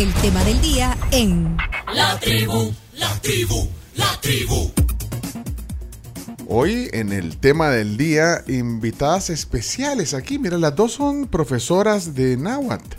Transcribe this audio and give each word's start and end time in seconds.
el 0.00 0.14
tema 0.14 0.42
del 0.44 0.58
día 0.62 0.96
en 1.10 1.58
La 1.94 2.18
tribu, 2.18 2.72
la 2.94 3.20
tribu, 3.20 3.68
la 3.96 4.18
tribu. 4.22 4.70
Hoy 6.48 6.88
en 6.94 7.12
el 7.12 7.36
tema 7.36 7.68
del 7.68 7.98
día, 7.98 8.42
invitadas 8.48 9.28
especiales 9.28 10.14
aquí. 10.14 10.38
Mira, 10.38 10.56
las 10.56 10.74
dos 10.74 10.92
son 10.92 11.26
profesoras 11.26 12.14
de 12.14 12.38
Náhuatl. 12.38 12.96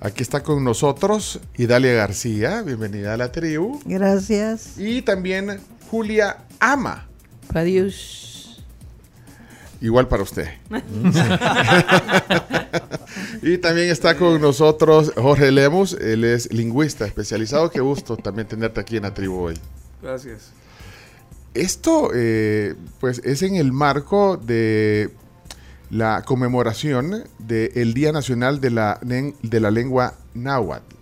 Aquí 0.00 0.24
está 0.24 0.42
con 0.42 0.64
nosotros 0.64 1.38
Idalia 1.56 1.92
García, 1.92 2.62
bienvenida 2.62 3.14
a 3.14 3.16
la 3.16 3.30
tribu. 3.30 3.80
Gracias. 3.84 4.76
Y 4.76 5.02
también 5.02 5.60
Julia 5.88 6.38
Ama, 6.58 7.06
Adiós. 7.54 8.29
Igual 9.80 10.08
para 10.08 10.22
usted. 10.22 10.48
y 13.42 13.58
también 13.58 13.90
está 13.90 14.16
con 14.16 14.40
nosotros 14.40 15.12
Jorge 15.16 15.50
Lemus, 15.50 15.94
él 15.94 16.24
es 16.24 16.52
lingüista 16.52 17.06
especializado. 17.06 17.70
Qué 17.70 17.80
gusto 17.80 18.16
también 18.16 18.48
tenerte 18.48 18.80
aquí 18.80 18.96
en 18.96 19.04
la 19.04 19.14
tribu 19.14 19.40
hoy. 19.40 19.58
Gracias. 20.02 20.50
Esto, 21.54 22.10
eh, 22.14 22.74
pues, 23.00 23.20
es 23.24 23.42
en 23.42 23.56
el 23.56 23.72
marco 23.72 24.36
de 24.36 25.10
la 25.90 26.22
conmemoración 26.22 27.24
del 27.38 27.94
Día 27.94 28.12
Nacional 28.12 28.60
de 28.60 28.70
la, 28.70 29.00
de 29.02 29.60
la 29.60 29.70
Lengua 29.70 30.14
Náhuatl. 30.34 31.00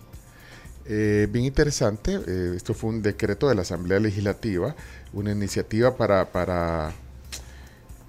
Eh, 0.91 1.27
bien 1.29 1.45
interesante, 1.45 2.19
eh, 2.25 2.53
esto 2.55 2.73
fue 2.73 2.89
un 2.89 3.03
decreto 3.03 3.47
de 3.47 3.53
la 3.53 3.61
Asamblea 3.61 3.99
Legislativa, 3.99 4.75
una 5.13 5.31
iniciativa 5.31 5.95
para, 5.95 6.31
para, 6.31 6.93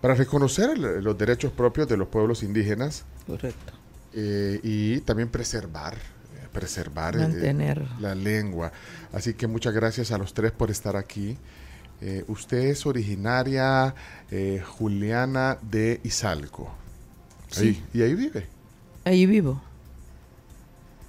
para 0.01 0.15
reconocer 0.15 0.71
el- 0.71 1.05
los 1.05 1.17
derechos 1.19 1.53
propios 1.53 1.89
de 1.89 1.97
los 1.97 2.09
pueblos 2.09 2.43
indígenas 2.43 3.05
Correcto. 3.27 3.73
eh, 4.15 4.61
y 4.63 5.01
también 5.01 5.29
preservar, 5.29 5.95
eh, 5.95 6.49
preservar 6.53 7.17
eh, 7.17 7.21
Mantener. 7.21 7.87
la 8.01 8.15
lengua. 8.15 8.73
Así 9.13 9.35
que 9.35 9.47
muchas 9.47 9.75
gracias 9.75 10.11
a 10.13 10.19
los 10.19 10.33
tres 10.35 10.53
por 10.53 10.71
estar 10.71 10.97
aquí. 10.97 11.37
Eh, 12.01 12.25
usted 12.29 12.59
es 12.59 12.87
originaria, 12.87 13.95
eh, 14.31 14.63
Juliana 14.67 15.59
de 15.63 16.01
Izalco. 16.03 16.73
Ahí, 17.59 17.85
y 17.93 18.03
ahí 18.03 18.15
vive. 18.15 18.47
Ahí 19.05 19.27
vivo, 19.27 19.61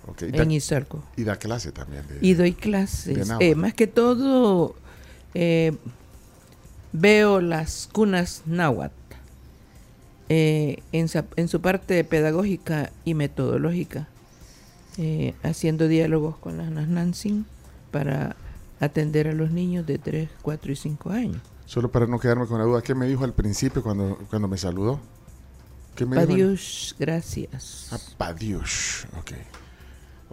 Ok, 0.08 0.24
Y, 0.24 0.32
da, 0.32 0.44
en 0.44 0.52
Izalco. 0.52 1.04
y 1.16 1.24
da 1.24 1.36
clase 1.38 1.72
también. 1.72 2.04
de- 2.08 2.18
Y 2.28 2.34
doy 2.34 2.54
clases. 2.54 3.30
Eh, 3.40 3.54
más 3.56 3.74
que 3.76 3.86
todo, 3.88 4.76
veo 6.94 7.42
las 7.42 7.90
cunas 7.92 8.44
náhuatl 8.46 9.02
eh, 10.34 10.82
en, 10.94 11.10
en 11.36 11.48
su 11.50 11.60
parte 11.60 12.02
pedagógica 12.06 12.90
y 13.04 13.16
metodológica, 13.16 14.08
eh, 14.98 15.34
haciendo 15.44 15.90
diálogos 15.90 16.38
con 16.38 16.58
las 16.58 16.88
Nansin 16.88 17.46
para 17.92 18.38
atender 18.80 19.28
a 19.28 19.34
los 19.34 19.52
niños 19.52 19.86
de 19.86 19.98
3, 19.98 20.30
4 20.42 20.72
y 20.72 20.76
5 20.78 21.10
años. 21.10 21.42
Solo 21.66 21.92
para 21.92 22.08
no 22.08 22.18
quedarme 22.18 22.48
con 22.48 22.60
la 22.60 22.64
duda, 22.64 22.82
¿qué 22.82 22.96
me 22.96 23.08
dijo 23.08 23.26
al 23.26 23.34
principio 23.34 23.84
cuando, 23.84 24.18
cuando 24.30 24.48
me 24.48 24.58
saludó? 24.58 25.02
¿Qué 25.96 26.06
me 26.06 26.16
dijo? 26.16 26.32
Adiós, 26.32 26.96
gracias. 26.98 27.90
Ah, 27.92 28.00
Padiush, 28.18 29.08
ok. 29.20 29.32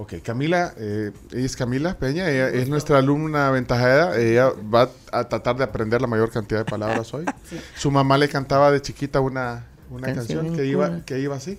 Ok, 0.00 0.14
Camila, 0.22 0.74
eh, 0.76 1.10
ella 1.32 1.44
es 1.44 1.56
Camila 1.56 1.98
Peña, 1.98 2.30
ella 2.30 2.50
es 2.50 2.68
nuestra 2.68 2.98
alumna 2.98 3.48
aventajada, 3.48 4.16
ella 4.16 4.52
va 4.72 4.90
a 5.10 5.28
tratar 5.28 5.56
de 5.56 5.64
aprender 5.64 6.00
la 6.00 6.06
mayor 6.06 6.30
cantidad 6.30 6.60
de 6.60 6.64
palabras 6.64 7.12
hoy. 7.12 7.24
Su 7.76 7.90
mamá 7.90 8.16
le 8.16 8.28
cantaba 8.28 8.70
de 8.70 8.80
chiquita 8.80 9.18
una, 9.18 9.66
una 9.90 10.14
Canción 10.14 10.54
que, 10.54 10.66
iba, 10.66 11.04
que 11.04 11.18
iba 11.18 11.34
así. 11.34 11.58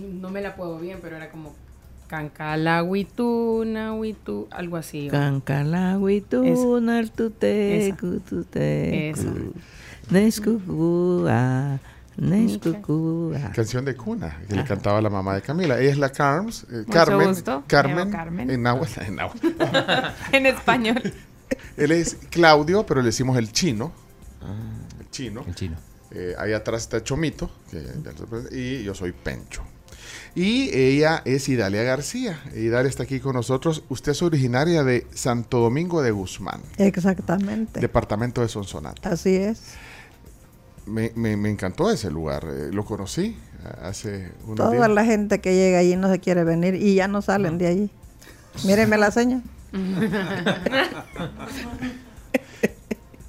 No 0.00 0.30
me 0.30 0.40
la 0.40 0.56
puedo 0.56 0.80
bien, 0.80 0.98
pero 1.00 1.14
era 1.14 1.30
como 1.30 1.54
Cancalahuitu, 2.08 3.62
Nahuitu, 3.64 4.48
algo 4.50 4.76
así. 4.76 5.06
Cancalagüitu, 5.08 6.42
Esa. 6.42 6.80
nartutecu, 6.80 8.18
tutecu, 8.18 9.52
Esa. 10.10 10.50
Nescucúa. 12.16 13.52
Canción 13.54 13.84
de 13.84 13.94
cuna 13.96 14.40
que 14.48 14.54
le 14.56 14.64
cantaba 14.64 15.00
la 15.00 15.10
mamá 15.10 15.34
de 15.34 15.42
Camila. 15.42 15.78
Ella 15.78 15.90
es 15.90 15.98
la 15.98 16.10
Carms, 16.10 16.64
eh, 16.70 16.76
Mucho 16.78 16.90
Carmen, 16.92 17.28
gusto, 17.28 17.60
me 17.60 17.66
Carmen, 17.66 18.10
Carmen. 18.10 18.50
en 18.50 18.62
náhuatl, 18.62 19.00
en 19.06 19.16
náhuatl. 19.16 19.46
en 20.32 20.46
español. 20.46 21.02
Él 21.76 21.92
es 21.92 22.16
Claudio, 22.30 22.84
pero 22.86 23.00
le 23.00 23.06
decimos 23.06 23.36
el 23.38 23.52
chino. 23.52 23.92
Ah. 24.42 24.54
El 25.00 25.10
chino. 25.10 25.44
El 25.46 25.54
chino. 25.54 25.76
Eh, 26.10 26.34
ahí 26.38 26.52
atrás 26.52 26.82
está 26.82 27.02
Chomito, 27.02 27.50
que- 27.70 28.56
y 28.56 28.82
yo 28.82 28.94
soy 28.94 29.12
Pencho. 29.12 29.62
Y 30.34 30.70
ella 30.76 31.22
es 31.24 31.48
Idalia 31.48 31.82
García. 31.82 32.38
Idalia 32.54 32.88
está 32.88 33.02
aquí 33.04 33.20
con 33.20 33.34
nosotros. 33.34 33.82
Usted 33.88 34.12
es 34.12 34.22
originaria 34.22 34.84
de 34.84 35.06
Santo 35.14 35.58
Domingo 35.60 36.02
de 36.02 36.10
Guzmán, 36.10 36.60
Exactamente. 36.76 37.80
departamento 37.80 38.42
de 38.42 38.48
Sonsonate. 38.48 39.06
Así 39.08 39.34
es. 39.34 39.60
Me, 40.86 41.12
me- 41.16 41.36
me 41.36 41.50
encantó 41.50 41.90
ese 41.90 42.10
lugar. 42.10 42.44
eh, 42.48 42.70
lo 42.72 42.84
conocí 42.84 43.36
hace 43.82 44.30
unos 44.44 44.56
Toda 44.56 44.70
días. 44.72 44.88
la 44.90 45.04
gente 45.04 45.40
que 45.40 45.54
llega 45.54 45.78
allí 45.78 45.96
no 45.96 46.08
se 46.10 46.20
quiere 46.20 46.44
venir 46.44 46.74
y 46.76 46.94
ya 46.94 47.08
no 47.08 47.20
salen 47.22 47.58
de 47.58 47.66
allí. 47.66 47.90
Mírenme 48.64 48.96
la 48.96 49.10
seña. 49.10 49.42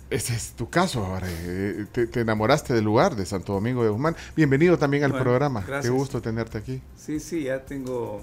Ese 0.09 0.33
es 0.35 0.51
tu 0.51 0.69
caso 0.69 1.05
ahora. 1.05 1.27
eh, 1.29 1.85
Te, 1.91 2.07
te 2.07 2.21
enamoraste 2.21 2.73
del 2.73 2.85
lugar 2.85 3.15
de 3.15 3.25
Santo 3.25 3.53
Domingo 3.53 3.83
de 3.83 3.89
Guzmán. 3.89 4.15
Bienvenido 4.35 4.77
también 4.77 5.03
al 5.03 5.11
Bueno, 5.11 5.23
programa. 5.25 5.65
Qué 5.81 5.89
gusto 5.89 6.21
tenerte 6.21 6.57
aquí. 6.59 6.81
Sí, 6.95 7.19
sí, 7.19 7.43
ya 7.43 7.65
tengo, 7.65 8.21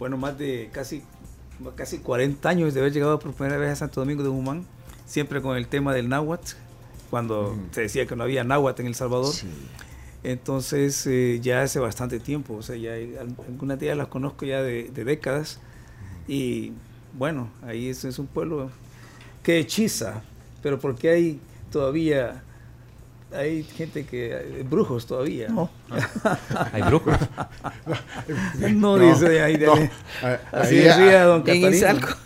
bueno, 0.00 0.16
más 0.16 0.36
de 0.36 0.68
casi, 0.72 1.04
casi 1.76 1.98
40 1.98 2.48
años 2.48 2.74
de 2.74 2.80
haber 2.80 2.92
llegado 2.92 3.18
por 3.20 3.32
primera 3.34 3.56
vez 3.56 3.70
a 3.70 3.76
Santo 3.76 4.00
Domingo 4.00 4.24
de 4.24 4.30
Guzmán, 4.30 4.64
siempre 5.06 5.40
con 5.40 5.56
el 5.56 5.68
tema 5.68 5.94
del 5.94 6.08
náhuatl, 6.08 6.54
cuando 7.10 7.54
Mm. 7.54 7.74
se 7.74 7.80
decía 7.82 8.06
que 8.06 8.16
no 8.16 8.24
había 8.24 8.44
náhuatl 8.44 8.82
en 8.82 8.88
El 8.88 8.94
Salvador. 8.94 9.32
Sí. 9.32 9.46
Entonces, 10.22 11.06
eh, 11.06 11.38
ya 11.40 11.62
hace 11.62 11.78
bastante 11.78 12.18
tiempo, 12.18 12.54
o 12.54 12.62
sea, 12.62 12.76
ya 12.76 12.92
hay- 12.92 13.14
algunas 13.16 13.78
de 13.78 13.86
ellas 13.86 13.98
las 13.98 14.08
conozco 14.08 14.44
ya 14.44 14.62
de, 14.62 14.84
de 14.92 15.04
décadas. 15.04 15.60
Y 16.26 16.72
bueno, 17.16 17.48
ahí 17.64 17.88
es, 17.88 18.04
es 18.04 18.18
un 18.18 18.26
pueblo 18.26 18.70
que 19.44 19.58
hechiza, 19.58 20.22
pero 20.62 20.80
porque 20.80 21.10
hay 21.10 21.40
todavía, 21.70 22.42
hay 23.32 23.62
gente 23.62 24.04
que, 24.04 24.34
hay 24.34 24.62
brujos 24.64 25.06
todavía. 25.06 25.48
No. 25.48 25.70
Hay 26.72 26.82
brujos. 26.82 27.14
No, 28.74 28.98
dice 28.98 29.40
ahí, 29.42 29.56
no. 29.58 29.76
de- 29.76 29.90
Así 30.52 30.76
ahí- 30.78 30.82
decía 30.84 31.24
don 31.24 31.48
En 31.48 31.62
Catalino. 31.62 32.16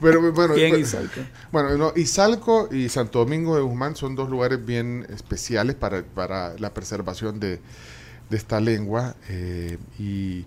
Pero 0.00 0.32
bueno, 0.32 0.54
¿Quién 0.54 0.78
Izalco? 0.78 1.20
Bueno, 1.52 1.76
no, 1.76 1.92
Izalco 1.96 2.68
y 2.72 2.88
Santo 2.88 3.18
Domingo 3.20 3.56
de 3.56 3.62
Guzmán 3.62 3.96
son 3.96 4.14
dos 4.14 4.28
lugares 4.30 4.64
bien 4.64 5.06
especiales 5.10 5.74
para, 5.76 6.02
para 6.02 6.56
la 6.58 6.72
preservación 6.74 7.40
de, 7.40 7.60
de 8.30 8.36
esta 8.36 8.60
lengua. 8.60 9.14
eh, 9.28 9.78
y 9.98 10.44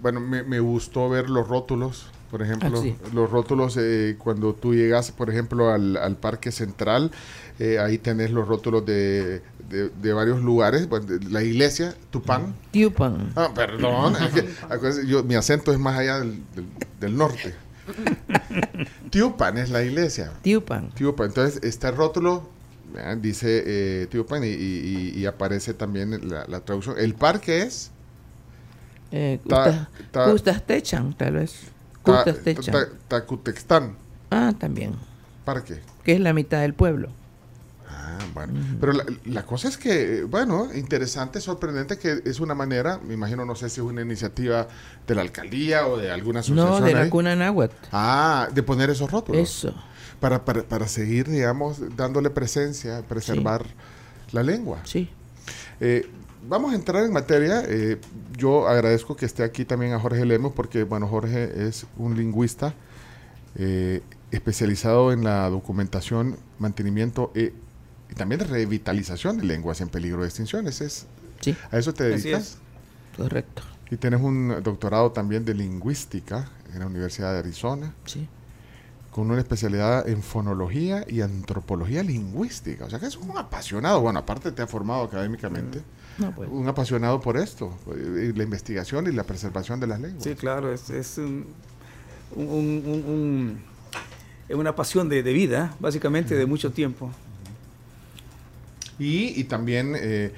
bueno, 0.00 0.20
me, 0.20 0.42
me 0.42 0.60
gustó 0.60 1.08
ver 1.08 1.28
los 1.30 1.48
rótulos, 1.48 2.06
por 2.30 2.42
ejemplo, 2.42 2.70
Ah, 2.78 2.80
sí. 2.82 2.96
los 3.12 3.30
rótulos 3.30 3.76
eh, 3.78 4.16
cuando 4.18 4.54
tú 4.54 4.74
llegas, 4.74 5.10
por 5.12 5.28
ejemplo, 5.28 5.70
al, 5.70 5.96
al 5.96 6.16
Parque 6.16 6.50
Central, 6.50 7.10
eh, 7.58 7.78
ahí 7.78 7.98
tenés 7.98 8.30
los 8.30 8.48
rótulos 8.48 8.86
de, 8.86 9.42
de- 9.68 9.90
de 9.90 10.12
varios 10.14 10.40
lugares, 10.40 10.88
de 10.88 11.20
la 11.30 11.42
iglesia, 11.42 11.94
Tupán. 12.10 12.54
Tiupan. 12.70 13.32
Ah, 13.36 13.50
perdón, 13.54 14.14
es 14.16 14.32
que, 14.32 14.48
acuérdense, 14.64 15.06
yo- 15.06 15.22
mi 15.24 15.34
acento 15.34 15.72
es 15.72 15.78
más 15.78 15.98
allá 15.98 16.20
del, 16.20 16.42
del- 16.54 16.66
del 17.00 17.16
norte. 17.16 17.54
Tiupan 19.10 19.58
es 19.58 19.70
la 19.70 19.82
iglesia. 19.82 20.32
Tiupan. 20.42 20.90
Tiupan. 20.90 21.28
Entonces, 21.28 21.62
este 21.62 21.90
rótulo 21.90 22.48
¿verdad? 22.92 23.16
dice 23.16 23.62
eh, 23.66 24.06
Tiupan 24.10 24.44
y, 24.44 24.48
y- 24.48 25.12
y- 25.16 25.26
aparece 25.26 25.74
también 25.74 26.28
la, 26.28 26.46
la 26.46 26.60
traducción. 26.60 26.96
El 26.98 27.14
parque 27.14 27.62
es 27.62 27.90
Eh, 29.10 29.40
Ta- 29.48 29.88
ta- 30.10 30.30
Custastechan, 30.30 31.12
tal 31.14 31.34
vez. 31.34 31.52
Ta- 32.04 32.24
Custastechan. 32.24 32.72
Ta- 32.72 32.88
Tacutextán. 33.08 33.96
Ah, 34.30 34.54
también. 34.58 34.92
Parque. 35.44 35.80
Que 36.04 36.14
es 36.14 36.20
la 36.20 36.32
mitad 36.32 36.60
del 36.62 36.72
pueblo. 36.74 37.10
Ah, 38.04 38.18
bueno. 38.34 38.54
Pero 38.80 38.92
la, 38.94 39.04
la 39.26 39.46
cosa 39.46 39.68
es 39.68 39.76
que, 39.76 40.24
bueno, 40.24 40.68
interesante, 40.74 41.40
sorprendente 41.40 41.98
que 41.98 42.20
es 42.24 42.40
una 42.40 42.52
manera, 42.54 42.98
me 42.98 43.14
imagino, 43.14 43.44
no 43.44 43.54
sé 43.54 43.68
si 43.70 43.80
es 43.80 43.86
una 43.86 44.02
iniciativa 44.02 44.66
de 45.06 45.14
la 45.14 45.20
alcaldía 45.22 45.86
o 45.86 45.96
de 45.96 46.10
alguna 46.10 46.40
asociación. 46.40 46.80
No, 46.80 46.84
de 46.84 46.94
la 46.94 47.02
ahí. 47.02 47.10
cuna 47.10 47.36
náhuatl. 47.36 47.74
Ah, 47.92 48.48
de 48.52 48.62
poner 48.64 48.90
esos 48.90 49.08
rótulos. 49.10 49.40
Eso. 49.48 49.72
Para, 50.18 50.44
para, 50.44 50.62
para 50.64 50.88
seguir, 50.88 51.28
digamos, 51.28 51.78
dándole 51.96 52.30
presencia, 52.30 53.02
preservar 53.02 53.64
la 54.32 54.42
lengua. 54.42 54.80
Sí. 54.84 55.08
Eh, 55.80 56.08
vamos 56.48 56.72
a 56.72 56.74
entrar 56.74 57.04
en 57.04 57.12
materia. 57.12 57.62
Eh, 57.68 57.98
yo 58.36 58.66
agradezco 58.68 59.14
que 59.16 59.26
esté 59.26 59.44
aquí 59.44 59.64
también 59.64 59.92
a 59.92 60.00
Jorge 60.00 60.24
Lemos, 60.24 60.52
porque, 60.54 60.82
bueno, 60.82 61.06
Jorge 61.06 61.66
es 61.68 61.86
un 61.96 62.16
lingüista 62.16 62.74
eh, 63.56 64.00
especializado 64.30 65.12
en 65.12 65.22
la 65.24 65.48
documentación, 65.50 66.36
mantenimiento 66.58 67.30
e- 67.34 67.52
y 68.12 68.14
también 68.14 68.38
de 68.40 68.44
revitalización 68.44 69.38
de 69.38 69.44
lenguas 69.44 69.80
en 69.80 69.88
peligro 69.88 70.20
de 70.20 70.28
extinción. 70.28 70.68
Ese 70.68 70.84
es, 70.84 71.06
Sí, 71.40 71.56
¿A 71.72 71.78
eso 71.78 71.92
te 71.94 72.04
dedicas? 72.04 72.42
es. 72.42 72.58
correcto. 73.16 73.62
Y 73.90 73.96
tienes 73.96 74.20
un 74.20 74.54
doctorado 74.62 75.10
también 75.12 75.44
de 75.44 75.54
lingüística 75.54 76.48
en 76.72 76.80
la 76.80 76.86
Universidad 76.86 77.32
de 77.32 77.38
Arizona, 77.40 77.92
Sí. 78.04 78.28
con 79.10 79.30
una 79.30 79.40
especialidad 79.40 80.08
en 80.08 80.22
fonología 80.22 81.04
y 81.08 81.20
antropología 81.22 82.02
lingüística. 82.02 82.84
O 82.84 82.90
sea 82.90 82.98
que 83.00 83.06
es 83.06 83.16
un 83.16 83.36
apasionado. 83.36 84.00
Bueno, 84.02 84.18
aparte 84.20 84.52
te 84.52 84.62
ha 84.62 84.66
formado 84.66 85.02
académicamente. 85.04 85.80
No, 86.18 86.32
pues. 86.34 86.48
Un 86.50 86.68
apasionado 86.68 87.20
por 87.20 87.36
esto, 87.38 87.74
la 87.86 88.42
investigación 88.44 89.06
y 89.08 89.12
la 89.12 89.24
preservación 89.24 89.80
de 89.80 89.86
las 89.86 90.00
lenguas. 90.00 90.22
Sí, 90.24 90.34
claro, 90.34 90.70
es, 90.72 90.90
es 90.90 91.16
un- 91.18 91.46
un- 92.36 92.46
un- 92.48 92.82
un- 92.86 93.04
un- 93.06 93.62
es 94.48 94.56
una 94.56 94.74
pasión 94.76 95.08
de, 95.08 95.22
de 95.22 95.32
vida, 95.32 95.74
básicamente, 95.80 96.34
de 96.36 96.44
mucho 96.46 96.70
tiempo. 96.72 97.10
Y, 98.98 99.38
y 99.40 99.44
también 99.44 99.94
eh, 99.96 100.32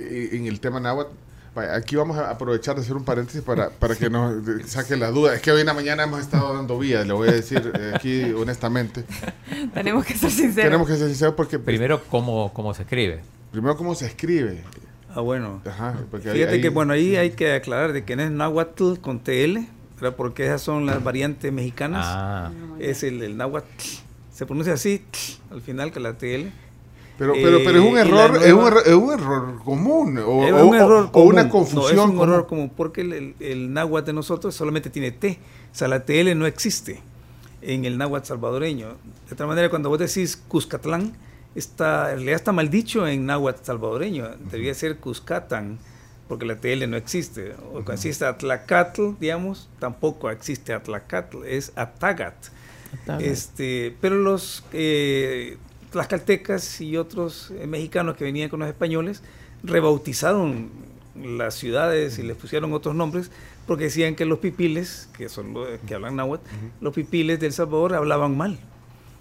eh, 0.00 0.28
en 0.32 0.46
el 0.46 0.60
tema 0.60 0.80
náhuatl, 0.80 1.12
aquí 1.54 1.96
vamos 1.96 2.16
a 2.16 2.30
aprovechar 2.30 2.74
de 2.76 2.80
hacer 2.82 2.96
un 2.96 3.04
paréntesis 3.04 3.42
para, 3.42 3.68
para 3.70 3.94
que 3.94 4.08
nos 4.08 4.42
saque 4.66 4.96
la 4.96 5.10
duda. 5.10 5.34
Es 5.34 5.42
que 5.42 5.52
hoy 5.52 5.60
en 5.60 5.66
la 5.66 5.74
mañana 5.74 6.04
hemos 6.04 6.20
estado 6.20 6.54
dando 6.54 6.78
vías, 6.78 7.06
le 7.06 7.12
voy 7.12 7.28
a 7.28 7.32
decir 7.32 7.72
eh, 7.78 7.92
aquí 7.94 8.22
honestamente. 8.32 9.04
Tenemos 9.74 10.04
que 10.06 10.14
ser 10.14 10.30
sinceros. 10.30 10.64
Tenemos 10.70 10.88
que 10.88 10.96
ser 10.96 11.08
sinceros 11.08 11.34
porque 11.34 11.58
pues, 11.58 11.66
Primero, 11.66 12.02
¿cómo, 12.10 12.52
cómo 12.54 12.72
se 12.74 12.82
escribe? 12.82 13.20
primero 13.50 13.76
cómo 13.76 13.94
se 13.94 14.06
escribe. 14.06 14.62
Ah, 15.14 15.20
bueno. 15.20 15.60
Ajá, 15.66 15.94
Fíjate 16.10 16.48
ahí- 16.48 16.60
que, 16.62 16.70
bueno, 16.70 16.94
ahí 16.94 17.16
hay 17.16 17.32
que 17.32 17.52
aclarar 17.52 17.92
de 17.92 18.02
que 18.04 18.16
no 18.16 18.22
es 18.22 18.30
náhuatl 18.30 18.94
con 19.02 19.20
TL, 19.20 19.58
¿verdad? 20.00 20.16
porque 20.16 20.46
esas 20.46 20.62
son 20.62 20.86
las 20.86 21.04
variantes 21.04 21.52
mexicanas. 21.52 22.06
Ah, 22.08 22.50
Es 22.78 23.02
el, 23.02 23.22
el 23.22 23.36
náhuatl. 23.36 23.66
Se 24.32 24.46
pronuncia 24.46 24.72
así, 24.72 25.04
al 25.50 25.60
final, 25.60 25.92
que 25.92 26.00
la 26.00 26.14
TL. 26.16 26.50
Pero, 27.22 27.34
pero, 27.34 27.58
pero 27.64 27.78
es 27.82 27.90
un 27.90 27.98
Eh, 27.98 28.04
la 28.04 28.24
error, 28.24 28.36
es, 28.42 28.52
un 28.52 28.58
nueva- 28.60 28.68
error 28.68 28.82
es 28.86 28.94
un 28.94 29.12
error 29.12 29.58
común 29.64 30.18
o, 30.18 30.44
es 30.46 30.52
o- 30.52 30.66
un 30.66 30.74
error 30.74 31.10
o- 31.12 31.18
o 31.20 31.22
una 31.22 31.48
común. 31.48 31.64
confusión. 31.66 31.96
No, 31.96 32.02
es 32.02 32.08
un 32.10 32.16
común. 32.16 32.28
error 32.34 32.46
común 32.48 32.72
porque 32.76 33.00
el, 33.02 33.12
el, 33.12 33.34
el 33.38 33.72
náhuatl 33.72 34.06
de 34.06 34.12
nosotros 34.12 34.54
solamente 34.54 34.90
tiene 34.90 35.12
T. 35.12 35.38
O 35.72 35.74
sea, 35.74 35.86
la 35.88 36.04
TL 36.04 36.34
no 36.36 36.46
existe 36.46 37.00
en 37.62 37.84
el 37.84 37.96
náhuatl 37.96 38.26
salvadoreño. 38.26 38.88
De 39.28 39.34
otra 39.34 39.46
manera, 39.46 39.70
cuando 39.70 39.88
vos 39.88 39.98
decís 40.00 40.36
Cuscatlán, 40.48 41.12
está, 41.54 42.10
en 42.10 42.16
realidad 42.16 42.34
está 42.36 42.50
mal 42.52 42.68
dicho 42.70 43.06
en 43.06 43.24
náhuatl 43.26 43.64
salvadoreño. 43.64 44.28
Debería 44.50 44.74
ser 44.74 44.96
Cuscatán, 44.96 45.78
porque 46.28 46.44
la 46.44 46.56
TL 46.56 46.88
no 46.90 46.96
existe. 46.96 47.52
O 47.68 47.72
cuando 47.74 47.92
existe 47.92 48.24
Atlacatl, 48.24 49.10
digamos, 49.20 49.68
tampoco 49.78 50.28
existe 50.30 50.72
Atlacatl, 50.72 51.44
es 51.46 51.72
Atagat. 51.76 52.34
Atagat. 53.04 53.20
Este, 53.22 53.96
pero 54.00 54.16
los 54.16 54.64
eh, 54.72 55.56
tlaxcaltecas 55.92 56.80
y 56.80 56.96
otros 56.96 57.52
eh, 57.56 57.66
mexicanos 57.66 58.16
que 58.16 58.24
venían 58.24 58.48
con 58.48 58.60
los 58.60 58.68
españoles 58.68 59.22
rebautizaron 59.62 60.70
las 61.14 61.54
ciudades 61.54 62.18
y 62.18 62.22
les 62.22 62.36
pusieron 62.36 62.72
otros 62.72 62.94
nombres 62.94 63.30
porque 63.66 63.84
decían 63.84 64.14
que 64.16 64.24
los 64.24 64.38
pipiles, 64.38 65.08
que 65.16 65.28
son 65.28 65.54
los 65.54 65.68
que 65.86 65.94
hablan 65.94 66.16
náhuatl, 66.16 66.44
los 66.80 66.92
pipiles 66.92 67.38
del 67.38 67.52
Salvador 67.52 67.94
hablaban 67.94 68.36
mal, 68.36 68.58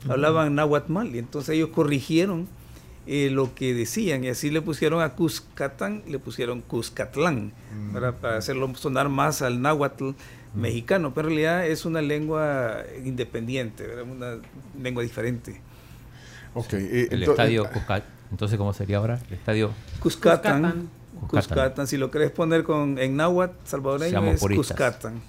hablaban 0.09 0.55
náhuatl 0.55 0.91
mal, 0.91 1.15
y 1.15 1.19
entonces 1.19 1.55
ellos 1.55 1.69
corrigieron 1.69 2.47
eh, 3.07 3.29
lo 3.29 3.53
que 3.53 3.73
decían 3.73 4.23
y 4.23 4.29
así 4.29 4.49
le 4.49 4.61
pusieron 4.61 5.01
a 5.01 5.13
Cuscatán, 5.13 6.03
le 6.07 6.17
pusieron 6.17 6.61
Cuscatlán, 6.61 7.51
¿verdad? 7.93 8.15
para 8.19 8.37
hacerlo 8.37 8.73
sonar 8.75 9.09
más 9.09 9.41
al 9.41 9.61
náhuatl 9.61 10.11
mexicano, 10.55 11.13
pero 11.13 11.27
en 11.27 11.35
realidad 11.35 11.67
es 11.67 11.85
una 11.85 12.01
lengua 12.01 12.83
independiente, 13.03 13.85
¿verdad? 13.85 14.03
una 14.03 14.37
lengua 14.81 15.03
diferente. 15.03 15.61
Ok, 16.53 16.73
eh, 16.73 17.07
el 17.11 17.23
ento- 17.23 17.31
estadio 17.31 17.69
Cuscat. 17.71 18.03
Entonces, 18.31 18.57
¿cómo 18.57 18.73
sería 18.73 18.97
ahora? 18.97 19.19
El 19.27 19.33
estadio. 19.35 19.71
Cuscatán. 19.99 20.61
Cuscatán. 20.61 20.89
Cuscatán. 21.21 21.29
Cuscatán, 21.57 21.87
si 21.87 21.97
lo 21.97 22.09
querés 22.11 22.31
poner 22.31 22.63
con 22.63 22.97
en 22.97 23.15
náhuatl 23.15 23.53
salvadoreño 23.65 24.09
Seamos 24.11 24.33
es 24.35 24.39
puristas. 24.39 24.67
Cuscatán. 24.67 25.21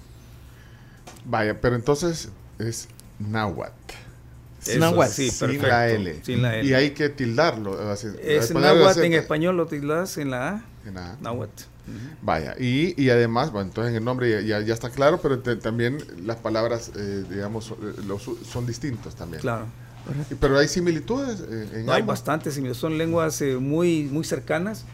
Vaya, 1.25 1.59
pero 1.59 1.75
entonces 1.75 2.29
es 2.59 2.87
náhuatl. 3.19 3.73
Eso, 4.65 4.79
náhuatl. 4.79 5.11
sí, 5.11 5.29
sin 5.29 5.61
la 5.61 5.87
L. 5.89 6.19
Sin 6.23 6.41
la 6.41 6.55
L. 6.57 6.67
Y 6.69 6.73
hay 6.73 6.91
que 6.91 7.09
tildarlo. 7.09 7.81
eh, 7.81 7.91
así, 7.91 8.07
es 8.21 8.53
náhuatl 8.53 9.01
en 9.03 9.13
español 9.13 9.57
lo 9.57 9.65
tildas 9.67 10.17
en 10.17 10.31
la 10.31 10.49
A, 10.49 10.65
en 10.85 10.93
la 10.95 11.11
A. 11.11 11.17
náhuatl. 11.21 11.63
Vaya, 12.21 12.55
y, 12.57 12.99
y 13.01 13.09
además, 13.09 13.51
bueno, 13.51 13.67
entonces 13.67 13.91
en 13.91 13.97
el 13.97 14.05
nombre 14.05 14.29
ya, 14.31 14.39
ya, 14.39 14.65
ya 14.65 14.73
está 14.73 14.89
claro, 14.89 15.19
pero 15.21 15.39
te- 15.39 15.57
también 15.57 15.97
las 16.25 16.37
palabras, 16.37 16.91
eh, 16.95 17.25
digamos, 17.29 17.65
son, 17.65 17.77
eh, 17.81 18.01
los- 18.07 18.29
son 18.49 18.65
distintos 18.65 19.15
también. 19.15 19.41
Claro. 19.41 19.65
Pero 20.39 20.57
hay 20.57 20.67
similitudes 20.67 21.41
eh, 21.49 21.69
en 21.73 21.85
No, 21.85 21.93
hay 21.93 22.01
bastantes, 22.01 22.53
similitudes, 22.53 22.79
son 22.81 22.97
lenguas 22.97 23.41
eh, 23.41 23.57
muy, 23.57 24.03
muy 24.03 24.23
cercanas, 24.23 24.85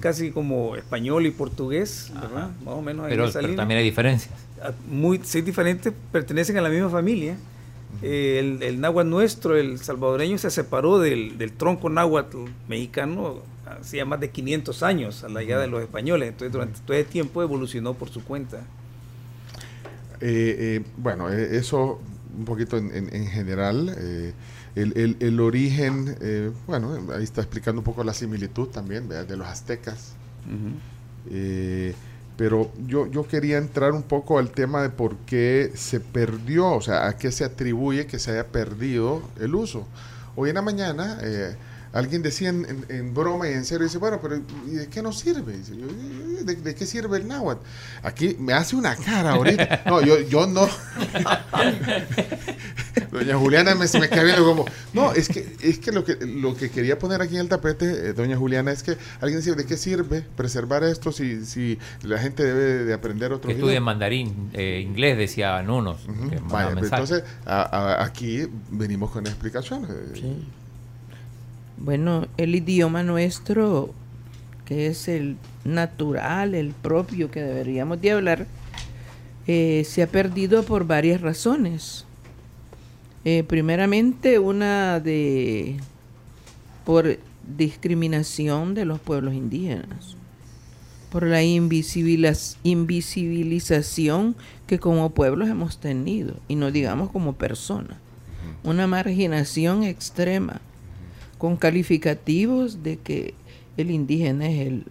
casi 0.00 0.30
como 0.30 0.76
español 0.76 1.26
y 1.26 1.30
portugués, 1.30 2.10
¿verdad? 2.14 2.50
Más 2.64 2.74
o 2.74 2.82
menos 2.82 3.04
en 3.04 3.10
Pero, 3.10 3.24
esa 3.24 3.38
pero 3.38 3.48
línea. 3.48 3.62
también 3.62 3.78
hay 3.78 3.84
diferencias. 3.84 4.34
Ah, 4.62 4.72
muy 4.90 5.20
sí, 5.24 5.40
diferentes, 5.40 5.92
pertenecen 6.12 6.56
a 6.58 6.60
la 6.60 6.68
misma 6.68 6.90
familia. 6.90 7.36
Eh, 8.02 8.38
el, 8.38 8.62
el 8.62 8.80
náhuatl 8.80 9.08
nuestro, 9.08 9.56
el 9.56 9.78
salvadoreño, 9.78 10.38
se 10.38 10.50
separó 10.50 10.98
del, 10.98 11.38
del 11.38 11.52
tronco 11.52 11.88
náhuatl 11.88 12.44
mexicano 12.68 13.42
hacía 13.80 14.04
más 14.04 14.20
de 14.20 14.30
500 14.30 14.82
años 14.82 15.24
a 15.24 15.28
la 15.28 15.40
llegada 15.40 15.62
de 15.62 15.68
los 15.68 15.82
españoles. 15.82 16.28
Entonces, 16.28 16.52
durante 16.52 16.80
todo 16.80 16.96
ese 16.96 17.08
tiempo 17.08 17.42
evolucionó 17.42 17.94
por 17.94 18.08
su 18.10 18.22
cuenta. 18.24 18.58
Eh, 20.20 20.56
eh, 20.58 20.84
bueno, 20.96 21.30
eh, 21.32 21.56
eso 21.56 22.00
un 22.38 22.44
poquito 22.44 22.76
en, 22.76 22.94
en- 22.94 23.14
en 23.14 23.26
general. 23.28 23.94
eh, 23.98 24.32
el, 24.76 24.92
el- 24.96 25.16
el 25.20 25.40
origen, 25.40 26.16
eh, 26.20 26.50
bueno, 26.66 26.96
ahí 27.16 27.24
está 27.24 27.40
explicando 27.40 27.80
un 27.80 27.84
poco 27.84 28.04
la 28.04 28.14
similitud 28.14 28.68
también 28.68 29.08
¿verdad? 29.08 29.26
de 29.26 29.36
los 29.36 29.46
aztecas. 29.48 30.12
Eh, 31.30 31.94
pero 32.36 32.70
yo, 32.86 33.06
yo 33.06 33.26
quería 33.28 33.58
entrar 33.58 33.92
un 33.92 34.02
poco 34.02 34.38
al 34.38 34.50
tema 34.50 34.80
de 34.82 34.88
por 34.88 35.16
qué 35.26 35.72
se 35.74 36.00
perdió, 36.00 36.68
o 36.72 36.80
sea, 36.80 37.06
a 37.06 37.16
qué 37.18 37.30
se 37.32 37.44
atribuye 37.44 38.06
que 38.06 38.18
se 38.18 38.30
haya 38.30 38.46
perdido 38.46 39.22
el 39.38 39.54
uso. 39.54 39.86
Hoy 40.36 40.48
en 40.50 40.54
la 40.54 40.62
mañana 40.62 41.18
alguien 41.92 42.22
decía 42.22 42.48
en, 42.50 42.64
en- 42.66 42.86
en 42.96 43.14
broma 43.14 43.48
y 43.48 43.52
en 43.52 43.64
serio, 43.64 43.84
dice, 43.84 43.98
bueno, 43.98 44.20
pero 44.22 44.40
¿y 44.66 44.70
de 44.70 44.88
qué 44.88 45.02
nos 45.02 45.18
sirve? 45.18 45.56
Dice, 45.56 45.76
yo, 45.76 45.86
¿de, 46.44 46.54
de 46.56 46.74
qué 46.74 46.86
sirve 46.86 47.18
el 47.18 47.28
náhuatl? 47.28 47.62
Aquí 48.02 48.36
me 48.38 48.52
hace 48.52 48.76
una 48.76 48.94
cara 48.96 49.32
ahorita. 49.32 49.82
No, 49.86 50.00
yo, 50.00 50.20
yo 50.20 50.46
no. 50.46 50.68
Doña 53.12 53.36
Juliana 53.36 53.74
me, 53.74 53.88
se 53.88 53.98
me 53.98 54.08
queda 54.08 54.22
viendo 54.22 54.44
como, 54.44 54.64
no, 54.92 55.12
es 55.12 55.28
que, 55.28 55.56
es 55.62 55.78
que 55.78 55.90
lo 55.92 56.04
que 56.04 56.16
lo 56.24 56.56
que 56.56 56.70
quería 56.70 56.98
poner 56.98 57.20
aquí 57.22 57.34
en 57.34 57.42
el 57.42 57.48
tapete, 57.48 58.10
eh, 58.10 58.12
doña 58.12 58.36
Juliana, 58.36 58.70
es 58.70 58.82
que 58.82 58.96
alguien 59.20 59.40
dice, 59.40 59.54
¿de 59.54 59.66
qué 59.66 59.76
sirve 59.76 60.22
preservar 60.36 60.84
esto 60.84 61.10
si, 61.12 61.44
si 61.44 61.78
la 62.02 62.18
gente 62.18 62.44
debe 62.44 62.84
de 62.84 62.94
aprender 62.94 63.32
otro 63.32 63.48
Que 63.48 63.54
estudien 63.56 63.82
mandarín, 63.82 64.50
eh, 64.52 64.80
inglés, 64.86 65.16
decían 65.18 65.68
unos. 65.70 66.06
Vaya, 66.44 66.70
mensajes. 66.74 66.82
entonces 67.10 67.24
a- 67.46 67.62
a- 67.62 68.04
aquí 68.04 68.46
venimos 68.70 69.10
con 69.10 69.26
explicaciones. 69.26 69.90
Sí. 70.14 70.44
Bueno, 71.80 72.28
el 72.36 72.54
idioma 72.54 73.02
nuestro, 73.02 73.94
que 74.66 74.86
es 74.86 75.08
el 75.08 75.38
natural, 75.64 76.54
el 76.54 76.72
propio 76.72 77.30
que 77.30 77.40
deberíamos 77.40 78.02
de 78.02 78.12
hablar, 78.12 78.46
eh, 79.46 79.84
se 79.86 80.02
ha 80.02 80.06
perdido 80.06 80.62
por 80.62 80.86
varias 80.86 81.22
razones. 81.22 82.04
Eh, 83.24 83.44
primeramente, 83.48 84.38
una 84.38 85.00
de 85.00 85.78
por 86.84 87.18
discriminación 87.56 88.74
de 88.74 88.84
los 88.84 89.00
pueblos 89.00 89.32
indígenas, 89.32 90.18
por 91.10 91.22
la 91.22 91.42
invisibilización 91.42 94.36
que 94.66 94.78
como 94.78 95.08
pueblos 95.10 95.48
hemos 95.48 95.80
tenido, 95.80 96.34
y 96.46 96.56
no 96.56 96.70
digamos 96.70 97.10
como 97.10 97.36
personas, 97.36 97.96
una 98.64 98.86
marginación 98.86 99.82
extrema, 99.82 100.60
con 101.40 101.56
calificativos 101.56 102.82
de 102.82 102.98
que 102.98 103.32
el 103.78 103.90
indígena 103.90 104.46
es 104.46 104.66
el 104.66 104.84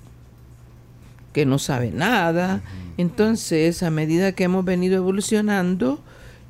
que 1.32 1.46
no 1.46 1.60
sabe 1.60 1.92
nada. 1.92 2.64
Entonces, 2.98 3.84
a 3.84 3.92
medida 3.92 4.32
que 4.32 4.46
hemos 4.46 4.66
venido 4.66 4.96
evolucionando, 4.96 6.02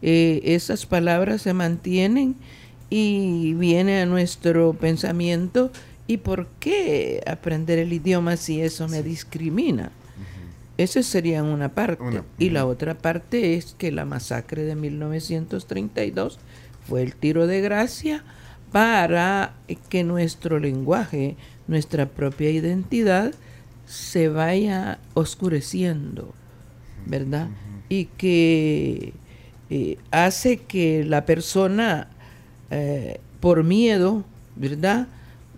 eh, 0.01 0.39
esas 0.46 0.86
palabras 0.86 1.41
se 1.41 1.53
mantienen 1.53 2.38
y 2.89 3.56
viene 3.56 4.01
a 4.01 4.06
nuestro 4.06 4.72
pensamiento, 4.72 5.70
¿y 6.08 6.15
por 6.15 6.48
qué 6.62 7.22
aprender 7.27 7.77
el 7.77 7.91
idioma 7.91 8.38
si 8.38 8.62
eso 8.62 8.88
me 8.88 9.03
discrimina? 9.03 9.91
Esa 10.77 11.03
sería 11.03 11.44
una 11.44 11.68
parte. 11.68 12.01
Una, 12.01 12.24
Y 12.38 12.51
la 12.51 12.65
otra 12.65 12.98
parte 12.98 13.56
es 13.56 13.75
que 13.77 13.91
la 13.91 14.06
masacre 14.06 14.63
de 14.63 14.75
1932 14.75 16.39
fue 16.88 17.01
el 17.01 17.15
tiro 17.15 17.48
de 17.48 17.60
gracia 17.60 18.24
para 18.71 19.53
que 19.89 20.03
nuestro 20.03 20.59
lenguaje, 20.59 21.35
nuestra 21.67 22.05
propia 22.05 22.49
identidad, 22.49 23.33
se 23.85 24.29
vaya 24.29 24.99
oscureciendo, 25.15 26.33
¿verdad? 27.05 27.47
Y 27.89 28.05
que 28.05 29.13
eh, 29.71 29.97
hace 30.11 30.57
que 30.57 31.03
la 31.03 31.25
persona, 31.25 32.07
eh, 32.69 33.19
por 33.39 33.63
miedo, 33.63 34.23
¿verdad? 34.55 35.07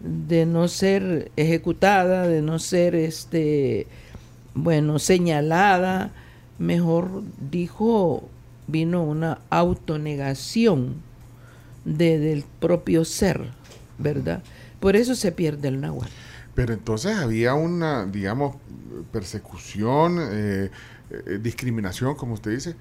De 0.02 0.46
no 0.46 0.68
ser 0.70 1.32
ejecutada, 1.36 2.28
de 2.28 2.42
no 2.42 2.58
ser, 2.60 2.96
este, 2.96 3.88
bueno, 4.54 4.98
señalada, 4.98 6.12
mejor 6.58 7.24
dijo, 7.52 8.30
vino 8.68 9.04
una 9.04 9.40
autonegación 9.50 11.11
de, 11.86 12.20
del 12.20 12.44
propio 12.60 13.06
ser, 13.06 13.52
¿verdad? 13.98 14.44
Por 14.80 14.96
eso 14.96 15.16
se 15.16 15.32
pierde 15.32 15.68
el 15.68 15.82
náhuatl. 15.82 16.12
Pero 16.56 16.74
entonces 16.74 17.16
había 17.16 17.54
una, 17.54 18.06
digamos, 18.06 18.58
persecución, 19.12 20.18
eh, 20.20 20.70
eh, 21.10 21.40
discriminación, 21.42 22.16
como 22.16 22.34
usted 22.34 22.52
dice. 22.52 22.76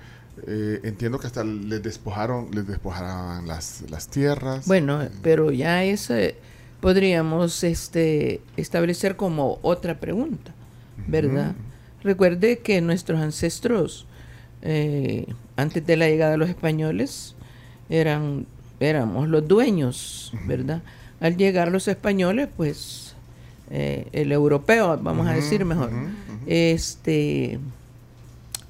Eh, 0.46 0.80
entiendo 0.84 1.18
que 1.18 1.26
hasta 1.26 1.44
les 1.44 1.82
despojaron, 1.82 2.50
les 2.52 2.66
despojaban 2.66 3.46
las, 3.46 3.84
las 3.90 4.08
tierras. 4.08 4.66
Bueno, 4.66 5.00
pero 5.22 5.50
ya 5.50 5.84
eso 5.84 6.14
podríamos 6.80 7.62
este, 7.62 8.40
establecer 8.56 9.16
como 9.16 9.58
otra 9.62 10.00
pregunta, 10.00 10.52
¿verdad? 11.06 11.54
Recuerde 12.02 12.60
que 12.60 12.80
nuestros 12.80 13.20
ancestros, 13.20 14.06
antes 15.56 15.86
de 15.86 15.96
la 15.96 16.08
llegada 16.08 16.32
de 16.32 16.38
los 16.38 16.48
españoles, 16.48 17.34
eran, 17.90 18.46
éramos 18.80 19.28
los 19.28 19.46
dueños, 19.46 20.32
¿verdad? 20.46 20.82
Al 21.20 21.36
llegar 21.36 21.70
los 21.70 21.86
españoles, 21.86 22.48
pues 22.56 23.14
eh, 23.70 24.08
el 24.12 24.32
europeo, 24.32 24.98
vamos 25.00 25.28
a 25.28 25.32
decir 25.32 25.64
mejor, 25.64 25.90
este, 26.46 27.60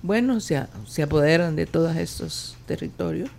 bueno, 0.03 0.41
se, 0.41 0.63
se 0.87 1.03
apoderan 1.03 1.57
de 1.57 1.67
todos 1.67 1.97
esos 1.97 2.57
territorios 2.67 3.31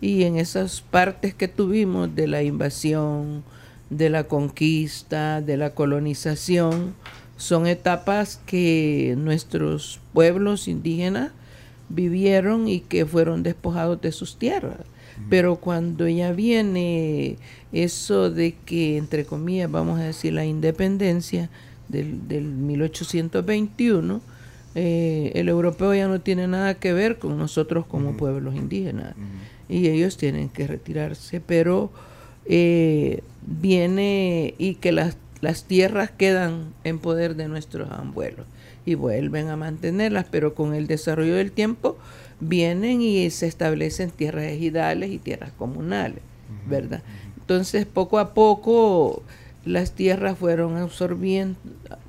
y 0.00 0.24
en 0.24 0.36
esas 0.36 0.82
partes 0.82 1.34
que 1.34 1.48
tuvimos 1.48 2.14
de 2.14 2.28
la 2.28 2.42
invasión, 2.42 3.42
de 3.90 4.10
la 4.10 4.24
conquista, 4.24 5.40
de 5.40 5.56
la 5.56 5.70
colonización, 5.70 6.94
son 7.36 7.66
etapas 7.66 8.40
que 8.46 9.14
nuestros 9.18 10.00
pueblos 10.12 10.68
indígenas 10.68 11.32
vivieron 11.88 12.68
y 12.68 12.80
que 12.80 13.06
fueron 13.06 13.42
despojados 13.42 14.00
de 14.00 14.12
sus 14.12 14.38
tierras. 14.38 14.78
Pero 15.30 15.56
cuando 15.56 16.08
ya 16.08 16.32
viene 16.32 17.36
eso 17.72 18.30
de 18.30 18.54
que, 18.64 18.96
entre 18.96 19.24
comillas, 19.24 19.70
vamos 19.70 20.00
a 20.00 20.04
decir, 20.04 20.32
la 20.32 20.44
independencia 20.44 21.50
del, 21.88 22.26
del 22.28 22.44
1821, 22.44 24.20
eh, 24.74 25.30
el 25.34 25.48
europeo 25.48 25.94
ya 25.94 26.08
no 26.08 26.20
tiene 26.20 26.48
nada 26.48 26.74
que 26.74 26.92
ver 26.92 27.18
con 27.18 27.38
nosotros 27.38 27.86
como 27.86 28.16
pueblos 28.16 28.54
indígenas. 28.54 29.14
Y 29.68 29.88
ellos 29.88 30.16
tienen 30.16 30.48
que 30.48 30.66
retirarse, 30.66 31.40
pero 31.40 31.90
eh, 32.46 33.22
viene 33.46 34.54
y 34.58 34.74
que 34.74 34.92
las, 34.92 35.16
las 35.40 35.64
tierras 35.64 36.10
quedan 36.10 36.74
en 36.82 36.98
poder 36.98 37.36
de 37.36 37.48
nuestros 37.48 37.90
abuelos 37.90 38.46
y 38.84 38.94
vuelven 38.96 39.48
a 39.48 39.56
mantenerlas, 39.56 40.26
pero 40.30 40.54
con 40.54 40.74
el 40.74 40.86
desarrollo 40.86 41.34
del 41.34 41.52
tiempo 41.52 41.96
vienen 42.40 43.00
y 43.00 43.30
se 43.30 43.46
establecen 43.46 44.10
tierras 44.10 44.44
ejidales 44.44 45.10
y 45.10 45.18
tierras 45.18 45.52
comunales, 45.52 46.20
¿verdad? 46.66 47.02
Entonces, 47.38 47.86
poco 47.86 48.18
a 48.18 48.34
poco 48.34 49.22
las 49.64 49.92
tierras 49.92 50.38
fueron, 50.38 50.76
absorbiendo, 50.76 51.58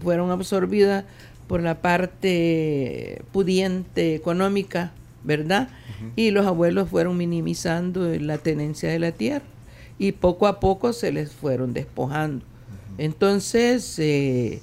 fueron 0.01 0.31
absorbidas 0.31 1.05
por 1.47 1.61
la 1.61 1.81
parte 1.81 3.21
pudiente 3.31 4.15
económica, 4.15 4.91
¿verdad? 5.23 5.69
Y 6.15 6.31
los 6.31 6.45
abuelos 6.45 6.89
fueron 6.89 7.17
minimizando 7.17 8.07
la 8.19 8.37
tenencia 8.37 8.89
de 8.89 8.99
la 8.99 9.11
tierra 9.11 9.45
y 9.97 10.11
poco 10.11 10.47
a 10.47 10.59
poco 10.59 10.93
se 10.93 11.11
les 11.11 11.31
fueron 11.31 11.73
despojando. 11.73 12.45
Entonces, 12.97 13.97
eh, 13.99 14.61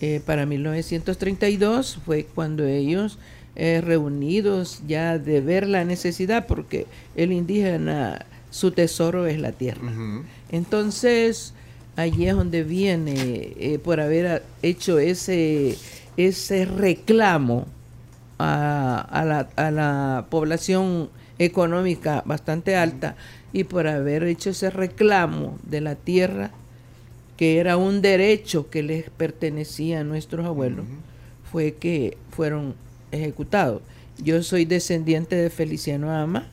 eh, 0.00 0.20
para 0.24 0.46
1932 0.46 1.98
fue 2.04 2.24
cuando 2.24 2.64
ellos 2.64 3.18
eh, 3.56 3.80
reunidos 3.82 4.82
ya 4.86 5.18
de 5.18 5.40
ver 5.40 5.68
la 5.68 5.84
necesidad, 5.84 6.46
porque 6.46 6.86
el 7.16 7.32
indígena, 7.32 8.26
su 8.50 8.70
tesoro 8.70 9.26
es 9.26 9.38
la 9.38 9.52
tierra. 9.52 9.92
Entonces, 10.50 11.54
allí 11.96 12.26
es 12.28 12.34
donde 12.34 12.62
viene, 12.62 13.80
por 13.82 14.00
haber 14.00 14.42
hecho 14.62 14.98
ese, 14.98 15.76
ese 16.16 16.64
reclamo 16.64 17.66
a, 18.38 19.06
a, 19.10 19.24
la, 19.24 19.48
a 19.56 19.70
la 19.70 20.26
población 20.30 21.08
económica 21.38 22.22
bastante 22.26 22.76
alta 22.76 23.16
y 23.52 23.64
por 23.64 23.86
haber 23.86 24.24
hecho 24.24 24.50
ese 24.50 24.70
reclamo 24.70 25.58
de 25.62 25.80
la 25.80 25.94
tierra, 25.94 26.50
que 27.36 27.58
era 27.58 27.76
un 27.76 28.02
derecho 28.02 28.70
que 28.70 28.82
les 28.82 29.10
pertenecía 29.10 30.00
a 30.00 30.04
nuestros 30.04 30.46
abuelos, 30.46 30.84
fue 31.50 31.74
que 31.74 32.16
fueron 32.30 32.74
ejecutados. 33.14 33.82
Yo 34.22 34.42
soy 34.42 34.64
descendiente 34.64 35.36
de 35.36 35.50
Feliciano 35.50 36.12
Ama 36.12 36.48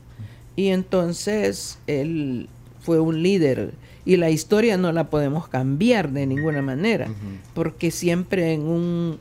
y 0.55 0.67
entonces 0.67 1.77
él 1.87 2.49
fue 2.79 2.99
un 2.99 3.21
líder 3.21 3.73
y 4.05 4.17
la 4.17 4.29
historia 4.29 4.77
no 4.77 4.91
la 4.91 5.09
podemos 5.09 5.47
cambiar 5.47 6.11
de 6.11 6.25
ninguna 6.25 6.61
manera, 6.61 7.07
porque 7.53 7.91
siempre 7.91 8.53
en 8.53 8.61
un 8.61 9.19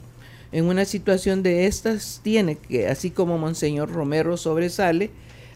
en 0.52 0.64
una 0.64 0.84
situación 0.84 1.42
de 1.42 1.66
estas 1.66 2.20
tiene 2.24 2.56
que, 2.56 2.88
así 2.88 3.10
como 3.10 3.38
Monseñor 3.38 3.90
Romero 3.90 4.36
sobresale, 4.36 5.10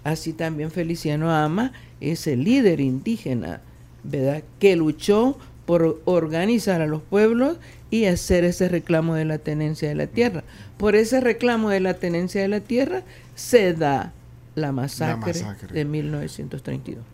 así 0.05 0.33
también 0.33 0.71
Feliciano 0.71 1.33
Ama 1.33 1.73
es 2.00 2.26
el 2.26 2.45
líder 2.45 2.81
indígena, 2.81 3.61
¿verdad? 4.05 4.45
Que 4.61 4.76
luchó 4.76 5.37
por 5.66 6.00
organizar 6.04 6.80
a 6.83 6.87
los 6.87 7.02
pueblos 7.02 7.59
y 7.90 8.06
hacer 8.06 8.44
ese 8.44 8.68
reclamo 8.68 9.14
de 9.14 9.25
la 9.25 9.38
tenencia 9.38 9.88
de 9.88 9.94
la 9.94 10.06
tierra. 10.06 10.44
Por 10.78 10.97
ese 10.97 11.21
reclamo 11.21 11.71
de 11.71 11.80
la 11.80 11.94
tenencia 11.94 12.42
de 12.42 12.49
la 12.49 12.61
tierra 12.61 13.02
se 13.35 13.73
da 13.73 14.12
la 14.54 14.73
masacre, 14.73 15.33
de 15.73 15.85
1932. 15.85 17.04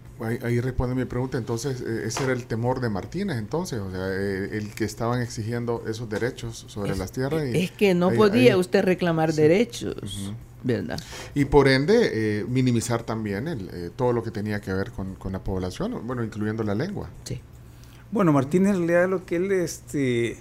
Ahí, 0.42 0.60
responde 0.60 0.94
mi 0.94 1.06
pregunta, 1.06 1.38
entonces, 1.38 1.80
eh, 1.80 2.02
ese 2.04 2.24
era 2.24 2.34
el 2.34 2.44
temor 2.44 2.80
de 2.80 2.90
Martínez, 2.90 3.38
entonces, 3.38 3.78
o 3.78 3.90
sea, 3.90 4.06
eh, 4.10 4.50
el 4.52 4.74
que 4.74 4.84
estaban 4.84 5.22
exigiendo 5.22 5.82
esos 5.88 6.10
derechos 6.10 6.66
sobre 6.68 6.94
las 6.94 7.10
tierras. 7.10 7.42
Y 7.54 7.64
es 7.64 7.70
que 7.70 7.94
no 7.94 8.10
podía 8.10 8.58
usted 8.58 8.84
reclamar 8.84 9.32
derechos. 9.32 10.32
¿verdad? 10.62 11.00
Y 11.34 11.46
por 11.46 11.68
ende, 11.68 12.10
eh, 12.12 12.44
minimizar 12.46 13.02
también 13.02 13.48
el, 13.48 13.92
todo 13.96 14.12
lo 14.12 14.22
que 14.22 14.30
tenía 14.30 14.60
que 14.60 14.74
ver 14.74 14.90
con, 14.90 15.14
con, 15.14 15.32
la 15.32 15.42
población, 15.42 16.06
bueno, 16.06 16.22
incluyendo 16.22 16.62
la 16.64 16.74
lengua. 16.74 17.08
Sí. 17.24 17.40
Bueno, 18.12 18.32
Martínez 18.32 18.70
en 18.70 18.88
realidad 18.88 19.08
lo 19.08 19.24
que 19.24 19.36
él, 19.36 19.52
este, 19.52 20.32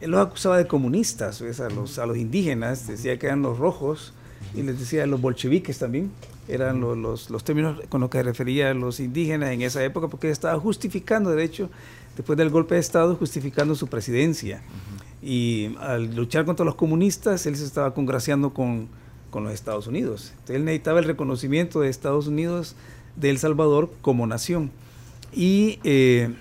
él 0.00 0.10
los 0.10 0.24
acusaba 0.24 0.58
de 0.58 0.68
comunistas, 0.68 1.42
A, 1.42 1.68
los, 1.70 1.98
a 1.98 2.06
los 2.06 2.16
indígenas, 2.16 2.86
decía 2.86 3.18
que 3.18 3.26
eran 3.26 3.42
los 3.42 3.58
rojos, 3.58 4.12
y 4.54 4.62
les 4.62 4.78
decía 4.78 5.04
los 5.06 5.20
bolcheviques 5.20 5.78
también, 5.78 6.12
eran 6.46 6.80
los, 6.80 7.30
los, 7.30 7.44
términos 7.44 7.80
con 7.88 8.00
los 8.00 8.10
que 8.10 8.18
se 8.18 8.22
refería 8.22 8.70
a 8.70 8.74
los 8.74 9.00
indígenas 9.00 9.50
en 9.50 9.62
esa 9.62 9.82
época, 9.82 10.06
porque 10.06 10.30
estaba 10.30 10.58
justificando, 10.60 11.30
de 11.30 11.42
hecho, 11.42 11.68
después 12.16 12.36
del 12.36 12.50
golpe 12.50 12.74
de 12.76 12.80
Estado, 12.80 13.16
justificando 13.16 13.74
su 13.74 13.88
presidencia. 13.88 14.62
Y 15.20 15.74
al 15.80 16.14
luchar 16.14 16.44
contra 16.44 16.64
los 16.64 16.74
comunistas, 16.74 17.46
él 17.46 17.56
se 17.56 17.64
estaba 17.64 17.94
congraciando 17.94 18.52
con, 18.52 18.88
con 19.30 19.42
los 19.42 19.52
Estados 19.52 19.86
Unidos. 19.86 20.30
Entonces, 20.32 20.56
él 20.56 20.64
necesitaba 20.64 20.98
el 21.00 21.06
reconocimiento 21.06 21.80
de 21.80 21.88
Estados 21.88 22.28
Unidos 22.28 22.76
de 23.16 23.30
El 23.30 23.38
Salvador 23.38 23.90
como 24.02 24.26
nación. 24.26 24.70
Y 25.32 25.80
eh, 25.82 26.34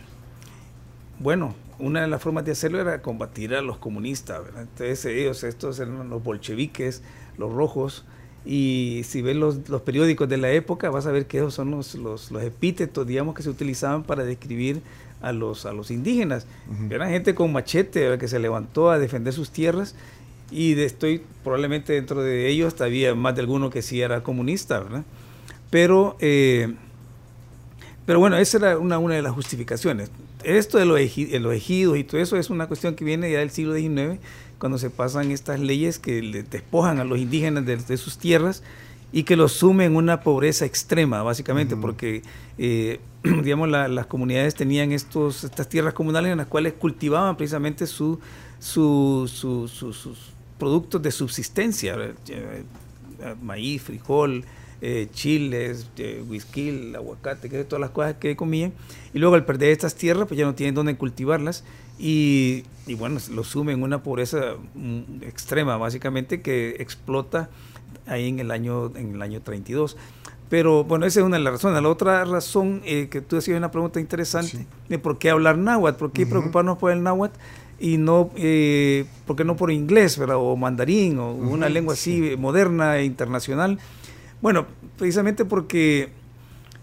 bueno, 1.23 1.55
una 1.79 2.01
de 2.01 2.07
las 2.07 2.21
formas 2.21 2.45
de 2.45 2.51
hacerlo 2.51 2.79
era 2.79 3.01
combatir 3.01 3.55
a 3.55 3.61
los 3.61 3.77
comunistas. 3.77 4.41
Entonces 4.57 5.05
ellos, 5.05 5.43
estos 5.43 5.79
eran 5.79 6.09
los 6.09 6.23
bolcheviques, 6.23 7.01
los 7.37 7.51
rojos, 7.51 8.05
y 8.45 9.01
si 9.05 9.21
ves 9.21 9.37
los, 9.37 9.57
periódicos 9.83 10.27
de 10.27 10.37
la 10.37 10.51
época, 10.51 10.89
vas 10.89 11.05
a 11.05 11.11
ver 11.11 11.27
que 11.27 11.37
esos 11.37 11.53
son 11.53 11.71
los, 11.71 11.95
los, 11.95 12.29
epítetos, 12.43 13.07
digamos, 13.07 13.35
que 13.35 13.41
se 13.41 13.49
utilizaban 13.49 14.03
para 14.03 14.25
describir 14.25 14.81
a 15.21 15.31
los, 15.31 15.65
a 15.65 15.71
los 15.71 15.91
indígenas. 15.91 16.45
Eran 16.89 17.09
gente 17.09 17.33
con 17.33 17.53
machete 17.53 18.17
que 18.17 18.27
se 18.27 18.39
levantó 18.39 18.91
a 18.91 18.99
defender 18.99 19.33
sus 19.33 19.49
tierras 19.49 19.95
y 20.51 20.77
estoy 20.79 21.21
probablemente 21.41 21.93
dentro 21.93 22.21
de 22.21 22.49
ellos 22.49 22.79
había 22.81 23.15
más 23.15 23.33
de 23.35 23.41
alguno 23.41 23.69
que 23.69 23.81
sí 23.81 24.01
era 24.01 24.23
comunista, 24.23 24.81
¿verdad? 24.81 25.03
Pero, 25.69 26.17
eh, 26.19 26.75
pero 28.05 28.19
bueno, 28.19 28.38
esa 28.38 28.57
era 28.57 28.77
una, 28.77 28.98
una 28.98 29.15
de 29.15 29.22
las 29.22 29.33
justificaciones. 29.33 30.12
Esto 30.43 30.77
de 30.77 30.86
los, 30.86 31.00
ejidos 31.00 31.98
y 31.98 32.03
todo 32.03 32.19
eso 32.19 32.38
es 32.38 32.50
una 32.50 32.67
cuestión 32.67 32.95
que 32.95 33.05
viene 33.05 33.31
ya 33.31 33.39
del 33.39 33.50
siglo 33.50 33.75
XIX 33.75 34.19
cuando 34.57 34.77
se 34.77 34.89
pasan 34.89 35.31
estas 35.31 35.60
leyes 35.60 36.00
que 36.00 36.22
le 36.22 36.43
despojan 36.43 37.00
a 37.00 37.05
los 37.05 37.17
indígenas 37.17 37.65
de, 37.65 37.98
sus 37.98 38.17
tierras 38.17 38.62
y 39.13 39.24
que 39.24 39.36
los 39.36 39.53
sumen 39.53 39.91
en 39.91 39.95
una 39.95 40.22
pobreza 40.22 40.65
extrema, 40.65 41.22
básicamente, 41.24 41.77
porque, 41.77 42.24
eh, 42.57 43.00
digamos, 43.24 43.69
las 43.69 44.05
comunidades 44.07 44.55
tenían 44.55 44.91
estos, 44.91 45.43
estas 45.43 45.69
tierras 45.69 45.93
comunales 45.93 46.31
en 46.31 46.39
las 46.39 46.48
cuales 46.48 46.74
cultivaban 46.74 47.38
precisamente 47.38 47.88
su, 47.88 48.19
sus 48.60 49.45
productos 50.57 51.01
de 51.01 51.12
subsistencia, 51.12 51.95
eh, 52.27 52.63
maíz, 53.41 53.81
frijol, 53.81 54.43
eh, 54.85 55.07
chiles, 55.13 55.87
whisky, 56.27 56.93
aguacate, 56.93 57.49
que 57.49 57.63
todas 57.63 57.79
las 57.79 57.91
cosas 57.91 58.15
que 58.15 58.35
comían. 58.35 58.73
Y 59.13 59.19
luego 59.19 59.35
al 59.35 59.45
perder 59.45 59.71
estas 59.71 59.95
tierras, 59.95 60.27
pues 60.27 60.37
ya 60.37 60.45
no 60.45 60.55
tienen 60.55 60.75
dónde 60.75 60.97
cultivarlas 60.97 61.63
y, 61.97 62.63
bueno, 62.97 63.17
lo 63.31 63.45
sume 63.45 63.71
en 63.71 63.81
una 63.81 64.03
pobreza 64.03 64.55
mm, 64.73 65.23
extrema, 65.23 65.77
básicamente, 65.77 66.41
que 66.41 66.75
explota 66.79 67.49
ahí 68.07 68.27
en 68.27 68.39
el 68.39 68.51
año, 68.51 68.91
en 68.97 69.15
el 69.15 69.21
año 69.21 69.41
32. 69.41 69.95
Pero 70.49 70.83
bueno, 70.83 71.05
esa 71.05 71.21
es 71.21 71.25
una 71.25 71.37
de 71.37 71.43
las 71.43 71.53
razones. 71.53 71.81
La 71.81 71.87
otra 71.87 72.25
razón 72.25 72.81
eh, 72.83 73.07
que 73.09 73.21
tú 73.21 73.37
decías 73.37 73.57
una 73.57 73.71
pregunta 73.71 74.01
interesante, 74.01 74.67
de 74.89 74.99
por 74.99 75.17
qué 75.17 75.29
hablar 75.29 75.57
náhuatl, 75.57 75.97
por 75.97 76.11
qué 76.11 76.25
preocuparnos 76.25 76.77
por 76.77 76.91
el 76.91 77.01
náhuatl 77.01 77.39
y 77.79 77.97
no, 77.97 78.31
eh, 78.35 79.05
por 79.25 79.35
qué 79.35 79.45
no 79.45 79.55
por 79.55 79.71
inglés, 79.71 80.17
¿verdad? 80.17 80.37
o 80.37 80.55
mandarín, 80.55 81.19
o 81.19 81.31
una 81.31 81.69
lengua 81.69 81.93
así 81.93 82.33
eh, 82.33 82.37
moderna 82.37 82.97
e 82.97 83.05
internacional. 83.05 83.79
Bueno, 84.43 84.67
precisamente 84.97 85.43
porque 85.45 86.09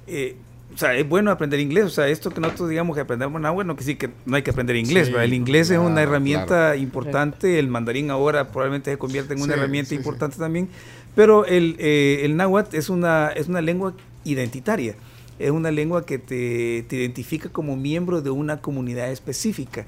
eh, 0.06 0.34
o 0.74 0.78
sea, 0.78 0.94
es 0.94 1.08
bueno 1.08 1.30
aprender 1.30 1.60
inglés. 1.60 1.84
O 1.84 1.90
sea, 1.90 2.08
esto 2.08 2.30
que 2.30 2.40
nosotros 2.40 2.70
digamos 2.70 2.94
que 2.96 3.02
aprendemos 3.02 3.40
náhuatl, 3.40 3.66
no 3.66 3.76
que 3.76 3.84
sí 3.84 3.96
que 3.96 4.10
no 4.24 4.36
hay 4.36 4.42
que 4.42 4.50
aprender 4.50 4.76
inglés. 4.76 5.06
Sí, 5.06 5.12
¿verdad? 5.12 5.26
el 5.26 5.34
inglés 5.34 5.70
es 5.70 5.78
una 5.78 6.02
herramienta 6.02 6.46
claro. 6.46 6.76
importante. 6.76 7.58
El 7.58 7.68
mandarín 7.68 8.10
ahora 8.10 8.48
probablemente 8.48 8.90
se 8.90 8.98
convierte 8.98 9.34
en 9.34 9.42
una 9.42 9.54
Sí, 9.54 9.60
herramienta 9.60 9.88
sí, 9.90 9.96
sí. 9.96 9.98
importante 9.98 10.36
también. 10.38 10.68
Pero 11.14 11.44
el, 11.44 11.76
eh, 11.78 12.22
el 12.24 12.36
náhuatl 12.36 12.76
es 12.76 12.88
una, 12.88 13.28
es 13.28 13.48
una 13.48 13.60
lengua 13.60 13.94
identitaria. 14.24 14.94
Es 15.38 15.50
una 15.50 15.70
lengua 15.70 16.06
que 16.06 16.18
te, 16.18 16.84
te 16.88 16.96
identifica 16.96 17.48
como 17.48 17.76
miembro 17.76 18.22
de 18.22 18.30
una 18.30 18.60
comunidad 18.60 19.10
específica. 19.10 19.86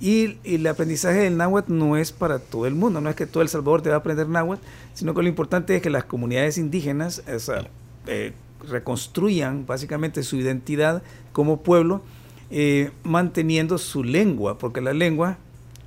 Y, 0.00 0.38
y 0.42 0.56
el 0.56 0.66
aprendizaje 0.66 1.20
del 1.20 1.36
náhuatl 1.36 1.72
no 1.72 1.96
es 1.96 2.12
para 2.12 2.38
todo 2.38 2.66
el 2.66 2.74
mundo, 2.74 3.00
no 3.00 3.08
es 3.08 3.16
que 3.16 3.26
todo 3.26 3.42
El 3.42 3.48
Salvador 3.48 3.80
te 3.80 3.90
va 3.90 3.96
a 3.96 3.98
aprender 3.98 4.28
náhuatl, 4.28 4.62
sino 4.92 5.14
que 5.14 5.22
lo 5.22 5.28
importante 5.28 5.76
es 5.76 5.82
que 5.82 5.90
las 5.90 6.04
comunidades 6.04 6.58
indígenas 6.58 7.22
o 7.32 7.38
sea, 7.38 7.68
eh, 8.06 8.32
reconstruyan 8.68 9.66
básicamente 9.66 10.22
su 10.22 10.36
identidad 10.36 11.02
como 11.32 11.62
pueblo, 11.62 12.02
eh, 12.50 12.90
manteniendo 13.02 13.78
su 13.78 14.04
lengua, 14.04 14.58
porque 14.58 14.80
la 14.80 14.92
lengua, 14.92 15.38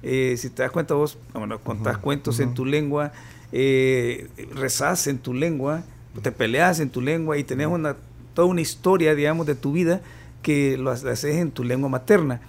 eh, 0.03 0.35
si 0.37 0.49
te 0.49 0.63
das 0.63 0.71
cuenta 0.71 0.93
vos, 0.93 1.17
bueno, 1.33 1.59
contás 1.59 1.97
cuentos 1.97 2.39
en 2.39 2.53
tu 2.53 2.65
lengua, 2.65 3.11
eh, 3.51 4.27
rezás 4.53 5.07
en 5.07 5.19
tu 5.19 5.33
lengua, 5.33 5.83
te 6.21 6.31
peleas 6.31 6.79
en 6.79 6.89
tu 6.89 7.01
lengua 7.01 7.37
y 7.37 7.43
tenés 7.43 7.67
una, 7.67 7.95
toda 8.33 8.47
una 8.47 8.61
historia, 8.61 9.15
digamos, 9.15 9.45
de 9.45 9.55
tu 9.55 9.71
vida 9.71 10.01
que 10.41 10.77
lo 10.77 10.91
haces 10.91 11.23
en 11.23 11.51
tu 11.51 11.63
lengua 11.63 11.89
materna. 11.89 12.41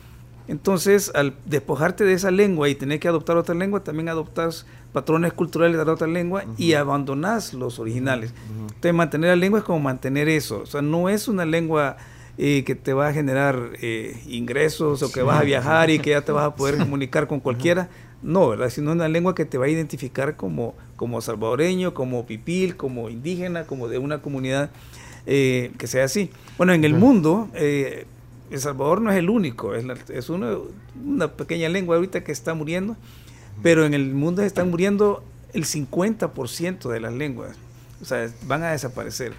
Entonces, 0.48 1.12
al 1.14 1.34
despojarte 1.44 2.04
de 2.04 2.14
esa 2.14 2.30
lengua 2.30 2.68
y 2.68 2.74
tener 2.74 2.98
que 2.98 3.08
adoptar 3.08 3.36
otra 3.36 3.54
lengua, 3.54 3.84
también 3.84 4.08
adoptas 4.08 4.66
patrones 4.92 5.34
culturales 5.34 5.76
de 5.76 5.84
la 5.84 5.92
otra 5.92 6.06
lengua 6.06 6.44
y 6.56 6.72
abandonas 6.72 7.52
los 7.52 7.78
originales. 7.78 8.32
Entonces, 8.60 8.94
mantener 8.94 9.30
la 9.30 9.36
lengua 9.36 9.60
es 9.60 9.64
como 9.64 9.80
mantener 9.80 10.28
eso. 10.28 10.60
O 10.60 10.66
sea, 10.66 10.80
no 10.80 11.10
es 11.10 11.28
una 11.28 11.44
lengua 11.44 11.98
eh, 12.38 12.64
que 12.64 12.74
te 12.74 12.94
va 12.94 13.08
a 13.08 13.12
generar 13.12 13.72
eh, 13.82 14.22
ingresos 14.26 15.02
o 15.02 15.12
que 15.12 15.22
vas 15.22 15.40
a 15.40 15.44
viajar 15.44 15.90
y 15.90 15.98
que 15.98 16.10
ya 16.10 16.22
te 16.22 16.32
vas 16.32 16.46
a 16.46 16.54
poder 16.56 16.78
comunicar 16.78 17.26
con 17.26 17.40
cualquiera. 17.40 17.90
No, 18.22 18.48
¿verdad? 18.48 18.70
Sino 18.70 18.92
una 18.92 19.08
lengua 19.08 19.34
que 19.34 19.44
te 19.44 19.58
va 19.58 19.66
a 19.66 19.68
identificar 19.68 20.36
como, 20.36 20.74
como 20.96 21.20
salvadoreño, 21.20 21.94
como 21.94 22.26
pipil, 22.26 22.76
como 22.76 23.10
indígena, 23.10 23.64
como 23.64 23.86
de 23.86 23.98
una 23.98 24.22
comunidad 24.22 24.70
eh, 25.26 25.72
que 25.78 25.86
sea 25.86 26.04
así. 26.04 26.30
Bueno, 26.56 26.72
en 26.72 26.84
el 26.84 26.94
mundo, 26.94 27.48
eh, 27.54 28.06
El 28.50 28.60
Salvador 28.60 29.00
no 29.00 29.10
es 29.10 29.18
el 29.18 29.28
único, 29.28 29.74
es, 29.74 30.30
una 30.30 31.28
pequeña 31.28 31.68
lengua 31.68 31.96
ahorita 31.96 32.24
que 32.24 32.32
está 32.32 32.54
muriendo, 32.54 32.96
pero 33.62 33.84
en 33.84 33.94
el 33.94 34.14
mundo 34.14 34.42
están 34.42 34.70
muriendo 34.70 35.22
el 35.52 35.64
50% 35.64 36.88
de 36.88 37.00
las 37.00 37.12
lenguas, 37.12 37.56
o 38.00 38.04
sea, 38.04 38.30
van 38.46 38.62
a 38.62 38.70
desaparecer. 38.70 39.32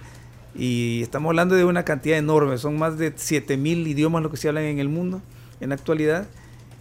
Y 0.54 1.00
estamos 1.02 1.30
hablando 1.30 1.54
de 1.54 1.64
una 1.64 1.84
cantidad 1.84 2.18
enorme, 2.18 2.58
son 2.58 2.78
más 2.78 2.98
de 2.98 3.12
7000 3.14 3.86
idiomas 3.86 4.22
lo 4.22 4.30
que 4.30 4.36
se 4.36 4.48
hablan 4.48 4.64
en 4.64 4.78
el 4.78 4.88
mundo 4.88 5.22
en 5.60 5.70
la 5.70 5.74
actualidad, 5.74 6.26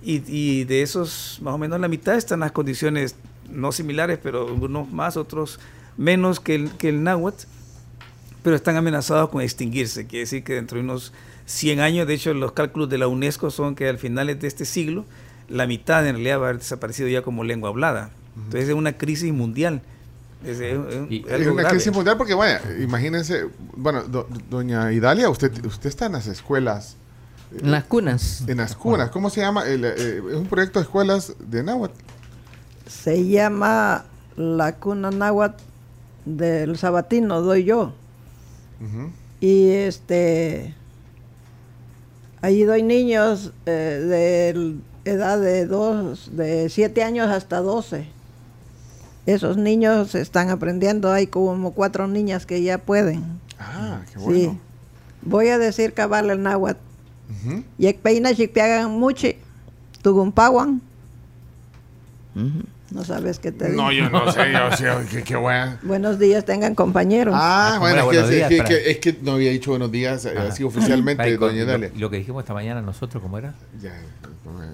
y, 0.03 0.23
y 0.27 0.63
de 0.63 0.81
esos, 0.81 1.39
más 1.41 1.53
o 1.53 1.57
menos 1.57 1.79
la 1.79 1.87
mitad 1.87 2.15
están 2.15 2.37
en 2.37 2.41
las 2.41 2.51
condiciones 2.51 3.15
no 3.49 3.71
similares, 3.71 4.19
pero 4.21 4.53
unos 4.53 4.91
más, 4.91 5.17
otros 5.17 5.59
menos 5.97 6.39
que 6.39 6.55
el, 6.55 6.71
que 6.71 6.89
el 6.89 7.03
náhuatl 7.03 7.45
pero 8.41 8.55
están 8.55 8.75
amenazados 8.77 9.29
con 9.29 9.41
extinguirse. 9.41 10.07
Quiere 10.07 10.21
decir 10.21 10.43
que 10.43 10.53
dentro 10.53 10.77
de 10.77 10.83
unos 10.83 11.13
100 11.49 11.79
años, 11.79 12.05
de 12.07 12.13
hecho 12.13 12.33
los 12.35 12.51
cálculos 12.51 12.89
de 12.89 12.99
la 12.99 13.07
UNESCO 13.07 13.49
son 13.49 13.73
que 13.75 13.89
al 13.89 13.97
finales 13.97 14.39
de 14.39 14.47
este 14.47 14.65
siglo, 14.65 15.05
la 15.47 15.65
mitad 15.65 16.05
en 16.07 16.15
realidad 16.15 16.39
va 16.39 16.45
a 16.45 16.49
haber 16.49 16.59
desaparecido 16.59 17.09
ya 17.09 17.23
como 17.23 17.43
lengua 17.43 17.69
hablada. 17.69 18.11
Entonces 18.35 18.69
es 18.69 18.75
una 18.75 18.93
crisis 18.93 19.33
mundial. 19.33 19.81
Es, 20.45 20.59
es- 20.59 20.61
es 20.61 21.25
Es 21.41 21.47
una 21.47 21.63
grave. 21.63 21.69
crisis 21.69 21.91
mundial 21.91 22.17
porque, 22.17 22.33
bueno, 22.35 22.59
imagínense, 22.79 23.45
bueno, 23.75 24.03
do- 24.03 24.27
doña 24.49 24.91
Idalia, 24.93 25.27
usted, 25.29 25.65
usted 25.65 25.89
está 25.89 26.05
en 26.05 26.11
las 26.13 26.27
escuelas, 26.27 26.95
En 27.59 27.71
las 27.71 27.83
cunas. 27.85 28.43
en 28.47 28.57
las 28.57 28.75
cunas, 28.75 29.09
¿cómo 29.09 29.31
se 29.31 29.41
llama? 29.41 29.67
El, 29.67 29.83
eh, 29.85 29.93
es 30.29 30.35
un 30.35 30.45
proyecto 30.45 30.77
de 30.79 30.83
escuelas 30.83 31.33
de 31.39 31.63
náhuatl. 31.63 31.99
Se 32.87 33.27
llama 33.27 34.05
la 34.37 34.75
cuna 34.75 35.09
náhuatl 35.09 35.61
del 36.25 36.77
Sabatino, 36.77 37.41
doy 37.41 37.63
yo. 37.63 37.93
Y 39.41 39.69
este, 39.71 40.73
ahí 42.41 42.63
doy 42.63 42.83
niños 42.83 43.51
eh, 43.65 44.51
de 45.03 45.11
edad 45.11 45.39
de 45.39 45.65
dos, 45.65 46.29
de 46.35 46.69
7 46.69 47.03
años 47.03 47.29
hasta 47.29 47.59
12. 47.59 48.07
Esos 49.25 49.57
niños 49.57 50.15
están 50.15 50.49
aprendiendo, 50.49 51.11
hay 51.11 51.27
como 51.27 51.71
cuatro 51.73 52.07
niñas 52.07 52.45
que 52.45 52.61
ya 52.63 52.77
pueden. 52.79 53.23
Ah, 53.59 54.01
qué 54.11 54.19
Sí. 54.19 54.25
bueno. 54.25 54.59
Voy 55.21 55.49
a 55.49 55.57
decir 55.57 55.93
cabal 55.93 56.29
el 56.29 56.41
náhuatl. 56.41 56.79
Yekpeina 57.77 58.33
chikpiagan 58.33 58.89
muchi, 58.91 59.35
tugumpawan. 60.01 60.81
No 62.91 63.03
sabes 63.03 63.37
qué 63.39 63.51
te 63.51 63.69
digo. 63.69 63.83
No, 63.83 63.91
yo 63.91 64.09
no 64.09 64.31
sé, 64.31 64.39
yo 64.51 64.75
sé, 64.75 64.85
qué, 65.11 65.23
qué 65.23 65.35
bueno. 65.35 65.77
Buenos 65.83 66.17
días, 66.17 66.43
tengan 66.43 66.73
compañeros. 66.75 67.35
Ah, 67.37 67.73
Ah, 67.75 67.79
bueno, 67.79 67.99
es 68.11 68.17
que, 68.29 68.35
días, 68.35 68.51
es 68.51 68.63
que- 68.63 68.91
es 68.91 68.97
que 68.97 69.15
no 69.21 69.33
había 69.33 69.51
dicho 69.51 69.69
buenos 69.71 69.91
días 69.91 70.25
eh, 70.25 70.33
Ajá. 70.35 70.47
así 70.47 70.63
oficialmente, 70.63 71.21
Ay, 71.23 71.37
doña 71.37 71.65
lo, 71.77 71.87
lo 71.95 72.09
que 72.09 72.17
dijimos 72.17 72.41
esta 72.43 72.53
mañana 72.53 72.81
nosotros, 72.81 73.21
¿cómo 73.21 73.37
era? 73.37 73.53
Ya, 73.81 73.93
bueno. 74.43 74.71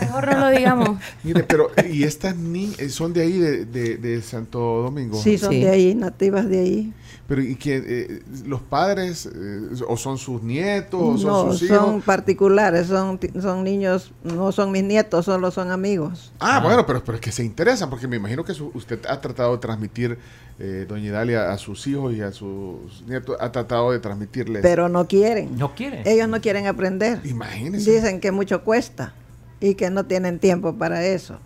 Mejor 0.00 0.32
no 0.32 0.38
lo 0.40 0.48
digamos. 0.50 0.98
Mire, 1.22 1.42
pero, 1.44 1.70
¿y 1.90 2.04
estas 2.04 2.36
niñas 2.36 2.90
son 2.92 3.12
de 3.12 3.22
ahí, 3.22 3.38
de, 3.38 3.64
de, 3.66 3.96
de 3.98 4.22
Santo 4.22 4.58
Domingo? 4.58 5.20
sí, 5.22 5.36
son 5.36 5.50
Sí. 5.52 5.60
de 5.60 5.70
ahí, 5.70 5.94
nativas 5.94 6.48
de 6.48 6.58
ahí. 6.60 6.92
Pero, 7.28 7.42
¿y 7.42 7.56
quién, 7.56 7.84
eh, 7.86 8.22
los 8.46 8.62
padres, 8.62 9.26
eh, 9.26 9.60
o 9.86 9.98
son 9.98 10.16
sus 10.16 10.42
nietos, 10.42 10.98
o 10.98 11.18
son 11.18 11.30
No, 11.30 11.52
sus 11.52 11.62
hijos? 11.64 11.76
son 11.76 12.00
particulares, 12.00 12.86
son, 12.86 13.18
ti- 13.18 13.30
son 13.38 13.62
niños, 13.62 14.12
no 14.24 14.50
son 14.50 14.72
mis 14.72 14.82
nietos, 14.82 15.26
solo 15.26 15.50
son 15.50 15.70
amigos. 15.70 16.32
Ah, 16.40 16.58
bueno, 16.64 16.86
pero, 16.86 17.04
pero 17.04 17.16
es 17.16 17.20
que 17.20 17.30
se 17.30 17.44
interesan, 17.44 17.90
porque 17.90 18.08
me 18.08 18.16
imagino 18.16 18.44
que 18.44 18.54
su- 18.54 18.70
usted 18.72 18.98
ha 19.06 19.20
tratado 19.20 19.52
de 19.52 19.58
transmitir, 19.58 20.18
eh, 20.58 20.86
doña 20.88 21.04
Idalia, 21.08 21.52
a 21.52 21.58
sus 21.58 21.86
hijos 21.86 22.14
y 22.14 22.22
a 22.22 22.32
sus 22.32 23.04
nietos, 23.06 23.36
ha 23.38 23.52
tratado 23.52 23.92
de 23.92 23.98
transmitirles. 23.98 24.62
Pero 24.62 24.88
no 24.88 25.06
quieren. 25.06 25.54
No 25.58 25.74
quieren. 25.74 26.06
Ellos 26.06 26.28
no 26.30 26.40
quieren 26.40 26.66
aprender. 26.66 27.20
Imagínense. 27.24 27.92
Dicen 27.92 28.20
que 28.20 28.32
mucho 28.32 28.64
cuesta 28.64 29.12
y 29.60 29.74
que 29.74 29.90
no 29.90 30.06
tienen 30.06 30.38
tiempo 30.38 30.76
para 30.76 31.04
eso. 31.04 31.38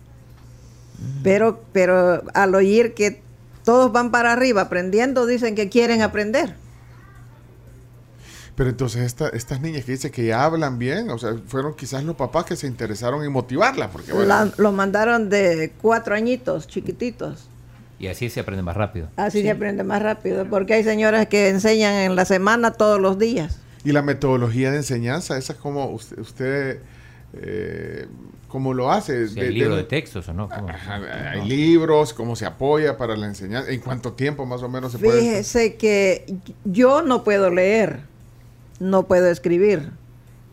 Pero, 1.23 1.59
pero 1.73 2.23
al 2.33 2.55
oír 2.55 2.93
que 2.93 3.21
todos 3.63 3.91
van 3.91 4.11
para 4.11 4.31
arriba 4.33 4.61
aprendiendo, 4.63 5.25
dicen 5.25 5.55
que 5.55 5.69
quieren 5.69 6.01
aprender. 6.01 6.55
Pero 8.55 8.69
entonces 8.69 9.01
esta- 9.01 9.29
estas 9.29 9.61
niñas 9.61 9.83
que 9.83 9.93
dicen 9.93 10.11
que 10.11 10.25
ya 10.27 10.43
hablan 10.45 10.77
bien, 10.77 11.09
o 11.09 11.17
sea, 11.17 11.33
fueron 11.47 11.75
quizás 11.75 12.03
los 12.03 12.15
papás 12.15 12.45
que 12.45 12.55
se 12.55 12.67
interesaron 12.67 13.23
en 13.23 13.31
motivarlas, 13.31 13.89
porque 13.89 14.11
bueno, 14.13 14.27
La- 14.27 14.51
los 14.57 14.73
mandaron 14.73 15.29
de 15.29 15.71
cuatro 15.81 16.13
añitos, 16.13 16.67
chiquititos. 16.67 17.47
Y 17.97 18.07
así 18.07 18.29
se 18.29 18.41
aprende 18.41 18.61
más 18.61 18.75
rápido. 18.75 19.07
Así 19.15 19.41
se 19.41 19.49
aprende 19.49 19.83
más 19.83 20.01
rápido, 20.03 20.45
porque 20.49 20.73
hay 20.75 20.83
señoras 20.83 21.27
que 21.27 21.49
enseñan 21.49 21.93
en 21.95 22.15
la 22.15 22.25
semana 22.25 22.71
todos 22.71 22.99
los 22.99 23.17
días. 23.17 23.59
y 23.85 23.91
la 23.91 24.01
metodología 24.01 24.71
de 24.71 24.77
enseñanza, 24.77 25.37
esa 25.37 25.51
es 25.53 25.59
como 25.59 25.87
usted, 25.89 26.17
usted 26.19 26.79
eh, 27.33 28.07
cómo 28.53 28.75
lo 28.75 28.91
hace. 28.91 29.27
Si 29.29 29.39
hay 29.39 29.51
libro 29.51 29.75
de 29.75 29.83
textos 29.83 30.29
o 30.29 30.33
no. 30.33 30.47
hay 30.47 31.43
libros, 31.43 32.13
cómo 32.13 32.35
se 32.35 32.45
apoya 32.45 32.99
para 32.99 33.17
la 33.17 33.25
enseñanza, 33.25 33.71
en 33.71 33.79
cuánto 33.79 34.13
tiempo 34.13 34.45
más 34.45 34.61
o 34.61 34.69
menos 34.69 34.91
se 34.91 34.99
puede. 34.99 35.21
Fíjese 35.21 35.73
que 35.73 36.35
yo 36.63 37.01
no 37.01 37.23
puedo 37.23 37.49
leer, 37.49 38.01
no 38.79 39.07
puedo 39.07 39.27
escribir, 39.31 39.89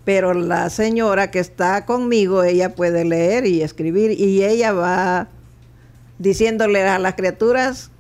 pero 0.06 0.32
la 0.32 0.70
señora 0.70 1.30
que 1.30 1.40
está 1.40 1.84
conmigo, 1.84 2.42
ella 2.42 2.74
puede 2.74 3.04
leer 3.04 3.44
y 3.44 3.60
escribir 3.60 4.18
y 4.18 4.44
ella 4.44 4.72
va 4.72 5.28
diciéndole 6.18 6.82
a 6.88 6.98
las 6.98 7.16
criaturas 7.16 7.90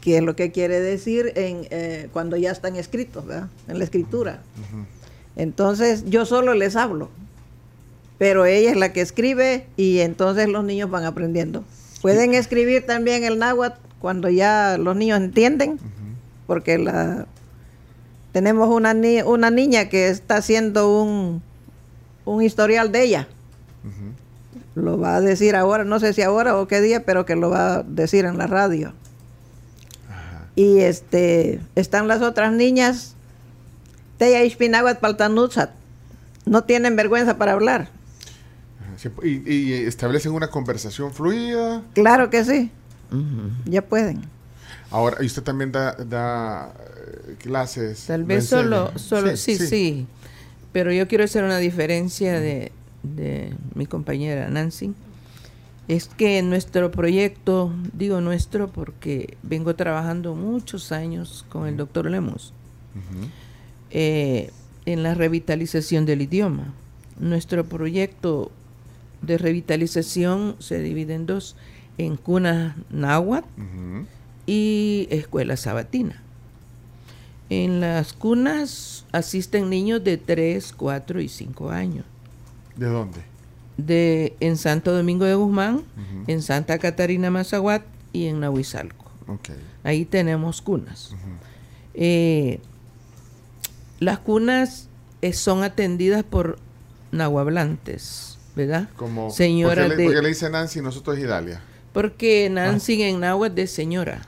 qué 0.00 0.18
es 0.18 0.22
lo 0.22 0.36
que 0.36 0.52
quiere 0.52 0.78
decir 0.78 1.32
en, 1.34 1.66
eh, 1.70 2.08
cuando 2.12 2.36
ya 2.36 2.52
están 2.52 2.76
escritos, 2.76 3.26
¿verdad? 3.26 3.48
En 3.66 3.78
la 3.78 3.84
escritura. 3.84 4.42
Entonces 5.34 6.04
yo 6.06 6.24
solo 6.24 6.54
les 6.54 6.76
hablo, 6.76 7.08
pero 8.20 8.44
ella 8.44 8.70
es 8.70 8.76
la 8.76 8.92
que 8.92 9.00
escribe 9.00 9.64
y 9.78 10.00
entonces 10.00 10.46
los 10.46 10.62
niños 10.62 10.90
van 10.90 11.04
aprendiendo. 11.06 11.64
Pueden 12.02 12.34
escribir 12.34 12.84
también 12.84 13.24
el 13.24 13.38
náhuatl 13.38 13.80
cuando 13.98 14.28
ya 14.28 14.76
los 14.78 14.94
niños 14.94 15.18
entienden, 15.20 15.78
porque 16.46 16.76
la 16.76 17.24
tenemos 18.32 18.68
una, 18.68 18.92
ni- 18.92 19.22
una 19.22 19.48
niña 19.50 19.88
que 19.88 20.08
está 20.10 20.36
haciendo 20.36 21.02
un, 21.02 21.40
un 22.26 22.42
historial 22.42 22.92
de 22.92 23.04
ella. 23.04 23.28
Lo 24.74 24.98
va 24.98 25.16
a 25.16 25.20
decir 25.22 25.56
ahora, 25.56 25.84
no 25.84 25.98
sé 25.98 26.12
si 26.12 26.20
ahora 26.20 26.58
o 26.58 26.68
qué 26.68 26.82
día, 26.82 27.04
pero 27.06 27.24
que 27.24 27.36
lo 27.36 27.48
va 27.48 27.76
a 27.76 27.82
decir 27.82 28.26
en 28.26 28.36
la 28.36 28.46
radio. 28.46 28.92
Y 30.56 30.80
este 30.80 31.58
están 31.74 32.06
las 32.06 32.20
otras 32.20 32.52
niñas, 32.52 33.14
Teya 34.18 34.44
Ishpinahuat 34.44 35.00
Paltanutzat. 35.00 35.70
No 36.44 36.64
tienen 36.64 36.96
vergüenza 36.96 37.38
para 37.38 37.52
hablar. 37.52 37.88
Sí, 39.00 39.08
Y, 39.22 39.52
y 39.52 39.72
establecen 39.72 40.32
una 40.32 40.48
conversación 40.48 41.12
fluida. 41.12 41.82
Claro 41.94 42.28
que 42.28 42.44
sí. 42.44 42.70
Ya 43.64 43.82
pueden. 43.82 44.20
Ahora, 44.90 45.16
y 45.22 45.26
usted 45.26 45.42
también 45.42 45.72
da, 45.72 45.92
da, 45.94 46.72
eh, 47.28 47.36
clases. 47.38 48.06
Tal 48.06 48.24
vez 48.24 48.46
solo, 48.46 48.92
solo 48.98 49.36
sí, 49.36 49.56
sí, 49.56 50.06
Pero 50.72 50.92
yo 50.92 51.08
quiero 51.08 51.24
hacer 51.24 51.44
una 51.44 51.58
diferencia 51.58 52.38
de, 52.40 52.72
de 53.02 53.54
mi 53.74 53.86
compañera 53.86 54.48
Nancy. 54.50 54.92
Es 55.88 56.06
que 56.06 56.42
nuestro 56.42 56.90
proyecto, 56.90 57.72
digo 57.92 58.20
nuestro 58.20 58.68
porque 58.68 59.36
vengo 59.42 59.74
trabajando 59.74 60.34
muchos 60.34 60.92
años 60.92 61.44
con 61.48 61.66
el 61.66 61.76
doctor 61.76 62.08
Lemus 62.08 62.52
Ujú. 62.94 63.26
eh, 63.90 64.50
en 64.86 65.02
la 65.02 65.14
revitalización 65.14 66.06
del 66.06 66.22
idioma. 66.22 66.72
Nuestro 67.18 67.64
proyecto 67.64 68.52
de 69.22 69.38
revitalización 69.38 70.56
se 70.58 70.80
divide 70.80 71.14
en 71.14 71.26
dos, 71.26 71.56
en 71.98 72.16
cuna 72.16 72.76
náhuatl 72.90 73.48
y 74.46 75.08
escuela 75.10 75.56
sabatina. 75.56 76.22
En 77.50 77.80
las 77.80 78.12
cunas 78.12 79.04
asisten 79.12 79.70
niños 79.70 80.04
de 80.04 80.16
3, 80.16 80.72
4 80.72 81.20
y 81.20 81.28
5 81.28 81.70
años. 81.70 82.04
¿De 82.76 82.86
dónde? 82.86 83.20
De, 83.76 84.36
en 84.40 84.56
Santo 84.56 84.92
Domingo 84.94 85.24
de 85.24 85.34
Guzmán, 85.34 85.82
en 86.26 86.42
Santa 86.42 86.78
Catarina 86.78 87.30
Mazaguat 87.30 87.82
y 88.12 88.26
en 88.26 88.40
Nahuizalco. 88.40 89.10
Ahí 89.82 90.04
tenemos 90.04 90.62
cunas. 90.62 91.14
Eh, 91.94 92.60
las 93.98 94.18
cunas 94.18 94.88
eh, 95.22 95.32
son 95.32 95.62
atendidas 95.62 96.24
por 96.24 96.58
nahuablantes, 97.12 98.29
¿verdad? 98.56 98.88
Como, 98.96 99.30
Señora 99.30 99.82
¿por 99.82 99.82
qué, 99.82 99.88
le, 99.88 99.96
de- 99.96 100.04
por 100.04 100.14
qué 100.14 100.22
le 100.22 100.28
dice 100.28 100.50
Nancy 100.50 100.78
y 100.78 100.82
nosotros 100.82 101.18
Idalia? 101.18 101.60
Porque 101.92 102.48
Nancy 102.50 103.02
en 103.02 103.20
náhuatl 103.20 103.54
de 103.54 103.66
señora. 103.66 104.22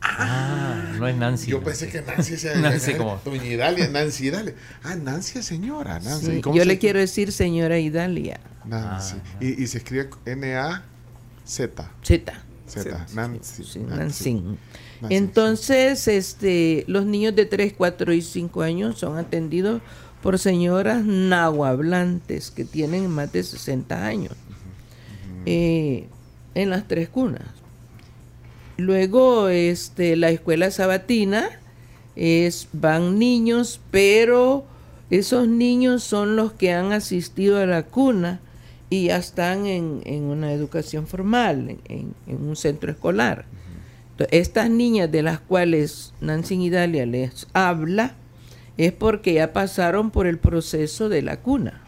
Ah, 0.00 0.92
no 0.98 1.08
es 1.08 1.16
Nancy. 1.16 1.50
Yo 1.50 1.62
pensé 1.62 1.88
que 1.88 2.02
Nancy 2.02 2.36
se 2.36 2.56
Nancy 2.60 2.94
como- 2.94 3.20
Doña 3.24 3.44
Idalia, 3.44 3.88
Nancy 3.88 4.26
Idalia. 4.26 4.54
Ah, 4.84 4.94
Nancy 4.94 5.38
es 5.40 5.46
señora, 5.46 5.98
Nancy. 6.00 6.26
Sí, 6.36 6.40
¿Cómo 6.40 6.56
yo 6.56 6.62
se- 6.62 6.68
le 6.68 6.78
quiero 6.78 6.98
decir 6.98 7.32
señora 7.32 7.78
Idalia. 7.78 8.40
Nancy. 8.64 9.16
Ah, 9.18 9.36
y, 9.40 9.62
y 9.62 9.66
se 9.66 9.78
escribe 9.78 10.08
N-A-Z. 10.26 11.90
Z. 12.02 12.32
Z. 12.66 13.06
Nancy. 13.14 13.64
Sí, 13.64 13.78
Nancy. 13.80 14.34
Nancy. 14.34 14.58
Nancy, 15.00 15.14
Entonces, 15.14 16.08
este, 16.08 16.84
los 16.88 17.06
niños 17.06 17.34
de 17.34 17.46
3, 17.46 17.72
4 17.76 18.12
y 18.12 18.20
5 18.22 18.62
años 18.62 18.98
son 18.98 19.16
atendidos 19.16 19.80
por 20.22 20.38
señoras 20.38 21.04
nahuablantes 21.04 22.50
que 22.50 22.64
tienen 22.64 23.08
más 23.10 23.32
de 23.32 23.42
60 23.42 24.04
años 24.06 24.32
eh, 25.46 26.06
en 26.54 26.70
las 26.70 26.86
tres 26.88 27.08
cunas. 27.08 27.42
Luego, 28.76 29.48
este, 29.48 30.16
la 30.16 30.30
escuela 30.30 30.70
sabatina 30.70 31.48
es 32.16 32.68
van 32.72 33.18
niños, 33.18 33.80
pero 33.90 34.64
esos 35.10 35.48
niños 35.48 36.02
son 36.04 36.36
los 36.36 36.52
que 36.52 36.72
han 36.72 36.92
asistido 36.92 37.58
a 37.58 37.66
la 37.66 37.82
cuna 37.84 38.40
y 38.90 39.06
ya 39.06 39.16
están 39.16 39.66
en, 39.66 40.00
en 40.04 40.24
una 40.24 40.52
educación 40.52 41.06
formal, 41.06 41.76
en- 41.88 42.14
en- 42.26 42.48
un 42.48 42.56
centro 42.56 42.90
escolar. 42.90 43.46
Entonces, 44.12 44.40
estas 44.40 44.70
niñas 44.70 45.10
de 45.10 45.22
las 45.22 45.40
cuales 45.40 46.12
Nancy 46.20 46.54
Idalia 46.62 47.04
les 47.06 47.46
habla 47.52 48.14
es 48.78 48.92
porque 48.92 49.34
ya 49.34 49.52
pasaron 49.52 50.10
por 50.10 50.26
el 50.26 50.38
proceso 50.38 51.08
de 51.10 51.20
la 51.22 51.40
cuna. 51.40 51.82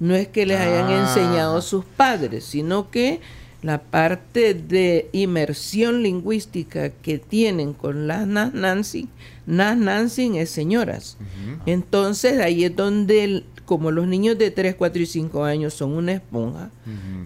No 0.00 0.14
es 0.14 0.26
que 0.28 0.44
les 0.46 0.58
hayan 0.58 0.88
Ah. 0.90 1.00
enseñado 1.08 1.62
sus 1.62 1.84
padres, 1.84 2.44
sino 2.44 2.90
que 2.90 3.20
la 3.62 3.80
parte 3.82 4.52
de 4.54 5.08
inmersión 5.12 6.02
lingüística 6.02 6.90
que 6.90 7.18
tienen 7.18 7.72
con 7.72 8.06
las 8.06 8.26
Nas 8.26 8.52
Nancy, 8.52 9.08
Nas 9.46 9.76
Nancy 9.76 10.36
es 10.38 10.50
señoras. 10.50 11.16
Entonces 11.64 12.40
ahí 12.40 12.64
es 12.64 12.76
donde, 12.76 13.24
el- 13.24 13.44
como 13.64 13.90
los 13.90 14.06
niños 14.06 14.38
de 14.38 14.50
3, 14.50 14.74
4 14.76 15.02
y 15.02 15.06
5 15.06 15.44
años 15.44 15.74
son 15.74 15.92
una 15.92 16.12
esponja, 16.12 16.70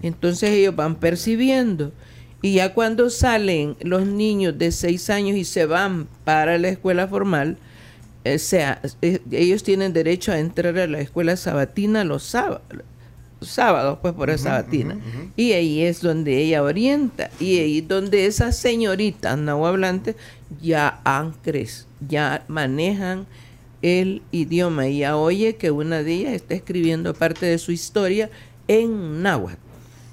entonces 0.01 0.49
ellos 0.51 0.75
van 0.75 0.95
percibiendo. 0.95 1.91
Y 2.41 2.53
ya 2.55 2.73
cuando 2.73 3.09
salen 3.11 3.75
los 3.81 4.05
niños 4.07 4.57
de 4.57 4.71
6 4.71 5.09
años 5.11 5.37
y 5.37 5.43
se 5.45 5.65
van 5.67 6.07
para 6.23 6.57
la 6.57 6.69
escuela 6.69 7.07
formal, 7.07 7.57
o 8.23 8.37
sea, 8.37 8.81
eh, 9.01 9.19
ellos 9.31 9.63
tienen 9.63 9.93
derecho 9.93 10.31
a 10.31 10.39
entrar 10.39 10.77
a 10.77 10.87
la 10.87 10.99
escuela 10.99 11.35
sabatina 11.35 12.03
los 12.03 12.23
sábados, 12.23 12.61
sábados 13.41 13.99
pues 14.01 14.13
por 14.13 14.29
la 14.29 14.37
sabatina. 14.37 14.99
Y 15.35 15.53
ahí 15.53 15.81
es 15.81 16.01
donde 16.01 16.37
ella 16.37 16.61
orienta. 16.61 17.31
Y 17.39 17.57
ahí 17.59 17.79
es 17.79 17.87
donde 17.87 18.27
esas 18.27 18.55
señoritas 18.57 19.37
nahuablantes 19.37 20.15
ya 20.61 21.01
han 21.03 21.31
crecido, 21.31 21.87
ya 22.07 22.43
manejan 22.47 23.25
el 23.81 24.21
idioma. 24.31 24.87
Y 24.87 24.99
ya 24.99 25.17
oye 25.17 25.55
que 25.55 25.71
una 25.71 26.03
de 26.03 26.13
ellas 26.13 26.33
está 26.33 26.53
escribiendo 26.53 27.15
parte 27.15 27.47
de 27.47 27.57
su 27.57 27.71
historia 27.71 28.29
en 28.67 29.23
náhuatl. 29.23 29.57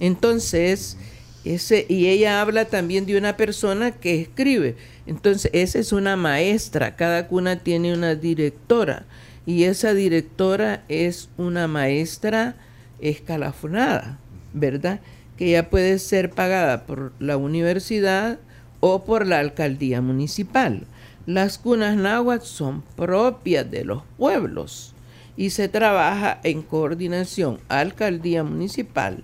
Entonces, 0.00 0.96
ese, 1.44 1.86
y 1.88 2.06
ella 2.06 2.40
habla 2.40 2.64
también 2.66 3.04
de 3.06 3.18
una 3.18 3.36
persona 3.36 3.90
que 3.90 4.20
escribe. 4.22 4.76
Entonces, 5.08 5.50
esa 5.54 5.78
es 5.78 5.92
una 5.92 6.16
maestra. 6.16 6.94
Cada 6.94 7.28
cuna 7.28 7.56
tiene 7.56 7.94
una 7.94 8.14
directora. 8.14 9.06
Y 9.46 9.64
esa 9.64 9.94
directora 9.94 10.84
es 10.88 11.30
una 11.38 11.66
maestra 11.66 12.56
escalafonada, 13.00 14.18
¿verdad? 14.52 15.00
Que 15.38 15.52
ya 15.52 15.70
puede 15.70 15.98
ser 15.98 16.28
pagada 16.28 16.84
por 16.84 17.12
la 17.18 17.38
universidad 17.38 18.38
o 18.80 19.04
por 19.06 19.26
la 19.26 19.38
alcaldía 19.38 20.02
municipal. 20.02 20.86
Las 21.24 21.56
cunas 21.56 21.96
náhuatl 21.96 22.44
son 22.44 22.82
propias 22.94 23.70
de 23.70 23.86
los 23.86 24.02
pueblos 24.18 24.94
y 25.38 25.50
se 25.50 25.70
trabaja 25.70 26.38
en 26.44 26.60
coordinación 26.60 27.60
alcaldía 27.68 28.44
municipal 28.44 29.22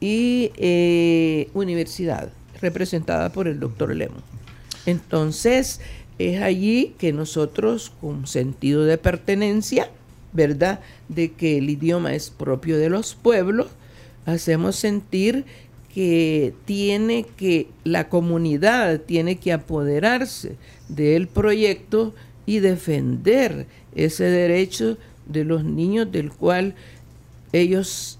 y 0.00 0.52
eh, 0.56 1.50
universidad, 1.52 2.30
representada 2.62 3.28
por 3.30 3.48
el 3.48 3.60
doctor 3.60 3.94
Lemon. 3.94 4.29
Entonces, 4.86 5.80
es 6.18 6.42
allí 6.42 6.94
que 6.98 7.12
nosotros, 7.12 7.92
con 8.00 8.26
sentido 8.26 8.84
de 8.84 8.98
pertenencia, 8.98 9.90
¿verdad? 10.32 10.80
De 11.08 11.32
que 11.32 11.58
el 11.58 11.70
idioma 11.70 12.14
es 12.14 12.30
propio 12.30 12.78
de 12.78 12.90
los 12.90 13.14
pueblos, 13.14 13.68
hacemos 14.26 14.76
sentir 14.76 15.44
que 15.94 16.54
tiene 16.66 17.26
que, 17.36 17.68
la 17.84 18.08
comunidad 18.08 19.00
tiene 19.00 19.36
que 19.36 19.52
apoderarse 19.52 20.56
del 20.88 21.26
proyecto 21.26 22.14
y 22.46 22.60
defender 22.60 23.66
ese 23.94 24.24
derecho 24.24 24.98
de 25.26 25.44
los 25.44 25.64
niños 25.64 26.10
del 26.12 26.30
cual 26.30 26.74
ellos 27.52 28.18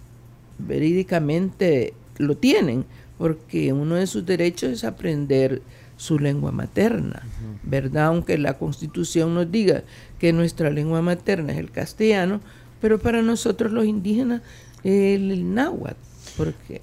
verídicamente 0.59 1.95
lo 2.19 2.37
tienen, 2.37 2.85
porque 3.19 3.73
uno 3.73 3.97
de 3.97 4.07
sus 4.07 4.27
derechos 4.27 4.71
es 4.71 4.85
aprender 4.85 5.63
su 6.01 6.19
lengua 6.19 6.51
materna, 6.51 7.23
¿verdad? 7.63 8.07
Aunque 8.07 8.39
la 8.39 8.55
constitución 8.55 9.35
nos 9.35 9.51
diga 9.53 9.83
que 10.19 10.33
nuestra 10.33 10.71
lengua 10.71 11.03
materna 11.03 11.53
es 11.53 11.59
el 11.59 11.71
castellano, 11.71 12.41
pero 12.81 12.99
para 12.99 13.21
nosotros 13.21 13.71
los 13.71 13.85
indígenas 13.85 14.41
el, 14.83 15.31
el 15.31 15.55
náhuatl, 15.55 15.97
porque 16.39 16.81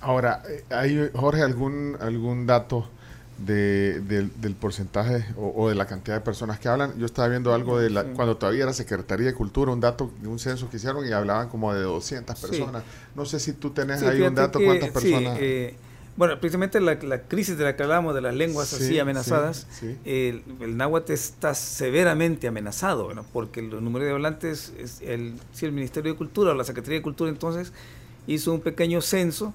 Ahora, 0.00 0.42
eh, 0.48 0.64
¿hay, 0.70 1.10
Jorge, 1.14 1.42
algún, 1.42 1.94
algún 2.00 2.46
dato 2.46 2.88
de, 3.36 4.00
del, 4.00 4.30
del 4.40 4.54
porcentaje 4.54 5.26
o, 5.36 5.52
o 5.54 5.68
de 5.68 5.74
la 5.74 5.86
cantidad 5.86 6.16
de 6.16 6.22
personas 6.22 6.58
que 6.58 6.68
hablan? 6.68 6.98
Yo 6.98 7.04
estaba 7.04 7.28
viendo 7.28 7.52
algo 7.52 7.78
de 7.78 7.90
la, 7.90 8.04
cuando 8.04 8.38
todavía 8.38 8.62
era 8.62 8.72
Secretaría 8.72 9.26
de 9.26 9.34
Cultura, 9.34 9.70
un 9.70 9.80
dato 9.80 10.10
de 10.22 10.28
un 10.28 10.38
censo 10.38 10.70
que 10.70 10.78
hicieron 10.78 11.06
y 11.06 11.12
hablaban 11.12 11.48
como 11.50 11.74
de 11.74 11.82
200 11.82 12.38
Sí. 12.38 12.46
personas. 12.46 12.82
No 13.14 13.26
sé 13.26 13.38
si 13.40 13.52
tú 13.52 13.70
tenés 13.70 14.00
Sí, 14.00 14.06
ahí 14.06 14.22
un 14.22 14.34
dato, 14.34 14.58
que, 14.58 14.64
cuántas 14.64 14.88
sí, 14.88 15.10
personas. 15.12 15.38
eh, 15.38 15.74
bueno, 16.20 16.38
precisamente 16.38 16.80
la, 16.80 16.96
la 16.96 17.22
crisis 17.22 17.56
de 17.56 17.64
la 17.64 17.76
que 17.76 17.82
hablamos 17.82 18.14
de 18.14 18.20
las 18.20 18.34
lenguas 18.34 18.68
Sí, 18.68 18.84
así 18.84 18.98
amenazadas, 18.98 19.66
sí, 19.70 19.86
sí. 19.86 19.96
El, 20.04 20.42
el 20.60 20.76
náhuatl 20.76 21.12
está 21.12 21.54
severamente 21.54 22.46
amenazado, 22.46 23.14
¿no? 23.14 23.24
porque 23.32 23.60
el 23.60 23.70
número 23.82 24.04
de 24.04 24.12
hablantes, 24.12 24.74
es 24.78 25.00
el, 25.00 25.32
si 25.54 25.64
el 25.64 25.72
Ministerio 25.72 26.12
de 26.12 26.18
Cultura 26.18 26.50
o 26.50 26.54
la 26.54 26.64
Secretaría 26.64 26.98
de 26.98 27.02
Cultura 27.02 27.30
entonces 27.30 27.72
hizo 28.26 28.52
un 28.52 28.60
pequeño 28.60 29.00
censo 29.00 29.54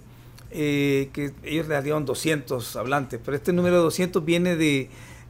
eh, 0.50 1.12
que 1.14 1.34
ellos 1.44 1.68
le 1.68 1.80
dieron 1.84 2.04
200 2.04 2.76
hablantes, 2.78 3.20
pero 3.24 3.38
este 3.38 3.54
número 3.54 3.76
de 3.76 3.84
200 3.84 4.26
viene 4.26 4.56
de, 4.56 4.90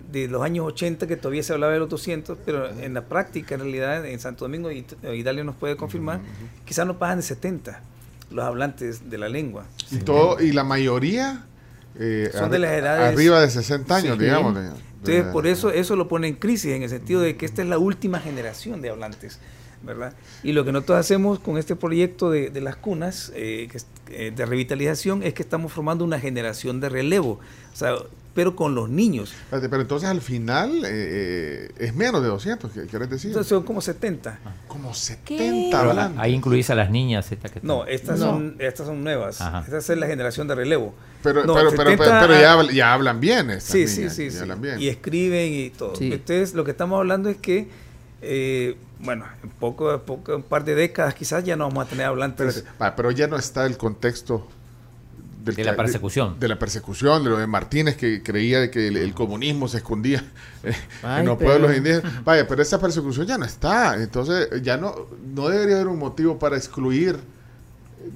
de 0.10 0.30
los 0.30 0.42
años 0.42 0.66
80 0.68 1.06
que 1.06 1.18
todavía 1.18 1.44
se 1.44 1.52
hablaba 1.52 1.74
de 1.74 1.80
los 1.80 1.90
200, 1.90 2.38
pero 2.46 2.70
en 2.70 2.94
la 2.94 3.10
práctica 3.10 3.56
en 3.56 3.60
realidad 3.60 4.06
en 4.06 4.22
Santo 4.22 4.46
Domingo, 4.46 4.72
y 4.72 4.86
Idalia 5.14 5.44
nos 5.44 5.58
puede 5.58 5.76
confirmar, 5.76 6.22
quizás 6.64 6.88
no 6.88 6.98
pasan 6.98 7.18
de 7.18 7.24
70 7.24 7.82
los 8.32 8.44
hablantes 8.46 9.10
de 9.10 9.18
la 9.18 9.30
lengua. 9.30 9.66
y, 9.92 9.98
todo, 9.98 10.40
y 10.42 10.52
la 10.52 10.64
mayoría 10.64 11.46
eh, 11.98 12.30
Son 12.34 12.52
de 12.52 12.60
las 12.60 12.72
edades- 12.72 13.14
arriba 13.14 13.40
de 13.42 13.50
60 13.50 13.96
años, 13.96 14.18
Sí. 14.18 14.24
digamos. 14.26 14.58
Entonces, 14.58 15.24
por 15.32 15.46
eso 15.48 15.70
eso 15.70 15.96
lo 15.96 16.08
pone 16.08 16.28
en 16.28 16.36
crisis, 16.36 16.74
en 16.74 16.84
el 16.84 16.90
sentido 16.90 17.22
de 17.22 17.38
que 17.38 17.46
esta 17.46 17.62
es 17.62 17.68
la 17.70 17.78
última 17.78 18.20
generación 18.20 18.82
de 18.82 18.90
hablantes, 18.90 19.40
¿verdad? 19.84 20.14
Y 20.44 20.52
lo 20.54 20.66
que 20.66 20.72
nosotros 20.72 20.98
hacemos 20.98 21.40
con 21.40 21.58
este 21.60 21.76
proyecto 21.76 22.32
de, 22.32 22.50
de 22.50 22.60
las 22.62 22.76
cunas 22.76 23.32
eh, 23.36 23.70
que 23.72 23.78
eh, 24.10 24.32
de 24.36 24.46
revitalización 24.46 25.22
es 25.24 25.34
que 25.36 25.44
estamos 25.44 25.72
formando 25.72 26.04
una 26.04 26.20
generación 26.20 26.80
de 26.82 26.90
relevo, 26.90 27.40
o 27.72 27.76
sea, 27.76 27.94
pero 28.36 28.54
con 28.54 28.76
los 28.76 28.90
niños. 28.90 29.34
Pero 29.50 29.82
entonces 29.82 30.10
al 30.10 30.20
final 30.20 30.84
eh, 30.84 30.90
eh, 30.92 31.72
es 31.80 31.96
menos 31.96 32.22
de 32.22 32.28
200, 32.28 32.70
¿qué 32.70 32.86
quieres 32.86 33.10
decir? 33.10 33.30
Entonces 33.30 33.48
son 33.50 33.64
como 33.64 33.80
70. 33.80 34.40
Como 34.68 34.90
¿Qué? 34.90 34.96
70 35.38 35.78
Pero 35.80 35.90
hablantes. 35.92 36.22
ahí 36.22 36.34
incluís 36.34 36.70
a 36.70 36.76
las 36.76 36.92
niñas. 36.92 37.32
Esta 37.32 37.48
que 37.48 37.62
No, 37.64 37.86
estas, 37.86 38.20
No. 38.20 38.26
Son, 38.26 38.56
estas 38.60 38.88
son 38.88 39.06
nuevas. 39.06 39.40
Ajá. 39.40 39.62
Esta 39.62 39.78
es 39.78 39.98
la 39.98 40.06
generación 40.06 40.50
de 40.50 40.56
relevo. 40.56 40.94
Pero, 41.24 41.46
No, 41.46 41.54
pero, 41.56 41.70
pero, 41.72 41.90
70 41.92 41.98
pero, 42.28 42.38
pero 42.58 42.72
ya, 42.72 42.94
hablan 42.94 43.22
bien 43.22 43.52
estas 43.52 43.72
Sí, 43.72 43.88
sí, 43.88 44.00
niñas, 44.02 44.16
sí, 44.16 44.30
sí. 44.30 44.46
bien. 44.60 44.82
Y 44.82 44.90
escriben 44.90 45.54
y 45.54 45.70
todo. 45.70 45.96
Sí. 45.96 46.12
Entonces, 46.12 46.54
lo 46.54 46.66
que 46.66 46.72
estamos 46.72 46.98
hablando 47.00 47.30
es 47.30 47.38
que, 47.38 47.70
eh, 48.22 48.76
bueno, 49.00 49.26
en 49.44 49.50
poco, 49.50 49.98
poco, 50.02 50.36
un 50.36 50.44
par 50.44 50.66
de 50.66 50.76
décadas 50.76 51.16
quizás 51.16 51.46
ya 51.46 51.56
no 51.56 51.70
vamos 51.70 51.86
a 51.88 51.90
tener 51.90 52.06
hablantes. 52.06 52.66
Pero 52.98 53.12
ya 53.12 53.28
no 53.28 53.38
está 53.38 53.66
el 53.66 53.78
contexto 53.78 54.46
del 55.46 55.56
De 55.56 55.64
la 55.64 55.76
persecución. 55.76 56.40
De, 56.40 56.48
la 56.48 56.60
persecución, 56.60 57.24
de 57.24 57.30
lo 57.30 57.38
de 57.38 57.48
Martínez 57.48 57.96
que 57.96 58.22
creía 58.24 58.60
de 58.60 58.70
que 58.72 58.88
el, 58.90 58.98
el 58.98 59.14
comunismo 59.14 59.68
se 59.68 59.78
escondía 59.78 60.24
eh, 60.64 60.74
Ay, 61.04 61.22
en 61.22 61.28
los 61.28 61.38
pero- 61.38 61.52
pueblos 61.52 61.78
indígenas. 61.78 62.24
Vaya, 62.26 62.48
pero 62.48 62.62
esa 62.62 62.80
persecución 62.82 63.26
ya 63.28 63.38
no 63.38 63.46
está. 63.46 63.96
Entonces, 64.02 64.50
ya 64.62 64.76
no, 64.78 64.94
no 65.34 65.48
debería 65.50 65.76
haber 65.76 65.88
un 65.88 66.00
motivo 66.00 66.38
para 66.40 66.58
excluir, 66.58 67.18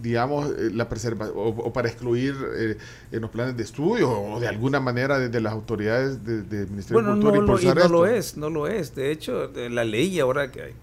digamos, 0.01 0.49
eh, 0.51 0.69
la 0.73 0.87
preservación 0.89 1.35
o, 1.37 1.49
o 1.49 1.73
para 1.73 1.87
excluir 1.87 2.35
eh, 2.55 2.77
en 3.11 3.21
los 3.21 3.29
planes 3.29 3.57
de 3.57 3.63
estudio 3.63 4.09
o 4.11 4.39
de 4.39 4.47
alguna 4.47 4.79
manera 4.79 5.17
desde 5.17 5.39
las 5.41 5.53
autoridades 5.53 6.23
de- 6.25 6.43
del 6.43 6.67
Ministerio 6.69 7.01
Bueno, 7.01 7.15
de 7.17 7.23
no, 7.23 7.31
Cultura 7.31 7.35
lo, 7.35 7.37
y 7.37 7.39
impulsar 7.65 7.77
no 7.77 7.97
lo 7.97 8.05
esto. 8.05 8.15
es, 8.17 8.37
no 8.37 8.49
lo 8.49 8.67
es. 8.67 8.95
De 8.95 9.11
hecho, 9.11 9.47
de 9.47 9.69
la 9.69 9.83
ley 9.83 10.19
ahora 10.19 10.51
que 10.51 10.61
hay, 10.61 10.73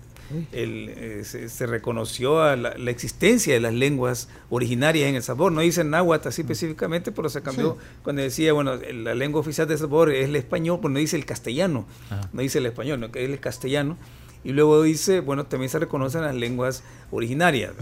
el, 0.52 0.88
eh, 0.88 1.24
se, 1.24 1.48
se 1.48 1.66
reconoció 1.66 2.42
a 2.42 2.56
la, 2.56 2.76
la 2.76 2.90
existencia 2.90 3.54
de 3.54 3.60
las 3.60 3.74
lenguas 3.74 4.28
originarias 4.50 5.08
en 5.08 5.16
El 5.16 5.22
Salvador. 5.22 5.52
No 5.52 5.60
dice 5.60 5.84
náhuatl 5.84 6.28
así 6.28 6.42
específicamente, 6.42 7.12
pero 7.12 7.28
se 7.28 7.42
cambió 7.42 7.76
cuando 8.02 8.22
decía, 8.22 8.52
bueno, 8.52 8.76
la 8.76 9.14
lengua 9.14 9.40
oficial 9.40 9.66
de 9.66 9.74
El 9.74 9.80
Salvador 9.80 10.12
es 10.12 10.26
el 10.26 10.36
español, 10.36 10.78
pues 10.80 10.92
no 10.92 10.98
dice 10.98 11.16
el 11.16 11.24
castellano, 11.24 11.86
Ajá. 12.10 12.28
no 12.32 12.42
dice 12.42 12.58
el 12.58 12.66
español, 12.66 13.00
no, 13.00 13.10
que 13.10 13.24
es 13.24 13.30
el 13.30 13.40
castellano. 13.40 13.96
Y 14.44 14.52
luego 14.52 14.80
dice, 14.84 15.18
bueno, 15.18 15.46
también 15.46 15.70
se 15.70 15.80
reconocen 15.80 16.22
las 16.22 16.34
lenguas 16.36 16.84
originarias, 17.10 17.72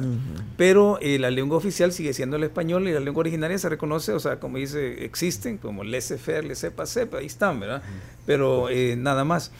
pero 0.56 0.98
eh, 1.02 1.18
la 1.18 1.30
lengua 1.30 1.58
oficial 1.58 1.92
sigue 1.92 2.14
siendo 2.14 2.36
el 2.36 2.44
español 2.44 2.88
y 2.88 2.92
la 2.92 3.00
lengua 3.00 3.20
originaria 3.20 3.58
se 3.58 3.68
reconoce, 3.68 4.12
o 4.12 4.18
sea, 4.18 4.40
como 4.40 4.56
dice, 4.56 5.04
existen, 5.04 5.58
como 5.58 5.84
laissez-faire, 5.84 6.42
laissez-passer, 6.46 7.14
ahí 7.16 7.26
están, 7.26 7.60
¿verdad? 7.60 7.82
Pero 8.24 8.70
eh, 8.70 8.96
nada 8.96 9.24
más. 9.24 9.50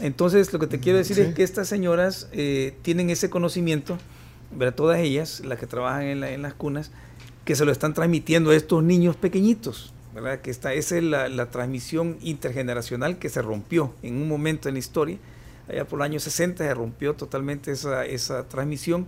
Entonces, 0.00 0.52
lo 0.52 0.58
que 0.58 0.66
te 0.66 0.80
quiero 0.80 0.98
decir 0.98 1.16
Sí. 1.16 1.22
es 1.22 1.34
que 1.34 1.42
estas 1.42 1.68
señoras 1.68 2.28
eh, 2.32 2.74
tienen 2.82 3.10
ese 3.10 3.30
conocimiento, 3.30 3.98
¿verdad? 4.50 4.74
Todas 4.74 4.98
ellas, 4.98 5.40
las 5.44 5.58
que 5.58 5.66
trabajan 5.66 6.02
en, 6.04 6.20
la- 6.20 6.30
en 6.32 6.42
las 6.42 6.54
cunas, 6.54 6.90
que 7.44 7.54
se 7.56 7.64
lo 7.64 7.72
están 7.72 7.94
transmitiendo 7.94 8.50
a 8.50 8.56
estos 8.56 8.82
niños 8.82 9.16
pequeñitos, 9.16 9.92
¿verdad? 10.14 10.40
Que 10.40 10.50
esta, 10.50 10.72
esa 10.72 10.96
es 10.96 11.02
la, 11.04 11.28
la 11.28 11.50
transmisión 11.50 12.16
intergeneracional 12.22 13.18
que 13.18 13.28
se 13.28 13.42
rompió 13.42 13.92
en 14.02 14.16
un 14.16 14.28
momento 14.28 14.68
en 14.68 14.74
la 14.74 14.78
historia. 14.80 15.18
Allá 15.68 15.84
por 15.86 15.98
los 15.98 16.04
años 16.06 16.22
60 16.24 16.64
se 16.64 16.74
rompió 16.74 17.14
totalmente 17.14 17.70
esa, 17.70 18.04
esa 18.04 18.48
transmisión 18.48 19.06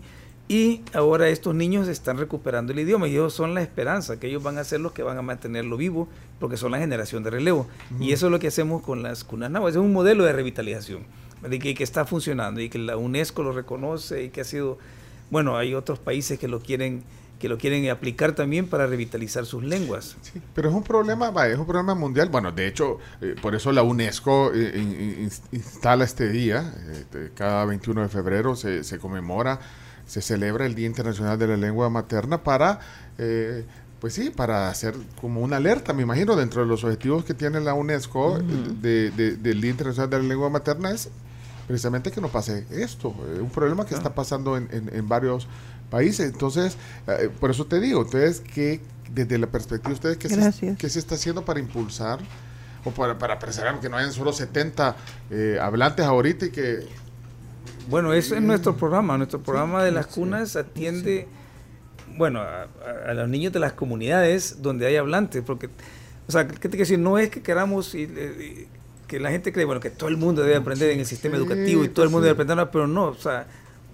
y 0.49 0.83
ahora 0.93 1.29
estos 1.29 1.55
niños 1.55 1.89
están 1.89 2.19
recuperando 2.19 2.73
el 2.73 2.79
idioma 2.79 3.09
y 3.09 3.13
ellos 3.13 3.35
son 3.35 3.55
la 3.55 3.63
esperanza, 3.63 4.21
que 4.21 4.29
ellos 4.29 4.43
van 4.43 4.59
a 4.59 4.65
ser 4.65 4.81
los 4.81 4.93
que 4.93 5.03
van 5.03 5.19
a 5.19 5.23
mantenerlo 5.23 5.77
vivo 5.77 6.09
porque 6.39 6.57
son 6.57 6.71
la 6.73 6.79
generación 6.79 7.23
de 7.25 7.31
relevo. 7.31 7.67
Y 7.99 8.13
eso 8.13 8.27
es 8.27 8.33
lo 8.33 8.39
que 8.39 8.47
hacemos 8.49 8.83
con 8.83 9.03
las 9.03 9.25
cunas 9.25 9.51
náhuatl. 9.51 9.77
Es 9.79 9.83
un 9.83 9.93
modelo 9.93 10.25
de 10.25 10.33
revitalización 10.33 11.03
y 11.51 11.59
que, 11.59 11.75
que 11.75 11.83
está 11.85 12.05
funcionando 12.05 12.61
y 12.61 12.69
que 12.69 12.79
la 12.79 12.97
UNESCO 12.97 13.43
lo 13.43 13.53
reconoce 13.53 14.23
y 14.25 14.29
que 14.31 14.41
ha 14.43 14.45
sido, 14.45 14.79
bueno, 15.31 15.57
hay 15.57 15.75
otros 15.75 15.99
países 15.99 16.39
que 16.39 16.47
lo 16.49 16.61
quieren 16.61 17.03
que 17.41 17.51
lo 17.51 17.59
quieren 17.59 17.91
aplicar 17.91 18.33
también 18.33 18.67
para 18.67 18.87
revitalizar 18.87 19.45
sus 19.45 19.63
lenguas. 19.63 20.17
Sí, 20.23 20.41
pero 20.55 20.71
es 20.71 20.75
un 20.75 20.83
problema, 20.83 21.31
es 21.47 21.59
un 21.59 21.67
problema 21.67 21.95
mundial. 21.95 22.31
Bueno, 22.31 22.51
de 22.51 22.67
hecho, 22.67 22.97
eh, 23.21 23.35
por 23.43 23.55
eso 23.55 23.73
la 23.73 23.83
UNESCO 23.83 24.55
eh, 24.55 24.73
in- 24.75 25.21
in- 25.25 25.31
instala 25.53 26.05
este 26.05 26.31
día. 26.31 26.73
eh, 26.75 27.05
de- 27.13 27.31
cada 27.35 27.67
21 27.67 28.01
de 28.01 28.09
febrero 28.09 28.57
se, 28.57 28.83
se 28.85 28.99
conmemora, 28.99 29.61
se 30.07 30.23
celebra 30.23 30.67
el 30.67 30.75
Día 30.75 30.87
Internacional 30.87 31.39
de 31.39 31.47
la 31.49 31.57
Lengua 31.57 31.91
Materna 31.91 32.43
para, 32.45 32.81
eh, 33.19 33.65
pues 34.01 34.15
sí, 34.15 34.31
para 34.31 34.69
hacer 34.71 34.95
como 35.21 35.41
una 35.41 35.57
alerta, 35.57 35.93
me 35.93 36.03
imagino, 36.03 36.37
dentro 36.37 36.63
de 36.63 36.69
los 36.69 36.85
objetivos 36.85 37.25
que 37.25 37.35
tiene 37.35 37.61
la 37.61 37.75
UNESCO 37.75 38.39
de- 38.39 39.11
de- 39.11 39.37
del 39.37 39.61
Día 39.61 39.71
Internacional 39.71 40.11
de 40.11 40.19
la 40.19 40.25
Lengua 40.25 40.51
Materna 40.51 40.91
es 40.91 41.09
precisamente 41.67 42.13
que 42.13 42.21
no 42.21 42.29
pase 42.29 42.65
esto, 42.71 43.15
eh, 43.37 43.41
un 43.41 43.51
problema 43.51 43.85
que 43.87 43.95
está 43.95 44.15
pasando 44.15 44.57
en, 44.57 44.69
en- 44.71 44.95
en 44.95 45.09
varios 45.09 45.49
países. 45.91 46.31
Entonces, 46.33 46.77
eh, 47.09 47.29
por 47.41 47.51
eso 47.51 47.67
te 47.67 47.81
digo, 47.81 48.03
entonces, 48.03 48.41
que 48.41 48.81
desde 49.13 49.39
la 49.39 49.47
perspectiva 49.49 49.89
de 49.91 49.95
ustedes, 49.95 50.17
¿qué, 50.19 50.29
se, 50.29 50.35
qué 50.77 50.89
se 50.89 50.99
está 51.01 51.15
haciendo 51.17 51.45
para 51.45 51.59
impulsar 51.59 52.21
o 52.85 52.91
para, 52.93 53.19
para 53.19 53.39
preservar 53.41 53.81
que 53.81 53.89
no 53.89 53.97
hayan 53.97 54.13
solo 54.13 54.33
70 54.33 54.95
eh, 55.31 55.59
hablantes 55.61 56.05
ahorita 56.07 56.47
y 56.47 56.51
que... 56.51 56.87
Bueno, 57.89 58.13
eso 58.13 58.35
es 58.35 58.43
nuestro 58.43 58.77
programa. 58.77 59.17
Nuestro 59.17 59.41
programa 59.41 59.83
de 59.85 59.93
las 59.93 60.07
cunas 60.07 60.57
atiende, 60.57 61.27
bueno, 62.17 62.41
a, 62.41 62.67
los 63.15 63.29
niños 63.29 63.53
de 63.53 63.61
las 63.61 63.73
comunidades 63.75 64.61
donde 64.63 64.87
hay 64.87 64.97
hablantes, 64.97 65.43
porque, 65.47 65.69
o 66.29 66.33
sea, 66.33 66.47
¿qué 66.49 66.55
te 66.55 66.71
quiero 66.71 66.81
decir? 66.81 66.99
No 66.99 67.19
es 67.19 67.31
que 67.31 67.43
queramos 67.43 67.95
y- 67.95 68.03
y- 68.03 68.69
que 69.07 69.21
la 69.21 69.31
gente 69.31 69.53
cree, 69.53 69.65
bueno, 69.65 69.81
que 69.81 69.91
todo 69.91 70.09
el 70.09 70.17
mundo 70.17 70.43
debe 70.43 70.57
aprender 70.57 70.91
en 70.91 70.99
el 70.99 71.07
sistema 71.07 71.37
educativo 71.37 71.85
y 71.85 71.89
todo 71.89 72.03
el 72.05 72.09
pues 72.09 72.11
mundo 72.11 72.23
debe 72.27 72.33
aprender, 72.43 72.69
pero 72.73 72.89
no, 72.89 73.05
o 73.05 73.15
sea, 73.15 73.47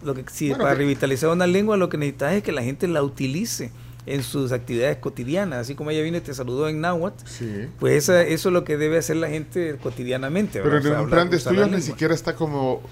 lo 0.03 0.15
que 0.15 0.25
si 0.33 0.49
Bueno, 0.49 0.63
para 0.65 0.75
que- 0.75 0.79
revitalizar 0.79 1.29
una 1.29 1.47
lengua 1.47 1.77
lo 1.77 1.91
que 1.91 1.99
necesitas 1.99 2.33
es 2.33 2.43
que 2.43 2.51
la 2.53 2.63
gente 2.63 2.89
la 2.89 3.03
utilice 3.03 3.71
en 4.05 4.23
sus 4.25 4.51
actividades 4.51 4.97
cotidianas, 4.99 5.61
así 5.61 5.77
como 5.77 5.91
ella 5.91 6.03
vino 6.03 6.17
y 6.17 6.21
te 6.21 6.35
saludó 6.35 6.69
en 6.69 6.81
náhuatl, 6.81 7.25
Sí. 7.25 7.67
pues 7.79 7.95
esa- 8.05 8.23
eso 8.23 8.49
es 8.49 8.53
lo 8.53 8.65
que 8.65 8.77
debe 8.77 8.99
hacer 8.99 9.15
la 9.17 9.29
gente 9.29 9.77
cotidianamente. 9.81 10.61
Pero 10.61 10.79
en 10.79 10.87
O 10.87 10.89
sea, 10.91 11.03
un 11.03 11.09
plan 11.11 11.31
de 11.31 11.37
estudios 11.37 11.71
ni 11.71 11.81
siquiera 11.81 12.13
está 12.13 12.35
como, 12.35 12.83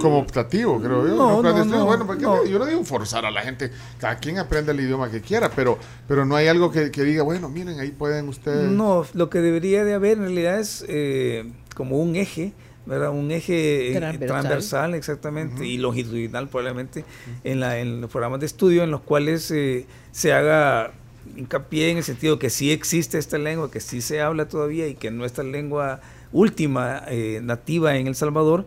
como 0.00 0.18
optativo, 0.18 0.80
creo 0.80 1.08
yo. 1.08 1.16
No, 1.16 1.36
un 1.36 1.42
plan 1.42 1.54
de 1.54 1.58
no, 1.58 1.64
estudios, 1.64 1.80
no, 1.80 1.86
bueno, 1.86 2.06
porque 2.06 2.22
no. 2.22 2.44
yo 2.44 2.58
no 2.60 2.66
digo 2.66 2.84
forzar 2.84 3.26
a 3.26 3.30
la 3.32 3.42
gente, 3.42 3.72
cada 3.98 4.18
quien 4.18 4.38
aprende 4.38 4.70
el 4.72 4.80
idioma 4.80 5.10
que 5.10 5.20
quiera, 5.20 5.50
pero, 5.50 5.76
pero 6.06 6.24
no 6.24 6.36
hay 6.36 6.46
algo 6.46 6.70
que, 6.70 6.90
que 6.92 7.02
diga, 7.02 7.24
bueno, 7.24 7.48
miren, 7.48 7.80
ahí 7.80 7.90
pueden 7.90 8.28
ustedes... 8.28 8.70
No, 8.70 9.04
lo 9.12 9.28
que 9.30 9.40
debería 9.40 9.84
de 9.84 9.94
haber 9.94 10.18
en 10.18 10.24
realidad 10.24 10.60
es 10.60 10.84
eh, 10.88 11.50
como 11.74 11.98
un 11.98 12.14
eje, 12.14 12.52
¿verdad? 12.86 13.10
Un 13.10 13.30
eje 13.30 13.88
eh, 13.88 13.92
Transversal. 13.92 14.26
transversal, 14.28 14.94
exactamente, 14.94 15.66
y 15.66 15.78
longitudinal 15.78 16.48
probablemente, 16.48 17.04
en, 17.42 17.60
la, 17.60 17.78
en 17.78 18.00
los 18.00 18.10
programas 18.10 18.40
de 18.40 18.46
estudio 18.46 18.82
en 18.82 18.90
los 18.90 19.00
cuales 19.00 19.50
eh, 19.50 19.86
se 20.12 20.32
haga 20.32 20.92
hincapié 21.36 21.90
en 21.90 21.98
el 21.98 22.04
sentido 22.04 22.38
que 22.38 22.50
sí 22.50 22.70
existe 22.70 23.18
esta 23.18 23.38
lengua, 23.38 23.70
que 23.70 23.80
sí 23.80 24.00
se 24.00 24.20
habla 24.20 24.46
todavía 24.48 24.86
y 24.88 24.94
que 24.94 25.10
nuestra 25.10 25.42
lengua 25.44 26.00
última 26.32 27.02
eh, 27.08 27.40
nativa 27.42 27.96
en 27.96 28.06
El 28.06 28.14
Salvador 28.14 28.66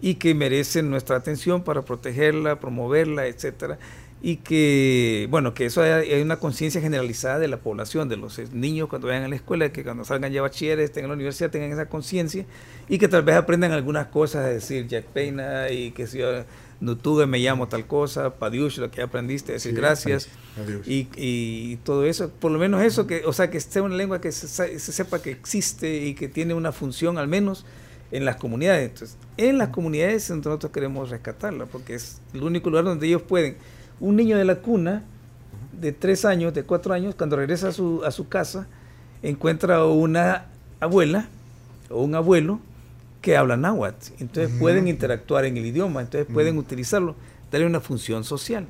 y 0.00 0.14
que 0.14 0.34
merece 0.34 0.82
nuestra 0.82 1.16
atención 1.16 1.62
para 1.62 1.82
protegerla, 1.82 2.60
promoverla, 2.60 3.26
etcétera 3.26 3.78
y 4.20 4.36
que 4.38 5.28
bueno 5.30 5.54
que 5.54 5.66
eso 5.66 5.80
hay, 5.82 6.10
hay 6.10 6.22
una 6.22 6.38
conciencia 6.38 6.80
generalizada 6.80 7.38
de 7.38 7.46
la 7.46 7.58
población 7.58 8.08
de 8.08 8.16
los 8.16 8.38
eh, 8.40 8.48
niños 8.52 8.88
cuando 8.88 9.06
vayan 9.06 9.22
a 9.24 9.28
la 9.28 9.36
escuela 9.36 9.70
que 9.70 9.84
cuando 9.84 10.04
salgan 10.04 10.32
ya 10.32 10.42
bachilleres 10.42 10.86
estén 10.86 11.04
en 11.04 11.10
la 11.10 11.14
universidad 11.14 11.50
tengan 11.50 11.70
esa 11.70 11.86
conciencia 11.88 12.44
y 12.88 12.98
que 12.98 13.06
tal 13.06 13.22
vez 13.22 13.36
aprendan 13.36 13.70
algunas 13.70 14.08
cosas 14.08 14.46
es 14.48 14.54
decir 14.54 14.88
Jack 14.88 15.04
Peina 15.06 15.70
y 15.70 15.92
que 15.92 16.06
si 16.08 16.18
yo 16.18 16.28
Nutuge 16.80 17.26
me 17.26 17.38
llamo 17.38 17.68
tal 17.68 17.86
cosa 17.86 18.34
Padiush 18.34 18.78
lo 18.78 18.90
que 18.90 19.02
aprendiste 19.02 19.52
decir 19.52 19.72
Sí, 19.72 19.76
gracias 19.76 20.28
adiós. 20.60 20.86
y, 20.86 21.08
y 21.16 21.76
todo 21.84 22.04
eso 22.04 22.28
por 22.30 22.50
lo 22.50 22.58
menos 22.58 22.82
eso 22.82 23.06
que 23.06 23.22
o 23.24 23.32
sea 23.32 23.50
que 23.50 23.60
sea 23.60 23.82
una 23.82 23.94
lengua 23.94 24.20
que 24.20 24.32
se, 24.32 24.48
se 24.48 24.92
sepa 24.92 25.22
que 25.22 25.30
existe 25.30 26.04
y 26.04 26.14
que 26.14 26.26
tiene 26.26 26.54
una 26.54 26.72
función 26.72 27.18
al 27.18 27.28
menos 27.28 27.64
en 28.10 28.24
las 28.24 28.34
comunidades 28.36 28.90
entonces 28.90 29.16
en 29.36 29.58
las 29.58 29.68
comunidades 29.68 30.28
nosotros 30.30 30.72
queremos 30.72 31.10
rescatarla 31.10 31.66
porque 31.66 31.94
es 31.94 32.20
el 32.34 32.42
único 32.42 32.68
lugar 32.70 32.84
donde 32.84 33.06
ellos 33.06 33.22
pueden 33.22 33.56
un 34.00 34.16
niño 34.16 34.36
de 34.36 34.44
la 34.44 34.56
cuna 34.56 35.02
de 35.80 35.92
tres 35.92 36.24
años, 36.24 36.54
de 36.54 36.62
cuatro 36.64 36.92
años, 36.94 37.14
cuando 37.14 37.36
regresa 37.36 37.68
a 37.68 37.72
su, 37.72 38.02
a 38.04 38.10
su 38.10 38.28
casa, 38.28 38.66
encuentra 39.22 39.84
una 39.84 40.46
abuela 40.80 41.28
o 41.90 42.02
un 42.02 42.14
abuelo 42.14 42.60
que 43.20 43.36
habla 43.36 43.56
náhuatl. 43.56 44.12
Entonces 44.20 44.52
pueden 44.58 44.88
interactuar 44.88 45.44
en 45.44 45.56
el 45.56 45.66
idioma, 45.66 46.00
entonces 46.00 46.26
pueden 46.32 46.58
utilizarlo, 46.58 47.14
darle 47.50 47.66
una 47.66 47.80
función 47.80 48.24
social. 48.24 48.66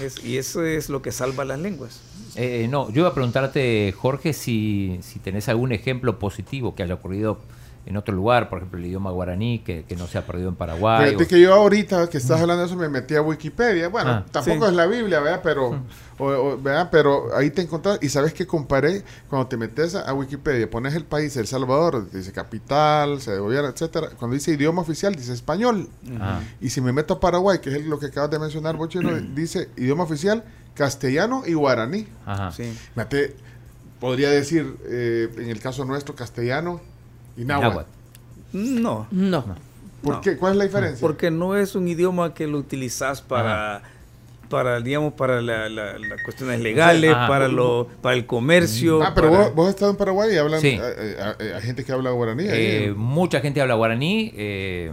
Es- 0.00 0.24
y 0.24 0.38
eso 0.38 0.64
es 0.64 0.88
lo 0.88 1.02
que 1.02 1.12
salva 1.12 1.44
las 1.44 1.58
lenguas. 1.60 2.00
Eh, 2.36 2.66
no, 2.70 2.88
yo 2.90 3.00
iba 3.00 3.08
a 3.08 3.14
preguntarte, 3.14 3.92
Jorge, 3.96 4.32
si, 4.32 4.98
si 5.02 5.18
tenés 5.18 5.48
algún 5.48 5.72
ejemplo 5.72 6.18
positivo 6.18 6.74
que 6.74 6.82
haya 6.84 6.94
ocurrido 6.94 7.38
en 7.86 7.96
otro 7.96 8.14
lugar, 8.14 8.48
por 8.48 8.58
ejemplo 8.58 8.78
el 8.78 8.86
idioma 8.86 9.10
guaraní, 9.10 9.60
que, 9.60 9.84
que 9.84 9.96
no 9.96 10.06
se 10.06 10.18
ha 10.18 10.26
perdido 10.26 10.48
en 10.50 10.54
Paraguay. 10.54 11.06
Fíjate 11.06 11.24
o- 11.24 11.28
que 11.28 11.40
yo 11.40 11.54
ahorita 11.54 12.08
que 12.08 12.18
estás 12.18 12.40
hablando 12.40 12.60
de 12.62 12.66
eso 12.66 12.76
me 12.76 12.88
metí 12.88 13.16
a 13.16 13.22
Wikipedia. 13.22 13.88
Bueno, 13.88 14.10
Ah, 14.10 14.26
tampoco 14.30 14.64
sí. 14.66 14.70
es 14.70 14.76
la 14.76 14.86
Biblia, 14.86 15.18
¿verdad? 15.20 15.40
Pero, 15.42 15.82
o- 16.18 16.24
o, 16.26 16.58
¿verdad? 16.60 16.88
Pero 16.92 17.34
ahí 17.34 17.50
te 17.50 17.62
encontrás. 17.62 17.98
Y 18.02 18.08
sabes 18.10 18.32
que 18.34 18.46
comparé 18.46 19.02
cuando 19.28 19.48
te 19.48 19.56
metes 19.56 19.94
a, 19.94 20.12
Wikipedia, 20.14 20.68
pones 20.70 20.94
el 20.94 21.04
país, 21.04 21.36
El 21.36 21.46
Salvador, 21.46 22.10
dice 22.10 22.32
capital, 22.32 23.20
se 23.20 23.36
gobierna, 23.38 23.70
etcétera. 23.70 24.10
Cuando 24.18 24.34
dice 24.34 24.52
idioma 24.52 24.82
oficial, 24.82 25.14
dice 25.14 25.32
español. 25.32 25.88
Ah. 26.20 26.40
Y 26.60 26.70
si 26.70 26.80
me 26.80 26.92
meto 26.92 27.14
a 27.14 27.20
Paraguay, 27.20 27.58
que 27.60 27.70
es 27.70 27.86
lo 27.86 27.98
que 27.98 28.06
acabas 28.06 28.30
de 28.30 28.38
mencionar, 28.38 28.76
Bochino, 28.76 29.10
dice 29.34 29.68
idioma 29.76 30.04
oficial, 30.04 30.44
castellano 30.74 31.42
y 31.46 31.54
guaraní. 31.54 32.06
Ajá. 32.26 32.52
Sí. 32.52 32.72
Fíjate, 32.94 33.34
podría 33.98 34.30
decir, 34.30 34.76
eh, 34.84 35.28
en 35.38 35.48
el 35.50 35.60
caso 35.60 35.84
nuestro, 35.84 36.14
castellano 36.14 36.80
y 37.36 37.44
náhuatl. 37.44 37.68
Náhuatl. 38.52 38.82
No, 38.82 39.06
No. 39.10 39.44
¿Por 40.02 40.14
No. 40.14 40.20
qué? 40.22 40.36
¿Cuál 40.38 40.52
es 40.52 40.58
la 40.58 40.64
diferencia? 40.64 41.00
porque 41.00 41.30
no 41.30 41.56
es 41.56 41.74
un 41.74 41.86
idioma 41.86 42.32
que 42.32 42.46
lo 42.46 42.56
utilizas 42.56 43.20
para, 43.20 43.82
para 44.48 44.80
digamos, 44.80 45.12
para 45.12 45.42
la- 45.42 45.68
la- 45.68 45.98
las 45.98 46.22
cuestiones 46.24 46.58
legales, 46.60 47.12
Ajá. 47.12 47.28
para 47.28 47.48
lo, 47.48 47.86
para 48.00 48.16
el 48.16 48.24
comercio. 48.24 49.02
Ah, 49.02 49.12
pero 49.14 49.30
para- 49.30 49.44
vos, 49.44 49.54
vos 49.54 49.68
has 49.68 49.74
estado 49.74 49.90
en 49.90 49.96
Paraguay 49.98 50.34
y 50.34 50.38
hablan, 50.38 50.60
Sí. 50.60 50.78
eh, 50.80 51.16
eh, 51.38 51.52
hay 51.54 51.62
gente 51.62 51.84
que 51.84 51.92
habla 51.92 52.10
guaraní. 52.12 52.44
Eh, 52.48 52.94
mucha 52.96 53.40
gente 53.40 53.60
habla 53.60 53.74
guaraní. 53.74 54.32
eh, 54.34 54.90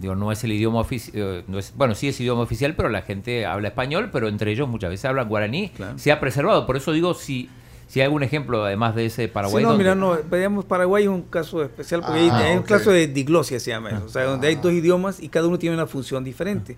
digo, 0.00 0.14
no 0.16 0.30
es 0.32 0.42
el 0.44 0.52
idioma 0.52 0.80
oficial. 0.80 1.44
no 1.46 1.58
es, 1.58 1.72
bueno, 1.76 1.94
sí 1.94 2.08
es 2.08 2.20
idioma 2.20 2.42
oficial, 2.42 2.74
pero 2.76 2.88
la 2.88 3.02
gente 3.02 3.46
habla 3.46 3.68
español, 3.68 4.10
pero 4.12 4.26
entre 4.28 4.50
ellos 4.50 4.68
muchas 4.68 4.90
veces 4.90 5.04
hablan 5.04 5.28
guaraní. 5.28 5.68
Claro. 5.70 5.98
Se 5.98 6.10
ha 6.12 6.18
preservado. 6.20 6.66
Por 6.66 6.76
eso 6.76 6.90
digo, 6.92 7.14
si, 7.14 7.48
si 7.88 8.00
hay 8.00 8.04
algún 8.04 8.22
ejemplo, 8.22 8.64
además 8.64 8.94
de 8.94 9.06
ese 9.06 9.28
Paraguay. 9.28 9.64
Sí, 9.64 9.68
no, 9.68 9.76
mira, 9.76 9.94
no, 9.94 10.16
digamos, 10.16 10.64
Paraguay 10.66 11.04
es 11.04 11.08
un 11.08 11.22
caso 11.22 11.62
especial 11.62 12.02
porque 12.02 12.20
Ah, 12.30 12.38
hay, 12.38 12.50
hay 12.52 12.56
un 12.56 12.62
caso 12.62 12.90
de 12.90 13.06
diglosia, 13.08 13.58
se 13.58 13.70
llama 13.70 13.90
eso, 13.90 14.04
o 14.04 14.08
sea, 14.08 14.24
donde 14.24 14.46
hay 14.46 14.56
dos 14.56 14.72
idiomas 14.72 15.20
y 15.20 15.28
cada 15.28 15.48
uno 15.48 15.58
tiene 15.58 15.74
una 15.74 15.86
función 15.86 16.22
diferente. 16.22 16.76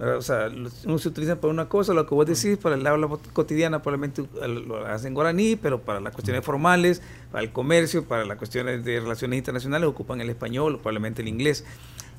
O 0.00 0.22
sea, 0.22 0.48
unos 0.84 1.02
se 1.02 1.08
utilizan 1.08 1.38
para 1.38 1.52
una 1.52 1.68
cosa, 1.68 1.92
lo 1.92 2.06
que 2.06 2.14
vos 2.14 2.24
decís, 2.24 2.56
para 2.56 2.76
el 2.76 2.86
habla 2.86 3.08
cotidiana 3.32 3.82
probablemente 3.82 4.22
lo 4.46 4.86
hacen 4.86 5.12
guaraní, 5.12 5.56
pero 5.56 5.80
para 5.80 5.98
las 5.98 6.12
cuestiones 6.12 6.44
formales, 6.44 7.02
para 7.32 7.42
el 7.42 7.50
comercio, 7.50 8.04
para 8.04 8.24
las 8.24 8.36
cuestiones 8.38 8.84
de 8.84 9.00
relaciones 9.00 9.38
internacionales 9.38 9.88
ocupan 9.88 10.20
el 10.20 10.30
español 10.30 10.76
o 10.76 10.78
probablemente 10.78 11.22
el 11.22 11.28
inglés. 11.28 11.64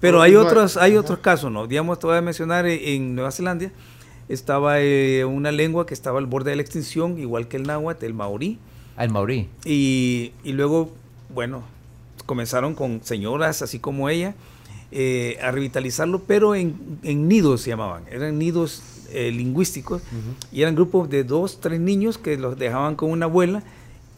Pero 0.02 0.22
hay 0.22 0.36
otros, 0.36 0.76
hay 0.76 0.98
otros 0.98 1.20
casos, 1.20 1.52
¿no? 1.52 1.68
Digamos, 1.68 2.00
te 2.00 2.08
voy 2.08 2.18
a 2.18 2.22
mencionar 2.22 2.66
eh, 2.66 2.96
en 2.96 3.16
Nueva 3.16 3.32
Zelanda 3.32 3.72
estaba 4.30 4.80
eh, 4.80 5.26
una 5.26 5.52
lengua 5.52 5.86
que 5.86 5.94
estaba 5.94 6.20
al 6.20 6.26
borde 6.28 6.52
de 6.52 6.56
la 6.56 6.62
extinción, 6.62 7.20
igual 7.20 7.48
que 7.48 7.58
el 7.58 7.64
náhuatl, 7.64 8.06
el 8.06 8.14
maorí. 8.14 8.58
Ah, 8.96 9.04
el 9.04 9.12
maurí. 9.12 9.50
Y, 9.66 10.32
y 10.44 10.54
luego, 10.54 10.92
bueno, 11.34 11.64
comenzaron 12.26 12.76
con 12.76 13.02
señoras 13.04 13.62
así 13.62 13.80
como 13.80 14.08
ella 14.10 14.36
eh, 14.92 15.38
a 15.42 15.52
revitalizarlo, 15.52 16.22
pero 16.28 16.56
en, 16.56 16.76
en 17.04 17.28
nidos 17.28 17.62
se 17.62 17.70
llamaban. 17.72 18.04
Eran 18.12 18.38
nidos 18.38 18.84
eh, 19.12 19.32
lingüísticos 19.32 20.02
y 20.52 20.62
eran 20.62 20.76
grupos 20.76 21.10
de 21.10 21.24
dos, 21.24 21.60
tres 21.60 21.80
niños 21.80 22.18
que 22.18 22.38
los 22.38 22.58
dejaban 22.58 22.96
con 22.96 23.10
una 23.12 23.26
abuela 23.26 23.64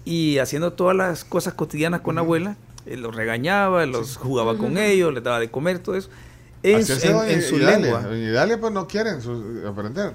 y 0.04 0.40
haciendo 0.40 0.74
todas 0.74 0.96
las 0.96 1.24
cosas 1.24 1.54
cotidianas 1.54 2.02
con 2.02 2.16
la 2.16 2.22
abuela. 2.22 2.58
eh, 2.86 2.98
los 2.98 3.16
regañaba, 3.16 3.86
los 3.86 4.18
jugaba 4.18 4.58
con 4.58 4.78
ellos, 4.78 5.14
les 5.14 5.24
daba 5.24 5.40
de 5.40 5.50
comer, 5.50 5.80
todo 5.80 5.96
eso. 5.96 6.10
En, 6.64 6.86
su- 6.86 6.94
en- 7.08 7.30
en 7.32 7.42
su 7.42 7.56
Idalia. 7.58 7.78
lengua. 7.80 8.02
Doña 8.04 8.30
Idalia, 8.30 8.60
pues 8.60 8.72
no 8.72 8.88
quieren 8.88 9.22
su- 9.22 9.64
aprender. 9.68 10.12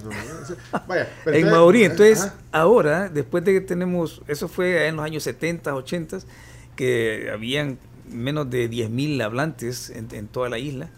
Vaya, 0.87 1.09
pero 1.25 1.37
en 1.37 1.43
entonces- 1.43 1.51
maorí. 1.51 1.85
Entonces, 1.85 2.21
Ajá. 2.21 2.35
ahora, 2.53 3.09
después 3.09 3.45
de 3.45 3.53
que 3.55 3.61
tenemos, 3.61 4.23
eso 4.29 4.47
fue 4.49 4.87
en 4.87 4.97
los 4.97 5.05
años 5.05 5.23
70, 5.25 5.75
80, 5.75 6.19
que 6.77 7.31
habían 7.33 7.79
menos 8.09 8.49
de 8.49 8.69
10.000 8.71 9.21
hablantes 9.23 9.91
en, 9.91 10.07
en 10.13 10.29
toda 10.29 10.49
la 10.49 10.59
isla, 10.59 10.89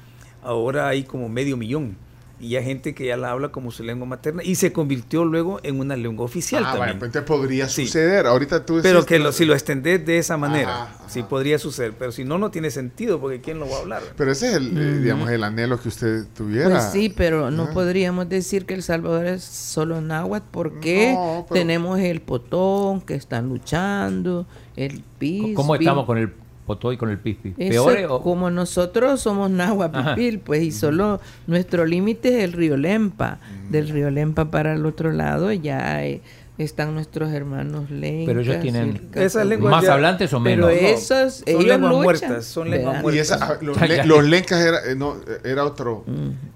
ahora 0.43 0.89
hay 0.89 1.05
como 1.05 1.29
medio 1.31 1.57
millón. 1.57 1.97
Y 2.41 2.55
hay 2.55 2.65
gente 2.65 2.95
que 2.95 3.07
ya 3.07 3.17
la 3.17 3.33
habla 3.33 3.49
como 3.49 3.71
su 3.73 3.83
lengua 3.83 4.07
materna 4.07 4.43
y 4.45 4.55
se 4.55 4.73
convirtió 4.73 5.25
luego 5.25 5.59
en 5.65 5.81
una 5.81 5.97
lengua 5.97 6.25
oficial 6.25 6.63
Ah, 6.65 6.75
también. 6.77 6.99
pues 6.99 7.09
entonces 7.09 7.27
podría 7.29 7.69
Sí. 7.69 7.87
suceder. 7.87 8.27
Ahorita 8.27 8.65
tú 8.65 8.79
pero 8.83 9.05
que 9.05 9.19
lo, 9.19 9.33
si 9.33 9.45
lo 9.45 9.55
extendés 9.55 10.07
de 10.07 10.19
esa 10.19 10.37
manera, 10.37 10.85
Ajá, 10.85 11.05
sí 11.09 11.23
podría 11.25 11.59
suceder. 11.59 11.95
Pero 11.99 12.13
si 12.13 12.25
no, 12.25 12.39
no 12.39 12.51
tiene 12.53 12.71
sentido, 12.71 13.21
porque 13.21 13.41
¿quién 13.41 13.59
lo 13.59 13.69
va 13.69 13.77
a 13.77 13.81
hablar? 13.81 14.03
Pero 14.17 14.31
ese 14.31 14.49
es 14.51 14.55
el, 14.55 14.79
eh, 14.79 14.99
digamos, 15.01 15.29
el 15.31 15.43
anhelo 15.43 15.81
que 15.81 15.89
usted 15.89 16.27
tuviera. 16.37 16.71
Pues 16.71 16.85
sí, 16.93 17.09
pero 17.09 17.51
no 17.51 17.65
Ajá. 17.65 17.73
podríamos 17.73 18.29
decir 18.29 18.67
que 18.67 18.75
El 18.75 18.83
Salvador 18.85 19.27
es 19.27 19.43
solo 19.43 20.01
náhuatl 20.01 20.47
porque 20.53 21.13
No, 21.15 21.45
pero- 21.49 21.61
tenemos 21.61 21.99
el 21.99 22.21
potón 22.21 23.01
que 23.01 23.15
están 23.15 23.49
luchando, 23.49 24.47
el 24.77 25.03
pis. 25.19 25.57
¿Cómo 25.57 25.75
estamos 25.75 26.07
con 26.07 26.19
el 26.19 26.33
potó 26.69 26.93
y 26.93 26.97
con 26.97 27.11
el 27.11 27.19
pispi? 27.19 27.51
¿Peores 27.51 28.07
o- 28.09 28.23
como 28.23 28.49
nosotros 28.51 29.21
somos 29.21 29.51
náhuatl 29.51 29.97
Ajá. 29.99 30.15
pipil, 30.15 30.39
pues 30.39 30.63
y 30.63 30.71
solo 30.71 31.21
nuestro 31.49 31.85
límite 31.85 32.39
es 32.39 32.45
el 32.45 32.53
río 32.53 32.77
Lempa. 32.77 33.41
Del 33.71 33.89
río 33.89 34.11
Lempa 34.11 34.51
para 34.53 34.75
el 34.75 34.87
otro 34.87 35.11
lado 35.11 35.51
ya 35.53 36.05
eh, 36.05 36.21
están 36.59 36.93
nuestros 36.95 37.33
hermanos 37.33 37.91
lencas. 37.91 38.27
Pero 38.27 38.41
ellos 38.41 38.61
tienen 38.61 39.09
Esas 39.15 39.47
lenguas 39.47 39.71
¿Más 39.71 39.85
ya- 39.85 39.95
hablantes 39.95 40.33
o 40.33 40.43
Pero 40.43 40.67
menos? 40.67 40.83
No, 40.83 40.89
esos, 40.89 41.35
son 41.35 41.45
ellos 41.47 41.65
lenguas 41.65 41.91
luchan, 41.93 42.03
muertas, 42.05 42.45
son 42.47 42.71
lenguas 42.71 42.87
¿verdad? 42.95 43.03
muertas. 43.03 43.31
Y 43.31 43.35
esa, 43.35 43.45
ah, 43.47 43.59
los, 43.61 43.81
le- 43.81 44.23
lencas 44.29 44.61
era, 44.61 44.79
eh, 44.91 44.95
no, 44.95 45.17
eh, 45.27 45.41
era 45.45 45.65
otro. 45.65 46.05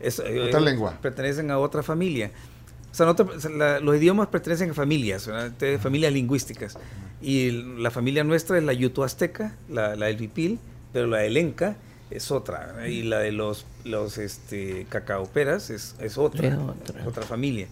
Es- 0.00 0.18
eh, 0.24 0.40
Otra 0.48 0.60
lengua. 0.60 0.94
Pertenecen 1.00 1.50
a 1.50 1.58
otra 1.58 1.82
familia. 1.82 2.30
O 2.92 2.94
sea, 2.94 3.06
nosotros- 3.06 3.36
o 3.36 3.40
sea, 3.40 3.50
la- 3.50 3.80
los 3.80 3.96
idiomas 3.96 4.28
pertenecen 4.28 4.70
a 4.70 4.74
familias, 4.74 5.28
familias 5.80 6.12
lingüísticas. 6.12 6.76
Y 7.22 7.50
la 7.78 7.90
familia 7.90 8.22
nuestra 8.24 8.58
es 8.58 8.64
la 8.64 8.72
yuto-azteca, 8.74 9.56
la, 9.68 9.96
la 9.96 10.06
del 10.06 10.16
pipil, 10.16 10.58
pero 10.92 11.06
la 11.06 11.18
del 11.18 11.36
enca 11.38 11.76
es 12.10 12.30
otra. 12.30 12.66
¿verdad? 12.74 12.84
Y 12.86 13.02
la 13.04 13.18
de 13.20 13.32
los, 13.32 13.64
los 13.84 14.18
este, 14.18 14.86
cacaoperas 14.90 15.70
es, 15.70 15.94
es 16.00 16.18
otra, 16.18 16.48
Es 16.48 16.54
otra. 16.58 17.06
otra 17.06 17.22
familia. 17.22 17.66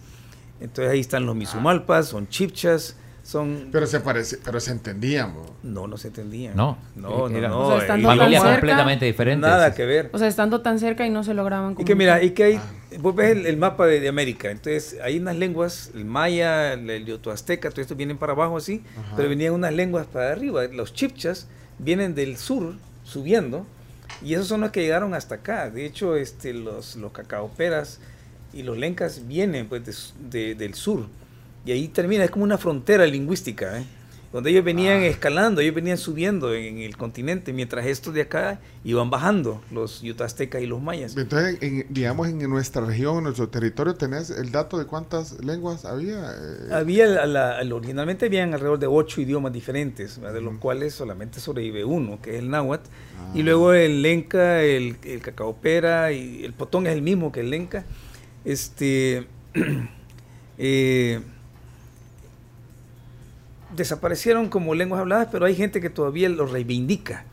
Entonces 0.59 0.91
ahí 0.91 0.99
están 0.99 1.25
los 1.25 1.35
misumalpas, 1.35 2.07
son 2.07 2.27
chipchas, 2.29 2.95
son... 3.23 3.69
Pero 3.71 3.85
se 3.87 3.99
parece, 3.99 4.37
pero 4.43 4.59
se 4.59 4.71
entendían. 4.71 5.33
bo. 5.35 5.55
no, 5.63 5.87
no 5.87 5.97
se 5.97 6.07
entendían. 6.07 6.55
No, 6.55 6.77
no, 6.95 7.29
no. 7.29 7.37
eran 7.37 7.51
no, 7.51 7.59
O 7.67 7.71
sea, 7.73 7.81
estando 7.81 8.07
familias 8.09 8.41
cerca, 8.41 8.55
completamente 8.59 9.05
diferentes. 9.05 9.49
Nada 9.49 9.73
que 9.73 9.85
ver. 9.85 10.09
O 10.13 10.17
sea, 10.17 10.27
estando 10.27 10.61
tan 10.61 10.79
cerca 10.79 11.05
y 11.05 11.09
no 11.09 11.23
se 11.23 11.33
lograban 11.33 11.75
Y 11.77 11.83
que 11.85 11.95
mira, 11.95 12.23
y 12.23 12.31
que 12.31 12.43
hay, 12.43 12.55
Ah. 12.55 12.63
vos 12.99 13.15
ves 13.15 13.37
el, 13.37 13.45
el 13.45 13.57
mapa 13.57 13.85
de, 13.85 13.99
de 13.99 14.09
América, 14.09 14.49
entonces 14.51 14.97
hay 15.03 15.17
unas 15.19 15.35
lenguas, 15.37 15.91
el 15.93 16.03
maya, 16.05 16.73
el, 16.73 16.89
el 16.89 17.05
yotoazteca, 17.05 17.69
todo 17.69 17.81
esto 17.81 17.95
vienen 17.95 18.17
para 18.17 18.33
abajo 18.33 18.57
así, 18.57 18.83
Ajá. 18.99 19.13
pero 19.15 19.29
venían 19.29 19.53
unas 19.53 19.73
lenguas 19.73 20.07
para 20.07 20.31
arriba. 20.31 20.63
Los 20.67 20.93
chipchas 20.93 21.47
vienen 21.79 22.15
del 22.15 22.37
sur, 22.37 22.73
subiendo, 23.03 23.65
y 24.23 24.33
esos 24.33 24.47
son 24.47 24.61
los 24.61 24.71
que 24.71 24.81
llegaron 24.81 25.13
hasta 25.13 25.35
acá. 25.35 25.69
De 25.69 25.85
hecho, 25.85 26.15
este, 26.15 26.53
los, 26.53 26.95
los 26.95 27.11
cacaoperas 27.11 27.99
y 28.53 28.63
los 28.63 28.77
lencas 28.77 29.27
vienen 29.27 29.67
pues 29.67 30.13
de 30.19 30.45
de- 30.47 30.55
del 30.55 30.73
sur, 30.73 31.05
y 31.65 31.71
ahí 31.71 31.87
termina, 31.87 32.23
es 32.23 32.31
como 32.31 32.43
una 32.43 32.57
frontera 32.57 33.05
lingüística, 33.05 33.79
¿eh? 33.79 33.83
donde 34.33 34.49
ellos 34.49 34.63
venían 34.63 35.01
Ah. 35.01 35.07
escalando, 35.07 35.59
ellos 35.59 35.75
venían 35.75 35.97
subiendo 35.97 36.53
en 36.53 36.77
el 36.77 36.95
continente, 36.95 37.51
mientras 37.51 37.85
estos 37.85 38.13
de 38.13 38.21
acá 38.21 38.61
iban 38.85 39.09
bajando, 39.09 39.61
los 39.71 40.01
yutaztecas 40.01 40.61
y 40.61 40.67
los 40.67 40.81
mayas. 40.81 41.17
Entonces, 41.17 41.57
en- 41.61 41.85
digamos, 41.89 42.29
en 42.29 42.39
nuestra 42.49 42.85
región, 42.85 43.17
en 43.17 43.23
nuestro 43.25 43.49
territorio, 43.49 43.93
¿tenés 43.95 44.29
el 44.29 44.49
dato 44.49 44.79
de 44.79 44.85
cuántas 44.85 45.43
lenguas 45.43 45.83
había? 45.83 46.31
Eh, 46.31 46.69
Había, 46.73 47.07
la- 47.07 47.25
la- 47.25 47.61
la- 47.61 47.75
originalmente 47.75 48.27
habían 48.27 48.53
alrededor 48.53 48.79
de 48.79 48.87
ocho 48.87 49.19
idiomas 49.19 49.51
diferentes, 49.51 50.17
¿verdad? 50.17 50.35
de 50.35 50.41
los 50.41 50.57
cuales 50.59 50.93
solamente 50.93 51.41
sobrevive 51.41 51.83
uno, 51.83 52.21
que 52.21 52.29
es 52.35 52.39
el 52.39 52.49
náhuatl. 52.49 52.89
Ah. 53.19 53.33
Y 53.35 53.43
luego 53.43 53.73
el 53.73 54.01
lenca, 54.01 54.61
el, 54.63 54.95
el 55.03 55.19
cacaopera 55.19 56.13
y 56.13 56.45
el 56.45 56.53
potón 56.53 56.87
es 56.87 56.93
el 56.93 57.01
mismo 57.01 57.33
que 57.33 57.41
el 57.41 57.49
lenca. 57.49 57.83
Este, 58.45 59.27
eh, 60.57 61.19
desaparecieron 63.75 64.49
como 64.49 64.75
lenguas 64.75 65.01
habladas, 65.01 65.27
pero 65.31 65.45
hay 65.45 65.55
gente 65.55 65.81
que 65.81 65.89
todavía 65.89 66.29
los 66.29 66.51
reivindica. 66.51 67.25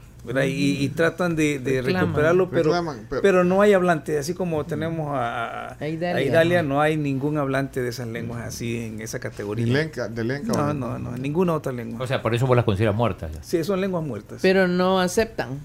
Y, 0.45 0.85
y 0.85 0.89
tratan 0.91 1.37
de, 1.37 1.59
de 1.59 1.81
Reclaman. 1.81 2.09
recuperarlo, 2.09 2.51
pero, 2.51 2.65
Reclaman, 2.65 3.07
pero- 3.09 3.23
pero 3.23 3.45
no 3.45 3.63
hay 3.63 3.73
hablantes, 3.73 4.19
así 4.21 4.35
como 4.35 4.67
tenemos 4.67 5.09
a, 5.17 5.73
a- 5.81 5.89
Idalia. 5.89 6.17
a 6.17 6.23
Idalia, 6.23 6.63
no 6.63 6.83
hay 6.83 6.99
ningún 6.99 7.39
hablante 7.39 7.81
de 7.81 7.89
esas 7.89 8.09
lenguas 8.09 8.43
así 8.45 8.79
en 8.79 9.01
esa 9.01 9.21
categoría. 9.21 9.65
lenca, 9.67 10.09
de 10.09 10.25
lenca. 10.25 10.53
No, 10.53 10.67
o- 10.71 10.75
no, 10.75 10.99
no, 10.99 11.17
ninguna 11.17 11.55
otra 11.55 11.73
lengua. 11.73 12.03
O 12.03 12.07
sea, 12.07 12.21
por 12.21 12.35
eso 12.35 12.47
vos 12.47 12.57
las 12.57 12.67
consideras 12.67 12.95
muertas. 12.95 13.33
ya. 13.33 13.43
sí, 13.43 13.65
son 13.65 13.81
lenguas 13.81 14.05
muertas. 14.05 14.41
Pero 14.43 14.69
no 14.69 15.01
aceptan. 15.01 15.61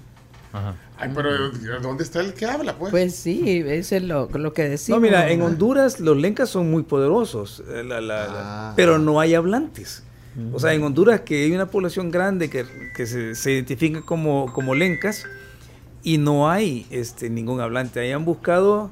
Ajá. 0.54 0.76
Ay, 0.96 1.10
pero 1.14 1.50
¿dónde 1.82 2.04
está 2.04 2.20
el 2.20 2.32
que 2.32 2.46
habla, 2.46 2.76
pues? 2.78 2.90
Pues 2.92 3.14
sí, 3.16 3.62
eso 3.66 3.96
es 3.96 4.02
lo, 4.04 4.30
lo 4.32 4.52
que 4.54 4.66
decimos. 4.68 4.98
no, 5.00 5.06
mira, 5.06 5.28
en 5.30 5.40
¿no? 5.40 5.46
Honduras 5.46 5.98
los 6.00 6.16
lencas 6.16 6.48
son 6.48 6.70
muy 6.70 6.84
poderosos, 6.84 7.62
eh, 7.68 7.82
la- 7.84 8.00
la- 8.00 8.26
la- 8.28 8.70
Ah. 8.70 8.72
pero 8.76 8.98
no 8.98 9.20
hay 9.20 9.34
hablantes. 9.34 10.04
O 10.52 10.58
sea, 10.58 10.72
en 10.74 10.82
Honduras 10.82 11.20
que 11.20 11.44
hay 11.44 11.52
una 11.52 11.66
población 11.66 12.10
grande 12.10 12.50
que, 12.50 12.64
que 12.96 13.06
se, 13.06 13.34
se 13.36 13.52
identifica 13.52 14.00
como, 14.02 14.52
como 14.52 14.74
lencas 14.74 15.24
y 16.02 16.18
no 16.18 16.50
hay 16.50 16.86
este, 16.90 17.30
ningún 17.30 17.60
hablante. 17.60 18.00
Ahí 18.00 18.10
han 18.10 18.24
buscado 18.24 18.90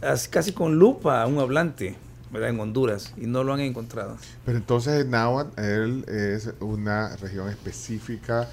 as- 0.00 0.28
casi 0.28 0.52
con 0.52 0.78
lupa 0.78 1.22
a 1.22 1.26
un 1.26 1.38
hablante, 1.40 1.94
¿verdad? 2.32 2.48
En 2.50 2.58
Honduras 2.60 3.12
y 3.18 3.26
no 3.26 3.44
lo 3.44 3.52
han 3.52 3.60
encontrado. 3.60 4.16
Pero 4.46 4.56
entonces 4.58 5.04
Náhuatl 5.06 5.60
él 5.60 6.04
es 6.08 6.50
una 6.60 7.16
región 7.16 7.50
específica 7.50 8.48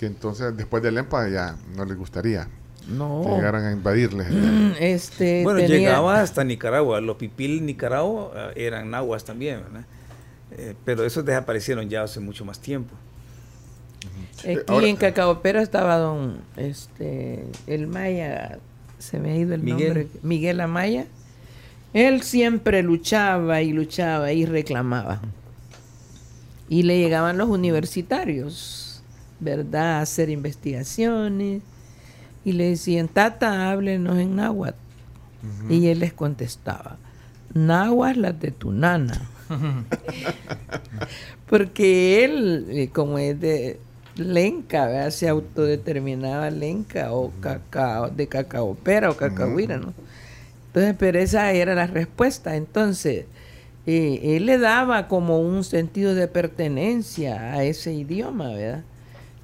que 0.00 0.06
entonces 0.06 0.56
después 0.56 0.82
del 0.82 0.96
EMPA 0.96 1.28
ya 1.28 1.56
no 1.76 1.84
les 1.84 1.96
gustaría 1.98 2.48
No. 2.88 3.22
que 3.26 3.30
llegaran 3.34 3.64
a 3.66 3.72
invadirles. 3.72 4.26
Este, 4.80 5.42
Bueno, 5.44 5.60
tenía- 5.60 5.76
llegaba 5.78 6.20
hasta 6.22 6.44
Nicaragua. 6.44 7.00
Los 7.02 7.16
pipil 7.16 7.66
Nicaragua 7.66 8.32
eh, 8.56 8.66
eran 8.66 8.90
nahuas 8.90 9.24
también, 9.24 9.60
¿verdad? 9.64 9.84
Eh, 10.52 10.74
pero 10.84 11.04
esos 11.04 11.24
desaparecieron 11.24 11.88
ya 11.88 12.02
hace 12.02 12.20
mucho 12.20 12.44
más 12.44 12.58
tiempo. 12.60 12.94
Aquí 14.40 14.56
Ahora- 14.68 14.86
en 14.86 14.96
Cacaopera 14.96 15.60
estaba 15.62 15.96
don 15.98 16.38
este 16.56 17.44
el 17.66 17.86
Maya, 17.88 18.58
se 18.98 19.18
me 19.18 19.32
ha 19.32 19.36
ido 19.36 19.54
el 19.54 19.62
Miguel. 19.62 19.86
nombre, 19.88 20.08
Miguel 20.22 20.60
Amaya. 20.60 21.06
Él 21.94 22.22
siempre 22.22 22.82
luchaba 22.82 23.62
y 23.62 23.72
luchaba 23.72 24.32
y 24.32 24.44
reclamaba. 24.46 25.20
Y 26.68 26.82
le 26.82 26.98
llegaban 26.98 27.38
los 27.38 27.48
universitarios, 27.48 29.02
¿verdad? 29.40 29.98
A 29.98 30.00
hacer 30.02 30.28
investigaciones. 30.30 31.62
Y 32.44 32.52
le 32.52 32.70
decían, 32.70 33.08
Tata, 33.08 33.70
háblenos 33.70 34.18
en 34.18 34.36
náhuatl. 34.36 34.76
Y 35.70 35.86
él 35.88 36.00
les 36.00 36.12
contestaba, 36.12 36.96
náhuatl 37.54 38.20
las 38.20 38.40
de 38.40 38.50
tu 38.50 38.70
nana. 38.72 39.28
Porque 41.48 42.24
él, 42.24 42.66
eh, 42.70 42.88
como 42.92 43.18
es 43.18 43.40
de 43.40 43.78
Lenca, 44.16 44.86
¿verdad? 44.86 45.10
se 45.10 45.28
autodeterminaba 45.28 46.50
Lenca 46.50 47.12
o 47.12 47.32
cacao, 47.40 48.10
de 48.10 48.26
cacaopera 48.26 49.10
o 49.10 49.16
cacahuira, 49.16 49.78
¿no? 49.78 49.94
Entonces, 50.66 50.94
pero 50.98 51.18
esa 51.18 51.52
era 51.52 51.74
la 51.74 51.86
respuesta. 51.86 52.56
Entonces, 52.56 53.24
eh, 53.86 54.36
él 54.36 54.46
le 54.46 54.58
daba 54.58 55.08
como 55.08 55.40
un 55.40 55.64
sentido 55.64 56.14
de 56.14 56.28
pertenencia 56.28 57.54
a 57.54 57.64
ese 57.64 57.94
idioma, 57.94 58.50
¿verdad? 58.50 58.84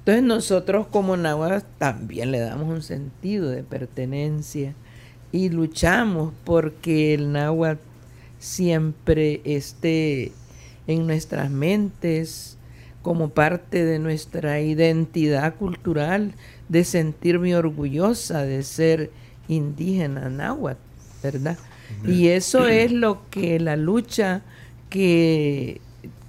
Entonces 0.05 0.23
nosotros 0.23 0.85
como 0.85 1.17
náhuatl 1.17 1.65
también 1.79 2.31
le 2.31 2.37
damos 2.37 2.69
un 2.69 2.83
sentido 2.83 3.49
de 3.49 3.63
pertenencia 3.63 4.75
y 5.31 5.49
luchamos 5.49 6.31
porque 6.43 7.15
el 7.15 7.31
náhuatl 7.31 7.81
siempre 8.39 9.41
esté 9.43 10.31
en 10.87 11.07
nuestras 11.07 11.49
mentes 11.49 12.57
como 13.01 13.29
parte 13.29 13.85
de 13.85 13.99
nuestra 13.99 14.61
identidad 14.61 15.55
cultural, 15.55 16.33
de 16.69 16.83
sentirme 16.83 17.55
orgullosa 17.55 18.43
de 18.43 18.63
ser 18.63 19.11
indígena 19.47 20.29
náhuatl, 20.29 20.79
¿verdad? 21.21 21.57
Y 22.03 22.29
eso 22.29 22.67
es 22.67 22.91
lo 22.91 23.21
que 23.29 23.59
la 23.59 23.75
lucha 23.75 24.41
que, 24.89 25.81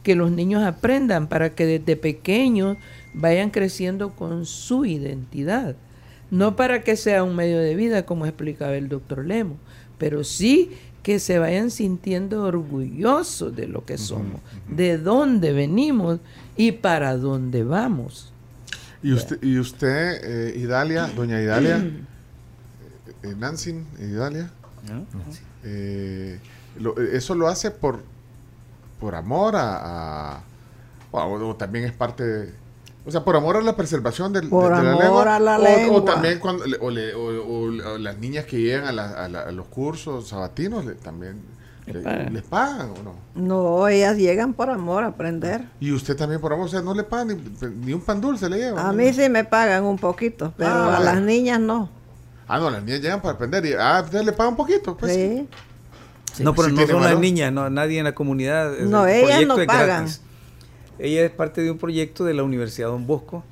que 0.03 0.15
los 0.15 0.31
niños 0.31 0.65
aprendan 0.65 1.29
para 1.29 1.55
que 1.55 1.65
desde 1.65 1.97
pequeños 1.97 2.77
vayan 3.15 3.51
creciendo 3.51 4.11
con 4.11 4.45
su 4.45 4.85
identidad. 4.85 5.77
No 6.31 6.57
para 6.57 6.83
que 6.83 6.97
sea 6.97 7.23
un 7.23 7.37
medio 7.37 7.59
de 7.59 7.75
vida, 7.75 8.05
como 8.05 8.27
explicaba 8.27 8.77
el 8.77 8.89
doctor 8.89 9.25
Lemo, 9.25 9.57
pero 9.97 10.25
sí 10.25 10.73
que 11.07 11.21
se 11.21 11.39
vayan 11.39 11.71
sintiendo 11.71 12.43
orgullosos 12.43 13.55
de 13.55 13.69
lo 13.69 13.85
que 13.85 13.97
somos, 13.97 14.41
de 14.69 14.99
dónde 14.99 15.53
venimos 15.53 16.19
y 16.57 16.73
para 16.73 17.17
dónde 17.17 17.63
vamos. 17.63 18.33
Y 19.05 19.13
usted, 19.13 19.41
y 19.41 19.57
usted 19.61 20.21
eh, 20.25 20.59
Idalia, 20.59 21.07
doña 21.15 21.41
Idalia, 21.41 21.77
eh, 23.23 23.35
Nancy, 23.39 23.71
Idalia, 24.01 24.51
eh, 25.63 26.41
lo- 26.81 26.99
eso 27.01 27.37
lo 27.37 27.47
hace 27.47 27.71
por, 27.71 28.01
por 28.99 29.15
amor 29.15 29.55
a, 29.55 30.39
a- 30.39 30.41
o, 31.13 31.19
o 31.51 31.55
también 31.55 31.85
es 31.85 31.93
parte 31.93 32.25
de, 32.25 32.53
o 33.07 33.11
sea, 33.11 33.25
por 33.25 33.37
amor 33.37 33.57
a 33.57 33.61
la 33.61 33.77
preservación 33.77 34.33
del- 34.33 34.49
Por 34.49 34.71
de, 34.75 34.79
de 34.79 34.85
la 34.85 34.91
amor 34.93 35.05
lengua. 35.05 35.37
a 35.37 35.39
la 35.41 35.57
o, 35.57 35.61
o 35.61 35.65
lengua. 35.65 36.05
también 36.05 36.39
cuando, 36.41 36.65
o, 36.81 36.91
le- 36.91 37.15
o- 37.15 37.43
o- 37.43 37.93
o 37.95 37.99
las 37.99 38.19
niñas 38.19 38.45
que 38.47 38.59
llegan 38.61 38.85
a, 38.87 38.93
la- 38.93 39.25
a 39.25 39.29
la- 39.29 39.43
a 39.43 39.53
los 39.53 39.67
cursos 39.69 40.29
sabatinos 40.29 40.85
le- 40.85 40.95
también 40.95 41.41
le- 41.87 42.01
pagan. 42.01 42.35
les 42.35 42.43
pagan 42.43 42.91
o 42.91 43.03
no. 43.05 43.15
No, 43.37 43.87
ellas 43.89 44.17
llegan 44.17 44.53
por 44.55 44.71
amor 44.71 45.05
a 45.05 45.09
aprender. 45.09 45.63
Y 45.79 45.93
usted 45.93 46.17
también 46.17 46.41
por 46.41 46.53
amor, 46.53 46.67
o 46.67 46.69
sea, 46.69 46.83
no 46.83 46.95
le 46.95 47.05
pagan 47.05 47.29
ni, 47.29 47.69
ni 47.87 47.93
un 47.93 48.01
pan 48.01 48.21
dulce 48.21 48.49
le 48.51 48.57
lleva. 48.59 48.89
A 48.89 48.93
mí 48.93 49.13
sí 49.13 49.29
me 49.29 49.45
pagan 49.45 49.85
un 49.85 49.99
poquito, 49.99 50.53
pero 50.57 50.71
Ah, 50.71 50.97
a 50.97 51.01
las 51.01 51.21
niñas 51.23 51.61
no. 51.61 51.89
Ah, 52.49 52.59
no, 52.59 52.71
las 52.71 52.83
niñas 52.83 53.01
llegan 53.01 53.21
para 53.23 53.35
aprender 53.35 53.65
y 53.67 53.75
ah, 53.79 54.03
usted 54.05 54.23
le 54.25 54.33
pagan 54.33 54.53
un 54.53 54.57
poquito, 54.57 54.97
pues. 54.97 55.13
sí. 55.15 55.49
no, 56.43 56.55
pero 56.55 56.69
sí 56.69 56.75
no 56.75 56.87
son 56.87 57.03
las 57.03 57.19
niñas, 57.19 57.53
no, 57.53 57.71
nadie 57.71 57.99
en 57.99 58.05
la 58.05 58.15
comunidad. 58.15 58.75
es- 58.75 58.87
No, 58.89 59.07
el 59.07 59.25
ellas 59.25 59.47
no 59.47 59.57
pagan. 59.65 59.87
gratis. 59.87 60.21
Ella 60.99 61.25
es 61.25 61.31
parte 61.31 61.63
de 61.63 61.71
un 61.71 61.79
proyecto 61.79 62.25
de 62.25 62.35
la 62.35 62.43
Universidad 62.43 62.89
Don 62.89 63.07
Bosco, 63.07 63.45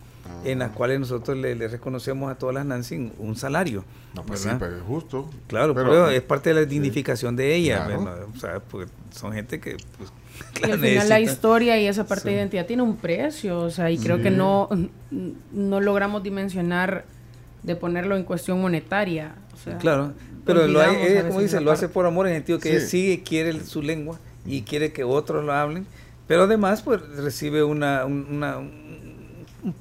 en 0.44 0.60
Ah. 0.62 0.66
las 0.66 0.76
cuales 0.76 1.00
nosotros 1.00 1.36
le, 1.36 1.54
le 1.54 1.68
reconocemos 1.68 2.30
a 2.32 2.36
todas 2.36 2.54
las 2.54 2.64
Nancy 2.64 3.12
un 3.18 3.36
salario. 3.36 3.84
No, 4.14 4.22
pues 4.24 4.40
sí, 4.40 4.48
pero 4.58 4.76
es 4.76 4.82
justo. 4.82 5.28
Claro, 5.48 5.74
pero, 5.74 5.88
pero, 5.90 6.10
es 6.10 6.22
parte 6.22 6.50
de 6.50 6.54
la 6.60 6.64
dignificación 6.64 7.34
de 7.36 7.54
ella. 7.54 7.86
O 8.34 8.38
sea, 8.38 8.60
porque 8.60 8.90
son 9.10 9.32
gente 9.32 9.60
que 9.60 9.76
pues, 9.98 10.12
Y 10.66 10.70
al 10.70 10.78
final 10.78 11.08
la 11.08 11.20
historia 11.20 11.78
y 11.80 11.86
esa 11.86 12.06
parte 12.06 12.28
de 12.30 12.36
identidad 12.36 12.64
tiene 12.66 12.82
un 12.82 12.96
precio, 12.96 13.58
o 13.60 13.70
sea, 13.70 13.90
y 13.90 13.98
creo 13.98 14.22
que 14.22 14.30
no, 14.30 14.68
no 15.52 15.80
logramos 15.80 16.22
dimensionar 16.22 17.04
de 17.62 17.76
ponerlo 17.76 18.16
en 18.16 18.24
cuestión 18.24 18.60
monetaria. 18.60 19.34
O 19.52 19.56
sea, 19.56 19.78
Claro, 19.78 20.12
pero 20.44 20.66
lo, 20.66 20.80
a 20.80 20.94
ella, 20.94 21.26
como 21.28 21.40
dice, 21.40 21.60
lo 21.60 21.70
hace 21.72 21.88
por 21.88 22.06
amor 22.06 22.26
en 22.26 22.34
el 22.34 22.38
sentido 22.38 22.58
que 22.60 22.68
Sí. 22.70 22.76
ella 22.76 22.86
sí 23.16 23.22
quiere 23.26 23.60
su 23.64 23.82
lengua 23.82 24.18
y 24.46 24.62
quiere 24.62 24.92
que 24.92 25.02
otros 25.04 25.44
lo 25.44 25.52
hablen, 25.52 25.86
pero 26.26 26.44
además 26.44 26.82
pues 26.82 27.00
recibe 27.16 27.62
una, 27.64 28.04
un, 28.04 28.26
una- 28.30 28.58
un- 28.58 28.84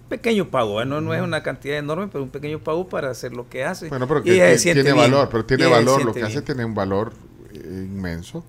pequeño 0.07 0.49
pago, 0.49 0.81
¿eh? 0.81 0.85
no, 0.85 1.01
no 1.01 1.13
es 1.13 1.21
una 1.21 1.43
cantidad 1.43 1.77
enorme, 1.77 2.07
pero 2.07 2.23
un 2.23 2.29
pequeño 2.29 2.59
pago 2.59 2.87
para 2.87 3.09
hacer 3.09 3.33
lo 3.33 3.49
que 3.49 3.65
hace. 3.65 3.89
Bueno, 3.89 4.07
pero 4.07 4.23
que 4.23 4.57
tiene 4.57 4.81
bien, 4.83 4.95
valor, 4.95 5.27
pero 5.29 5.45
tiene 5.45 5.65
valor, 5.65 6.05
lo 6.05 6.13
que 6.13 6.23
hace 6.23 6.41
tiene 6.41 6.63
un 6.63 6.73
valor 6.73 7.11
eh, 7.53 7.85
inmenso. 7.85 8.43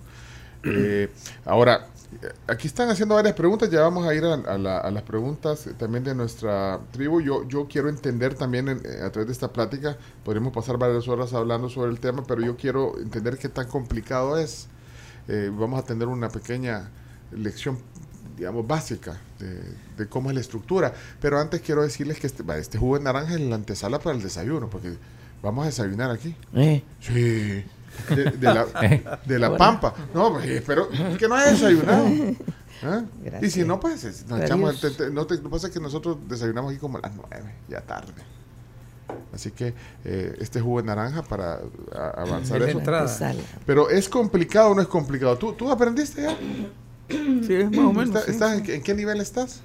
Eh, 0.63 1.09
ahora, 1.45 1.87
aquí 2.47 2.67
están 2.67 2.89
haciendo 2.89 3.15
varias 3.15 3.35
preguntas, 3.35 3.69
ya 3.69 3.81
vamos 3.81 4.07
a 4.07 4.13
ir 4.15 4.23
a, 4.23 4.33
a 4.35 4.57
la- 4.57 4.77
a 4.79 4.89
las 4.91 5.03
preguntas 5.03 5.67
también 5.77 6.03
de 6.05 6.15
nuestra 6.15 6.79
tribu. 6.91 7.19
Yo, 7.21 7.45
yo 7.47 7.67
quiero 7.67 7.89
entender 7.89 8.33
también 8.35 8.69
en- 8.69 8.79
a 9.03 9.11
través 9.11 9.27
de 9.27 9.33
esta 9.33 9.51
plática, 9.51 9.97
podríamos 10.23 10.53
pasar 10.53 10.77
varias 10.77 11.07
horas 11.07 11.33
hablando 11.33 11.69
sobre 11.69 11.91
el 11.91 11.99
tema, 11.99 12.23
pero 12.25 12.41
yo 12.41 12.55
quiero 12.55 12.97
entender 12.97 13.37
qué 13.37 13.49
tan 13.49 13.67
complicado 13.67 14.37
es. 14.37 14.67
Eh, 15.27 15.51
vamos 15.53 15.79
a 15.79 15.85
tener 15.85 16.07
una 16.07 16.29
pequeña 16.29 16.89
lección 17.31 17.77
digamos, 18.37 18.67
básica 18.67 19.17
de, 19.39 19.61
de 19.97 20.07
cómo 20.09 20.29
es 20.29 20.35
la 20.35 20.41
estructura. 20.41 20.93
Pero 21.21 21.39
antes 21.39 21.61
quiero 21.61 21.83
decirles 21.83 22.19
que 22.19 22.27
este, 22.27 22.43
este 22.59 22.77
jugo 22.77 22.97
de 22.97 23.03
naranja 23.05 23.35
es 23.35 23.39
la 23.41 23.55
antesala 23.55 23.97
para 23.99 24.15
el 24.15 24.21
desayuno, 24.21 24.69
porque 24.69 24.93
vamos 25.41 25.63
a 25.63 25.67
desayunar 25.67 26.11
aquí. 26.11 26.35
Eh, 26.53 26.83
Sí. 26.99 27.63
De, 28.13 28.25
de 28.31 28.53
la, 28.53 28.65
de 29.25 29.39
la 29.39 29.55
pampa. 29.55 29.93
No, 30.13 30.33
pues, 30.33 30.45
eh, 30.47 30.63
pero 30.67 30.91
es 30.91 31.17
que 31.17 31.29
no 31.29 31.35
hay 31.35 31.51
desayunado. 31.53 32.05
¿Ah? 32.83 33.03
Y 33.21 33.25
Gracias. 33.25 33.53
si 33.53 33.63
no, 33.63 33.79
pues 33.79 34.03
es- 34.03 34.23
nos 34.23 34.33
Adiós. 34.33 34.45
echamos. 34.49 34.83
el- 34.83 34.91
te- 34.97 35.05
te- 35.05 35.09
no, 35.11 35.25
te, 35.25 35.35
lo 35.35 35.43
que 35.43 35.49
pasa 35.49 35.67
es 35.67 35.73
que 35.73 35.79
nosotros 35.79 36.17
desayunamos 36.27 36.71
aquí 36.71 36.79
como 36.81 36.97
a 36.97 37.01
las 37.01 37.11
nueve, 37.15 37.53
ya 37.69 37.79
tarde. 37.79 38.11
Así 39.33 39.51
que 39.51 39.73
eh, 40.03 40.35
este 40.41 40.59
jugo 40.59 40.81
de 40.81 40.87
naranja 40.87 41.21
para 41.21 41.61
a- 41.95 42.09
avanzar 42.17 42.61
Es 42.63 42.69
eso. 42.69 42.79
Pero 43.65 43.89
es 43.89 44.09
complicado 44.09 44.71
o 44.71 44.75
no 44.75 44.81
es 44.81 44.87
complicado. 44.89 45.37
¿Tú, 45.37 45.53
tú 45.53 45.71
aprendiste 45.71 46.23
ya? 46.23 46.35
Sí, 47.09 47.53
es 47.53 47.69
más 47.71 47.79
o 47.85 47.93
menos. 47.93 48.07
¿Está- 48.09 48.21
sí, 48.25 48.31
estás 48.31 48.51
sí. 48.51 48.57
en, 48.57 48.63
qué- 48.63 48.75
en 48.75 48.81
qué 48.83 48.93
nivel 48.95 49.21
estás? 49.21 49.61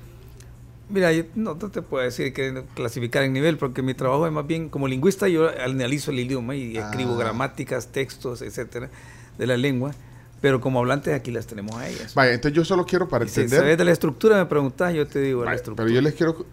Mira, 0.89 1.13
yo 1.13 1.23
no, 1.37 1.55
no 1.55 1.71
te 1.71 1.83
puedo 1.83 2.03
decir 2.03 2.33
que 2.33 2.65
clasificar 2.75 3.23
en 3.23 3.33
nivel, 3.33 3.57
porque 3.59 3.81
mi 3.81 3.95
trabajo 3.95 4.27
es 4.27 4.33
más 4.33 4.47
bien 4.47 4.69
como 4.69 4.89
lingüista, 4.89 5.29
yo 5.29 5.49
analizo 5.49 6.11
el 6.11 6.19
idioma 6.19 6.57
y 6.57 6.77
escribo 6.77 7.15
Ah. 7.15 7.19
gramáticas, 7.19 7.87
textos, 7.89 8.43
etcétera, 8.43 8.91
de 9.39 9.47
la 9.47 9.57
lengua, 9.57 9.95
pero 10.41 10.61
como 10.61 10.79
hablantes 10.79 11.13
aquí 11.15 11.31
las 11.31 11.47
tenemos 11.47 11.77
a 11.77 11.87
ellas. 11.89 12.15
Vaya, 12.15 12.33
entonces 12.33 12.57
yo 12.57 12.65
solo 12.65 12.87
quiero 12.87 13.09
para 13.09 13.25
Y 13.25 13.29
si 13.29 13.41
entender. 13.41 13.61
sabes 13.61 13.79
de 13.79 13.85
la 13.85 13.93
estructura, 13.93 14.37
me 14.39 14.47
preguntas, 14.47 14.95
yo 14.95 15.07
te 15.07 15.21
digo 15.21 15.45
la 15.45 15.55
estructura. 15.55 15.85
pero 15.87 15.95
yo 15.95 16.01
les 16.01 16.15
quiero, 16.15 16.47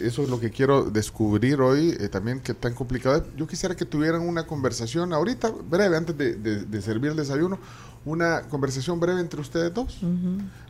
eso 0.00 0.22
es 0.22 0.28
lo 0.28 0.38
que 0.40 0.50
quiero 0.50 0.84
descubrir 0.84 1.60
hoy, 1.60 1.96
eh, 1.98 2.08
también 2.08 2.40
que 2.40 2.54
tan 2.54 2.74
complicado. 2.74 3.24
Yo 3.36 3.46
quisiera 3.46 3.74
que 3.74 3.84
tuvieran 3.84 4.20
una 4.22 4.46
conversación 4.46 5.12
ahorita, 5.12 5.50
breve, 5.68 5.96
antes 5.96 6.16
de, 6.16 6.34
de- 6.36 6.64
de 6.64 6.82
servir 6.82 7.10
el 7.10 7.16
desayuno, 7.16 7.58
una 8.04 8.42
conversación 8.42 8.98
breve 8.98 9.20
entre 9.20 9.40
ustedes 9.40 9.72
dos, 9.72 9.98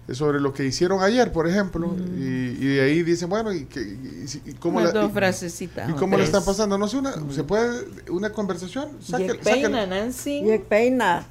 eh, 0.08 0.14
sobre 0.14 0.38
lo 0.40 0.52
que 0.52 0.66
hicieron 0.66 1.02
ayer, 1.02 1.32
por 1.32 1.48
ejemplo, 1.48 1.94
y, 2.18 2.22
y 2.58 2.66
de 2.74 2.80
ahí 2.82 3.02
dicen, 3.02 3.28
bueno, 3.30 3.52
¿y, 3.52 3.64
qué- 3.66 3.80
y 4.22 4.28
si- 4.28 4.42
y 4.44 4.52
cómo, 4.54 4.80
la- 4.80 4.90
dos 4.92 5.10
y- 5.10 5.14
frasecitas. 5.14 5.88
y 5.88 5.92
o 5.92 5.96
cómo 5.96 6.18
le 6.18 6.24
están 6.24 6.44
pasando? 6.44 6.76
No 6.76 6.88
sé, 6.88 6.98
una, 6.98 7.12
¿se 7.30 7.44
puede 7.44 7.86
una 8.10 8.30
conversación? 8.30 8.88
Sáquel- 9.00 9.32
Yekpeina, 9.34 9.68
sáquel- 9.84 9.88
Nancy. 9.88 10.38
Y 10.52 10.58
peina, 10.58 11.24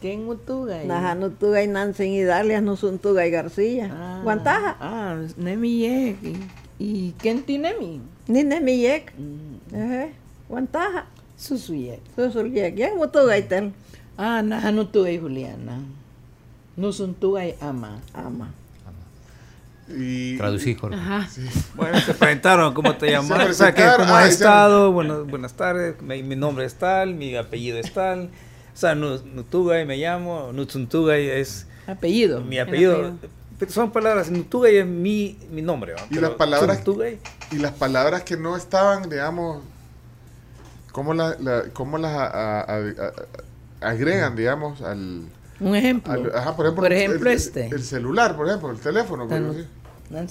¿Quién 0.00 0.28
utuga? 0.28 0.84
Najanutuga 0.84 1.62
y 1.62 1.68
Nancy 1.68 2.04
y 2.04 2.22
Dalias, 2.22 2.62
Nusuntuga 2.62 3.26
y 3.26 3.30
García. 3.30 3.90
Ah, 3.92 4.20
Guantaja, 4.22 4.76
Ah, 4.80 5.16
Nemi 5.36 5.78
Yek. 5.78 6.16
¿Y, 6.78 7.12
quién 7.18 7.42
tiene 7.42 7.74
mi? 7.78 8.02
Nine 8.28 8.60
Miyek, 8.60 9.14
Mm, 9.16 9.74
Eje, 9.74 10.12
Guantaja, 10.48 11.06
Susuyek. 11.38 12.00
Susulyek, 12.14 12.74
Yan 12.76 12.96
Mutuga 12.96 13.38
y 13.38 13.42
Tel. 13.44 13.72
Ah, 14.18 14.42
Najanutuga 14.42 15.10
y 15.10 15.18
Juliana. 15.18 15.80
Nusuntuga 16.76 17.46
y 17.46 17.54
Ama. 17.60 18.00
Ama. 18.12 18.52
Y, 19.88 20.36
Traducís, 20.36 20.76
Jorge. 20.78 20.96
Ajá. 20.98 21.28
Bueno, 21.76 22.00
se 22.00 22.12
presentaron, 22.12 22.74
¿cómo 22.74 22.96
te 22.96 23.10
llamas? 23.12 23.56
¿cómo 23.96 24.14
has 24.16 24.30
estado? 24.30 24.90
Bueno, 24.92 25.24
buenas 25.24 25.54
tardes, 25.54 26.02
mi, 26.02 26.22
mi 26.24 26.34
nombre 26.34 26.64
es 26.64 26.74
tal, 26.74 27.14
mi 27.14 27.36
apellido 27.36 27.78
es 27.78 27.92
tal. 27.92 28.28
O 28.76 28.78
sea, 28.78 28.94
Nu- 28.94 29.18
Nutugay 29.24 29.86
me 29.86 29.96
llamo, 29.96 30.52
Nutsuntugay 30.52 31.30
es 31.30 31.66
Apellido. 31.86 32.42
mi 32.42 32.58
apellido. 32.58 33.12
Son 33.68 33.90
palabras, 33.90 34.30
Nutugay 34.30 34.76
es 34.76 34.86
mi, 34.86 35.38
mi 35.50 35.62
nombre. 35.62 35.94
Y 36.10 36.16
Pero 36.16 36.28
las 36.28 36.30
palabras- 36.36 36.80
y 37.50 37.56
las 37.56 37.72
palabras 37.72 38.22
que 38.24 38.36
no 38.36 38.54
estaban, 38.54 39.08
digamos, 39.08 39.62
¿cómo, 40.92 41.14
la- 41.14 41.36
la- 41.40 41.62
cómo 41.72 41.96
las 41.96 42.12
a- 42.12 42.26
a- 42.26 42.60
a- 42.60 43.12
a- 43.80 43.88
agregan, 43.88 44.36
digamos, 44.36 44.82
al... 44.82 45.22
Un 45.58 45.74
ejemplo. 45.74 46.12
al- 46.12 46.36
ajá, 46.36 46.54
por 46.54 46.66
ejemplo, 46.66 46.82
Por 46.82 46.92
ejemplo, 46.92 47.30
el, 47.30 47.36
este. 47.36 47.68
El 47.68 47.82
celular, 47.82 48.36
por 48.36 48.46
ejemplo, 48.46 48.70
el 48.72 48.78
teléfono. 48.78 49.26
por. 49.26 49.38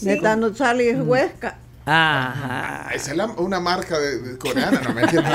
De 0.01 0.17
Tanutzali 0.17 0.87
es 0.89 0.99
Huesca. 1.01 1.57
Ajá. 1.85 2.87
Ah, 2.87 2.89
esa 2.93 3.11
es 3.11 3.17
la- 3.17 3.25
una 3.27 3.59
marca 3.59 3.99
de, 3.99 4.19
de 4.19 4.37
coreana, 4.37 4.81
no 4.81 4.93
me 4.93 5.03
entiendo. 5.03 5.29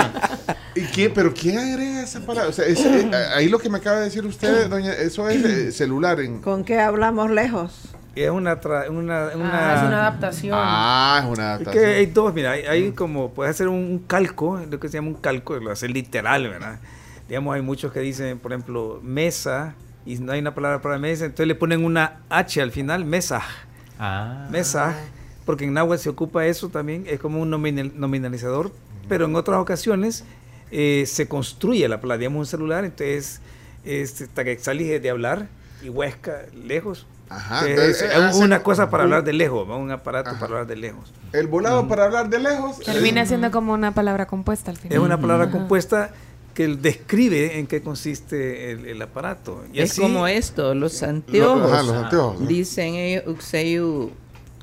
¿Y 0.75 0.83
quién, 0.83 1.13
pero 1.15 1.33
quién 1.33 1.59
agrega 1.59 2.03
esa 2.03 2.21
palabra? 2.21 2.49
O 2.51 2.53
sea, 2.53 2.67
es- 2.67 2.85
eh, 2.85 3.11
ahí 3.35 3.49
lo 3.49 3.59
que 3.59 3.69
me 3.71 3.79
acaba 3.79 3.99
de 3.99 4.05
decir 4.05 4.25
usted, 4.27 4.69
doña, 4.69 4.93
eso 4.93 5.29
es 5.29 5.45
eh, 5.45 5.73
celular 5.73 6.21
en... 6.21 6.41
¿Con 6.41 6.65
qué 6.65 6.81
hablamos 6.81 7.31
lejos? 7.31 7.73
es 8.17 8.29
una, 8.29 8.61
tra- 8.61 8.89
una, 8.91 9.29
Ah, 9.29 9.37
una- 9.37 9.75
es 9.77 9.83
una 9.83 10.01
adaptación. 10.01 10.59
Ah, 10.61 11.21
es 11.23 11.29
una 11.31 11.33
Es 11.33 11.39
adaptación. 11.61 11.85
que 11.85 11.95
hay 11.95 12.07
dos, 12.07 12.35
mira, 12.35 12.51
hay, 12.51 12.63
hay 12.67 12.93
como, 12.93 13.31
puedes 13.33 13.53
hacer 13.53 13.69
un, 13.69 13.77
un 13.77 13.99
calco, 14.01 14.61
lo 14.71 14.79
que 14.81 14.89
se 14.89 14.95
llama 14.99 15.09
un 15.09 15.15
calco, 15.15 15.57
lo 15.57 15.71
hacer 15.71 15.91
literal, 15.91 16.49
¿verdad? 16.49 16.81
Digamos, 17.29 17.55
hay 17.55 17.63
muchos 17.63 17.93
que 17.93 18.01
dicen, 18.01 18.39
por 18.41 18.53
ejemplo, 18.53 18.99
mesa, 19.03 19.75
y 20.05 20.17
no 20.19 20.33
hay 20.33 20.41
una 20.41 20.55
palabra 20.55 20.83
para 20.83 20.99
mesa, 20.99 21.25
entonces 21.25 21.47
le 21.47 21.55
ponen 21.55 21.85
una 21.85 22.17
H 22.29 22.61
al 22.61 22.73
final, 22.73 23.05
mesa, 23.05 23.41
Ah. 23.99 24.49
mesa, 24.51 24.95
porque 25.51 25.65
en 25.65 25.73
náhuatl 25.73 26.01
se 26.01 26.09
ocupa 26.09 26.47
eso 26.47 26.69
también, 26.69 27.05
es 27.09 27.19
como 27.19 27.41
un 27.41 27.51
nominal- 27.51 27.91
nominalizador, 27.97 28.71
pero 29.09 29.25
en 29.25 29.35
otras 29.35 29.59
ocasiones 29.59 30.23
eh, 30.71 31.05
se 31.09 31.27
construye 31.27 31.89
la 31.89 32.01
palabra, 32.01 32.19
digamos 32.19 32.39
un 32.39 32.47
celular, 32.47 32.85
entonces, 32.85 33.41
es 33.85 34.29
de 35.01 35.11
hablar, 35.11 35.49
y 35.83 35.89
Huesca, 35.89 36.43
lejos. 36.65 37.05
Ajá, 37.29 37.67
Eh, 37.67 37.71
entonces, 37.71 38.03
es 38.03 38.37
una 38.37 38.63
cosa 38.63 38.91
para 38.91 39.03
un- 39.03 39.09
hablar 39.13 39.25
de 39.25 39.33
lejos, 39.33 39.67
¿no? 39.67 39.79
un 39.79 39.91
aparato 39.91 40.31
Ajá. 40.31 40.39
para 40.39 40.53
hablar 40.53 40.67
de 40.69 40.77
lejos. 40.77 41.13
El 41.33 41.49
volado 41.49 41.89
para 41.89 42.05
hablar 42.05 42.29
de 42.29 42.39
lejos. 42.39 42.79
Termina 42.79 43.23
es- 43.23 43.29
siendo 43.29 43.51
como 43.51 43.73
una 43.73 43.93
palabra 43.93 44.27
compuesta 44.29 44.71
al 44.71 44.77
final. 44.77 44.97
Es 44.99 45.03
una 45.05 45.21
palabra 45.21 45.45
Ajá. 45.47 45.53
compuesta 45.53 46.11
que 46.55 46.69
describe 46.69 47.59
en 47.59 47.67
qué 47.67 47.83
consiste 47.83 48.71
el, 48.73 48.87
el 48.87 49.03
aparato. 49.03 49.65
Y 49.73 49.81
es 49.81 49.93
así- 49.93 50.01
como 50.03 50.27
esto, 50.29 50.75
los 50.75 51.03
anteojos. 51.03 51.73
Ajá, 51.73 51.83
los 51.83 51.97
anteojos. 51.97 52.41
¿no? 52.41 52.47
Dicen 52.47 52.95
ellos, 52.95 53.25
uxeyu 53.27 54.11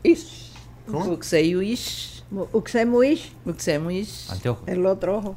ish. 0.04 0.47
¿Cómo? 0.92 1.06
Uxeyu 1.14 1.62
ish. 1.62 2.24
Mu- 2.30 2.48
Uxemuish, 2.52 3.34
Uxemu 3.46 3.90
ish. 3.92 4.30
Anteojos. 4.32 4.68
el 4.68 4.86
otro 4.86 5.18
ojo. 5.18 5.36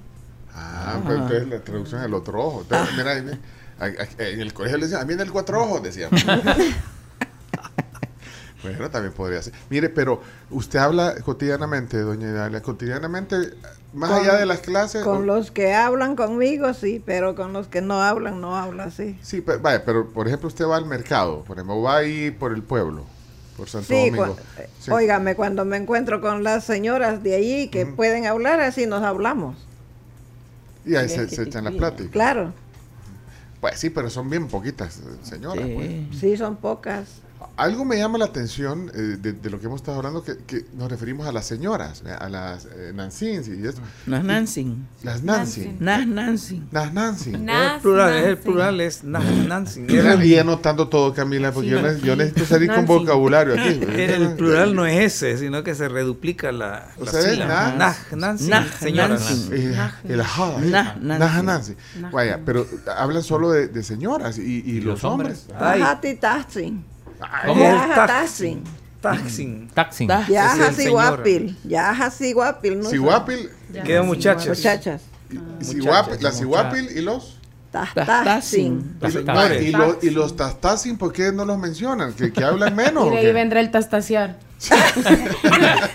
Ah, 0.52 0.98
pues 1.04 1.16
entonces 1.18 1.48
la 1.48 1.60
traducción 1.60 2.00
es 2.00 2.06
el 2.06 2.14
otro 2.14 2.44
ojo. 2.44 2.60
Entonces, 2.62 2.96
mira, 2.96 3.12
ahí, 3.12 3.40
en 4.18 4.40
el 4.40 4.52
colegio 4.52 4.76
le 4.78 4.84
decían, 4.86 5.02
a 5.02 5.04
mí 5.04 5.12
en 5.14 5.20
el 5.20 5.30
cuatro 5.30 5.62
ojos, 5.62 5.82
decían. 5.84 6.10
bueno, 8.62 8.90
también 8.90 9.14
podría 9.14 9.40
ser. 9.40 9.54
Mire, 9.70 9.88
pero 9.88 10.20
usted 10.50 10.78
habla 10.80 11.14
cotidianamente, 11.24 11.98
doña 12.00 12.30
Dalia, 12.32 12.60
cotidianamente, 12.60 13.54
más 13.94 14.10
Con- 14.10 14.20
allá 14.20 14.36
de 14.36 14.44
las 14.46 14.60
clases. 14.60 15.02
Con 15.02 15.18
o- 15.18 15.24
los 15.24 15.50
que 15.50 15.72
hablan 15.74 16.14
conmigo, 16.16 16.74
sí, 16.74 17.02
pero 17.04 17.34
con 17.34 17.52
los 17.54 17.68
que 17.68 17.80
no 17.80 18.02
hablan, 18.02 18.40
no 18.40 18.56
habla 18.56 18.84
así. 18.84 19.18
Sí, 19.22 19.40
pero, 19.40 19.60
vaya, 19.60 19.82
pero 19.84 20.10
por 20.10 20.26
ejemplo, 20.26 20.48
usted 20.48 20.66
va 20.66 20.76
al 20.76 20.84
mercado, 20.86 21.42
por 21.44 21.56
ejemplo, 21.56 21.80
va 21.80 21.98
ahí 21.98 22.30
por 22.32 22.52
el 22.52 22.62
pueblo, 22.62 23.04
por 23.60 23.68
Santo 23.68 23.88
Sí, 23.88 24.08
Domingo. 24.10 24.36
eh, 24.56 24.68
Sí. 24.80 24.90
óigame, 24.90 25.34
cuando 25.34 25.66
me 25.66 25.76
encuentro 25.76 26.22
con 26.22 26.42
las 26.42 26.64
señoras 26.64 27.22
de 27.22 27.34
allí 27.34 27.68
que 27.68 27.84
pueden 27.84 28.24
hablar, 28.24 28.58
así 28.60 28.86
nos 28.86 29.02
hablamos. 29.02 29.54
Y 30.86 30.94
ahí 30.96 31.10
se, 31.10 31.28
se 31.28 31.42
echan 31.42 31.64
la 31.64 31.70
cuidan. 31.70 31.90
plática. 31.90 32.10
Claro, 32.10 32.52
Pues 33.60 33.78
sí, 33.78 33.90
pero 33.90 34.08
son 34.08 34.30
bien 34.30 34.48
poquitas, 34.48 34.96
eh, 35.00 35.02
señoras. 35.22 35.68
pues. 35.74 35.90
Sí, 36.18 36.38
son 36.38 36.56
pocas. 36.56 37.20
Algo 37.56 37.84
me 37.84 37.96
llama 37.98 38.16
la 38.18 38.24
atención 38.26 38.90
eh, 38.94 38.98
de, 39.20 39.32
de 39.32 39.50
lo 39.50 39.60
que 39.60 39.66
hemos 39.66 39.80
estado 39.80 39.98
hablando, 39.98 40.22
que, 40.24 40.38
que 40.46 40.64
nos 40.76 40.90
referimos 40.90 41.26
a 41.26 41.32
las 41.32 41.44
señoras, 41.46 42.02
eh, 42.06 42.10
a 42.18 42.28
las 42.28 42.64
eh, 42.66 42.92
Nancins 42.94 43.48
y 43.48 43.66
eso. 43.66 43.80
Nas 44.06 44.24
Nancy. 44.24 44.76
Las 45.02 45.22
Nancy. 45.22 45.76
Nas 45.78 46.06
Nancy. 46.06 46.62
Las 46.72 46.92
Nancy. 46.94 47.30
Na- 47.32 47.76
es 47.76 47.82
plural, 47.82 48.14
es 48.16 48.24
el 48.26 48.38
plural, 48.38 48.80
es 48.80 49.04
na- 49.04 49.20
Nancy. 49.48 49.84
Yo 49.86 50.00
Era- 50.00 50.14
le 50.16 50.40
anotando 50.40 50.88
todo, 50.88 51.12
Camila, 51.12 51.52
porque 51.52 51.68
Sí, 51.68 51.74
yo, 51.74 51.82
ne- 51.82 52.00
yo 52.00 52.16
necesito 52.16 52.46
salir 52.46 52.68
con 52.68 52.76
Nancy. 52.86 52.92
vocabulario 52.94 53.54
aquí. 53.54 53.68
el, 53.96 54.34
plural 54.36 54.74
no 54.74 54.86
es 54.86 55.14
ese, 55.22 55.36
sino 55.38 55.62
que 55.62 55.74
se 55.74 55.88
reduplica 55.88 56.52
la, 56.52 56.88
O 56.98 57.04
la 57.04 57.10
sea, 57.10 57.20
es 57.20 57.26
sílaba. 57.32 57.72
na- 57.72 57.76
Nah, 57.76 58.16
Nancy, 58.16 58.48
Nah, 58.48 58.64
señora. 58.78 59.08
Nancy. 59.08 59.48
Eh, 59.52 59.74
el. 60.08 60.22
Nancy. 61.00 61.76
Nah. 62.00 62.10
Vaya, 62.10 62.40
pero 62.44 62.66
hablan 62.96 63.22
solo 63.22 63.50
de, 63.50 63.68
de 63.68 63.82
señoras 63.82 64.38
y, 64.38 64.42
y 64.64 64.70
¿Y 64.70 64.74
los, 64.80 65.02
los 65.02 65.04
hombres. 65.04 65.46
hombres? 65.50 65.62
Ay. 65.62 65.82
Yaja 67.20 68.06
Taxi. 68.06 68.62
Tatsin. 68.62 68.64
Taxing. 69.00 69.68
Taxing. 69.74 70.08
Ta- 70.08 70.26
Yaja. 70.28 70.72
Siguapil. 70.72 71.56
Yaja 71.64 72.10
Siguapil. 72.10 72.80
¿no? 72.80 72.90
Siguapil. 72.90 73.50
Quedan. 73.84 74.06
Muchachas. 74.06 74.58
Muchachas, 74.58 75.02
Siguapil- 75.60 76.20
la. 76.20 76.32
Siguapil 76.32 76.88
y 76.96 77.00
los... 77.00 77.36
Tatsin. 77.72 78.98
Y, 79.00 79.70
Los 79.70 80.02
los, 80.02 80.36
Tastasin, 80.36 80.98
¿por 80.98 81.12
qué 81.12 81.30
no 81.32 81.44
los 81.44 81.56
mencionan? 81.56 82.12
¿Que, 82.14 82.32
que 82.32 82.42
hablan 82.42 82.74
menos? 82.74 83.06
Y 83.06 83.10
de 83.10 83.18
ahí 83.18 83.32
vendrá 83.32 83.60
el 83.60 83.70
tastaciar. 83.70 84.36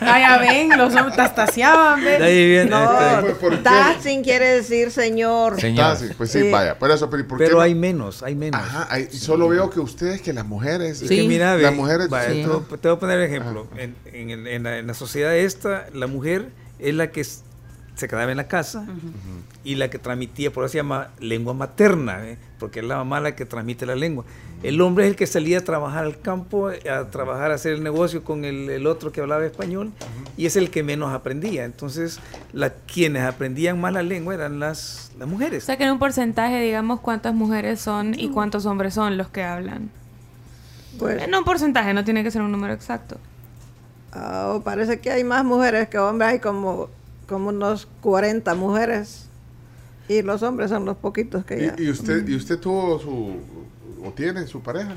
ah, 0.01 0.20
ya 0.20 0.38
ven, 0.39 0.70
los 0.78 0.95
hombres 0.95 1.16
tastaciaban, 1.16 2.03
De 2.03 2.11
ven. 2.11 2.22
ahí 2.24 2.49
viene 2.49 2.70
No, 2.70 2.84
este- 2.99 3.22
pues, 3.22 3.34
¿por 3.36 3.63
qué? 3.63 4.22
Quiere 4.24 4.45
decir 4.47 4.91
señor. 4.91 5.59
Señor. 5.59 5.86
Tastasin, 5.91 6.16
pues 6.18 6.32
sí, 6.32 6.41
Sí. 6.41 6.51
vaya. 6.51 6.78
Por 6.80 6.89
eso, 6.91 7.09
pero 7.09 7.22
¿y 7.22 7.26
por 7.26 7.38
qué 7.38 7.43
Pero 7.45 7.57
no? 7.57 7.61
hay 7.61 7.76
menos, 7.76 8.24
hay 8.24 8.36
menos. 8.36 8.59
Ajá, 8.59 8.88
hay- 8.89 9.09
solo 9.11 9.47
veo 9.49 9.70
que 9.70 9.80
ustedes, 9.80 10.22
que 10.22 10.34
las 10.34 10.45
mujeres... 10.45 11.01
Es 11.01 11.07
Sí. 11.09 11.16
que 11.18 11.28
mira, 11.28 11.55
ve, 11.55 11.63
Las 11.63 11.74
mujeres- 11.76 12.09
vaya, 12.09 12.32
Sí. 12.32 12.41
te, 12.41 12.47
voy- 12.47 12.63
te 12.80 12.88
voy 12.88 12.97
a 12.97 12.99
poner 12.99 13.18
un 13.20 13.24
ejemplo. 13.26 13.68
En, 13.78 13.95
en 14.11 14.47
en 14.47 14.63
la, 14.63 14.78
en 14.80 14.88
la 14.88 14.93
sociedad 14.93 15.36
esta, 15.36 15.86
la 15.93 16.07
mujer 16.07 16.49
es 16.80 16.93
la 16.95 17.11
que 17.11 17.22
s- 17.22 17.41
se 17.96 18.08
quedaba 18.08 18.30
en 18.32 18.38
la 18.38 18.48
casa 18.48 18.86
y 19.64 19.76
la 19.76 19.89
que 19.89 19.98
transmitía, 20.00 20.52
por 20.52 20.66
eso 20.66 20.74
se 20.74 20.78
llama 20.80 21.10
lengua 21.20 21.54
materna, 21.54 22.28
¿eh? 22.28 22.38
porque 22.60 22.80
es 22.82 22.86
la 22.86 22.98
mamá 22.98 23.20
la 23.22 23.36
que 23.36 23.46
transmite 23.46 23.86
la 23.86 23.96
lengua. 23.96 24.26
El 24.64 24.82
hombre 24.82 25.06
es 25.06 25.12
el 25.12 25.16
que 25.16 25.28
salía 25.28 25.60
a 25.60 25.62
trabajar 25.62 26.04
al 26.06 26.20
campo, 26.20 26.70
a 26.70 27.04
trabajar, 27.12 27.52
a 27.52 27.56
hacer 27.56 27.74
el 27.74 27.84
negocio 27.84 28.24
con 28.24 28.46
el, 28.46 28.70
el 28.70 28.88
otro 28.88 29.12
que 29.12 29.22
hablaba 29.22 29.46
español 29.46 29.91
y 30.38 30.46
es 30.46 30.56
el 30.56 30.70
que 30.72 30.82
menos 30.84 31.14
aprendía. 31.14 31.66
Entonces, 31.66 32.20
la, 32.52 32.72
quienes 32.72 33.24
aprendían 33.24 33.80
más 33.80 33.93
la 33.93 34.02
lengua 34.04 34.34
eran 34.34 34.60
las, 34.60 35.12
las 35.20 35.28
O 35.28 35.32
mujeres. 35.32 35.64
sea 35.64 35.78
que 35.78 35.84
en 35.84 35.91
un 35.91 36.00
porcentaje, 36.00 36.60
digamos, 36.62 37.00
cuántas 37.00 37.34
mujeres 37.34 37.80
son 37.80 38.18
y 38.20 38.30
cuántos 38.30 38.66
hombres 38.66 38.93
son 38.93 39.18
los 39.18 39.28
que 39.30 39.43
hablan. 39.43 39.89
Pues, 40.98 41.22
En 41.22 41.36
un 41.36 41.43
porcentaje, 41.43 41.93
no 41.93 42.04
tiene 42.04 42.24
que 42.24 42.32
ser 42.32 42.41
un 42.41 42.52
número 42.52 42.74
exacto. 42.74 43.18
ah, 44.14 44.60
parece 44.64 45.00
que 45.00 45.12
hay 45.12 45.24
más 45.24 45.43
mujeres 45.46 45.89
que 45.89 46.00
hombres. 46.00 46.30
Hay 46.30 46.39
como, 46.39 46.89
como 47.28 47.49
unos 47.49 47.88
40 48.01 48.53
mujeres. 48.55 49.28
Y 50.07 50.21
los 50.21 50.43
hombres 50.43 50.69
son 50.69 50.86
los 50.86 50.97
poquitos 50.97 51.45
que 51.45 51.59
ya. 51.67 51.76
¿Y, 51.78 51.86
y 51.86 51.89
usted, 51.89 52.28
¿Y 52.28 52.36
usted 52.36 52.59
tuvo 52.59 52.99
su... 52.99 53.38
o 54.05 54.11
tiene 54.11 54.45
su 54.47 54.61
pareja? 54.61 54.95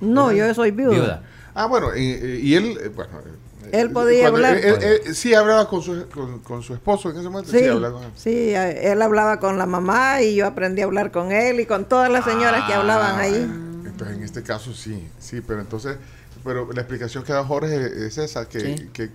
No, 0.00 0.32
yo 0.32 0.52
soy 0.54 0.72
viuda. 0.72 0.90
Viuda. 0.92 1.22
Ah, 1.54 1.66
bueno, 1.66 1.94
y, 1.96 2.00
y 2.02 2.54
él, 2.54 2.76
eh, 2.82 2.88
bueno... 2.88 3.10
eh, 3.20 3.68
Él 3.80 3.90
podía 3.92 4.30
cuando- 4.30 4.48
hablar. 4.48 4.56
él- 4.64 4.74
él- 4.82 5.00
él 5.06 5.14
sí 5.14 5.32
hablaba 5.34 5.68
con 5.68 5.80
su, 5.82 6.08
con, 6.08 6.40
con 6.40 6.62
su 6.62 6.74
esposo 6.74 7.10
en 7.10 7.18
ese 7.18 7.28
momento. 7.28 7.52
Sí, 7.52 7.58
Sí, 7.60 7.66
hablaba 7.66 7.94
con 7.94 8.04
él. 8.04 8.10
sí, 8.16 8.30
eh, 8.30 8.90
él 8.90 9.00
hablaba 9.00 9.38
con 9.38 9.58
la 9.58 9.66
mamá 9.66 10.22
y 10.22 10.34
yo 10.34 10.46
aprendí 10.46 10.80
a 10.82 10.86
hablar 10.86 11.12
con 11.12 11.30
él 11.30 11.60
y 11.60 11.66
con 11.66 11.84
todas 11.84 12.10
las 12.10 12.24
señoras 12.24 12.64
que 12.66 12.74
hablaban 12.74 13.20
ahí. 13.20 13.48
Ah, 13.48 13.86
Entonces, 13.86 14.16
en 14.16 14.22
este 14.24 14.42
caso 14.42 14.74
sí, 14.74 15.06
sí, 15.20 15.40
pero 15.40 15.60
entonces, 15.60 15.98
pero 16.42 16.68
la 16.72 16.80
explicación 16.80 17.22
que 17.22 17.32
da 17.32 17.44
Jorge 17.44 18.06
es 18.06 18.18
esa, 18.18 18.48
que, 18.48 18.60
Sí. 18.60 18.88
que 18.92 19.10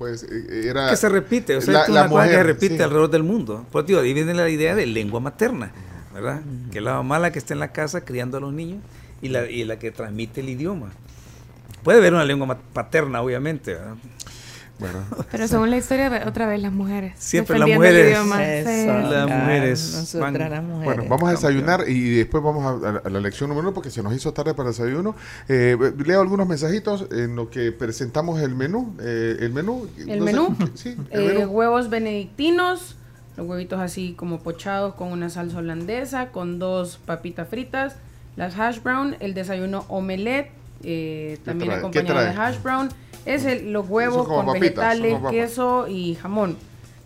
pues 0.00 0.22
eh, 0.22 0.62
era... 0.66 0.88
que 0.88 0.96
se 0.96 1.10
repite, 1.10 1.56
o 1.58 1.60
sea, 1.60 1.74
la- 1.74 1.82
es 1.82 1.88
la 1.90 2.00
una 2.04 2.10
cosa 2.10 2.24
que 2.28 2.34
se 2.34 2.42
repite 2.42 2.76
sí. 2.78 2.82
alrededor 2.82 3.10
del 3.10 3.22
mundo. 3.22 3.66
Por 3.70 3.84
digo, 3.84 4.00
ahí 4.00 4.14
viene 4.14 4.32
la 4.32 4.48
idea 4.48 4.74
de 4.74 4.86
lengua 4.86 5.20
materna, 5.20 5.72
¿verdad? 6.14 6.40
Que 6.72 6.78
es 6.78 6.84
la 6.84 6.94
mamá 6.94 7.18
la 7.18 7.30
que 7.30 7.38
está 7.38 7.52
en 7.52 7.60
la 7.60 7.70
casa 7.70 8.00
criando 8.00 8.38
a 8.38 8.40
los 8.40 8.50
niños 8.54 8.82
y 9.20 9.28
la, 9.28 9.48
y 9.50 9.62
la 9.64 9.78
que 9.78 9.90
transmite 9.90 10.40
el 10.40 10.48
idioma. 10.48 10.90
Puede 11.84 11.98
haber 11.98 12.14
una 12.14 12.24
lengua 12.24 12.58
paterna, 12.72 13.20
obviamente, 13.20 13.74
¿verdad? 13.74 13.96
Pero 15.30 15.48
según 15.48 15.70
la 15.70 15.76
historia, 15.76 16.24
otra 16.26 16.46
vez 16.46 16.60
las 16.60 16.72
mujeres. 16.72 17.12
Siempre 17.18 17.58
las 17.58 17.68
mujeres. 17.68 18.16
Eso. 18.16 18.98
Las 19.10 19.28
mujeres 19.28 19.94
nosotras 19.94 20.32
van- 20.32 20.50
las 20.50 20.62
mujeres. 20.62 20.84
bueno, 20.84 21.04
vamos 21.08 21.28
a 21.28 21.32
desayunar 21.32 21.88
y 21.88 22.16
después 22.16 22.42
vamos 22.42 22.64
a, 22.84 22.88
a- 22.88 23.02
a 23.04 23.10
la 23.10 23.20
lección 23.20 23.48
número 23.50 23.68
uno 23.68 23.74
porque 23.74 23.90
se 23.90 24.02
nos 24.02 24.14
hizo 24.14 24.32
tarde 24.32 24.54
para 24.54 24.70
el 24.70 24.74
desayuno. 24.74 25.14
Eh, 25.48 25.76
leo 26.04 26.20
algunos 26.20 26.46
mensajitos 26.48 27.06
en 27.12 27.36
lo 27.36 27.50
que 27.50 27.72
presentamos 27.72 28.40
el 28.40 28.54
menú. 28.54 28.94
eh, 29.00 29.36
el 29.40 29.52
menú. 29.52 29.88
¿El 29.98 30.06
no 30.20 30.26
sé, 30.26 30.32
menú? 30.32 30.56
sí, 30.74 30.96
el 31.10 31.20
Eh, 31.30 31.34
menú. 31.34 31.50
huevos 31.50 31.90
benedictinos, 31.90 32.96
los 33.36 33.46
huevitos 33.46 33.80
así 33.80 34.14
como 34.16 34.40
pochados 34.40 34.94
con 34.94 35.12
una 35.12 35.30
salsa 35.30 35.58
holandesa, 35.58 36.30
con 36.30 36.58
dos 36.58 36.98
papitas 37.04 37.48
fritas, 37.48 37.96
las 38.36 38.58
hash 38.58 38.82
brown, 38.82 39.16
el 39.20 39.34
desayuno 39.34 39.84
omelette, 39.88 40.50
eh, 40.82 41.38
también 41.44 41.72
acompañado 41.72 42.18
¿Qué 42.20 42.24
de 42.24 42.30
hash 42.40 42.62
brown. 42.62 42.88
Es 43.26 43.44
el- 43.44 43.72
los 43.72 43.88
huevos 43.88 44.26
con 44.26 44.46
papitas, 44.46 45.00
vegetales, 45.00 45.30
queso 45.30 45.86
y 45.88 46.14
jamón. 46.14 46.56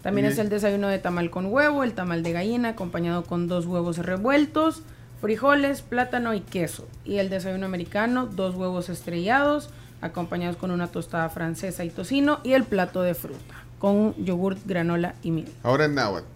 También 0.02 0.26
Y- 0.26 0.30
es 0.30 0.38
el 0.38 0.48
desayuno 0.48 0.88
de 0.88 0.98
tamal 0.98 1.30
con 1.30 1.46
huevo, 1.46 1.82
el 1.82 1.92
tamal 1.94 2.22
de 2.22 2.32
gallina 2.32 2.70
acompañado 2.70 3.24
con 3.24 3.48
dos 3.48 3.66
huevos 3.66 3.98
revueltos, 3.98 4.82
frijoles, 5.20 5.80
plátano 5.82 6.34
y 6.34 6.40
queso. 6.40 6.86
Y 7.04 7.16
el 7.16 7.30
desayuno 7.30 7.64
americano, 7.66 8.26
dos 8.26 8.54
huevos 8.54 8.88
estrellados 8.90 9.70
acompañados 10.02 10.56
con 10.56 10.70
una 10.70 10.88
tostada 10.88 11.30
francesa 11.30 11.84
y 11.84 11.90
tocino 11.90 12.40
y 12.44 12.52
el 12.52 12.64
plato 12.64 13.00
de 13.02 13.14
fruta 13.14 13.54
con 13.78 14.14
yogurt, 14.22 14.58
granola 14.66 15.14
y 15.22 15.30
miel. 15.30 15.48
Ahora 15.62 15.86
en 15.86 15.94
náhuatl. 15.94 16.26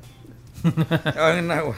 Ahora 1.18 1.38
en 1.38 1.50
agua. 1.50 1.76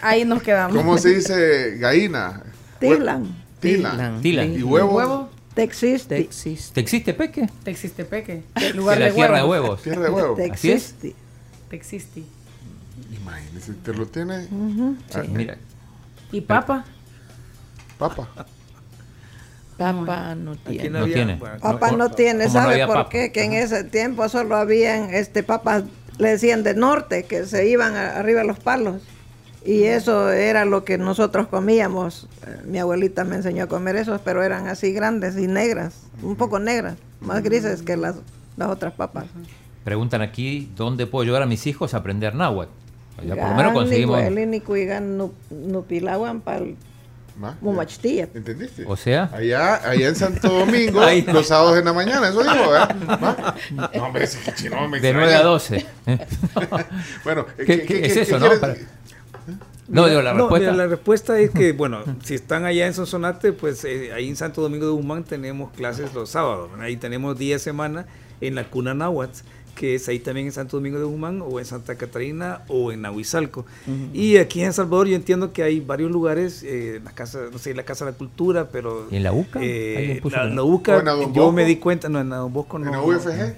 Ahí 0.00 0.24
nos 0.24 0.42
quedamos. 0.42 0.76
¿Cómo 0.76 0.96
se 0.98 1.10
dice 1.16 1.76
gallina? 1.78 2.42
Tilan, 2.80 3.26
Tilan. 3.60 4.20
Tilan. 4.22 4.52
¿Y 4.54 4.62
huevo? 4.62 4.94
huevo? 4.96 5.28
Texis. 5.54 6.06
¿Te 6.08 6.80
existe 6.80 7.14
peque? 7.14 7.48
Te 7.62 7.70
existe 7.70 8.04
peque. 8.04 8.42
De 8.56 8.74
Lugar 8.74 8.98
la 8.98 9.06
de 9.06 9.12
tierra 9.12 9.36
de 9.38 9.44
huevos. 9.44 9.60
huevos. 9.68 9.82
Tierra 9.82 10.02
de 10.02 10.10
huevo. 10.10 10.34
Así 10.52 10.70
es. 10.72 10.92
Texiste. 10.94 11.14
Te 11.70 11.76
existe. 11.76 12.22
Imagínese, 13.20 13.72
te 13.74 13.92
lo 13.94 14.06
tiene. 14.06 14.48
Ah, 15.14 15.22
Mira, 15.28 15.56
¿Y 16.32 16.40
papa? 16.40 16.84
Papa. 17.98 18.28
Papa 19.76 20.34
no 20.34 20.56
tiene. 20.56 20.90
No 20.90 21.04
tiene. 21.06 21.36
bueno, 21.36 21.58
No, 21.96 22.10
tiene, 22.10 22.44
como 22.44 22.54
no 22.54 22.60
¿sabe 22.60 22.72
había 22.74 22.86
por 22.86 22.96
papa. 22.96 23.10
qué? 23.10 23.32
Que 23.32 23.44
en 23.44 23.52
ese 23.54 23.84
tiempo 23.84 24.28
solo 24.28 24.56
habían 24.56 25.12
este 25.14 25.42
papas, 25.42 25.84
le 26.18 26.30
decían 26.30 26.62
de 26.62 26.74
norte, 26.74 27.24
que 27.24 27.44
se 27.46 27.68
iban 27.68 27.96
a- 27.96 28.16
arriba 28.16 28.40
de 28.42 28.46
los 28.46 28.58
palos. 28.60 29.02
Y 29.64 29.84
eso 29.84 30.30
era 30.30 30.64
lo 30.66 30.84
que 30.84 30.98
nosotros 30.98 31.46
comíamos. 31.48 32.28
Eh, 32.46 32.58
Mi 32.66 32.78
abuelita 32.78 33.24
me 33.24 33.36
enseñó 33.36 33.64
a 33.64 33.66
comer 33.66 33.96
esos, 33.96 34.20
pero 34.20 34.42
eran 34.42 34.66
así 34.68 34.92
grandes 34.92 35.38
y 35.38 35.46
negras, 35.46 35.94
un 36.22 36.36
poco 36.36 36.58
negras, 36.58 36.96
más 37.20 37.42
grises 37.42 37.82
que 37.82 37.96
las, 37.96 38.16
las 38.56 38.68
otras 38.68 38.92
papas. 38.92 39.24
preguntan 39.84 40.20
aquí 40.22 40.70
dónde 40.76 41.06
puedo 41.06 41.24
llevar 41.24 41.42
a 41.42 41.46
mis 41.46 41.66
hijos 41.66 41.94
a 41.94 41.98
aprender 41.98 42.34
náhuatl. 42.34 42.70
Ya 43.26 43.36
por 43.36 43.48
lo 43.50 43.54
menos 43.54 43.72
conseguimos. 43.72 44.18
¿Entendiste? 48.34 48.84
O 48.86 48.96
sea, 48.96 49.30
Allá, 49.32 49.76
allá 49.88 50.08
en 50.08 50.14
Santo 50.16 50.48
Domingo, 50.48 51.00
Ahí. 51.02 51.22
los 51.22 51.46
sábados 51.48 51.78
en 51.78 51.84
la 51.84 51.92
mañana, 51.92 52.28
eso 52.28 52.42
digo. 52.42 52.54
No, 53.94 54.04
hombre, 54.04 54.24
ese 54.24 54.38
que 54.40 54.52
chino 54.54 54.86
me 54.88 55.00
de 55.00 55.08
extraña. 55.10 55.26
9 55.32 55.34
a 55.34 55.42
12. 55.42 55.86
Bueno, 57.24 57.46
¿Qué- 57.56 57.82
qué 57.86 58.06
es 58.06 58.16
eso, 58.16 58.38
no? 58.38 58.46
quieres- 58.46 58.58
Para- 58.60 58.74
No, 59.88 60.06
digo, 60.08 60.22
la 60.22 60.32
No, 60.32 60.40
respuesta. 60.48 60.70
mira, 60.72 60.84
la 60.84 60.88
respuesta 60.88 61.38
es 61.40 61.50
que, 61.50 61.72
bueno, 61.72 62.00
si 62.22 62.34
están 62.34 62.64
allá 62.64 62.86
en 62.86 62.94
Sonsonate, 62.94 63.52
pues 63.52 63.84
eh, 63.84 64.12
ahí 64.14 64.28
en 64.28 64.36
Santo 64.36 64.62
Domingo 64.62 64.86
de 64.86 64.92
Guzmán 64.92 65.24
tenemos 65.24 65.72
clases 65.72 66.14
los 66.14 66.30
sábados. 66.30 66.70
¿verdad? 66.70 66.86
Ahí 66.86 66.96
tenemos 66.96 67.38
día 67.38 67.56
de 67.56 67.58
semana 67.58 68.06
en 68.40 68.54
la 68.54 68.64
Cuna 68.70 68.94
Náhuatl, 68.94 69.40
que 69.74 69.96
es 69.96 70.08
ahí 70.08 70.20
también 70.20 70.46
en 70.46 70.52
Santo 70.52 70.76
Domingo 70.78 70.98
de 70.98 71.04
Guzmán, 71.04 71.42
o 71.42 71.58
en 71.58 71.66
Santa 71.66 71.96
Catarina, 71.96 72.62
o 72.68 72.92
en 72.92 73.02
Nahuizalco. 73.02 73.66
Y 74.14 74.36
aquí 74.38 74.60
en 74.60 74.68
El 74.68 74.72
Salvador 74.72 75.06
yo 75.08 75.16
entiendo 75.16 75.52
que 75.52 75.62
hay 75.64 75.80
varios 75.80 76.10
lugares, 76.10 76.62
eh, 76.62 77.00
la 77.04 77.10
casa, 77.10 77.40
no 77.52 77.58
sé, 77.58 77.74
la 77.74 77.82
Casa 77.82 78.04
de 78.06 78.12
la 78.12 78.16
Cultura, 78.16 78.68
pero... 78.70 79.06
¿Y 79.10 79.16
en 79.16 79.22
la 79.24 79.32
UCA? 79.32 79.58
eh, 79.62 80.20
la, 80.30 80.44
la 80.46 80.62
¿O 80.62 80.66
UCA, 80.66 81.00
en 81.00 81.34
yo 81.34 81.52
me 81.52 81.64
di 81.64 81.76
cuenta, 81.76 82.08
no, 82.08 82.20
en 82.20 82.30
Don 82.30 82.52
Bosco 82.52 82.78
no. 82.78 82.86
¿En 82.86 82.92
la 82.92 83.02
UFG? 83.02 83.54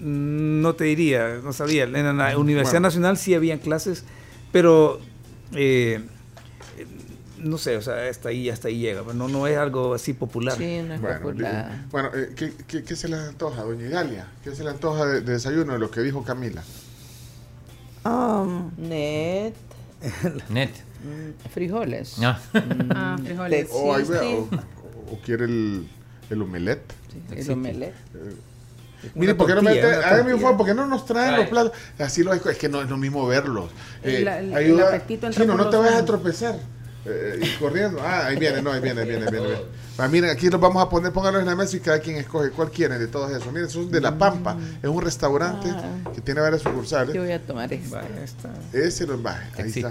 Mm, 0.00 0.60
No 0.60 0.74
te 0.74 0.84
diría, 0.84 1.40
no 1.42 1.52
sabía. 1.52 1.84
En 1.84 1.92
la 2.18 2.36
Universidad 2.38 2.72
Bueno. 2.74 2.88
Nacional 2.88 3.16
sí 3.16 3.34
habían 3.34 3.58
clases, 3.58 4.04
pero 4.52 5.00
eh, 5.52 6.00
eh, 6.78 6.86
no 7.38 7.58
sé, 7.58 7.76
o 7.76 7.82
sea, 7.82 8.08
hasta 8.08 8.30
ahí, 8.30 8.48
hasta 8.50 8.68
ahí 8.68 8.78
llega. 8.78 9.02
pero 9.02 9.14
No, 9.14 9.28
no 9.28 9.46
es 9.46 9.56
algo 9.58 9.94
así 9.94 10.12
popular. 10.14 10.56
Sí, 10.56 10.80
no 10.86 10.94
es 10.94 11.00
Bueno, 11.00 11.20
popular. 11.20 11.70
digo, 11.72 11.84
bueno 11.90 12.10
eh, 12.14 12.32
¿qué, 12.34 12.52
qué, 12.66 12.82
qué 12.82 12.96
se 12.96 13.08
le 13.08 13.16
antoja, 13.16 13.62
doña 13.62 13.86
Idalia? 13.86 14.26
¿Qué 14.42 14.54
se 14.54 14.64
le 14.64 14.70
antoja 14.70 15.04
de, 15.06 15.20
de 15.20 15.32
desayuno 15.32 15.72
de 15.74 15.78
lo 15.78 15.90
que 15.90 16.00
dijo 16.00 16.22
Camila? 16.22 16.62
Um, 18.04 18.70
Net. 18.76 19.54
Net. 20.50 20.70
mm, 21.04 21.48
Frijoles. 21.50 22.16
Ah, 22.22 22.38
Ah, 22.94 23.16
frijoles. 23.22 23.68
O, 23.72 23.96
Sí, 23.98 24.10
vea, 24.10 24.20
sí. 24.20 24.26
o, 24.36 24.48
o 25.12 25.20
quiere 25.24 25.44
el, 25.46 25.88
el 26.30 26.42
omelette. 26.42 26.92
El 27.30 27.50
omelette. 27.50 27.94
Mire, 29.14 29.34
¿por 29.34 29.46
qué 29.46 29.54
no 29.54 29.62
me 29.62 29.70
tortilla, 29.70 29.88
trae- 29.88 29.98
una 29.98 30.06
hágame 30.06 30.20
un 30.22 30.26
tortilla. 30.26 30.42
favor, 30.42 30.56
¿por 30.56 30.66
qué 30.66 30.74
no 30.74 30.86
nos 30.86 31.04
traen 31.06 31.34
Ay. 31.34 31.40
los 31.40 31.48
platos? 31.48 31.72
Así 31.98 32.22
lo 32.22 32.32
es, 32.32 32.44
es 32.46 32.58
que 32.58 32.68
no 32.68 32.82
es 32.82 32.88
lo 32.90 32.96
mismo 32.96 33.26
verlos. 33.26 33.70
Eh, 34.02 34.18
el 34.22 34.54
ayuda- 34.54 34.88
apetito 34.88 35.26
entra 35.26 35.42
Chino, 35.42 35.56
por 35.56 35.64
no 35.64 35.70
te 35.70 35.76
vayas 35.76 35.94
a 36.00 36.04
tropezar. 36.04 36.56
Eh, 37.04 37.38
y 37.40 37.48
corriendo. 37.60 38.00
Ah, 38.02 38.26
ahí 38.26 38.36
viene, 38.36 38.60
no, 38.62 38.72
ahí 38.72 38.80
viene, 38.80 39.02
ahí 39.02 39.08
viene, 39.08 39.24
ahí 39.26 39.30
viene. 39.30 39.46
ahí 39.46 39.52
viene. 39.54 39.85
Ah, 39.98 40.08
miren, 40.08 40.28
aquí 40.28 40.50
los 40.50 40.60
vamos 40.60 40.82
a 40.82 40.90
poner, 40.90 41.10
pónganlos 41.10 41.40
en 41.40 41.46
la 41.48 41.56
mesa 41.56 41.74
y 41.76 41.80
cada 41.80 41.98
quien 42.00 42.16
escoge 42.16 42.50
cuál 42.50 42.70
quieren 42.70 42.98
de 42.98 43.06
todos 43.06 43.30
esos. 43.30 43.50
Miren, 43.50 43.70
son 43.70 43.90
de 43.90 44.00
La 44.00 44.16
Pampa. 44.18 44.54
Es 44.82 44.90
un 44.90 45.00
restaurante 45.00 45.68
Ah. 45.70 46.10
que 46.14 46.20
tiene 46.20 46.40
varias 46.42 46.62
Yo 46.62 46.70
sucursales. 46.70 47.16
voy 47.16 47.32
a 47.32 47.40
tomar 47.40 47.72
este. 47.72 47.96
Está. 48.22 48.50
Ese 48.74 49.06
los 49.06 49.24
va. 49.24 49.40
Ahí 49.56 49.68
está. 49.74 49.90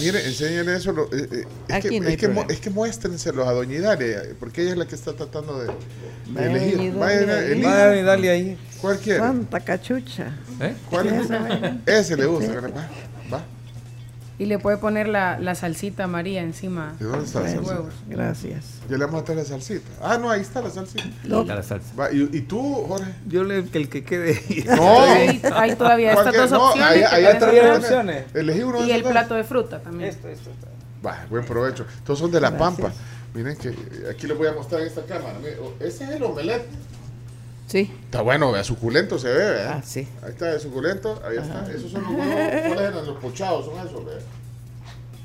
Miren, 0.00 0.26
enséñenle 0.26 0.76
eso. 0.76 0.92
lo- 0.92 1.04
eh, 1.06 1.26
eh, 1.32 1.44
es, 1.68 1.74
Aquí 1.74 1.88
que, 1.88 2.00
no 2.00 2.06
hay 2.08 2.12
es, 2.14 2.20
que, 2.20 2.28
mu- 2.28 2.34
problema. 2.34 2.52
es 2.52 2.60
que 2.60 2.70
muéstrenselos 2.70 3.48
a 3.48 3.52
Doña 3.52 3.76
Idalia, 3.76 4.22
porque 4.38 4.62
ella 4.62 4.72
es 4.72 4.76
la 4.78 4.86
que 4.86 4.94
está 4.94 5.14
tratando 5.14 5.58
de, 5.58 5.66
de 5.68 5.72
Vaya, 6.34 6.46
elegir. 6.50 6.76
Doña 6.92 6.98
Vaya, 6.98 7.96
Idalia. 7.96 8.32
ahí. 8.32 8.58
¿Cuál 8.80 8.98
quiere? 8.98 9.20
Santa 9.20 9.60
cachucha. 9.60 10.36
¿eh? 10.60 10.74
¿Cuál 10.90 11.82
Ese 11.86 12.16
le 12.16 12.26
gusta, 12.26 12.52
¿verdad? 12.60 12.88
Y 14.40 14.46
le 14.46 14.58
puede 14.58 14.78
poner 14.78 15.06
la, 15.06 15.38
la 15.38 15.54
salsita 15.54 16.06
María 16.06 16.40
encima. 16.40 16.94
¿De 16.98 17.04
dónde 17.04 17.26
está 17.26 17.40
la 17.40 17.46
de 17.46 17.52
salsita? 17.56 17.74
huevos. 17.74 17.94
Gracias. 18.08 18.64
Ya 18.88 18.96
le 18.96 19.04
vamos 19.04 19.20
a 19.20 19.24
traer 19.26 19.40
la 19.40 19.44
salsita. 19.44 19.86
Ah, 20.02 20.16
no, 20.16 20.30
ahí 20.30 20.40
está 20.40 20.62
la 20.62 20.70
salsita. 20.70 21.04
Está 21.22 21.54
la 21.56 21.62
salsa. 21.62 22.10
¿y, 22.10 22.22
y 22.38 22.40
tú, 22.40 22.86
Jorge? 22.88 23.12
Yo 23.26 23.44
le 23.44 23.64
que 23.66 23.76
el 23.76 23.88
que 23.90 24.02
quede. 24.02 24.32
ahí. 24.48 24.64
No. 24.66 25.00
Hay, 25.02 25.42
hay 25.54 25.74
todavía 25.76 26.12
estas 26.12 26.24
Cualquier- 26.34 26.40
dos 26.48 26.50
no, 26.52 26.68
opciones. 26.70 26.90
ahí- 26.90 27.02
ahí 27.24 27.24
está 27.34 27.50
buenas. 27.50 27.78
opciones. 27.78 28.24
Elegí 28.34 28.62
uno 28.62 28.80
de 28.80 28.86
Y 28.88 28.90
el 28.92 29.02
plato 29.04 29.34
de 29.34 29.44
fruta 29.44 29.78
también. 29.80 30.08
Esto, 30.08 30.26
esto, 30.28 30.50
esto. 30.50 30.66
Va, 31.06 31.26
buen 31.28 31.44
provecho. 31.44 31.84
Todos 32.04 32.18
son 32.18 32.30
de 32.30 32.40
La 32.40 32.48
Gracias. 32.50 32.76
Pampa. 32.80 32.92
Miren 33.34 33.56
que 33.58 33.68
eh, 33.68 33.74
aquí 34.10 34.26
les 34.26 34.36
voy 34.38 34.48
a 34.48 34.52
mostrar 34.52 34.80
en 34.80 34.86
esta 34.88 35.02
cámara. 35.02 35.34
Oh, 35.62 35.74
ese 35.84 36.04
es 36.04 36.10
el 36.10 36.22
omelette. 36.22 36.66
Sí. 37.70 37.88
Está 38.06 38.22
bueno, 38.22 38.50
vea, 38.50 38.64
suculento 38.64 39.16
se 39.18 39.28
ve, 39.28 39.34
¿verdad? 39.38 39.74
Ah, 39.78 39.82
sí. 39.84 40.08
Ahí 40.24 40.30
está, 40.30 40.52
el 40.52 40.60
suculento, 40.60 41.22
ahí 41.24 41.36
está. 41.36 41.70
Esos 41.72 41.92
son 41.92 42.02
los 42.02 42.10
huevos, 42.12 42.34
¿cuáles 42.66 42.80
eran? 42.80 43.06
Los 43.06 43.16
pochados, 43.18 43.66
son 43.66 43.86
esos, 43.86 44.04
vea. 44.04 44.18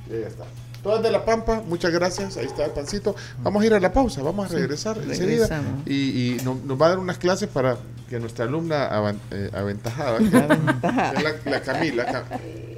Y 0.09 0.13
ahí 0.13 0.23
está. 0.27 0.43
Todas 0.83 1.01
de 1.01 1.09
La 1.09 1.25
Pampa, 1.25 1.63
muchas 1.67 1.91
gracias. 1.91 2.37
Ahí 2.37 2.45
está 2.45 2.65
el 2.65 2.71
pancito. 2.71 3.15
Vamos 3.41 3.63
a 3.63 3.65
ir 3.65 3.73
a 3.73 3.79
la 3.79 3.91
pausa, 3.91 4.21
vamos 4.21 4.51
a 4.51 4.53
regresar 4.55 4.97
enseguida. 4.99 5.47
Y, 5.87 5.93
y 5.93 6.37
no- 6.43 6.59
nos 6.63 6.79
va 6.79 6.85
a 6.85 6.89
dar 6.89 6.99
unas 6.99 7.17
clases 7.17 7.49
para 7.49 7.77
que 8.07 8.19
nuestra 8.19 8.45
alumna 8.45 8.87
avan- 8.91 9.17
eh, 9.31 9.49
aventajada, 9.51 10.19
la, 10.19 11.35
la 11.51 11.61
Camila, 11.61 12.05
Ca- 12.05 12.25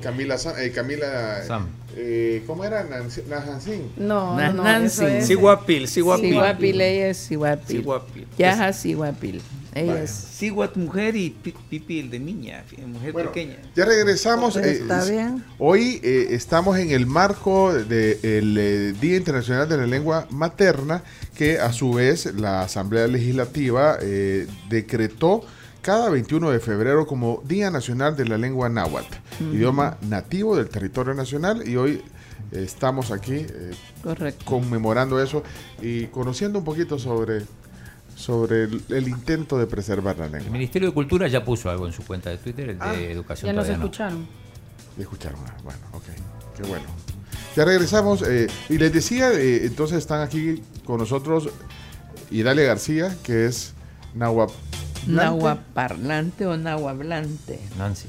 Camila, 0.02 0.38
eh, 0.58 0.72
Camila, 0.74 1.44
Sam. 1.46 1.68
eh, 1.98 2.44
¿cómo 2.48 2.64
era? 2.64 2.86
Nancy, 2.86 3.24
Nancy. 3.28 3.82
No, 3.98 4.40
no, 4.40 4.54
no. 4.54 4.64
Nancy. 4.64 5.04
Eso 5.04 5.08
es, 5.10 5.28
Sí, 5.28 5.34
guapil, 5.34 5.90
sí, 5.90 6.00
guapil. 6.00 6.30
Siguapil, 6.30 6.80
ella 6.80 7.08
es 7.10 7.18
Siguapil. 7.18 7.78
Siguapil. 7.80 8.28
Yaja 8.38 8.72
Siguapil. 8.72 9.42
Ella 9.80 10.02
es. 10.04 10.28
Mujer 10.76 11.16
y 11.16 11.30
pi- 11.32 11.54
pipil 11.70 12.10
de 12.10 12.20
niña, 12.20 12.64
mujer 12.88 13.12
Bueno, 13.14 13.32
pequeña. 13.32 13.58
ya 13.76 13.86
regresamos. 13.86 14.56
eh, 14.58 14.72
Está 14.82 15.04
bien. 15.06 15.44
Hoy 15.60 16.00
eh, 16.04 16.28
estamos 16.32 16.78
en 16.78 16.92
el 16.92 17.06
marco 17.06 17.74
del 17.74 18.98
Día 19.00 19.18
Internacional 19.18 19.68
de 19.68 19.78
la 19.78 19.88
Lengua 19.88 20.28
Materna, 20.30 21.04
que 21.36 21.60
a 21.60 21.72
su 21.74 21.94
vez 21.94 22.26
la 22.36 22.62
Asamblea 22.62 23.08
Legislativa 23.08 23.98
eh, 24.02 24.48
decretó 24.70 25.42
cada 25.82 26.10
21 26.10 26.52
de 26.52 26.60
febrero 26.60 27.06
como 27.08 27.42
Día 27.48 27.72
Nacional 27.72 28.16
de 28.18 28.26
la 28.26 28.38
Lengua 28.38 28.68
Náhuatl, 28.70 29.16
idioma 29.54 29.98
nativo 30.02 30.56
del 30.58 30.70
territorio 30.70 31.14
nacional, 31.14 31.68
y 31.68 31.76
hoy 31.78 32.02
eh, 32.52 32.64
estamos 32.64 33.12
aquí 33.12 33.36
eh, 33.36 33.72
conmemorando 34.46 35.22
eso 35.22 35.44
y 35.82 36.08
conociendo 36.08 36.60
un 36.60 36.66
poquito 36.66 37.00
sobre, 37.00 37.44
sobre 38.18 38.64
el, 38.64 38.82
el 38.90 39.08
intento 39.08 39.58
de 39.60 39.68
preservar 39.68 40.18
la 40.18 40.26
El 40.26 40.32
lengua. 40.34 40.50
Ministerio 40.52 40.90
de 40.90 40.94
Cultura 40.94 41.28
ya 41.28 41.46
puso 41.46 41.70
algo 41.70 41.86
en 41.88 41.94
su 41.94 42.04
cuenta 42.04 42.30
de 42.32 42.38
Twitter, 42.38 42.72
el 42.72 42.80
de 42.80 42.84
Ah, 42.86 42.96
Educación 42.96 43.46
Ya 43.48 43.54
nos 43.54 43.66
todavía 43.66 43.78
no. 43.78 43.84
escucharon. 43.86 44.28
Escucharon, 44.98 45.40
ah, 45.48 45.54
bueno, 45.64 45.80
ok, 45.94 46.04
qué 46.58 46.64
bueno. 46.64 46.86
Ya 47.56 47.66
regresamos 47.66 48.24
eh, 48.24 48.48
y 48.70 48.78
les 48.80 48.92
decía, 48.92 49.32
eh, 49.34 49.66
entonces 49.66 50.00
están 50.00 50.22
aquí 50.22 50.64
con 50.86 50.98
nosotros 51.00 51.50
Idalia 52.32 52.64
García, 52.66 53.16
que 53.24 53.46
es 53.46 53.74
Nahuap. 54.16 54.50
Nahuaparlante 55.06 56.46
o 56.48 56.58
nahuablante. 56.58 57.60
Nancy. 57.78 58.08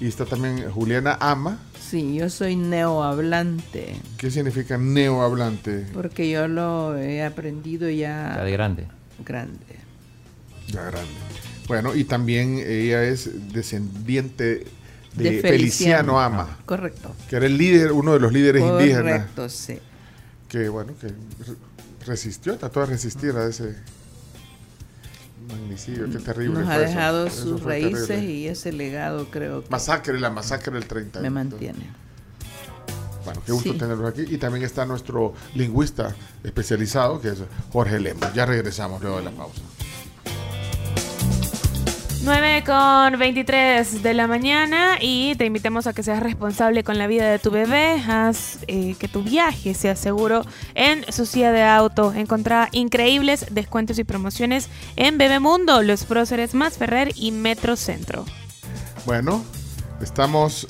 Y 0.00 0.08
está 0.08 0.24
también 0.24 0.70
Juliana 0.70 1.16
Ama. 1.20 1.58
Sí, 1.90 2.14
yo 2.14 2.30
soy 2.30 2.54
neohablante. 2.54 3.96
¿Qué 4.16 4.30
significa 4.30 4.78
neohablante? 4.78 5.86
Porque 5.92 6.30
yo 6.30 6.46
lo 6.46 6.96
he 6.96 7.24
aprendido 7.24 7.88
Está 7.88 8.36
ya 8.36 8.44
de 8.44 8.52
grande. 8.52 8.86
grande. 9.24 9.58
Ya 10.68 10.82
grande. 10.84 11.10
Bueno, 11.66 11.96
y 11.96 12.04
también 12.04 12.58
ella 12.64 13.02
es 13.02 13.52
descendiente 13.52 14.66
de, 15.16 15.24
De 15.24 15.40
Feliciano, 15.40 15.42
Feliciano. 15.42 16.20
Ama, 16.20 16.58
Correcto. 16.64 17.12
que 17.28 17.34
era 17.36 17.46
el 17.46 17.58
líder, 17.58 17.90
uno 17.90 18.12
de 18.12 18.20
los 18.20 18.32
líderes 18.32 18.62
indígenas. 18.62 19.02
Correcto, 19.22 19.48
sí. 19.48 19.78
Que 20.48 20.68
bueno, 20.68 20.92
que 21.00 21.08
resistió, 22.06 22.56
trató 22.56 22.80
de 22.80 22.86
resistir 22.86 23.32
a 23.32 23.46
ese 23.48 23.74
magnicidio. 25.48 26.10
Qué 26.10 26.18
terrible. 26.18 26.60
Nos 26.60 26.68
ha 26.68 26.74
fue 26.74 26.86
dejado 26.86 27.26
Eso 27.26 27.42
sus 27.42 27.62
raíces 27.62 28.08
terrible. 28.08 28.32
y 28.34 28.46
ese 28.48 28.72
legado 28.72 29.26
creo 29.30 29.62
que 29.64 29.70
Masacre, 29.70 30.18
la 30.20 30.30
masacre 30.30 30.72
del 30.72 30.86
30. 30.86 31.20
me 31.20 31.30
mantiene. 31.30 31.90
Bueno, 33.24 33.42
qué 33.44 33.52
gusto 33.52 33.72
Sí. 33.72 33.78
tenerlos 33.78 34.10
aquí. 34.10 34.22
Y 34.28 34.38
también 34.38 34.64
está 34.64 34.86
nuestro 34.86 35.34
lingüista 35.54 36.14
especializado, 36.42 37.20
que 37.20 37.28
es 37.28 37.38
Jorge 37.70 38.00
Lemos. 38.00 38.32
Ya 38.34 38.46
regresamos 38.46 39.02
luego 39.02 39.18
de 39.18 39.24
la 39.24 39.30
pausa. 39.30 39.60
9 42.22 42.64
con 42.66 43.18
23 43.18 44.02
de 44.02 44.12
la 44.12 44.26
mañana 44.26 44.98
y 45.00 45.34
te 45.36 45.46
invitamos 45.46 45.86
a 45.86 45.94
que 45.94 46.02
seas 46.02 46.22
responsable 46.22 46.84
con 46.84 46.98
la 46.98 47.06
vida 47.06 47.26
de 47.30 47.38
tu 47.38 47.50
bebé. 47.50 48.02
Haz 48.06 48.58
eh, 48.68 48.94
que 48.98 49.08
tu 49.08 49.22
viaje 49.22 49.72
sea 49.72 49.96
seguro 49.96 50.44
en 50.74 51.10
su 51.10 51.24
silla 51.24 51.50
de 51.50 51.62
auto. 51.62 52.12
Encontrá 52.12 52.68
increíbles 52.72 53.46
descuentos 53.50 53.98
y 53.98 54.04
promociones 54.04 54.68
en 54.96 55.16
Bebemundo, 55.16 55.82
los 55.82 56.04
próceres 56.04 56.52
más 56.52 56.76
Ferrer 56.76 57.12
y 57.16 57.32
Metro 57.32 57.74
Centro. 57.74 58.26
Bueno, 59.06 59.42
estamos 60.02 60.66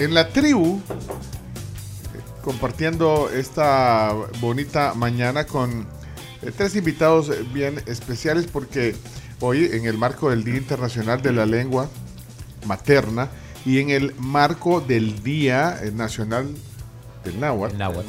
en 0.00 0.12
la 0.12 0.28
tribu 0.30 0.80
eh, 0.90 2.20
compartiendo 2.42 3.30
esta 3.30 4.12
bonita 4.40 4.92
mañana 4.94 5.46
con 5.46 5.86
eh, 6.42 6.50
tres 6.56 6.74
invitados 6.74 7.30
bien 7.52 7.80
especiales 7.86 8.48
porque 8.52 8.96
hoy 9.44 9.68
en 9.72 9.84
el 9.86 9.98
marco 9.98 10.30
del 10.30 10.42
Día 10.44 10.56
Internacional 10.56 11.20
de 11.20 11.32
la 11.32 11.44
Lengua 11.46 11.88
Materna 12.66 13.28
y 13.66 13.78
en 13.80 13.90
el 13.90 14.14
marco 14.18 14.80
del 14.80 15.22
Día 15.22 15.78
eh, 15.82 15.90
Nacional 15.90 16.54
del 17.24 17.40
Náhuatl, 17.40 17.72
El 17.74 17.78
náhuatl. 17.78 18.08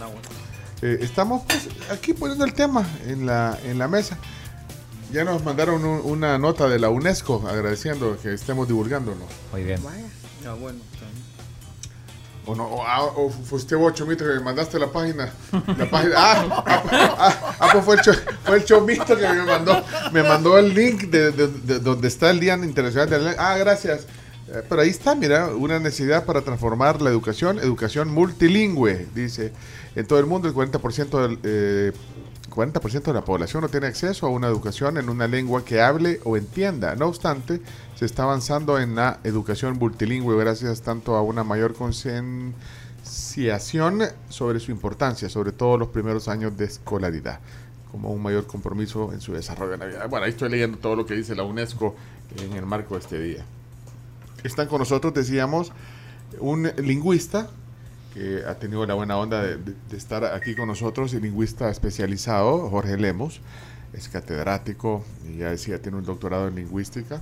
eh, 0.82 0.98
estamos 1.02 1.44
pues, 1.48 1.68
aquí 1.92 2.14
poniendo 2.14 2.46
el 2.46 2.54
tema 2.54 2.86
en 3.08 3.26
la, 3.26 3.58
en 3.66 3.78
la 3.78 3.88
mesa. 3.88 4.18
Ya 5.12 5.24
nos 5.24 5.44
mandaron 5.44 5.86
un- 5.86 6.02
una 6.04 6.38
nota 6.38 6.68
de 6.68 6.80
la 6.80 6.90
UNESCO 6.90 7.46
agradeciendo 7.48 8.18
que 8.22 8.34
estemos 8.34 8.68
divulgándolo. 8.68 9.26
Muy 9.52 9.64
bien. 9.64 9.80
Ah, 10.48 10.54
bueno, 10.60 10.80
está 10.94 11.06
bien. 11.06 11.25
O, 12.48 12.54
no, 12.56 12.64
o, 12.66 12.84
ah, 12.86 13.04
o 13.04 13.30
fue 13.30 13.58
usted 13.58 13.76
vos, 13.78 13.94
Chomito, 13.94 14.24
que 14.24 14.32
me 14.34 14.40
mandaste 14.40 14.78
la 14.78 14.88
página. 14.92 15.32
La 15.78 15.90
página. 15.90 16.14
Ah, 16.16 16.64
ah, 16.66 16.84
ah, 17.18 17.56
ah, 17.60 17.70
pues 17.72 17.84
fue 17.86 17.96
el, 17.96 18.02
Cho- 18.02 18.14
fue 18.44 18.58
el 18.58 18.66
Chomito 18.66 19.18
que 19.18 19.28
me 19.28 19.44
mandó, 19.44 19.84
me 20.12 20.22
mandó 20.24 20.58
el 20.58 20.74
link 20.74 21.04
de, 21.06 21.32
de- 21.32 21.48
de 21.48 21.80
donde 21.80 22.08
está 22.08 22.30
el 22.30 22.40
Día 22.40 22.54
Internacional 22.56 23.10
de 23.10 23.20
la. 23.20 23.36
Ah, 23.40 23.58
gracias. 23.58 24.06
Eh, 24.48 24.62
Pero 24.70 24.82
ahí 24.82 24.90
está, 24.90 25.16
mira, 25.16 25.48
una 25.48 25.80
necesidad 25.80 26.24
para 26.26 26.42
transformar 26.42 27.02
la 27.02 27.10
educación, 27.10 27.58
educación 27.60 28.10
multilingüe, 28.14 29.08
dice. 29.16 29.52
En 29.96 30.06
todo 30.06 30.20
el 30.20 30.26
mundo 30.28 30.48
el 30.48 30.54
40% 30.54 31.22
del, 31.28 31.40
eh, 31.44 31.92
40% 32.54 33.02
de 33.04 33.14
la 33.14 33.26
población 33.26 33.62
no 33.64 33.70
tiene 33.70 33.88
acceso 33.88 34.28
a 34.28 34.30
una 34.30 34.48
educación 34.48 34.98
en 34.98 35.10
una 35.10 35.28
lengua 35.28 35.66
que 35.66 35.82
hable 35.82 36.20
o 36.26 36.38
entienda. 36.38 36.96
No 36.96 37.08
obstante, 37.08 37.60
se 37.96 38.06
está 38.06 38.24
avanzando 38.24 38.80
en 38.80 38.96
la 38.96 39.20
educación 39.24 39.78
multilingüe 39.78 40.38
gracias 40.38 40.82
tanto 40.82 41.16
a 41.16 41.22
una 41.22 41.44
mayor 41.44 41.74
concienciación 41.74 44.04
sobre 44.30 44.60
su 44.60 44.72
importancia, 44.72 45.30
sobre 45.30 45.52
todo 45.52 45.78
los 45.78 45.90
primeros 45.90 46.28
años 46.28 46.58
de 46.58 46.66
escolaridad, 46.66 47.40
como 47.92 48.12
un 48.12 48.22
mayor 48.22 48.48
compromiso 48.48 49.14
en 49.14 49.22
su 49.22 49.34
desarrollo 49.34 49.74
en 49.76 49.80
la 49.80 49.86
vida. 49.86 50.08
Bueno, 50.08 50.26
ahí 50.26 50.32
estoy 50.32 50.50
leyendo 50.50 50.78
todo 50.78 50.96
lo 50.96 51.06
que 51.06 51.14
dice 51.14 51.36
la 51.36 51.44
UNESCO 51.44 51.96
en 52.38 52.54
el 52.54 52.66
marco 52.66 52.96
de 52.96 53.02
este 53.02 53.20
día. 53.20 53.46
Están 54.44 54.68
con 54.68 54.80
nosotros, 54.80 55.14
decíamos, 55.14 55.72
un 56.40 56.70
lingüista 56.78 57.50
que 58.14 58.44
ha 58.48 58.56
tenido 58.56 58.86
la 58.86 58.94
buena 58.94 59.18
onda 59.18 59.42
de, 59.42 59.58
de- 59.58 59.74
de 59.90 59.98
estar 59.98 60.24
aquí 60.26 60.56
con 60.56 60.68
nosotros, 60.68 61.14
el 61.14 61.22
lingüista 61.24 61.70
especializado, 61.70 62.70
Jorge 62.70 62.98
Lemos, 62.98 63.40
es 63.94 64.10
catedrático 64.10 65.04
y 65.30 65.38
ya 65.38 65.50
decía, 65.52 65.82
tiene 65.82 65.98
un 65.98 66.04
doctorado 66.06 66.48
en 66.50 66.56
lingüística 66.56 67.22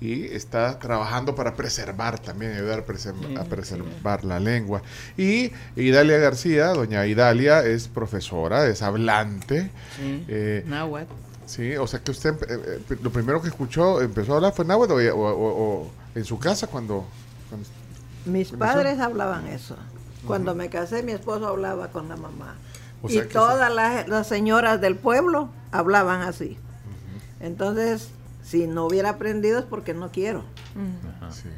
y 0.00 0.24
está 0.26 0.78
trabajando 0.78 1.34
para 1.34 1.54
preservar 1.54 2.18
también, 2.18 2.52
ayudar 2.52 2.80
a, 2.80 2.86
preser- 2.86 3.38
a 3.38 3.44
preservar 3.44 4.24
la 4.24 4.38
lengua. 4.38 4.82
Y 5.16 5.52
Idalia 5.76 6.18
García, 6.18 6.68
doña 6.68 7.06
Idalia, 7.06 7.64
es 7.64 7.88
profesora, 7.88 8.66
es 8.66 8.82
hablante. 8.82 9.70
Sí. 9.96 10.24
eh, 10.28 10.64
Náhuatl. 10.66 11.12
Sí, 11.46 11.76
o 11.76 11.86
sea 11.86 12.00
que 12.00 12.10
usted 12.10 12.34
eh, 12.48 12.82
eh, 12.90 12.96
lo 13.02 13.10
primero 13.10 13.40
que 13.40 13.48
escuchó, 13.48 14.00
empezó 14.02 14.32
a 14.32 14.36
hablar 14.36 14.52
fue 14.52 14.64
náhuatl 14.64 14.92
o, 14.92 14.96
o- 14.96 15.32
o- 15.32 15.62
o 15.84 15.90
en 16.14 16.24
su 16.24 16.38
casa 16.38 16.66
cuando... 16.66 17.06
cuando- 17.48 17.68
Mis 18.26 18.50
¿Con 18.50 18.58
padres 18.58 18.98
hablaban 19.00 19.46
eso. 19.46 19.76
Cuando 20.26 20.54
me 20.56 20.68
casé, 20.68 21.04
mi 21.04 21.12
esposo 21.12 21.46
hablaba 21.46 21.88
con 21.92 22.08
la 22.08 22.16
mamá. 22.16 22.56
O 23.00 23.08
y 23.08 23.12
sea 23.12 23.28
todas 23.28 23.72
las, 23.72 24.08
las 24.08 24.26
señoras 24.26 24.80
del 24.80 24.96
pueblo 24.96 25.48
hablaban 25.70 26.22
así. 26.22 26.58
Entonces, 27.40 28.08
si 28.46 28.66
no 28.66 28.86
hubiera 28.86 29.10
aprendido 29.10 29.58
es 29.58 29.64
porque 29.64 29.92
no 29.94 30.10
quiero. 30.12 30.44
sí. 31.30 31.48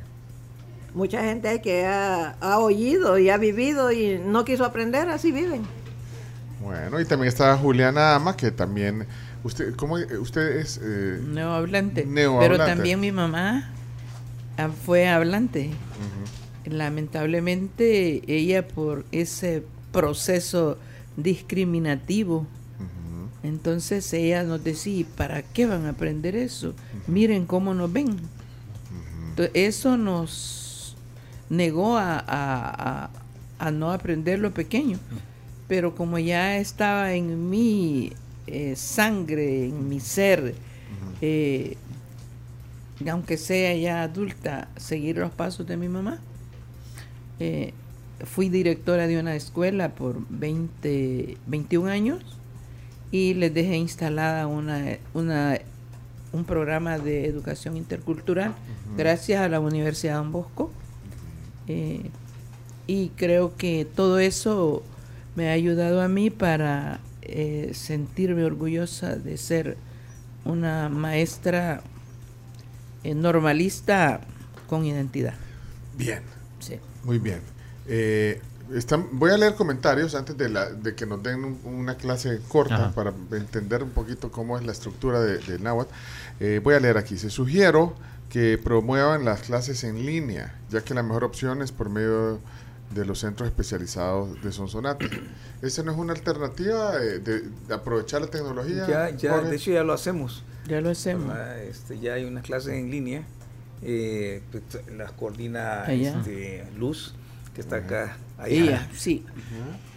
Mucha 0.95 1.23
gente 1.23 1.49
hay 1.49 1.61
que 1.61 1.85
ha, 1.85 2.31
ha 2.41 2.59
oído 2.59 3.19
y 3.19 3.29
ha 3.29 3.37
vivido 3.37 3.93
y 3.93 4.19
no 4.19 4.45
quiso 4.45 4.65
aprender, 4.65 5.09
así 5.11 5.31
viven. 5.33 5.63
Bueno, 6.63 6.99
y 6.99 7.05
también 7.05 7.29
está 7.29 7.57
Juliana 7.57 8.15
Ama, 8.15 8.37
que 8.37 8.51
también... 8.51 9.07
Usted, 9.45 9.77
¿cómo, 9.77 9.97
usted 10.21 10.57
es... 10.57 10.81
eh, 10.83 11.21
Neohablante. 11.25 12.05
Neohablante. 12.07 12.57
Pero 12.59 12.65
también 12.67 12.99
mi 13.01 13.13
mamá 13.13 13.71
fue 14.85 15.09
hablante. 15.09 15.71
Lamentablemente 16.65 18.23
ella 18.27 18.67
por 18.67 19.05
ese 19.13 19.63
proceso 19.93 20.79
discriminativo, 21.17 22.47
entonces 23.43 24.13
ella 24.13 24.43
nos 24.45 24.63
decía, 24.65 25.07
¿para 25.17 25.43
qué 25.43 25.67
van 25.67 25.87
a 25.87 25.91
aprender 25.91 26.35
eso? 26.37 26.75
Miren 27.07 27.47
cómo 27.47 27.75
nos 27.75 27.93
ven. 27.93 28.17
Entonces, 29.31 29.51
eso 29.55 29.97
nos 29.97 30.97
negó 31.49 31.97
a, 31.97 32.19
a- 32.19 33.05
a- 33.05 33.11
a 33.59 33.71
no 33.71 33.93
aprender 33.93 34.39
lo 34.39 34.53
pequeño. 34.53 34.99
Pero 35.69 35.95
como 35.95 36.19
ya 36.19 36.57
estaba 36.59 37.13
en 37.15 37.49
mi 37.51 38.13
eh, 38.47 38.75
sangre, 38.77 39.67
en 39.67 39.89
mi 39.89 40.01
ser, 40.01 40.55
eh, 41.21 41.77
aunque 43.11 43.37
sea 43.37 43.75
ya 43.77 44.03
adulta, 44.03 44.69
seguir 44.77 45.19
los 45.19 45.31
pasos 45.31 45.67
de 45.67 45.77
mi 45.77 45.89
mamá. 45.89 46.19
Eh, 47.39 47.73
fui 48.25 48.49
directora 48.49 49.07
de 49.07 49.21
una 49.21 49.37
escuela 49.37 49.91
por 49.91 50.17
20, 50.29 51.37
21 51.47 51.89
años 51.89 52.25
y 53.11 53.35
les 53.35 53.53
dejé 53.55 53.77
instalada 53.77 54.47
una, 54.47 54.99
una, 55.15 55.59
un 56.33 56.45
programa 56.45 56.99
de 56.99 57.27
educación 57.27 57.77
intercultural 57.77 58.55
gracias 58.97 59.41
a 59.41 59.49
la 59.49 59.61
Universidad 59.61 60.17
Don 60.17 60.33
Bosco. 60.33 60.71
Eh, 61.69 62.11
y 62.87 63.11
creo 63.11 63.57
que 63.57 63.85
todo 63.85 64.19
eso 64.19 64.83
me 65.37 65.49
ha 65.51 65.53
ayudado 65.53 66.01
a 66.01 66.09
mí 66.09 66.31
para 66.31 67.01
eh, 67.23 67.71
sentirme 67.75 68.45
orgullosa 68.45 69.17
de 69.17 69.37
ser 69.37 69.77
una 70.45 70.89
maestra 70.89 71.83
eh, 73.05 73.15
normalista 73.15 74.21
con 74.67 74.85
identidad. 74.85 75.35
Bien, 75.97 76.23
Sí. 76.59 76.77
muy 77.05 77.19
bien. 77.19 77.41
Están- 78.75 79.09
voy 79.13 79.31
a 79.31 79.37
leer 79.39 79.55
comentarios 79.55 80.15
antes 80.15 80.37
de, 80.37 80.49
la, 80.49 80.67
de 80.71 80.95
que 80.95 81.07
nos 81.07 81.23
den 81.23 81.45
un- 81.45 81.59
una 81.65 81.97
clase 81.97 82.41
corta 82.49 82.75
Ajá. 82.77 82.93
para 82.95 83.13
entender 83.33 83.83
un 83.83 83.91
poquito 83.91 84.31
cómo 84.31 84.59
es 84.59 84.65
la 84.67 84.73
estructura 84.73 85.21
de, 85.21 85.39
del 85.39 85.63
náhuatl. 85.63 85.91
Eh, 86.41 86.61
voy 86.63 86.75
a 86.75 86.81
leer 86.81 86.99
aquí. 86.99 87.17
Se 87.17 87.31
sugiero 87.31 87.95
que 88.29 88.59
promuevan 88.63 89.25
las 89.25 89.41
clases 89.41 89.85
en 89.85 90.05
línea, 90.05 90.55
ya 90.69 90.83
que 90.83 90.93
la 90.93 91.03
mejor 91.03 91.25
opción 91.25 91.63
es 91.63 91.73
por 91.73 91.89
medio 91.89 92.41
de 92.95 93.05
los 93.05 93.21
centros 93.21 93.49
especializados 93.49 94.43
de 94.43 94.53
Sonsonate. 94.53 95.09
¿Esa 95.63 95.83
no 95.83 95.93
es 95.93 95.99
una 95.99 96.13
alternativa 96.13 96.97
eh, 97.03 97.19
de, 97.21 97.41
de 97.69 97.75
aprovechar 97.75 98.21
la 98.21 98.27
tecnología? 98.29 98.87
Ya, 98.87 99.11
ya, 99.11 99.33
Jorge? 99.33 99.49
de 99.51 99.57
hecho 99.57 99.71
ya 99.71 99.83
lo 99.83 99.93
hacemos. 99.95 100.43
Ya 100.67 100.81
lo 100.83 100.91
hacemos. 100.91 101.29
¿verdad? 101.29 101.63
Este, 101.63 101.99
ya 102.01 102.15
hay 102.15 102.25
unas 102.25 102.45
clases 102.45 102.75
en 102.75 102.91
línea, 102.91 103.23
eh, 103.83 104.43
pues, 104.51 104.63
las 104.95 105.13
coordina 105.13 105.85
este, 105.87 106.67
Luz, 106.77 107.15
que 107.55 107.63
está 107.63 107.77
acá, 107.77 108.17
allá 108.39 108.55
Ella, 108.55 108.89
sí. 108.97 109.25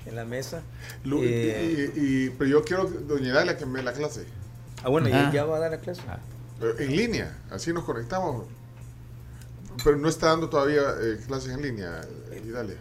en 0.06 0.16
la 0.16 0.26
mesa. 0.26 0.62
Lu- 1.04 1.22
Eh, 1.24 1.94
y- 1.96 2.00
y- 2.00 2.26
y- 2.26 2.30
pero 2.32 2.50
yo 2.50 2.64
quiero, 2.64 2.86
doña 2.86 3.34
Dalia, 3.34 3.58
que 3.58 3.66
me 3.66 3.80
dé 3.80 3.84
la 3.86 3.94
clase. 3.94 4.26
ah, 4.84 4.90
bueno, 4.90 5.08
ya, 5.10 5.28
Ah. 5.30 5.32
ya 5.34 5.46
va 5.46 5.58
a 5.58 5.60
dar 5.60 5.72
la 5.72 5.80
clase. 5.80 6.02
Eh, 6.62 6.74
En 6.80 6.96
línea, 6.96 7.38
así 7.52 7.72
nos 7.74 7.84
conectamos. 7.84 8.46
Pero 9.84 9.98
no 9.98 10.10
está 10.10 10.28
dando 10.28 10.50
todavía 10.50 10.82
eh, 11.02 11.18
clases 11.26 11.52
en 11.54 11.62
línea, 11.62 12.02
eh, 12.32 12.44
Idalia. 12.46 12.76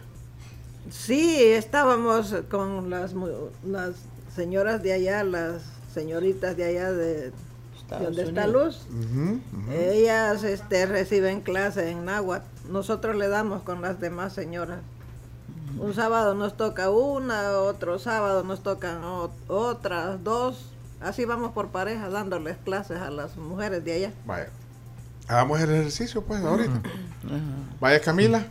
Sí, 0.89 1.41
estábamos 1.43 2.35
con 2.49 2.89
las, 2.89 3.13
mu- 3.13 3.49
las 3.65 3.95
señoras 4.35 4.83
de 4.83 4.93
allá, 4.93 5.23
las 5.23 5.61
señoritas 5.93 6.57
de 6.57 6.63
allá 6.65 6.91
de, 6.91 7.31
donde 7.89 8.23
está. 8.23 8.47
Luz. 8.47 8.87
Ellas 9.71 10.43
este, 10.43 10.85
reciben 10.85 11.41
clases 11.41 11.85
en 11.91 12.05
náhuatl. 12.05 12.45
Nosotros 12.69 13.15
le 13.15 13.27
damos 13.27 13.63
con 13.63 13.81
las 13.81 13.99
demás 13.99 14.33
señoras. 14.33 14.79
Un 15.77 15.93
sábado 15.93 16.33
nos 16.33 16.57
toca 16.57 16.89
una, 16.89 17.51
otro 17.59 17.99
sábado 17.99 18.43
nos 18.43 18.61
tocan 18.63 19.01
otras 19.47 20.23
dos. 20.23 20.65
Así 20.99 21.25
vamos 21.25 21.51
por 21.53 21.69
pareja 21.69 22.09
dándoles 22.09 22.57
clases 22.63 22.99
a 22.99 23.09
las 23.09 23.35
mujeres 23.37 23.83
de 23.83 23.93
allá. 23.93 24.13
Vaya. 24.25 24.49
Hagamos 25.27 25.59
el 25.61 25.71
ejercicio, 25.71 26.21
pues, 26.23 26.41
ahorita. 26.43 26.81
Vaya, 27.79 27.99
Camila. 28.01 28.45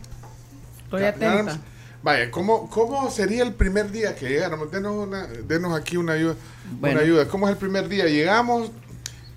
Estoy 0.83 1.03
atenta. 1.03 1.57
Vaya, 2.03 2.31
¿cómo, 2.31 2.69
¿cómo 2.69 3.11
sería 3.11 3.43
el 3.43 3.53
primer 3.53 3.91
día 3.91 4.15
que 4.15 4.27
llegáramos? 4.27 4.71
Denos, 4.71 4.93
una, 4.95 5.27
denos 5.27 5.79
aquí 5.79 5.97
una 5.97 6.13
ayuda, 6.13 6.35
Bueno. 6.79 6.95
una 6.95 7.03
ayuda. 7.05 7.27
¿Cómo 7.27 7.47
es 7.47 7.51
el 7.53 7.57
primer 7.57 7.87
día? 7.87 8.05
Llegamos, 8.05 8.71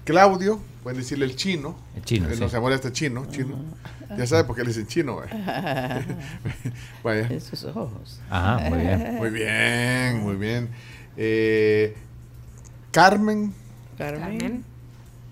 Claudio, 0.04 0.58
pueden 0.84 1.00
decirle 1.00 1.24
el 1.24 1.34
chino. 1.34 1.76
El 1.96 2.04
chino, 2.04 2.28
Eh, 2.28 2.34
sí. 2.34 2.40
No 2.40 2.48
se 2.48 2.60
molesta 2.60 2.92
chino, 2.92 3.26
chino. 3.30 3.56
Ya 4.16 4.26
sabe 4.26 4.44
por 4.44 4.54
qué 4.54 4.62
le 4.62 4.68
dicen 4.68 4.86
chino, 4.86 5.16
vaya. 5.16 6.06
Vaya. 7.02 7.26
Esos 7.28 7.64
ojos. 7.64 8.20
Ajá, 8.30 8.68
muy 8.70 8.78
bien. 8.78 9.14
Muy 9.16 9.30
bien, 9.30 10.20
muy 10.22 10.36
bien. 10.36 10.68
Eh, 11.16 11.96
Carmen, 12.92 13.52
Carmen, 13.98 14.38
Carmen. 14.38 14.64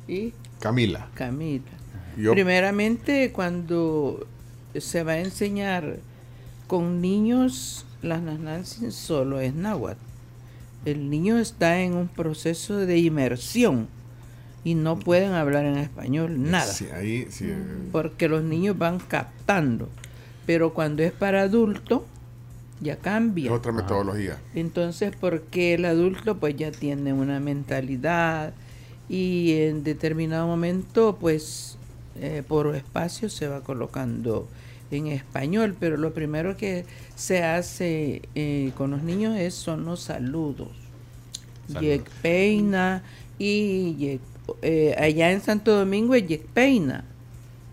y 0.08 0.32
Camila. 0.58 1.08
Camila. 1.14 1.64
Yo, 2.16 2.32
Primeramente, 2.32 3.30
cuando 3.32 4.26
se 4.76 5.02
va 5.04 5.12
a 5.12 5.18
enseñar 5.20 5.98
con 6.66 7.00
niños, 7.00 7.84
las 8.02 8.20
nanansin 8.22 8.90
solo 8.90 9.40
es 9.40 9.54
náhuatl. 9.54 10.00
El 10.84 11.10
niño 11.10 11.38
está 11.38 11.78
en 11.80 11.94
un 11.94 12.08
proceso 12.08 12.76
de 12.78 12.98
inmersión 12.98 13.86
y 14.64 14.74
no 14.74 14.98
pueden 14.98 15.32
hablar 15.32 15.64
en 15.64 15.76
español 15.78 16.50
nada, 16.50 16.72
Sí, 16.72 16.86
ahí, 16.94 17.26
sí. 17.30 17.46
eh, 17.48 17.56
porque 17.90 18.28
los 18.28 18.42
niños 18.44 18.78
van 18.78 18.98
captando. 18.98 19.88
Pero 20.46 20.72
cuando 20.74 21.02
es 21.02 21.12
para 21.12 21.42
adulto, 21.42 22.04
ya 22.80 22.94
Es 22.94 22.98
cambia. 23.00 23.52
otra 23.52 23.72
metodología. 23.72 24.38
Entonces, 24.54 25.12
porque 25.20 25.74
el 25.74 25.84
adulto 25.84 26.38
pues 26.38 26.56
ya 26.56 26.70
tiene 26.72 27.12
una 27.12 27.38
mentalidad 27.40 28.52
y 29.08 29.52
en 29.62 29.84
determinado 29.84 30.46
momento 30.46 31.16
pues 31.20 31.76
eh, 32.16 32.42
por 32.46 32.74
espacio 32.76 33.28
se 33.28 33.46
va 33.48 33.60
colocando 33.62 34.48
en 34.90 35.06
español, 35.06 35.74
pero 35.78 35.96
lo 35.96 36.12
primero 36.12 36.56
que 36.56 36.84
se 37.14 37.42
hace 37.42 38.22
eh, 38.34 38.72
con 38.76 38.90
los 38.90 39.02
niños 39.02 39.38
es, 39.38 39.54
son 39.54 39.84
los 39.84 40.00
saludos. 40.00 40.68
Saludos. 41.68 41.82
Yek 41.82 42.10
peina 42.20 43.02
y 43.38 43.94
yek- 43.96 44.20
eh, 44.62 44.94
allá 44.98 45.30
en 45.32 45.40
Santo 45.40 45.76
Domingo 45.76 46.14
es 46.14 46.26
yek 46.26 46.42
peina. 46.46 47.04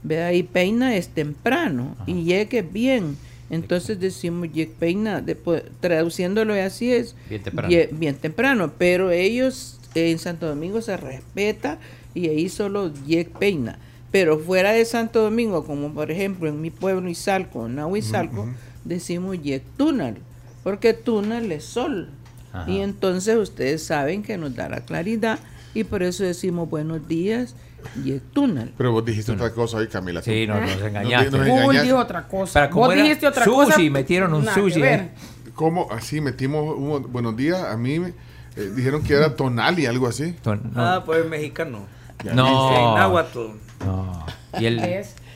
Ve 0.03 0.23
ahí 0.23 0.43
peina 0.43 0.95
es 0.95 1.09
temprano 1.09 1.95
y 2.07 2.23
yek 2.23 2.53
es 2.53 2.71
bien. 2.73 3.17
Entonces 3.49 3.99
decimos 3.99 4.49
yek 4.53 4.69
peina, 4.73 5.21
después, 5.21 5.63
traduciéndolo 5.81 6.53
así 6.53 6.91
es 6.93 7.15
Bien 7.29 7.41
temprano. 7.43 7.69
ye- 7.69 7.89
bien 7.91 8.15
temprano, 8.15 8.71
pero 8.77 9.09
ellos 9.11 9.79
eh, 9.95 10.11
en 10.11 10.19
Santo 10.19 10.47
Domingo 10.47 10.81
se 10.81 10.95
respeta 10.97 11.79
y 12.13 12.27
ahí 12.29 12.47
solo 12.49 12.93
yek 13.07 13.29
peina. 13.39 13.79
Pero 14.11 14.39
fuera 14.39 14.71
de 14.71 14.85
Santo 14.85 15.21
Domingo, 15.21 15.65
como 15.65 15.93
por 15.93 16.11
ejemplo 16.11 16.47
en 16.49 16.61
mi 16.61 16.69
pueblo 16.71 17.09
Izalco, 17.09 17.65
en 17.65 17.75
Nahuizalco, 17.75 18.47
decimos 18.85 19.41
yek 19.41 19.63
tunal, 19.77 20.17
porque 20.63 20.93
tunal 20.93 21.51
es 21.51 21.63
sol. 21.65 22.09
Ajá. 22.53 22.69
Y 22.71 22.79
entonces 22.79 23.35
ustedes 23.37 23.83
saben 23.83 24.23
que 24.23 24.37
nos 24.37 24.55
da 24.55 24.69
la 24.69 24.81
claridad 24.81 25.39
y 25.73 25.83
por 25.83 26.03
eso 26.03 26.23
decimos 26.23 26.69
buenos 26.69 27.07
días, 27.07 27.55
yek 28.03 28.23
tunal. 28.31 28.73
Pero 28.77 28.91
vos 28.91 29.05
dijiste 29.05 29.31
otra 29.31 29.51
cosa 29.53 29.79
ahí, 29.79 29.87
Camila. 29.87 30.21
Sí, 30.21 30.45
no, 30.47 30.59
nos 30.59 30.71
engañaste. 30.81 31.31
No, 31.31 31.37
no, 31.37 31.43
Google 31.45 31.61
engañaste. 31.63 31.87
dijo 31.87 31.97
otra 31.99 32.27
cosa. 32.27 32.53
Para, 32.53 32.69
¿cómo 32.69 32.85
Vos 32.87 32.95
dijiste 32.95 33.27
otra 33.27 33.45
Sushi, 33.45 33.55
cosa. 33.65 33.79
metieron 33.91 34.33
un 34.33 34.45
que 34.45 34.51
sushi. 34.53 34.83
¿eh? 34.83 35.09
¿Cómo? 35.53 35.87
Así 35.91 36.21
metimos 36.21 36.75
un 36.77 37.11
buenos 37.11 37.35
días. 37.35 37.61
A 37.63 37.75
mí 37.77 37.99
me 37.99 38.09
eh, 38.55 38.71
dijeron 38.75 39.03
que 39.03 39.13
era 39.13 39.35
tonali, 39.35 39.85
algo 39.85 40.07
así. 40.07 40.33
Ton- 40.41 40.71
no. 40.73 40.81
Ah, 40.85 41.03
pues 41.05 41.25
mexicano. 41.27 41.85
No. 42.33 42.75
En 42.75 42.95
náhuatl. 42.95 43.39
No. 43.85 44.25
¿Y 44.59 44.65
el 44.65 44.81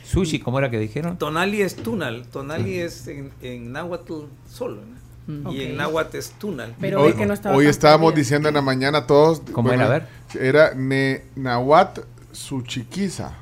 sushi, 0.04 0.38
cómo 0.40 0.58
era 0.58 0.70
que 0.70 0.78
dijeron? 0.78 1.16
Tonali 1.18 1.62
es 1.62 1.76
tunal. 1.76 2.26
Tonali 2.30 2.78
es 2.78 3.06
en, 3.08 3.32
en 3.42 3.72
náhuatl 3.72 4.24
solo. 4.48 4.76
¿no? 4.76 5.03
Y 5.26 5.40
Ok. 5.46 5.54
en 5.54 5.76
náhuatl 5.76 6.16
es 6.18 6.30
tunal. 6.32 6.74
Pero 6.80 7.02
hoy 7.02 7.14
que 7.14 7.24
no 7.26 7.32
estaba 7.34 7.56
hoy 7.56 7.66
estábamos 7.66 8.12
perdida. 8.12 8.22
diciendo 8.22 8.48
en 8.48 8.54
la 8.54 8.62
mañana 8.62 9.06
todos. 9.06 9.40
¿Cómo 9.52 9.72
era? 9.72 9.86
A 9.86 9.88
ver. 9.88 10.06
Era 10.38 10.74
ne, 10.74 11.22
Nahuat 11.36 12.00
Suchiquiza. 12.32 13.32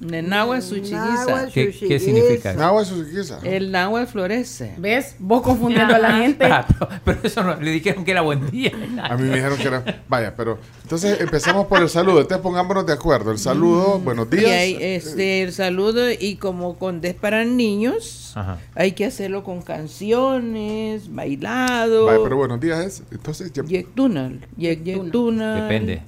Náhuatl, 0.00 1.50
¿Qué- 1.52 1.70
qué 1.72 1.98
significa? 2.00 2.54
Nahuat 2.54 2.86
Suchiquiza. 2.86 3.38
El 3.44 3.70
náhuatl 3.70 4.10
florece. 4.10 4.74
¿Ves? 4.78 5.14
Vos 5.18 5.42
confundiendo 5.42 5.94
a 5.94 5.98
la 5.98 6.12
gente. 6.12 6.46
Ah, 6.46 6.66
pero, 6.66 6.88
pero 7.04 7.18
eso 7.22 7.42
no, 7.42 7.56
le 7.60 7.70
dijeron 7.70 8.04
que 8.04 8.10
era 8.12 8.22
buen 8.22 8.50
día. 8.50 8.72
A 9.02 9.16
mí 9.16 9.24
me 9.28 9.34
dijeron 9.36 9.58
que 9.58 9.68
era. 9.68 10.02
Vaya, 10.08 10.34
pero. 10.34 10.58
Entonces 10.82 11.20
empezamos 11.20 11.66
por 11.66 11.80
el 11.82 11.88
saludo. 11.90 12.20
Entonces 12.22 12.42
pongámonos 12.42 12.86
de 12.86 12.92
acuerdo. 12.94 13.30
El 13.30 13.38
saludo, 13.38 13.98
buenos 14.00 14.26
Y 14.32 14.36
días. 14.36 14.50
hay 14.50 14.76
este, 14.80 15.42
el 15.42 15.52
saludo 15.52 16.10
y 16.10 16.36
como 16.36 16.76
con 16.78 17.00
es 17.04 17.14
para 17.14 17.44
niños, 17.44 18.32
Ajá. 18.36 18.58
hay 18.74 18.92
que 18.92 19.04
hacerlo 19.06 19.44
con 19.44 19.60
canciones, 19.62 21.14
bailado. 21.14 22.06
Vaya, 22.06 22.18
pero 22.22 22.36
buenos 22.36 22.60
días 22.60 22.80
es. 22.84 23.02
Entonces, 23.10 23.52
ya- 23.52 23.64
Yek 23.64 23.94
tunal, 23.94 24.40
yek 24.56 24.82
yek 24.82 25.10
tunal. 25.10 25.62
Depende. 25.62 26.02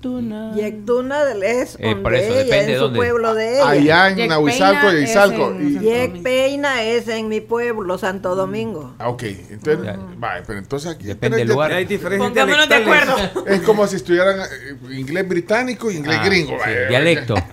Tunal. 0.00 0.54
Yectuna 0.54 1.22
es 1.42 1.74
Eh, 1.76 1.88
donde 1.88 2.02
por 2.02 2.14
eso, 2.14 2.32
ella, 2.34 2.44
depende 2.44 2.72
en 2.72 2.78
su 2.78 2.84
dónde. 2.84 2.96
pueblo 2.98 3.34
de 3.34 3.54
ella. 3.54 3.68
allá 3.68 4.08
en 4.10 4.28
Nahuizalco 4.28 4.92
y 4.96 5.02
Izalco. 5.04 5.58
Yecpeina 5.58 6.82
es 6.84 7.08
en 7.08 7.28
mi 7.28 7.40
pueblo, 7.40 7.98
Santo 7.98 8.34
Domingo. 8.34 8.94
Ah, 8.98 9.08
ok. 9.08 9.22
Entonces, 9.50 9.84
Ya. 9.84 9.98
vaya, 10.18 10.42
pero 10.46 10.58
entonces 10.58 10.90
aquí. 10.90 11.06
Depende 11.06 11.38
del 11.38 11.48
lugar. 11.48 11.72
Hay 11.72 11.84
diferencias 11.86 12.28
Pongámonos 12.30 12.68
de 12.68 12.76
dialectales. 12.78 13.24
acuerdo. 13.30 13.46
Es 13.54 13.60
como 13.62 13.86
si 13.86 13.96
estuvieran 13.96 14.40
eh, 14.40 14.94
inglés 14.96 15.28
británico 15.28 15.90
y 15.90 15.96
inglés 15.96 16.18
Ah, 16.20 16.24
gringo. 16.26 16.52
sí, 16.52 16.56
vaya. 16.58 16.88
dialecto. 16.88 17.34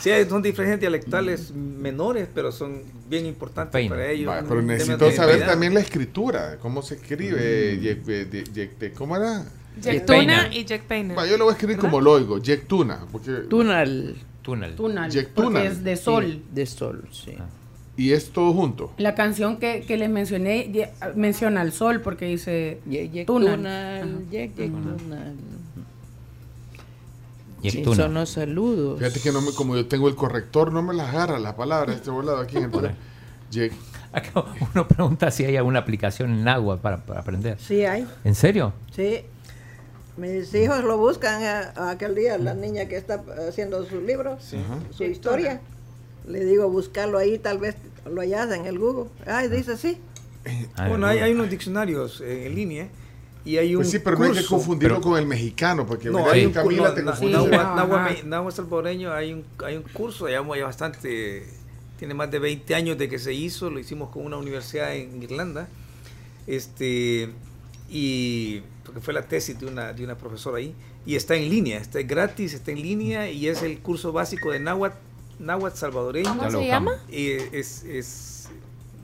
Sí, 0.00 0.10
son 0.28 0.42
diferencias 0.42 0.78
dialectales 0.80 1.50
menores, 1.52 2.28
pero 2.32 2.52
son 2.52 2.82
bien 3.08 3.26
importantes 3.26 3.72
Peina. 3.72 3.96
para 3.96 4.08
ellos. 4.08 4.28
Vaya, 4.28 4.44
pero 4.48 4.62
necesito 4.62 5.10
saber 5.10 5.44
también 5.44 5.74
la 5.74 5.80
escritura, 5.80 6.56
cómo 6.60 6.82
se 6.82 6.94
escribe. 6.94 7.36
De- 7.36 7.80
yec- 8.04 8.76
de- 8.78 8.92
¿Cómo 8.92 9.16
era? 9.16 9.42
Jack. 9.80 10.06
Tuna 10.06 10.48
y 10.52 10.64
Jack. 10.64 10.82
Vaya, 10.88 11.30
yo 11.30 11.36
lo 11.38 11.44
voy 11.44 11.52
a 11.52 11.54
escribir 11.54 11.76
como 11.78 12.00
lo 12.00 12.12
oigo, 12.12 12.38
Yectuna. 12.38 13.00
Porque, 13.10 13.30
Tunal. 13.48 14.16
Túnel. 14.42 14.74
Tunal. 14.76 15.10
Yectunal. 15.10 15.52
Porque 15.52 15.66
es 15.68 15.84
de 15.84 15.96
sol. 15.96 16.24
Sí, 16.26 16.42
de 16.52 16.66
sol, 16.66 17.08
sí. 17.12 17.34
Ah. 17.38 17.46
y 17.96 18.12
es 18.12 18.30
todo 18.30 18.52
junto. 18.54 18.92
La 18.96 19.14
canción 19.14 19.58
que, 19.58 19.82
que 19.86 19.96
les 19.96 20.08
mencioné 20.08 20.70
ye- 20.72 20.90
menciona 21.16 21.60
al 21.60 21.72
sol 21.72 22.00
porque 22.00 22.24
dice 22.26 22.80
Yek 22.88 23.12
yek 23.12 23.26
Tunal. 23.26 23.56
tunal, 23.56 24.24
yek 24.30 24.54
yek 24.56 24.70
tunal. 24.72 25.34
Sí, 27.62 27.78
el 27.78 27.82
tuna. 27.84 27.96
son 27.96 28.14
los 28.14 28.30
saludos. 28.30 28.98
Fíjate 29.00 29.20
que 29.20 29.32
no 29.32 29.40
me, 29.40 29.52
como 29.52 29.74
yo 29.76 29.86
tengo 29.86 30.08
el 30.08 30.14
corrector, 30.14 30.72
no 30.72 30.80
me 30.82 30.94
las 30.94 31.08
agarra 31.08 31.38
las 31.40 31.54
palabras 31.54 31.96
este 31.96 32.10
volado 32.10 32.38
aquí. 32.38 32.56
Entonces, 32.56 32.92
Yec- 33.52 33.72
Acá 34.12 34.44
uno 34.74 34.88
pregunta 34.88 35.30
si 35.30 35.44
hay 35.44 35.56
alguna 35.56 35.80
aplicación 35.80 36.32
en 36.32 36.48
agua 36.48 36.78
para, 36.78 36.98
para 37.04 37.20
aprender. 37.20 37.58
Sí 37.60 37.84
hay, 37.84 38.06
¿En 38.24 38.34
serio? 38.34 38.72
sí. 38.92 39.20
Mis 40.18 40.52
hijos 40.54 40.82
lo 40.84 40.98
buscan 40.98 41.42
a, 41.44 41.90
aquel 41.90 42.14
día, 42.14 42.38
la 42.38 42.54
niña 42.54 42.86
que 42.88 42.96
está 42.96 43.22
haciendo 43.48 43.84
su 43.86 44.00
libro, 44.00 44.36
su 44.90 45.04
historia. 45.04 45.60
Le 46.26 46.44
digo, 46.44 46.68
buscarlo 46.68 47.18
ahí, 47.18 47.38
tal 47.38 47.58
vez 47.58 47.76
lo 48.04 48.20
hallas 48.20 48.50
en 48.52 48.66
el 48.66 48.78
Google. 48.78 49.10
Ay, 49.26 49.48
dice 49.48 49.76
sí. 49.76 49.98
Ah, 50.76 50.88
Bueno, 50.88 51.06
hay, 51.06 51.18
hay 51.20 51.32
unos 51.32 51.48
diccionarios 51.50 52.20
eh, 52.20 52.46
en 52.46 52.54
línea 52.54 52.88
y 53.44 53.56
hay 53.58 53.74
un 53.74 53.80
Pues 53.82 53.90
sí, 53.92 53.98
pero 54.00 54.18
no 54.18 54.24
hay 54.24 54.30
que 54.32 54.36
curso. 54.38 54.56
confundirlo 54.56 54.96
Pero- 54.96 55.08
con 55.10 55.18
el 55.18 55.26
mexicano, 55.26 55.86
porque 55.86 56.10
No, 56.10 56.28
hay 56.28 56.44
un 56.46 56.52
Camila 56.52 56.90
cu- 56.90 56.94
te 56.96 57.04
confundes. 57.04 57.40
nahua- 57.50 58.50
salvadoreño, 58.52 59.12
hay 59.12 59.32
un, 59.32 59.44
hay 59.64 59.76
un 59.76 59.84
curso, 59.84 60.28
ya, 60.28 60.42
ya 60.56 60.64
bastante, 60.64 61.44
tiene 61.98 62.12
más 62.14 62.30
de 62.30 62.38
20 62.40 62.74
años 62.74 62.98
de 62.98 63.08
que 63.08 63.18
se 63.18 63.32
hizo, 63.32 63.70
lo 63.70 63.78
hicimos 63.78 64.10
con 64.10 64.24
una 64.26 64.36
universidad 64.36 64.94
en 64.94 65.22
Irlanda, 65.22 65.68
este, 66.46 67.30
y 67.88 68.62
porque 68.88 69.02
fue 69.02 69.12
la 69.12 69.20
tesis 69.20 69.60
de 69.60 69.66
una, 69.66 69.92
de 69.92 70.02
una 70.02 70.16
profesora 70.16 70.56
ahí, 70.56 70.74
y 71.04 71.14
está 71.14 71.34
en 71.34 71.50
línea, 71.50 71.78
está 71.78 72.00
gratis, 72.00 72.54
está 72.54 72.70
en 72.70 72.80
línea, 72.80 73.30
y 73.30 73.46
es 73.46 73.62
el 73.62 73.80
curso 73.80 74.12
básico 74.12 74.50
de 74.50 74.60
náhuatl, 74.60 74.96
náhuatl 75.38 75.76
salvadoreño. 75.76 76.34
¿Cómo 76.34 76.50
se 76.50 76.66
llama? 76.66 76.92
es, 77.10 77.82
es, 77.84 78.48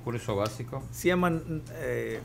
Curso 0.02 0.36
básico. 0.36 0.82
se 0.90 1.08
llaman, 1.08 1.62
eh, 1.80 2.18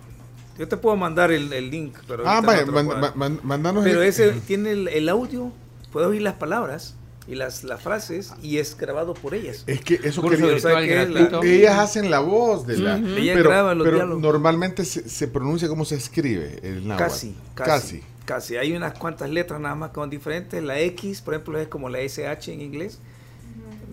yo 0.58 0.70
te 0.70 0.78
puedo 0.78 0.96
mandar 0.96 1.32
el, 1.34 1.52
el 1.52 1.70
link, 1.70 1.98
pero 2.08 2.24
Ah, 2.26 2.40
vaya, 2.40 2.66
no 2.66 2.72
man- 2.72 2.86
puedo 2.86 3.00
man- 3.02 3.14
man- 3.16 3.40
mandanos 3.44 3.84
Pero 3.84 4.02
el- 4.04 4.08
ese 4.08 4.32
tiene 4.48 4.72
el, 4.72 4.88
el 4.88 5.10
audio, 5.10 5.52
puedes 5.92 6.08
oír 6.10 6.22
las 6.22 6.36
palabras 6.36 6.96
y 7.30 7.36
las, 7.36 7.64
las 7.64 7.82
frases 7.82 8.34
y 8.42 8.58
es 8.58 8.76
grabado 8.76 9.14
por 9.14 9.36
ellas. 9.36 9.64
Es 9.68 9.82
que 9.82 10.00
eso 10.04 10.22
que 10.28 10.36
es 10.36 10.64
la-. 10.64 11.40
Ellas 11.44 11.78
hacen 11.78 12.10
la 12.10 12.20
voz 12.20 12.66
de 12.66 12.78
la. 12.78 12.98
Ellas 12.98 13.36
pero 13.38 13.50
graban 13.50 13.78
los 13.78 13.86
pero 13.86 13.98
diálogos. 13.98 14.22
normalmente 14.22 14.84
se, 14.84 15.08
se 15.08 15.28
pronuncia 15.28 15.68
como 15.68 15.86
se 15.86 15.96
escribe 15.96 16.60
el 16.64 16.88
náhuatl. 16.88 17.04
Casi, 17.04 17.36
casi, 17.54 18.02
casi. 18.26 18.58
Hay 18.58 18.74
unas 18.74 18.98
cuantas 18.98 19.30
letras 19.30 19.60
nada 19.62 19.76
más 19.76 19.90
que 19.92 19.96
son 19.96 20.10
diferentes. 20.10 20.64
La 20.64 20.80
X, 20.80 21.22
por 21.22 21.36
ejemplo, 21.36 21.60
es 21.60 21.68
como 21.68 21.88
la 21.88 22.00
SH 22.02 22.52
en 22.52 22.62
inglés. 22.62 22.98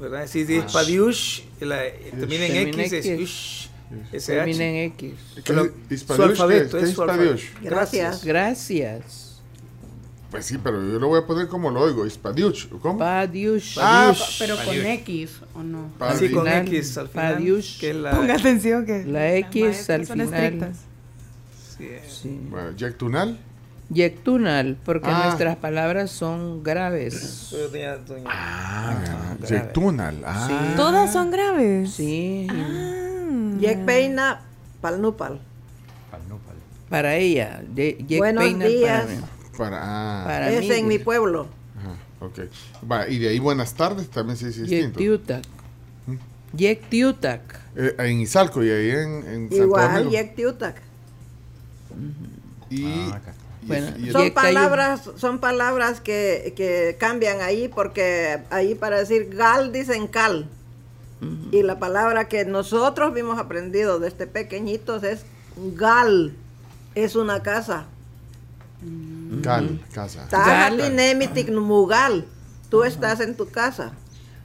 ¿Verdad? 0.01 0.27
Si 0.27 0.41
Ah. 0.43 0.45
dices 0.47 0.73
padiush, 0.73 1.41
la, 1.61 1.79
termina 2.19 2.47
en 2.47 2.53
Termina 2.53 2.85
X, 2.85 2.93
es 2.93 3.07
X. 3.07 3.21
ush. 3.23 3.69
Termina 4.27 4.65
SH. 4.65 4.65
en 4.65 4.77
X. 4.93 5.15
¿Qué 5.37 5.43
Pero 5.45 5.71
es 5.91 6.01
su 6.03 6.23
alfabeto 6.23 6.79
¿Qué 6.79 6.85
es 6.85 6.91
es 6.91 6.95
su 6.95 7.03
Hispaniush? 7.03 7.45
Gracias. 7.63 8.25
Gracias. 8.25 9.26
Pues 10.31 10.45
sí, 10.45 10.59
pero 10.59 10.83
yo 10.83 10.99
lo 10.99 11.09
voy 11.09 11.21
a 11.21 11.27
poner 11.27 11.47
como 11.49 11.71
lo 11.71 11.81
oigo, 11.83 12.05
Hispaniush. 12.05 12.67
¿Cómo? 12.83 12.99
Padiush. 12.99 13.79
Ah, 13.81 14.13
Pero 14.39 14.57
con 14.65 14.75
X, 14.75 15.41
¿o 15.55 15.63
no? 15.63 15.91
Así 16.01 16.31
con 16.31 16.45
Final, 16.45 16.67
X 16.67 16.99
al 16.99 17.09
final. 17.09 17.35
Padiush. 17.35 17.79
Que 17.81 17.91
es 17.91 17.97
la, 17.97 18.11
Ponga 18.11 18.35
atención 18.35 18.85
que 18.85 19.05
La 19.05 19.35
X 19.37 19.89
al 19.91 20.07
son 20.07 20.19
final. 20.21 20.35
estrictas. 20.35 20.77
sí, 21.79 21.89
Sí. 22.09 22.41
Bueno, 22.51 22.73
Jack 22.77 22.97
Tunal. 22.97 23.39
Yectunal, 23.89 24.77
porque 24.85 25.09
Ah. 25.09 25.27
nuestras 25.27 25.57
palabras 25.59 26.11
son 26.11 26.65
graves. 26.65 27.55
Ah, 28.27 28.97
grave. 29.01 29.47
Jack 29.49 29.73
Tunal. 29.73 30.23
Ah. 30.25 30.73
Todas 30.77 31.13
son 31.13 31.31
graves. 31.31 31.93
Sí. 31.93 32.49
Ah. 32.51 33.55
Yek 33.61 33.85
Peina, 33.85 34.41
Palnupal. 34.81 35.39
Para 36.91 37.15
ella. 37.17 37.63
Ye- 37.77 38.19
Buenos 38.19 38.59
días. 38.59 39.05
Para. 39.07 39.36
Para, 39.57 39.79
ah, 39.83 40.25
Para 40.25 40.51
es 40.51 40.61
mí. 40.61 40.73
en 40.73 40.87
mi 40.89 40.99
pueblo. 40.99 41.47
ajá, 41.79 41.97
ok. 42.27 42.39
Va, 42.91 43.09
y 43.09 43.19
de 43.19 43.29
ahí 43.29 43.39
buenas 43.39 43.75
tardes 43.75 44.09
también 44.11 44.37
sí 44.37 44.47
es 44.47 44.57
distinto. 44.57 44.99
Yectiutac. 44.99 45.45
Yectiutac. 46.53 47.61
Eh, 47.77 47.95
en 47.99 48.21
Izalco 48.21 48.63
y 48.65 48.71
ahí 48.71 48.91
en, 48.91 49.27
en 49.29 49.49
Igual, 49.53 49.93
Domingo. 49.93 50.11
Yek 50.13 50.35
Tiutac. 50.37 50.77
Y, 52.71 52.85
Ah, 52.87 53.17
acá. 53.17 53.35
y- 53.63 53.67
Bueno, 53.67 53.97
y- 53.99 54.11
Son 54.13 54.31
palabras, 54.33 55.11
son 55.17 55.39
palabras 55.41 56.01
que, 56.01 56.55
que 56.57 56.97
cambian 56.99 57.41
ahí 57.41 57.69
porque 57.69 58.41
ahí 58.51 58.75
para 58.75 58.99
decir 58.99 59.29
gal 59.35 59.73
dicen 59.73 60.07
cal. 60.07 60.49
Y 61.51 61.63
la 61.63 61.79
palabra 61.79 62.29
que 62.29 62.45
nosotros 62.45 63.13
vimos 63.15 63.39
aprendido 63.39 63.99
desde 63.99 64.27
pequeñitos 64.27 65.03
es 65.03 65.25
gal. 65.75 66.35
Es 66.95 67.17
una 67.17 67.43
casa. 67.43 67.87
Gal, 69.43 69.81
casa. 69.93 70.27
Tajatinemitik 70.29 71.51
mugal. 71.51 72.25
Tú 72.71 72.83
estás 72.85 73.21
en 73.21 73.37
tu 73.37 73.49
casa. 73.51 73.93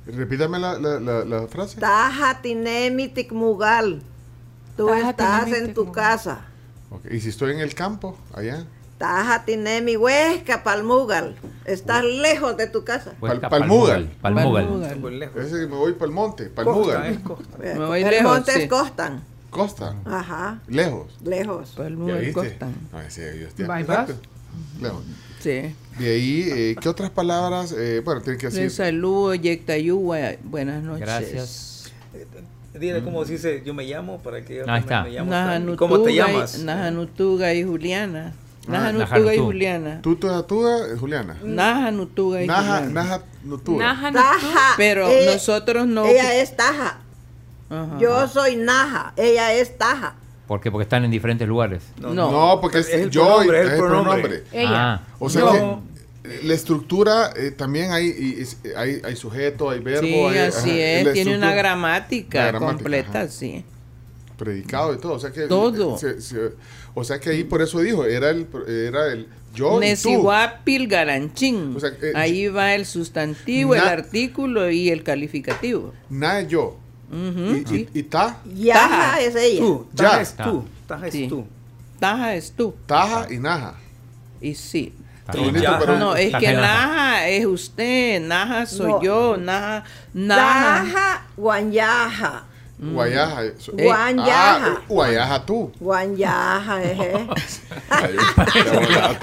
Repítame 0.05 0.59
la, 0.59 0.77
la, 0.79 0.99
la, 0.99 1.25
la 1.25 1.47
frase. 1.47 1.79
Tajatinemitik 1.79 3.31
mugal. 3.31 4.01
Tú 4.77 4.89
estás 4.93 5.47
en 5.51 5.73
tu 5.73 5.91
casa. 5.91 6.45
Y 7.09 7.19
si 7.19 7.29
estoy 7.29 7.53
en 7.53 7.59
el 7.59 7.73
campo, 7.75 8.17
allá. 8.33 8.65
Tajatinemi 8.97 9.97
huesca 9.97 10.63
palmugal. 10.63 11.35
Estás 11.65 12.03
lejos 12.03 12.55
de 12.57 12.67
tu 12.67 12.83
casa. 12.83 13.13
Huesca, 13.19 13.49
Pal- 13.49 13.59
Palmugal. 13.61 14.11
Palmugal. 14.21 14.65
Palmugal. 14.67 15.31
Ese 15.37 15.55
me 15.67 15.75
voy 15.75 15.93
para 15.93 16.05
el 16.05 16.11
monte, 16.11 16.43
el 16.43 16.51
Costa, 16.53 16.71
Mugal. 16.71 17.05
es 17.05 17.19
costa. 17.23 17.57
Me 17.57 17.85
voy 17.85 18.01
el 18.03 18.09
lejos, 18.09 18.31
monte 18.31 18.51
sí. 18.51 18.61
es 18.63 18.69
costan. 18.69 19.23
Costa, 19.49 19.95
Ajá, 20.05 20.59
lejos. 20.67 21.11
lejos. 21.23 21.71
¿Ya 21.71 21.75
Palmugal? 21.83 22.33
Costan. 22.33 22.75
No, 22.91 23.01
ese 23.01 23.39
yo 23.39 23.47
Lejos. 24.81 25.03
Sí. 25.39 25.73
De 25.99 26.13
ahí, 26.13 26.47
eh, 26.51 26.75
¿qué 26.79 26.89
otras 26.89 27.09
palabras? 27.09 27.73
Eh, 27.77 28.01
bueno, 28.03 28.21
tiene 28.21 28.37
que 28.37 28.45
Les 28.47 28.53
decir. 28.55 28.71
saludo, 28.71 29.33
Yectayú. 29.35 29.99
bua- 29.99 30.37
Buenas 30.43 30.83
noches. 30.83 31.01
Gracias. 31.01 31.91
Dile 32.73 33.03
cómo 33.03 33.25
se 33.25 33.33
dice, 33.33 33.61
yo 33.65 33.73
me 33.73 33.83
llamo 33.83 34.19
para 34.23 34.43
que 34.45 34.55
yo 34.57 34.63
Ahí 34.69 34.79
está. 34.79 35.03
me, 35.03 35.09
llamo. 35.11 35.29
Najanutuga 35.29 35.77
¿Cómo 35.77 36.03
te 36.03 36.11
y- 36.11 36.15
llamas? 36.15 36.59
Najanutuga 36.59 37.53
y 37.53 37.63
Juliana. 37.63 38.33
Ah, 38.67 38.71
Najanutuga 38.71 39.35
y. 39.35 39.39
Juliana. 39.39 40.01
Tutu 40.01 40.29
Atuga, 40.29 40.77
eh, 40.87 40.97
Juliana. 40.97 41.35
Najanutuga 41.43 42.41
y 42.43 42.47
Naja, 42.47 42.61
Juliana. 42.77 42.89
Naja 43.03 43.23
Nutuga. 43.43 43.85
Naja, 43.85 44.11
Taja. 44.13 44.73
Pero 44.77 45.09
ella- 45.09 45.33
nosotros 45.33 45.85
no. 45.87 46.05
Ella 46.05 46.35
es 46.41 46.55
Taja. 46.55 46.99
Ajá. 47.69 47.97
Yo 47.99 48.27
soy 48.27 48.55
Naja. 48.55 49.13
Ella 49.17 49.53
es 49.53 49.77
Taja. 49.77 50.15
¿Por 50.51 50.59
qué? 50.59 50.69
Porque 50.69 50.83
están 50.83 51.05
en 51.05 51.11
diferentes 51.11 51.47
lugares. 51.47 51.81
No. 52.01 52.13
No, 52.13 52.59
porque 52.59 52.79
es, 52.79 52.89
Es 52.89 52.95
el 53.03 53.09
yo 53.09 53.23
pronombre, 53.25 53.61
es 53.61 53.71
el 53.71 53.77
pronombre. 53.77 54.21
pronombre. 54.21 54.43
Ella. 54.51 54.93
Ah, 54.95 55.07
O 55.17 55.29
sea 55.29 55.41
No. 55.43 55.51
que 56.23 56.29
eh, 56.29 56.39
la 56.43 56.53
estructura 56.53 57.31
eh, 57.37 57.51
también 57.51 57.93
hay, 57.93 58.07
y- 58.07 58.41
es- 58.41 58.57
hay, 58.75 59.01
hay 59.01 59.15
sujeto, 59.15 59.69
hay 59.69 59.79
verbo. 59.79 60.01
Sí, 60.05 60.13
hay, 60.13 60.37
así 60.39 60.69
ajá, 60.71 61.09
es. 61.09 61.13
Tiene 61.13 61.37
una 61.37 61.55
gramática, 61.55 62.51
completa, 62.59 63.21
ajá. 63.21 63.27
sí. 63.29 63.63
predicado 64.37 64.93
y 64.93 64.97
todo. 64.97 65.13
O 65.13 65.19
sea 65.19 65.31
que, 65.31 65.43
Todo. 65.47 65.97
se- 65.97 66.19
se- 66.19 66.51
o 66.95 67.03
sea 67.05 67.17
que 67.21 67.29
ahí 67.29 67.45
por 67.45 67.61
eso 67.61 67.79
dijo, 67.79 68.03
era 68.03 68.29
el, 68.31 68.45
era 68.67 69.07
el 69.13 69.27
yo. 69.55 69.79
Nesihuapil 69.79 70.89
garanchín. 70.89 71.75
O 71.77 71.79
sea, 71.79 71.91
eh, 72.01 72.11
Ahí 72.13 72.49
va 72.49 72.75
el 72.75 72.85
sustantivo, 72.85 73.73
el 73.73 73.79
artículo 73.87 74.69
y 74.69 74.89
el 74.89 75.03
calificativo. 75.03 75.93
Na 76.09 76.39
es 76.41 76.49
yo. 76.49 76.75
Ujú, 77.11 77.55
y, 77.57 77.65
sí. 77.67 77.89
y, 77.93 77.99
y 77.99 78.03
ta, 78.03 78.37
Yaja 78.55 78.87
Taja. 78.89 79.19
es 79.21 79.35
ella. 79.35 79.59
Tú, 79.59 79.87
Ya. 79.93 80.03
taja 80.05 80.21
es 80.21 80.35
tú, 80.35 80.65
taja 80.87 81.07
es 81.07 81.13
Sí. 81.13 81.27
tú. 81.27 81.45
Taja 81.99 82.35
es 82.35 82.51
tú. 82.53 82.75
taja 82.87 83.27
y 83.31 83.37
naja. 83.37 83.75
Y 84.39 84.55
sí. 84.55 84.93
Está 85.19 85.37
bonito, 85.39 85.61
yaja. 85.61 85.79
pero 85.79 85.99
No, 85.99 86.15
es 86.15 86.33
que 86.35 86.53
naja. 86.53 87.27
Es 87.27 87.45
usted, 87.45 88.21
Naja 88.21 88.65
soy 88.65 88.91
No. 88.93 89.01
yo, 89.03 89.37
Naja, 89.37 89.83
Naja. 90.13 91.25
Guanyaja. 91.37 92.45
Guayaja. 92.81 93.43
eso- 93.45 93.71
Eh, 93.77 93.83
Guanyaja. 93.83 94.65
Ah, 94.67 94.81
guayaja 94.87 95.45
tú. 95.45 95.71
Guanyaja, 95.79 96.81
qué 96.81 97.11
bonito. 97.13 97.33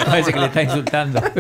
Parece 0.07 0.33
que 0.33 0.39
le 0.39 0.47
está 0.47 0.63
insultando. 0.63 1.21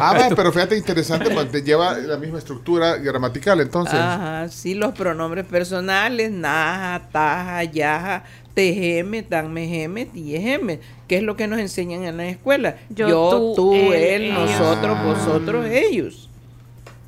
Ah, 0.00 0.14
va, 0.14 0.34
pero 0.34 0.52
fíjate 0.52 0.76
interesante, 0.76 1.30
te 1.46 1.62
lleva 1.62 1.94
la 1.98 2.16
misma 2.16 2.38
estructura 2.38 2.96
gramatical, 2.96 3.60
entonces. 3.60 3.94
Ajá, 3.94 4.48
sí, 4.48 4.74
los 4.74 4.92
pronombres 4.94 5.44
personales, 5.46 6.30
Naja, 6.30 7.02
Taja, 7.10 7.64
Yaja, 7.64 8.24
Tejeme, 8.54 9.22
Tanmejeme, 9.22 10.06
Tiejeme, 10.06 10.80
que 11.08 11.16
es 11.18 11.22
lo 11.22 11.36
que 11.36 11.46
nos 11.46 11.58
enseñan 11.58 12.04
en 12.04 12.16
la 12.16 12.26
escuela. 12.28 12.76
Yo, 12.90 13.08
Yo, 13.08 13.30
tú, 13.30 13.54
tú, 13.56 13.92
él, 13.92 14.32
nosotros, 14.34 14.96
Ah. 14.98 15.02
vosotros, 15.04 15.66
ellos. 15.66 16.30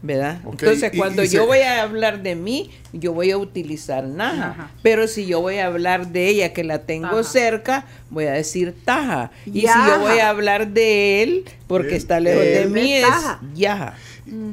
¿Verdad? 0.07 0.41
Entonces, 0.49 0.93
cuando 0.97 1.25
y 1.25 1.29
yo 1.29 1.41
se- 1.43 1.47
voy 1.47 1.59
a 1.59 1.83
hablar 1.83 2.23
de 2.23 2.37
mí, 2.37 2.71
yo 2.93 3.13
voy 3.13 3.33
a 3.33 3.39
utilizar 3.39 4.05
Naja. 4.05 4.51
Ajá. 4.51 4.71
Pero 4.83 5.09
si 5.09 5.27
yo 5.27 5.41
voy 5.41 5.57
a 5.59 5.67
hablar 5.67 6.09
de 6.09 6.29
ella, 6.29 6.53
que 6.53 6.63
la 6.65 6.81
tengo 6.83 7.09
Taja. 7.09 7.23
cerca, 7.25 7.85
voy 8.11 8.27
a 8.27 8.33
decir 8.33 8.75
Taja. 8.85 9.33
Y 9.47 9.63
si 9.63 9.67
yo 9.67 9.99
voy 10.01 10.19
a 10.19 10.29
hablar 10.29 10.69
de 10.69 11.23
él, 11.25 11.45
porque 11.67 11.89
Él- 11.91 11.95
está 11.97 12.21
lejos 12.21 12.43
de 12.45 12.67
mí, 12.67 12.93
es 12.93 13.03
es 13.05 13.09
Taja. 13.11 13.41
Yaja. 13.55 13.95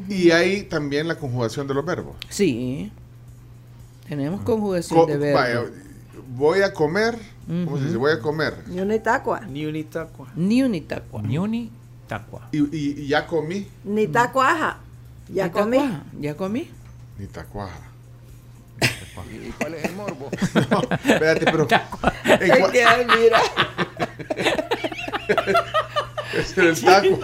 Y 0.09 0.31
hay 0.31 0.63
también 0.63 1.07
la 1.07 1.15
conjugación 1.15 1.67
de 1.67 1.73
los 1.75 1.85
verbos. 1.85 2.15
Sí. 2.29 2.91
Tenemos 4.07 4.41
conjugación 4.41 4.99
Co- 4.99 5.05
de 5.05 5.17
verbo. 5.17 5.39
vaya, 5.39 5.63
voy 6.35 6.61
a 6.61 6.73
comer. 6.73 7.17
¿Cómo 7.45 7.77
se 7.77 7.85
dice? 7.85 7.97
Voy 7.97 8.11
a 8.11 8.19
comer. 8.19 8.53
Ni 8.67 8.79
un 8.79 8.91
itacua. 8.91 9.41
Ni 9.41 9.65
un 9.65 9.75
itacua. 9.75 10.31
Niuni, 10.35 11.69
tacua. 12.07 12.47
Y, 12.51 12.57
y- 12.59 12.95
y 13.01 13.07
ya 13.07 13.27
comí. 13.27 13.67
Ni 13.83 14.07
tacuaja. 14.07 14.79
Ya 15.33 15.51
comí. 15.51 15.79
Ya 16.19 16.35
comí. 16.35 16.69
Ni 17.17 17.27
tacuaja. 17.27 17.79
¿Cuál 19.59 19.75
es 19.75 19.85
el 19.85 19.93
morbo? 19.95 20.29
No, 20.69 20.81
espérate, 20.91 21.45
pero. 21.45 21.67
en 22.25 22.87
ay, 22.87 23.07
mira. 23.17 23.41
Ese 26.37 26.61
era 26.61 26.69
el 26.69 26.81
taco. 26.81 27.19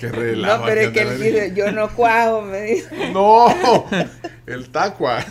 Qué 0.00 0.08
relajo. 0.08 0.58
No, 0.58 0.64
pero 0.64 0.80
es 0.82 0.90
que 0.90 1.00
él 1.02 1.20
dice, 1.20 1.52
yo 1.54 1.70
no 1.72 1.88
cuajo, 1.90 2.42
me 2.42 2.60
dice. 2.62 3.10
No, 3.12 3.46
el 4.46 4.68
tacua. 4.70 5.24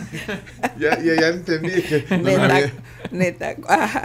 Ya, 0.78 0.98
ya, 1.00 1.14
ya 1.20 1.28
entendí 1.28 1.82
que. 1.82 2.04
no 2.10 2.18
Neta, 2.18 2.48
sabía. 2.48 2.72
neta 3.10 3.56
cuaja. 3.56 4.02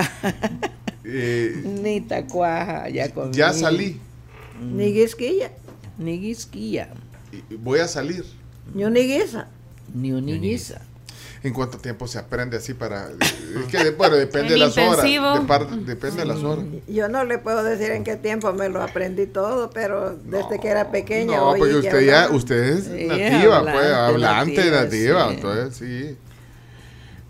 Eh, 1.04 1.62
Neta 1.66 2.26
cuaja. 2.28 2.90
Ya 2.90 3.10
comí. 3.12 3.34
ya 3.36 3.52
salí. 3.54 4.00
Ni 4.62 4.94
guisquilla. 4.94 5.52
Ni 6.02 6.20
guisquilla. 6.20 6.90
y 7.32 7.56
Voy 7.56 7.80
a 7.80 7.88
salir. 7.88 8.26
Ni 8.74 8.84
ni 8.86 9.02
guisa. 9.02 9.48
Ni 9.94 10.12
uniguisa. 10.12 10.82
¿En 11.44 11.54
cuánto 11.54 11.80
tiempo 11.80 12.08
se 12.08 12.20
aprende 12.20 12.58
así 12.58 12.74
para.? 12.76 13.10
Es 13.10 13.64
que, 13.70 13.90
bueno, 13.92 14.16
depende 14.28 14.52
de 14.54 14.58
las 14.60 14.78
horas. 14.78 14.90
intensivo. 15.06 15.40
de 15.40 15.46
par- 15.48 15.70
depende 15.70 16.18
de 16.18 16.26
las 16.26 16.38
horas. 16.44 16.66
Yo 16.88 17.08
no 17.10 17.24
le 17.24 17.40
puedo 17.40 17.64
decir 17.64 17.92
en 17.92 18.04
qué 18.04 18.16
tiempo 18.16 18.54
me 18.54 18.70
lo 18.70 18.82
aprendí 18.82 19.26
todo, 19.28 19.70
pero 19.72 20.16
desde 20.16 20.60
que 20.60 20.68
era 20.68 20.92
pequeña. 20.92 21.38
No, 21.38 21.56
porque 21.58 21.72
que 21.74 21.78
usted 21.80 22.02
ya, 22.06 22.18
hablaban. 22.26 22.36
usted 22.36 22.64
es 22.64 22.84
Sí, 22.86 23.08
nativa, 23.08 23.58
hablante, 23.58 23.72
pues, 23.80 23.94
hablante, 23.94 24.72
nativa, 24.72 24.82
nativa, 24.84 25.28
sí. 25.30 25.34
entonces 25.36 25.76
sí. 25.78 26.18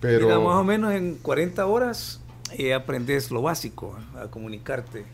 Mira, 0.04 0.20
más 0.20 0.36
o 0.36 0.40
Pero 0.40 0.64
menos 0.64 0.94
en 0.94 1.16
40 1.16 1.66
horas 1.68 2.20
eh, 2.58 2.74
aprendes 2.74 3.32
lo 3.32 3.42
básico, 3.42 3.98
a 4.20 4.28
comunicarte. 4.30 5.06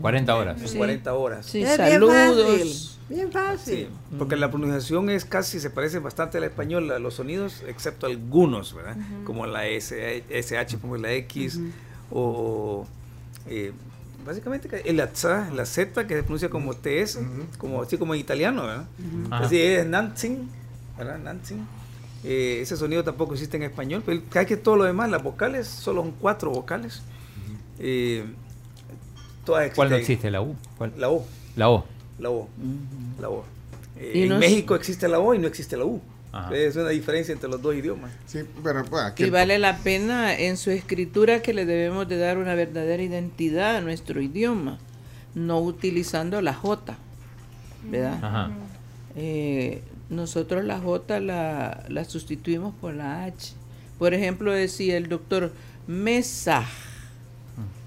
40 0.00 0.34
horas. 0.34 0.60
En 0.62 0.68
Sí. 0.68 0.76
40 0.78 1.14
horas. 1.14 1.46
Sí, 1.46 1.62
Es 1.62 1.76
saludos. 1.76 2.12
bien 2.14 2.32
fácil. 2.58 2.96
Bien 3.08 3.32
fácil. 3.32 3.74
Sí, 3.76 3.88
porque 4.18 4.34
la 4.36 4.50
pronunciación 4.50 5.10
es 5.10 5.24
casi, 5.24 5.60
se 5.60 5.70
parece 5.70 5.98
bastante 6.00 6.38
al 6.38 6.44
español, 6.44 6.90
a 6.90 6.98
los 6.98 7.14
sonidos, 7.14 7.62
excepto 7.68 8.06
algunos, 8.06 8.74
¿verdad? 8.74 8.96
Como 9.24 9.46
la 9.46 9.66
S, 9.68 10.24
SH, 10.28 10.78
como 10.78 10.96
la 10.96 11.12
X, 11.12 11.60
o 12.10 12.86
eh, 13.48 13.72
básicamente 14.24 14.68
el 14.90 15.00
Z, 15.14 15.50
la 15.54 15.64
Z 15.66 16.06
que 16.08 16.14
se 16.16 16.22
pronuncia 16.24 16.48
como 16.50 16.74
TS, 16.74 17.18
como, 17.58 17.82
así 17.82 17.96
como 17.96 18.14
en 18.14 18.20
italiano, 18.20 18.62
¿verdad? 18.66 18.86
Ajá. 19.30 19.44
Así 19.44 19.60
es 19.60 19.86
Nantzing, 19.86 20.48
¿verdad? 20.98 21.18
Nantzing. 21.18 21.64
Eh, 22.24 22.58
ese 22.62 22.76
sonido 22.76 23.04
tampoco 23.04 23.34
existe 23.34 23.56
en 23.56 23.62
español, 23.62 24.02
pero 24.04 24.20
hay 24.34 24.46
que 24.46 24.56
todo 24.56 24.74
lo 24.74 24.82
demás, 24.84 25.08
las 25.10 25.22
vocales, 25.22 25.68
solo 25.68 26.02
son 26.02 26.10
cuatro 26.12 26.50
vocales. 26.50 27.02
Eh, 27.78 28.24
todas 29.46 29.70
¿Cuál 29.74 29.88
no 29.88 29.96
existe? 29.96 30.30
¿La 30.30 30.42
U? 30.42 30.54
¿Cuál? 30.76 30.92
La 30.98 31.08
O. 31.08 31.24
La 31.56 31.70
O. 31.70 31.86
La 32.18 32.30
O. 32.30 32.48
La 33.20 33.30
O. 33.30 33.44
Eh, 33.98 34.26
en 34.26 34.38
México 34.38 34.74
existe 34.74 35.08
la 35.08 35.18
O 35.18 35.32
y 35.32 35.38
no 35.38 35.46
existe 35.48 35.76
la 35.78 35.86
U. 35.86 36.02
Ajá. 36.32 36.54
Es 36.54 36.76
una 36.76 36.90
diferencia 36.90 37.32
entre 37.32 37.48
los 37.48 37.62
dos 37.62 37.74
idiomas. 37.74 38.12
Sí, 38.26 38.40
bueno, 38.62 38.84
aquí 39.02 39.22
Y 39.22 39.26
el- 39.26 39.32
vale 39.32 39.58
la 39.58 39.78
pena 39.78 40.36
en 40.36 40.58
su 40.58 40.70
escritura 40.70 41.40
que 41.40 41.54
le 41.54 41.64
debemos 41.64 42.06
de 42.06 42.18
dar 42.18 42.36
una 42.36 42.54
verdadera 42.54 43.02
identidad 43.02 43.76
a 43.76 43.80
nuestro 43.80 44.20
idioma, 44.20 44.78
no 45.34 45.60
utilizando 45.60 46.42
la 46.42 46.52
J, 46.52 46.98
¿verdad? 47.90 48.18
Ajá. 48.22 48.50
Eh, 49.16 49.80
nosotros 50.10 50.62
la 50.64 50.78
J 50.78 51.20
la, 51.20 51.84
la 51.88 52.04
sustituimos 52.04 52.74
por 52.82 52.92
la 52.92 53.24
H. 53.24 53.54
Por 53.98 54.12
ejemplo, 54.12 54.52
decía 54.52 54.98
el 54.98 55.08
doctor 55.08 55.52
Mesa. 55.86 56.66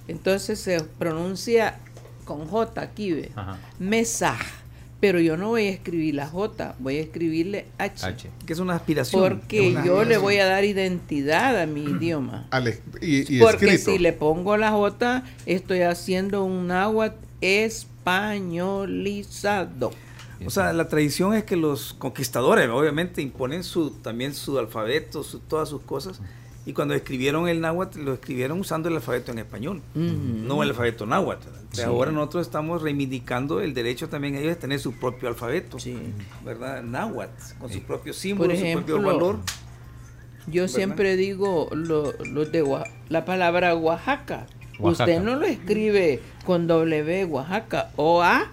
Entonces 0.09 0.59
se 0.59 0.81
pronuncia 0.81 1.79
con 2.25 2.45
J 2.47 2.81
aquí, 2.81 3.13
¿ve? 3.13 3.31
Ajá. 3.35 3.57
Mesa. 3.79 4.37
Pero 5.01 5.21
yo 5.21 5.37
no 5.37 5.47
voy 5.47 5.67
a 5.67 5.69
escribir 5.69 6.15
la 6.15 6.27
J, 6.27 6.75
voy 6.79 6.97
a 6.97 7.01
escribirle 7.01 7.67
H. 7.77 8.05
H. 8.05 8.29
Que 8.45 8.51
es 8.51 8.59
una 8.59 8.75
aspiración. 8.75 9.21
Porque 9.21 9.69
una 9.69 9.85
yo 9.85 10.03
le 10.03 10.17
voy 10.17 10.39
a 10.39 10.45
dar 10.45 10.65
identidad 10.65 11.57
a 11.61 11.65
mi 11.65 11.83
idioma. 11.85 12.47
Ale- 12.51 12.81
y, 13.01 13.37
y 13.37 13.39
Porque 13.39 13.67
escrito. 13.67 13.91
si 13.91 13.97
le 13.99 14.11
pongo 14.11 14.57
la 14.57 14.71
J, 14.71 15.23
estoy 15.45 15.83
haciendo 15.83 16.43
un 16.43 16.67
náhuatl 16.67 17.15
españolizado. 17.39 19.91
O 20.45 20.49
sea, 20.49 20.71
la 20.73 20.87
tradición 20.87 21.33
es 21.33 21.43
que 21.43 21.55
los 21.57 21.93
conquistadores, 21.93 22.69
obviamente, 22.69 23.21
imponen 23.21 23.63
su 23.63 23.91
también 23.91 24.33
su 24.33 24.57
alfabeto, 24.57 25.23
su- 25.23 25.39
todas 25.39 25.67
sus 25.69 25.81
cosas. 25.81 26.21
Y 26.65 26.73
cuando 26.73 26.93
escribieron 26.93 27.47
el 27.47 27.61
náhuatl, 27.61 28.01
lo 28.03 28.13
escribieron 28.13 28.59
usando 28.59 28.89
el 28.89 28.95
alfabeto 28.95 29.31
en 29.31 29.39
español, 29.39 29.81
no 29.95 30.61
el 30.61 30.69
alfabeto 30.69 31.05
náhuatl. 31.05 31.47
Ahora 31.85 32.11
nosotros 32.11 32.45
estamos 32.45 32.81
reivindicando 32.81 33.61
el 33.61 33.73
derecho 33.73 34.09
también 34.09 34.35
ellos 34.35 34.49
de 34.49 34.55
tener 34.55 34.79
su 34.79 34.93
propio 34.93 35.29
alfabeto, 35.29 35.79
Sí. 35.79 35.97
¿verdad? 36.45 36.83
Náhuatl, 36.83 37.57
con 37.59 37.71
su 37.71 37.81
propio 37.81 38.13
símbolo, 38.13 38.55
su 38.55 38.71
propio 38.73 39.01
valor. 39.01 39.37
Yo 40.47 40.67
siempre 40.67 41.15
digo 41.15 41.69
lo, 41.71 42.13
lo 42.25 42.45
de 42.45 42.61
Oa- 42.61 42.85
la 43.09 43.23
palabra 43.25 43.75
Oaxaca. 43.75 44.47
Oaxaca. 44.79 45.11
Usted 45.11 45.23
no 45.23 45.35
lo 45.35 45.45
escribe 45.45 46.21
con 46.45 46.65
W 46.67 47.25
Oaxaca. 47.25 47.91
O 47.97 48.21
A 48.21 48.47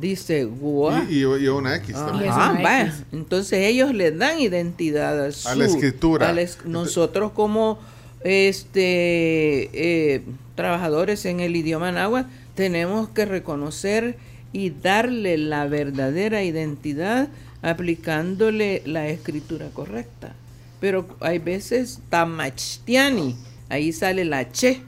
dice 0.00 0.44
Gua. 0.44 1.04
Y, 1.08 1.18
y- 1.18 1.44
y 1.44 1.48
una 1.48 1.76
X 1.76 1.94
también. 1.94 2.30
Ah, 2.32 2.58
vaya. 2.62 2.94
Entonces 3.12 3.60
ellos 3.66 3.92
le 3.94 4.10
dan 4.12 4.40
identidad 4.40 5.24
a, 5.26 5.30
su- 5.32 5.48
A 5.48 5.54
la 5.54 5.66
escritura. 5.66 6.28
a 6.28 6.32
la 6.32 6.40
es- 6.42 6.64
nosotros 6.64 7.32
como 7.32 7.78
este 8.24 9.70
eh, 10.14 10.22
trabajadores 10.54 11.24
en 11.26 11.40
el 11.40 11.56
idioma 11.56 11.92
náhuatl 11.92 12.28
tenemos 12.54 13.08
que 13.08 13.24
reconocer 13.24 14.16
y 14.52 14.70
darle 14.70 15.38
la 15.38 15.66
verdadera 15.66 16.42
identidad 16.42 17.28
aplicándole 17.62 18.82
la 18.86 19.08
escritura 19.08 19.68
correcta. 19.72 20.34
Pero 20.80 21.06
hay 21.20 21.38
veces 21.38 22.00
tamachtiani, 22.08 23.36
ahí 23.68 23.92
sale 23.92 24.24
la 24.24 24.50
che. 24.50 24.80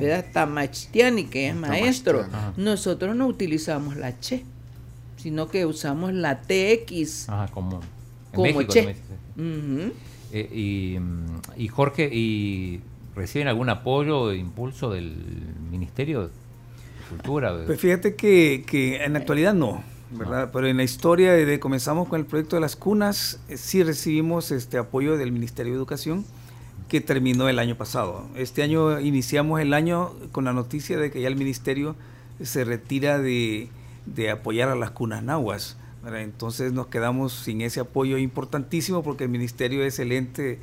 ¿Verdad? 0.00 0.26
Tamachtiani, 0.32 1.24
que 1.24 1.48
es 1.48 1.54
maestro. 1.56 2.20
Ajá. 2.22 2.52
Nosotros 2.56 3.14
no 3.16 3.26
utilizamos 3.26 3.96
la 3.96 4.18
che, 4.20 4.44
sino 5.16 5.48
que 5.48 5.66
usamos 5.66 6.12
la 6.12 6.40
TX 6.42 7.28
Ajá, 7.28 7.48
como. 7.52 7.80
En 7.80 7.82
como 8.32 8.42
México 8.44 8.72
che. 8.72 8.82
se- 8.82 9.40
Ujú. 9.40 9.92
Eh, 10.32 10.50
y, 11.56 11.62
y 11.62 11.68
Jorge, 11.68 12.08
¿y 12.12 12.80
reciben 13.16 13.48
algún 13.48 13.70
apoyo 13.70 14.20
o 14.20 14.32
impulso 14.34 14.90
del 14.90 15.14
Ministerio 15.70 16.22
de 16.24 16.28
Cultura? 17.08 17.56
Pues 17.66 17.80
fíjate 17.80 18.14
que, 18.14 18.64
que 18.66 19.02
en 19.02 19.14
la 19.14 19.20
actualidad 19.20 19.54
no, 19.54 19.82
¿verdad? 20.10 20.50
Pero 20.52 20.66
en 20.66 20.76
la 20.76 20.82
historia, 20.82 21.32
desde 21.32 21.58
comenzamos 21.58 22.08
con 22.08 22.20
el 22.20 22.26
proyecto 22.26 22.56
de 22.56 22.60
las 22.60 22.76
cunas, 22.76 23.40
eh, 23.48 23.56
sí 23.56 23.82
recibimos 23.82 24.50
este 24.50 24.76
apoyo 24.76 25.16
del 25.16 25.32
Ministerio 25.32 25.72
de 25.72 25.78
Educación 25.78 26.26
que 26.88 27.00
terminó 27.00 27.48
el 27.48 27.58
año 27.58 27.76
pasado. 27.76 28.26
Este 28.36 28.62
año 28.62 28.98
iniciamos 29.00 29.60
el 29.60 29.74
año 29.74 30.12
con 30.32 30.44
la 30.44 30.52
noticia 30.52 30.98
de 30.98 31.10
que 31.10 31.20
ya 31.20 31.28
el 31.28 31.36
Ministerio 31.36 31.94
se 32.42 32.64
retira 32.64 33.18
de, 33.18 33.68
de 34.06 34.30
apoyar 34.30 34.68
a 34.68 34.74
las 34.74 34.90
cunas 34.90 35.22
nahuas. 35.22 35.76
Entonces 36.06 36.72
nos 36.72 36.86
quedamos 36.86 37.32
sin 37.34 37.60
ese 37.60 37.80
apoyo 37.80 38.16
importantísimo 38.16 39.02
porque 39.02 39.24
el 39.24 39.30
Ministerio 39.30 39.84
es 39.84 39.98
el 39.98 40.12
ente, 40.12 40.58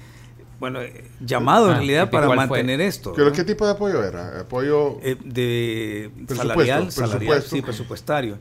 bueno, 0.59 0.81
eh, 0.81 1.03
llamado 1.19 1.67
en 1.67 1.73
Ah, 1.73 1.77
realidad 1.77 2.05
¿qué- 2.05 2.11
para 2.13 2.27
fue? 2.27 2.35
mantener 2.35 2.81
esto. 2.81 3.13
¿Pero 3.15 3.31
qué 3.31 3.43
tipo 3.43 3.65
de 3.65 3.73
apoyo 3.73 4.03
era? 4.03 4.39
¿Apoyo 4.39 4.97
Eh, 5.03 5.17
de 5.23 6.09
Presupuesto, 6.25 6.35
salarial, 6.35 6.91
salarial, 6.91 7.43
sí, 7.43 7.61
presupuestario. 7.61 8.37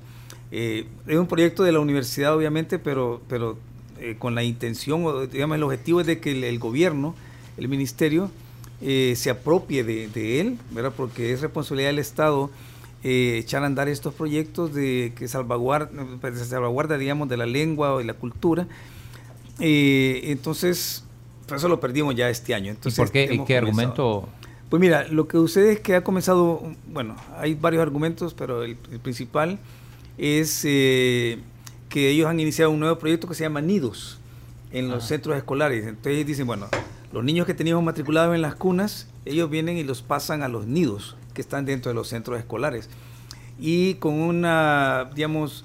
Eh, 0.52 0.86
es 1.06 1.16
un 1.18 1.26
proyecto 1.26 1.64
de 1.64 1.72
la 1.72 1.80
universidad, 1.80 2.34
obviamente, 2.34 2.78
pero, 2.78 3.20
pero 3.28 3.58
eh, 3.98 4.16
con 4.18 4.34
la 4.34 4.42
intención, 4.44 5.04
o 5.04 5.26
digamos, 5.26 5.56
el 5.56 5.62
objetivo 5.64 6.00
es 6.00 6.06
de 6.06 6.20
que 6.20 6.30
el, 6.32 6.44
el 6.44 6.58
gobierno, 6.58 7.14
el 7.56 7.68
ministerio, 7.68 8.30
eh, 8.80 9.14
se 9.16 9.30
apropie 9.30 9.84
de, 9.84 10.08
de 10.08 10.40
él, 10.40 10.58
¿verdad? 10.70 10.92
Porque 10.96 11.32
es 11.32 11.40
responsabilidad 11.40 11.90
del 11.90 11.98
Estado 12.00 12.50
eh, 13.02 13.38
echar 13.38 13.62
a 13.62 13.66
andar 13.66 13.88
estos 13.88 14.14
proyectos 14.14 14.74
de 14.74 15.12
que 15.16 15.28
salvaguarda, 15.28 15.90
pues, 16.20 16.38
de 16.38 16.44
salvaguarda, 16.44 16.98
digamos, 16.98 17.28
de 17.28 17.36
la 17.36 17.46
lengua 17.46 18.02
y 18.02 18.06
la 18.06 18.14
cultura. 18.14 18.66
Eh, 19.60 20.22
entonces, 20.24 21.04
por 21.46 21.58
eso 21.58 21.68
lo 21.68 21.80
perdimos 21.80 22.14
ya 22.14 22.28
este 22.30 22.54
año. 22.54 22.66
¿Y 22.66 22.70
Entonces, 22.70 22.98
por 22.98 23.12
qué? 23.12 23.24
hemos 23.24 23.46
¿Qué 23.46 23.56
comenzado. 23.58 23.66
argumento? 23.68 24.28
Pues 24.70 24.80
mira, 24.80 25.06
lo 25.08 25.28
que 25.28 25.36
sucede 25.36 25.72
es 25.74 25.80
que 25.80 25.94
ha 25.94 26.02
comenzado, 26.02 26.62
bueno, 26.90 27.16
hay 27.36 27.54
varios 27.54 27.82
argumentos, 27.82 28.34
pero 28.34 28.64
el, 28.64 28.76
el 28.90 28.98
principal 28.98 29.58
es 30.18 30.62
que 30.62 31.38
ellos 31.94 32.26
han 32.26 32.40
iniciado 32.40 32.70
un 32.72 32.80
nuevo 32.80 32.98
proyecto 32.98 33.28
que 33.28 33.34
se 33.34 33.44
llama 33.44 33.60
Nidos 33.60 34.18
en 34.72 34.88
los 34.88 35.06
centros 35.06 35.36
escolares. 35.36 35.86
Entonces 35.86 36.26
dicen, 36.26 36.46
bueno, 36.46 36.66
los 37.14 37.22
niños 37.22 37.46
que 37.46 37.54
teníamos 37.54 37.84
matriculados 37.84 38.34
en 38.34 38.42
las 38.42 38.56
cunas, 38.56 39.06
ellos 39.24 39.48
vienen 39.48 39.78
y 39.78 39.84
los 39.84 40.02
pasan 40.02 40.42
a 40.42 40.48
los 40.48 40.66
nidos 40.66 41.16
que 41.32 41.40
están 41.40 41.64
dentro 41.64 41.90
de 41.90 41.94
los 41.94 42.08
centros 42.08 42.40
escolares. 42.40 42.90
Y 43.56 43.94
con 43.94 44.14
una, 44.14 45.12
digamos, 45.14 45.64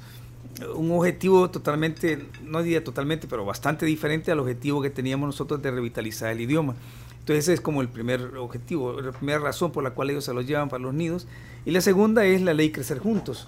un 0.76 0.92
objetivo 0.92 1.50
totalmente, 1.50 2.24
no 2.46 2.62
diría 2.62 2.84
totalmente, 2.84 3.28
pero 3.28 3.46
bastante 3.46 3.88
diferente 3.88 4.32
al 4.32 4.40
objetivo 4.40 4.80
que 4.80 4.92
teníamos 4.92 5.26
nosotros 5.26 5.60
de 5.60 5.72
revitalizar 5.72 6.30
el 6.30 6.40
idioma. 6.40 6.76
Entonces 7.18 7.46
ese 7.46 7.54
es 7.54 7.62
como 7.62 7.82
el 7.82 7.88
primer 7.88 8.38
objetivo, 8.38 9.02
la 9.02 9.12
primera 9.12 9.40
razón 9.40 9.72
por 9.72 9.84
la 9.84 9.90
cual 9.90 10.12
ellos 10.12 10.26
se 10.26 10.36
los 10.36 10.46
llevan 10.46 10.70
para 10.70 10.84
los 10.84 10.94
nidos. 10.94 11.26
Y 11.66 11.72
la 11.72 11.82
segunda 11.82 12.26
es 12.26 12.44
la 12.44 12.54
ley 12.54 12.72
Crecer 12.72 13.00
Juntos, 13.00 13.48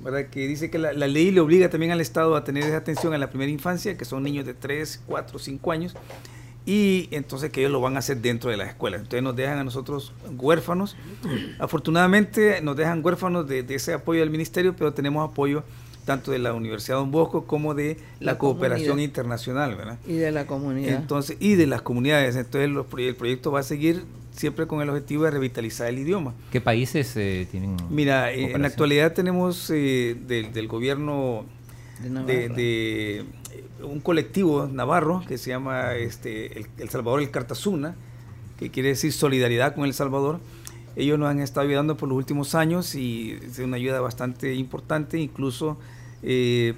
¿verdad? 0.00 0.30
que 0.30 0.48
dice 0.48 0.70
que 0.70 0.78
la, 0.78 0.94
la 0.94 1.08
ley 1.08 1.30
le 1.30 1.40
obliga 1.40 1.68
también 1.68 1.92
al 1.92 2.00
Estado 2.00 2.36
a 2.36 2.44
tener 2.44 2.64
esa 2.64 2.78
atención 2.78 3.12
en 3.12 3.20
la 3.20 3.28
primera 3.28 3.52
infancia, 3.52 3.98
que 3.98 4.06
son 4.06 4.22
niños 4.22 4.46
de 4.46 4.54
3, 4.54 5.02
4, 5.06 5.38
5 5.38 5.72
años, 5.72 5.94
y 6.66 7.08
entonces 7.10 7.50
que 7.50 7.60
ellos 7.60 7.72
lo 7.72 7.80
van 7.80 7.96
a 7.96 7.98
hacer 7.98 8.18
dentro 8.22 8.50
de 8.50 8.56
las 8.56 8.68
escuelas. 8.68 9.00
Entonces 9.02 9.22
nos 9.22 9.36
dejan 9.36 9.58
a 9.58 9.64
nosotros 9.64 10.12
huérfanos. 10.38 10.96
Afortunadamente 11.58 12.60
nos 12.62 12.76
dejan 12.76 13.04
huérfanos 13.04 13.46
de, 13.48 13.62
de 13.62 13.74
ese 13.74 13.92
apoyo 13.94 14.20
del 14.20 14.30
ministerio, 14.30 14.74
pero 14.76 14.92
tenemos 14.94 15.28
apoyo 15.28 15.64
tanto 16.04 16.30
de 16.32 16.38
la 16.38 16.52
Universidad 16.52 16.98
Don 16.98 17.10
Bosco 17.10 17.46
como 17.46 17.74
de 17.74 17.96
la, 18.20 18.32
La 18.32 18.38
cooperación 18.38 18.88
comunidad. 18.90 19.08
internacional, 19.08 19.74
¿verdad? 19.76 19.98
Y 20.06 20.14
de 20.14 20.30
la 20.32 20.46
comunidad. 20.46 20.94
Entonces, 20.96 21.36
y 21.40 21.54
de 21.54 21.66
las 21.66 21.82
comunidades. 21.82 22.36
Entonces 22.36 22.70
los 22.70 22.86
el 22.98 23.16
proyecto 23.16 23.50
va 23.50 23.60
a 23.60 23.62
seguir 23.62 24.04
siempre 24.32 24.66
con 24.66 24.82
el 24.82 24.90
objetivo 24.90 25.24
de 25.24 25.30
revitalizar 25.30 25.86
el 25.88 25.98
idioma. 25.98 26.34
¿Qué 26.52 26.60
países 26.60 27.16
eh, 27.16 27.46
tienen? 27.50 27.76
Mira, 27.88 28.32
eh, 28.32 28.52
en 28.52 28.62
la 28.62 28.68
actualidad 28.68 29.12
tenemos 29.14 29.70
eh, 29.70 30.16
del, 30.26 30.52
del 30.52 30.68
gobierno 30.68 31.46
de 32.02 32.08
de, 32.08 32.10
Navarra. 32.10 32.54
de, 32.54 33.24
un 33.82 34.00
colectivo 34.00 34.66
navarro 34.70 35.22
que 35.26 35.38
se 35.38 35.50
llama 35.50 35.94
este, 35.94 36.66
el, 36.78 36.88
Salvador 36.90 37.20
El 37.20 37.30
Cartazuna, 37.30 37.94
que 38.58 38.70
quiere 38.70 38.90
decir 38.90 39.12
solidaridad 39.12 39.74
con 39.74 39.84
El 39.84 39.94
Salvador. 39.94 40.40
Ellos 40.96 41.18
nos 41.18 41.28
han 41.28 41.40
estado 41.40 41.66
ayudando 41.66 41.96
por 41.96 42.08
los 42.08 42.16
últimos 42.16 42.54
años 42.54 42.94
y 42.94 43.32
es 43.44 43.58
una 43.58 43.76
ayuda 43.76 44.00
bastante 44.00 44.54
importante, 44.54 45.18
incluso 45.18 45.76
eh, 46.22 46.74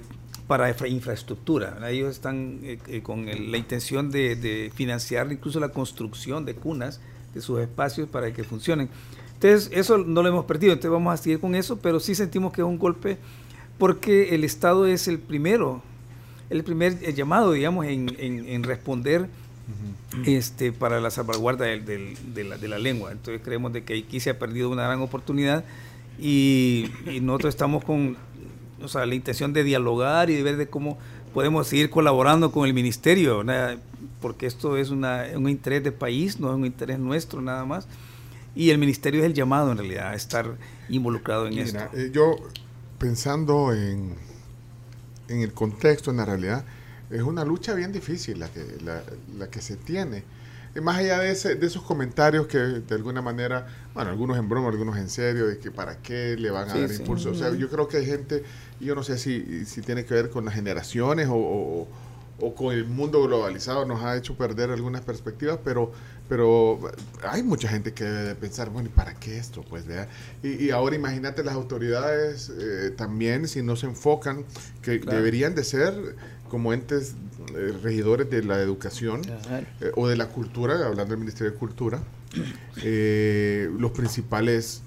para 0.47 0.69
infra- 0.69 0.87
infraestructura. 0.87 1.77
Ellos 1.89 2.09
están 2.11 2.59
eh, 2.63 2.79
eh, 2.87 3.01
con 3.03 3.29
el- 3.29 3.51
la 3.51 3.57
intención 3.57 4.09
de 4.09 4.71
financiar 4.73 5.31
incluso 5.31 5.59
la 5.59 5.69
construcción 5.69 6.45
de 6.45 6.55
cunas 6.55 6.99
de 7.33 7.41
sus 7.41 7.59
espacios 7.59 8.09
para 8.09 8.33
que 8.33 8.43
funcionen. 8.43 8.89
Entonces, 9.35 9.69
eso 9.71 9.99
no 9.99 10.23
lo 10.23 10.29
hemos 10.29 10.45
perdido, 10.45 10.73
entonces 10.73 10.89
vamos 10.89 11.13
a 11.13 11.17
seguir 11.21 11.39
con 11.39 11.53
eso, 11.53 11.77
pero 11.77 11.99
sí 11.99 12.15
sentimos 12.15 12.51
que 12.51 12.61
es 12.61 12.65
un 12.67 12.79
golpe 12.79 13.19
porque 13.77 14.33
el 14.33 14.43
Estado 14.43 14.87
es 14.87 15.07
el 15.07 15.19
primero, 15.19 15.83
el 16.49 16.63
primer 16.63 16.97
eh, 17.01 17.13
llamado, 17.13 17.51
digamos, 17.53 17.85
en, 17.85 18.15
en- 18.19 18.47
en 18.47 18.63
responder 18.63 19.27
este, 20.25 20.71
para 20.71 21.01
la 21.01 21.11
salvaguarda 21.11 21.65
del- 21.65 21.85
del- 21.85 22.33
de, 22.33 22.43
la, 22.45 22.57
de 22.57 22.67
la 22.67 22.77
lengua. 22.79 23.11
Entonces 23.11 23.41
creemos 23.43 23.73
de 23.73 23.83
que 23.83 23.99
aquí 23.99 24.19
se 24.19 24.29
ha 24.29 24.39
perdido 24.39 24.69
una 24.69 24.83
gran 24.83 25.01
oportunidad 25.01 25.63
y, 26.19 26.89
y 27.05 27.19
nosotros 27.21 27.53
estamos 27.53 27.83
con 27.83 28.15
o 28.81 28.87
sea, 28.87 29.05
la 29.05 29.15
intención 29.15 29.53
de 29.53 29.63
dialogar 29.63 30.29
y 30.29 30.35
de 30.35 30.43
ver 30.43 30.55
de 30.57 30.67
cómo 30.67 30.97
podemos 31.33 31.67
seguir 31.67 31.89
colaborando 31.89 32.51
con 32.51 32.65
el 32.67 32.73
ministerio, 32.73 33.43
porque 34.21 34.45
esto 34.45 34.77
es 34.77 34.89
una, 34.89 35.25
un 35.35 35.49
interés 35.49 35.83
de 35.83 35.91
país, 35.91 36.39
no 36.39 36.49
es 36.49 36.55
un 36.55 36.65
interés 36.65 36.97
nuestro 36.99 37.41
nada 37.41 37.65
más. 37.65 37.87
Y 38.55 38.69
el 38.71 38.77
ministerio 38.79 39.19
es 39.19 39.25
el 39.27 39.33
llamado 39.33 39.71
en 39.71 39.77
realidad 39.77 40.09
a 40.09 40.15
estar 40.15 40.55
involucrado 40.89 41.45
en 41.47 41.57
esto. 41.59 41.77
Mira, 41.91 42.03
eh, 42.05 42.11
yo 42.13 42.35
pensando 42.97 43.71
en, 43.73 44.15
en 45.27 45.41
el 45.41 45.53
contexto, 45.53 46.11
en 46.11 46.17
la 46.17 46.25
realidad, 46.25 46.65
es 47.09 47.21
una 47.21 47.45
lucha 47.45 47.73
bien 47.73 47.91
difícil 47.91 48.39
la 48.39 48.49
que, 48.49 48.65
la, 48.83 49.01
la 49.37 49.47
que 49.49 49.61
se 49.61 49.75
tiene. 49.77 50.23
Y 50.75 50.81
más 50.81 50.97
allá 50.97 51.19
de, 51.19 51.31
ese, 51.31 51.55
de 51.55 51.65
esos 51.65 51.81
comentarios 51.83 52.45
que 52.47 52.57
de 52.59 52.95
alguna 52.95 53.21
manera, 53.21 53.65
bueno, 53.95 54.11
algunos 54.11 54.37
en 54.37 54.47
broma, 54.47 54.69
algunos 54.69 54.97
en 54.97 55.09
serio, 55.09 55.47
de 55.47 55.57
que 55.57 55.71
para 55.71 55.97
qué 56.01 56.35
le 56.37 56.51
van 56.51 56.69
a 56.69 56.73
Sí, 56.73 56.79
dar 56.81 56.91
sí. 56.91 57.01
impulso. 57.01 57.31
O 57.31 57.35
sea, 57.35 57.53
yo 57.55 57.69
creo 57.69 57.87
que 57.87 57.97
hay 57.97 58.05
gente, 58.05 58.43
yo 58.79 58.93
no 58.93 59.01
sé 59.03 59.17
si, 59.17 59.65
si 59.65 59.81
tiene 59.81 60.05
que 60.05 60.13
ver 60.13 60.29
con 60.29 60.45
las 60.45 60.53
generaciones 60.53 61.27
o, 61.29 61.35
o- 61.35 61.87
o 62.39 62.53
con 62.53 62.71
el 62.73 62.85
mundo 62.85 63.23
globalizado, 63.23 63.85
nos 63.85 64.03
ha 64.03 64.15
hecho 64.15 64.37
perder 64.37 64.69
algunas 64.69 65.01
perspectivas, 65.01 65.57
pero, 65.63 65.91
pero 66.29 66.79
hay 67.23 67.41
mucha 67.43 67.67
gente 67.67 67.93
que 67.93 68.03
debe 68.03 68.23
de 68.29 68.35
pensar, 68.35 68.69
bueno, 68.69 68.89
¿y 68.89 68.91
para 68.91 69.13
qué 69.15 69.37
esto? 69.37 69.63
Pues, 69.67 69.85
¿verdad? 69.85 70.07
Y, 70.43 70.65
y 70.65 70.71
ahora 70.71 70.95
imagínate 70.95 71.43
las 71.43 71.53
autoridades 71.55 72.51
eh, 72.57 72.91
también, 72.97 73.47
si 73.47 73.61
no 73.63 73.75
se 73.75 73.85
enfocan, 73.87 74.43
que 74.81 74.99
Claro. 74.99 75.17
deberían 75.17 75.55
de 75.55 75.63
ser 75.63 75.93
como 76.49 76.73
entes 76.73 77.13
eh, 77.55 77.73
regidores 77.83 78.29
de 78.29 78.43
la 78.43 78.59
educación 78.61 79.21
eh, 79.81 79.91
o 79.95 80.07
de 80.07 80.15
la 80.17 80.27
cultura, 80.27 80.73
hablando 80.85 81.11
del 81.11 81.19
Ministerio 81.19 81.51
de 81.51 81.57
Cultura, 81.57 81.99
eh, 82.83 83.69
los 83.79 83.91
principales 83.91 84.81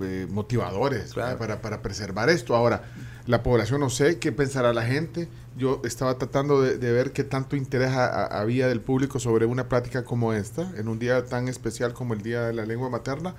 eh, 0.00 0.26
motivadores 0.30 1.14
para, 1.14 1.60
para 1.60 1.82
preservar 1.82 2.28
esto. 2.30 2.56
Ahora, 2.56 2.82
la 3.26 3.42
población 3.42 3.80
no 3.80 3.90
sé 3.90 4.18
qué 4.18 4.32
pensará 4.32 4.72
la 4.72 4.82
gente. 4.84 5.28
Yo 5.56 5.80
estaba 5.84 6.16
tratando 6.18 6.60
de, 6.62 6.78
de 6.78 6.92
ver 6.92 7.12
qué 7.12 7.24
tanto 7.24 7.56
interés 7.56 7.90
ha- 7.90 8.06
ha- 8.06 8.40
había 8.40 8.68
del 8.68 8.80
público 8.80 9.20
sobre 9.20 9.46
una 9.46 9.68
plática 9.68 10.02
como 10.04 10.32
esta, 10.32 10.72
en 10.76 10.88
un 10.88 10.98
día 10.98 11.24
tan 11.26 11.46
especial 11.48 11.92
como 11.92 12.14
el 12.14 12.22
Día 12.22 12.42
de 12.42 12.52
la 12.52 12.64
Lengua 12.66 12.88
Materna. 12.90 13.34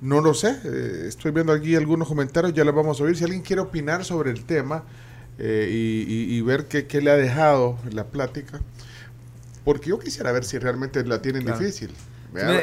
No 0.00 0.20
lo 0.20 0.32
sé, 0.34 0.56
eh, 0.64 1.04
estoy 1.08 1.32
viendo 1.32 1.52
aquí 1.52 1.74
algunos 1.74 2.06
comentarios, 2.08 2.54
ya 2.54 2.64
los 2.64 2.74
vamos 2.74 3.00
a 3.00 3.04
oír. 3.04 3.16
Si 3.16 3.24
alguien 3.24 3.42
quiere 3.42 3.60
opinar 3.62 4.04
sobre 4.04 4.30
el 4.30 4.44
tema 4.44 4.84
eh, 5.38 5.68
y, 5.70 6.12
y- 6.34 6.36
y 6.36 6.40
ver 6.42 6.66
qué, 6.66 6.86
qué 6.86 7.00
le 7.00 7.10
ha 7.10 7.16
dejado 7.16 7.76
la 7.92 8.04
plática, 8.04 8.60
porque 9.64 9.90
yo 9.90 9.98
quisiera 9.98 10.30
ver 10.32 10.44
si 10.44 10.58
realmente 10.58 11.04
la 11.04 11.20
tienen 11.20 11.42
Claro. 11.42 11.58
difícil. 11.58 11.90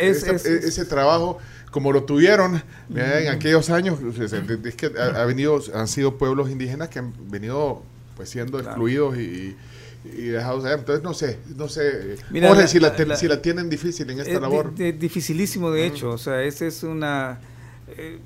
ese 0.01 0.85
trabajo, 0.85 1.37
como 1.76 1.91
lo 1.91 2.06
tuvieron 2.06 2.61
¿verdad? 2.88 3.22
en 3.23 3.27
aquellos 3.27 3.69
años, 3.69 3.99
es, 4.18 4.76
que 4.76 4.91
ha, 4.97 5.22
ha 5.22 5.26
venido, 5.26 5.61
han 5.73 5.89
sido 5.89 6.18
pueblos 6.18 6.49
indígenas 6.49 6.88
que 6.88 6.99
han 6.99 7.14
venido 7.30 7.84
pues 8.15 8.30
siendo 8.30 8.60
Claro. 8.60 8.69
excluidos 8.69 9.18
y, 9.18 9.57
y 10.06 10.22
dejados 10.27 10.64
allá. 10.64 10.76
Entonces, 10.76 11.03
no 11.03 11.14
sé, 11.14 11.38
no 11.57 11.68
sé, 11.68 12.15
Mira, 12.30 12.47
Jorge, 12.47 12.61
la- 12.64 12.68
si, 12.69 12.80
la, 12.80 12.88
la- 12.88 12.95
ten- 12.95 13.10
la- 13.10 13.15
si 13.18 13.27
la 13.27 13.41
tienen 13.41 13.69
difícil 13.69 14.10
en 14.10 14.19
esta 14.19 14.31
Es 14.31 14.38
di- 14.38 14.41
labor. 14.41 14.73
di- 14.73 14.93
dificilísimo, 14.93 15.69
de 15.69 15.85
hecho. 15.85 16.11
O 16.11 16.18
sea, 16.18 16.41
esa 16.43 16.65
es 16.65 16.81
una, 16.84 17.39
eh, 17.97 18.19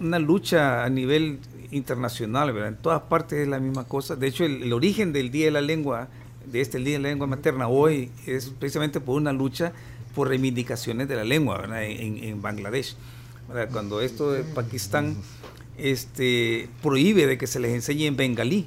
una 0.00 0.18
lucha 0.18 0.82
a 0.84 0.90
nivel 0.90 1.38
internacional, 1.70 2.52
¿verdad? 2.52 2.70
En 2.70 2.76
todas 2.78 3.02
partes 3.02 3.38
es 3.38 3.46
la 3.46 3.60
misma 3.60 3.84
cosa. 3.84 4.16
De 4.16 4.26
hecho, 4.26 4.44
el, 4.44 4.64
el 4.64 4.72
origen 4.72 5.12
del 5.12 5.30
Día 5.30 5.44
de 5.44 5.52
la 5.52 5.60
Lengua, 5.60 6.08
de 6.50 6.60
este 6.60 6.78
Día 6.78 6.94
de 6.94 6.98
la 7.04 7.08
Lengua 7.10 7.28
Materna 7.28 7.68
hoy, 7.68 8.10
es 8.26 8.46
precisamente 8.58 8.98
por 8.98 9.14
una 9.16 9.32
lucha 9.32 9.72
por 10.14 10.28
reivindicaciones 10.28 11.08
de 11.08 11.16
la 11.16 11.24
lengua, 11.24 11.58
¿verdad? 11.58 11.84
En, 11.84 12.22
en 12.22 12.42
Bangladesh. 12.42 12.96
¿verdad? 13.48 13.68
Cuando 13.72 14.00
esto 14.00 14.32
de 14.32 14.44
Pakistán 14.44 15.16
este, 15.78 16.68
prohíbe 16.82 17.26
de 17.26 17.38
que 17.38 17.46
se 17.46 17.60
les 17.60 17.72
enseñe 17.72 18.06
en 18.06 18.16
bengalí 18.16 18.66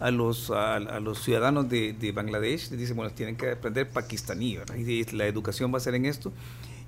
a 0.00 0.10
los, 0.10 0.50
a, 0.50 0.76
a 0.76 1.00
los 1.00 1.22
ciudadanos 1.22 1.68
de, 1.68 1.92
de 1.92 2.12
Bangladesh, 2.12 2.70
les 2.70 2.80
dicen, 2.80 2.96
bueno, 2.96 3.12
tienen 3.12 3.36
que 3.36 3.52
aprender 3.52 3.88
pakistaní, 3.88 4.56
¿verdad? 4.56 4.74
y 4.76 5.04
la 5.12 5.26
educación 5.26 5.72
va 5.72 5.78
a 5.78 5.80
ser 5.80 5.94
en 5.94 6.06
esto. 6.06 6.32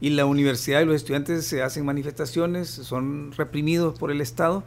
Y 0.01 0.11
la 0.11 0.27
universidad 0.27 0.83
y 0.83 0.85
los 0.85 0.97
estudiantes 0.97 1.47
se 1.47 1.63
hacen 1.63 1.85
manifestaciones, 1.85 2.69
son 2.69 3.33
reprimidos 3.33 3.97
por 3.99 4.11
el 4.11 4.21
Estado, 4.21 4.65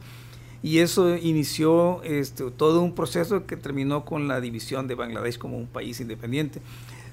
y 0.62 0.78
eso 0.78 1.16
inició 1.16 2.02
este, 2.02 2.50
todo 2.50 2.80
un 2.80 2.94
proceso 2.94 3.46
que 3.46 3.56
terminó 3.56 4.04
con 4.04 4.26
la 4.26 4.40
división 4.40 4.88
de 4.88 4.94
Bangladesh 4.94 5.38
como 5.38 5.56
un 5.56 5.66
país 5.66 6.00
independiente. 6.00 6.60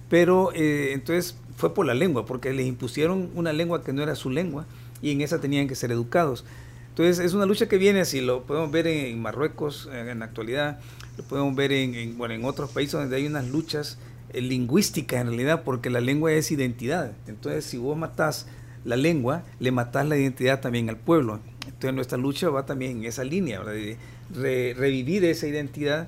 Pero 0.10 0.52
eh, 0.54 0.92
entonces 0.94 1.36
fue 1.58 1.74
por 1.74 1.86
la 1.86 1.94
lengua, 1.94 2.26
porque 2.26 2.54
les 2.54 2.68
impusieron 2.68 3.30
una 3.36 3.54
lengua 3.54 3.84
que 3.84 3.94
no 3.94 4.04
era 4.04 4.16
su 4.16 4.30
lengua, 4.30 4.66
y 5.02 5.12
en 5.12 5.22
esa 5.22 5.40
tenían 5.40 5.68
que 5.68 5.76
ser 5.76 5.92
educados. 5.92 6.46
Entonces 6.90 7.20
es 7.20 7.34
una 7.34 7.46
lucha 7.46 7.68
que 7.68 7.78
viene 7.78 8.02
así, 8.02 8.22
lo 8.22 8.44
podemos 8.44 8.72
ver 8.72 8.88
en, 8.88 9.22
Marruecos 9.22 9.90
en, 9.92 10.08
en 10.10 10.20
la 10.20 10.26
actualidad, 10.26 10.80
lo 11.18 11.24
podemos 11.24 11.56
ver 11.56 11.72
en, 11.72 11.96
en, 11.96 12.18
bueno, 12.18 12.34
en 12.34 12.46
otros 12.46 12.72
países 12.72 12.94
donde 12.94 13.16
hay 13.16 13.28
unas 13.28 13.48
luchas 13.50 13.98
eh, 14.32 14.42
lingüísticas 14.42 15.22
en 15.22 15.28
realidad, 15.28 15.64
porque 15.64 15.90
la 15.90 16.00
lengua 16.00 16.32
es 16.32 16.52
identidad. 16.52 17.12
Entonces 17.28 17.66
si 17.66 17.78
vos 17.78 17.98
matás 17.98 18.48
la 18.86 18.96
lengua, 18.96 19.44
le 19.60 19.72
matás 19.72 20.08
la 20.08 20.18
identidad 20.18 20.62
también 20.62 20.90
al 20.90 20.98
pueblo. 20.98 21.40
Entonces 21.66 21.94
nuestra 21.94 22.18
lucha 22.18 22.50
va 22.50 22.66
también 22.66 23.00
en 23.00 23.06
esa 23.06 23.24
línea, 23.24 23.62
de 23.64 23.98
re- 24.34 24.74
revivir 24.74 25.26
esa 25.26 25.48
identidad 25.48 26.08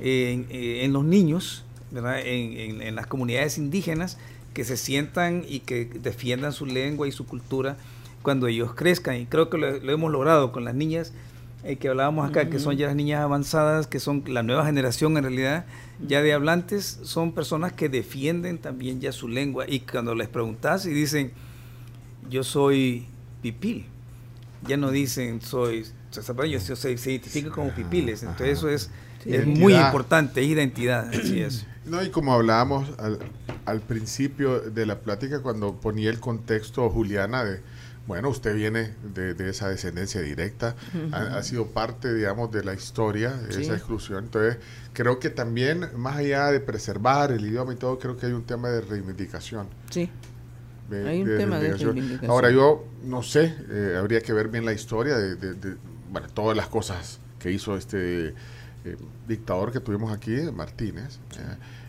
en, 0.00 0.46
eh, 0.50 0.84
en 0.84 0.92
los 0.92 1.02
niños, 1.04 1.64
¿verdad? 1.90 2.20
En, 2.20 2.52
en- 2.58 2.82
en 2.82 2.94
las 2.94 3.06
comunidades 3.06 3.58
indígenas, 3.58 4.18
que 4.54 4.64
se 4.64 4.76
sientan 4.76 5.44
y 5.48 5.60
que 5.60 5.84
defiendan 5.84 6.52
su 6.52 6.66
lengua 6.66 7.06
y 7.06 7.12
su 7.12 7.26
cultura 7.26 7.76
cuando 8.22 8.46
ellos 8.48 8.74
crezcan. 8.74 9.16
Y 9.16 9.26
creo 9.26 9.48
que 9.50 9.58
lo, 9.58 9.78
lo 9.78 9.92
hemos 9.92 10.10
logrado 10.10 10.50
con 10.52 10.64
las 10.64 10.74
niñas 10.74 11.12
eh, 11.64 11.76
que 11.76 11.88
hablábamos 11.88 12.28
acá, 12.28 12.48
que 12.50 12.58
son 12.58 12.76
ya 12.76 12.86
las 12.86 12.96
niñas 12.96 13.20
avanzadas, 13.20 13.86
que 13.86 14.00
son 14.00 14.24
la 14.26 14.42
nueva 14.42 14.64
generación 14.66 15.16
en 15.16 15.24
realidad, 15.24 15.64
ya 16.06 16.22
de 16.22 16.32
hablantes, 16.32 17.00
son 17.02 17.32
personas 17.32 17.72
que 17.72 17.88
defienden 17.88 18.58
también 18.58 19.00
ya 19.00 19.12
su 19.12 19.28
lengua. 19.28 19.64
Y 19.68 19.80
cuando 19.80 20.14
les 20.14 20.28
preguntas 20.28 20.86
y 20.86 20.90
dicen, 20.90 21.32
yo 22.30 22.44
soy 22.44 23.06
pipil, 23.42 23.84
ya 24.66 24.76
no 24.76 24.90
dicen 24.90 25.40
soy 25.40 25.84
salvadoreño, 26.10 26.58
se, 26.60 26.74
se, 26.76 26.96
se 26.98 27.10
identifican 27.10 27.50
como 27.52 27.70
pipiles. 27.74 28.22
Entonces 28.22 28.58
eso 28.58 28.68
es, 28.68 28.90
Sí. 29.24 29.34
es 29.34 29.44
muy 29.46 29.74
importante, 29.74 30.40
es 30.42 30.46
identidad, 30.46 31.08
así 31.08 31.40
es. 31.40 31.66
No, 31.88 32.02
y 32.02 32.10
como 32.10 32.32
hablábamos 32.34 32.88
al, 32.98 33.18
al 33.64 33.80
principio 33.80 34.60
de 34.60 34.86
la 34.86 35.00
plática, 35.00 35.40
cuando 35.40 35.74
ponía 35.80 36.10
el 36.10 36.20
contexto 36.20 36.88
Juliana 36.90 37.44
de, 37.44 37.60
bueno, 38.06 38.28
usted 38.30 38.54
viene 38.54 38.94
de, 39.14 39.34
de 39.34 39.50
esa 39.50 39.68
descendencia 39.68 40.20
directa, 40.20 40.74
ha, 41.12 41.38
ha 41.38 41.42
sido 41.42 41.66
parte, 41.66 42.12
digamos, 42.14 42.50
de 42.52 42.64
la 42.64 42.74
historia, 42.74 43.32
de 43.32 43.52
Sí. 43.52 43.62
esa 43.62 43.74
exclusión. 43.74 44.24
Entonces, 44.24 44.58
creo 44.92 45.18
que 45.18 45.30
también, 45.30 45.88
más 45.96 46.16
allá 46.16 46.46
de 46.50 46.60
preservar 46.60 47.32
el 47.32 47.44
idioma 47.44 47.72
y 47.72 47.76
todo, 47.76 47.98
creo 47.98 48.16
que 48.16 48.26
hay 48.26 48.32
un 48.32 48.44
tema 48.44 48.68
de 48.68 48.80
reivindicación. 48.80 49.68
Sí. 49.90 50.10
de- 50.88 51.06
Hay 51.06 51.20
un 51.22 51.36
tema 51.36 51.58
de 51.58 51.74
reivindicación. 51.76 52.30
Ahora, 52.30 52.50
yo 52.50 52.86
no 53.04 53.22
sé, 53.22 53.54
eh, 53.70 53.96
habría 53.98 54.20
que 54.22 54.32
ver 54.32 54.48
bien 54.48 54.64
la 54.64 54.72
historia 54.72 55.16
de, 55.18 55.76
bueno, 56.10 56.28
todas 56.32 56.56
las 56.56 56.68
cosas 56.68 57.20
que 57.38 57.50
hizo 57.52 57.76
este 57.76 58.28
eh, 58.84 58.96
dictador 59.26 59.70
que 59.70 59.80
tuvimos 59.80 60.10
aquí, 60.12 60.34
Martínez, 60.54 61.18
eh, 61.38 61.42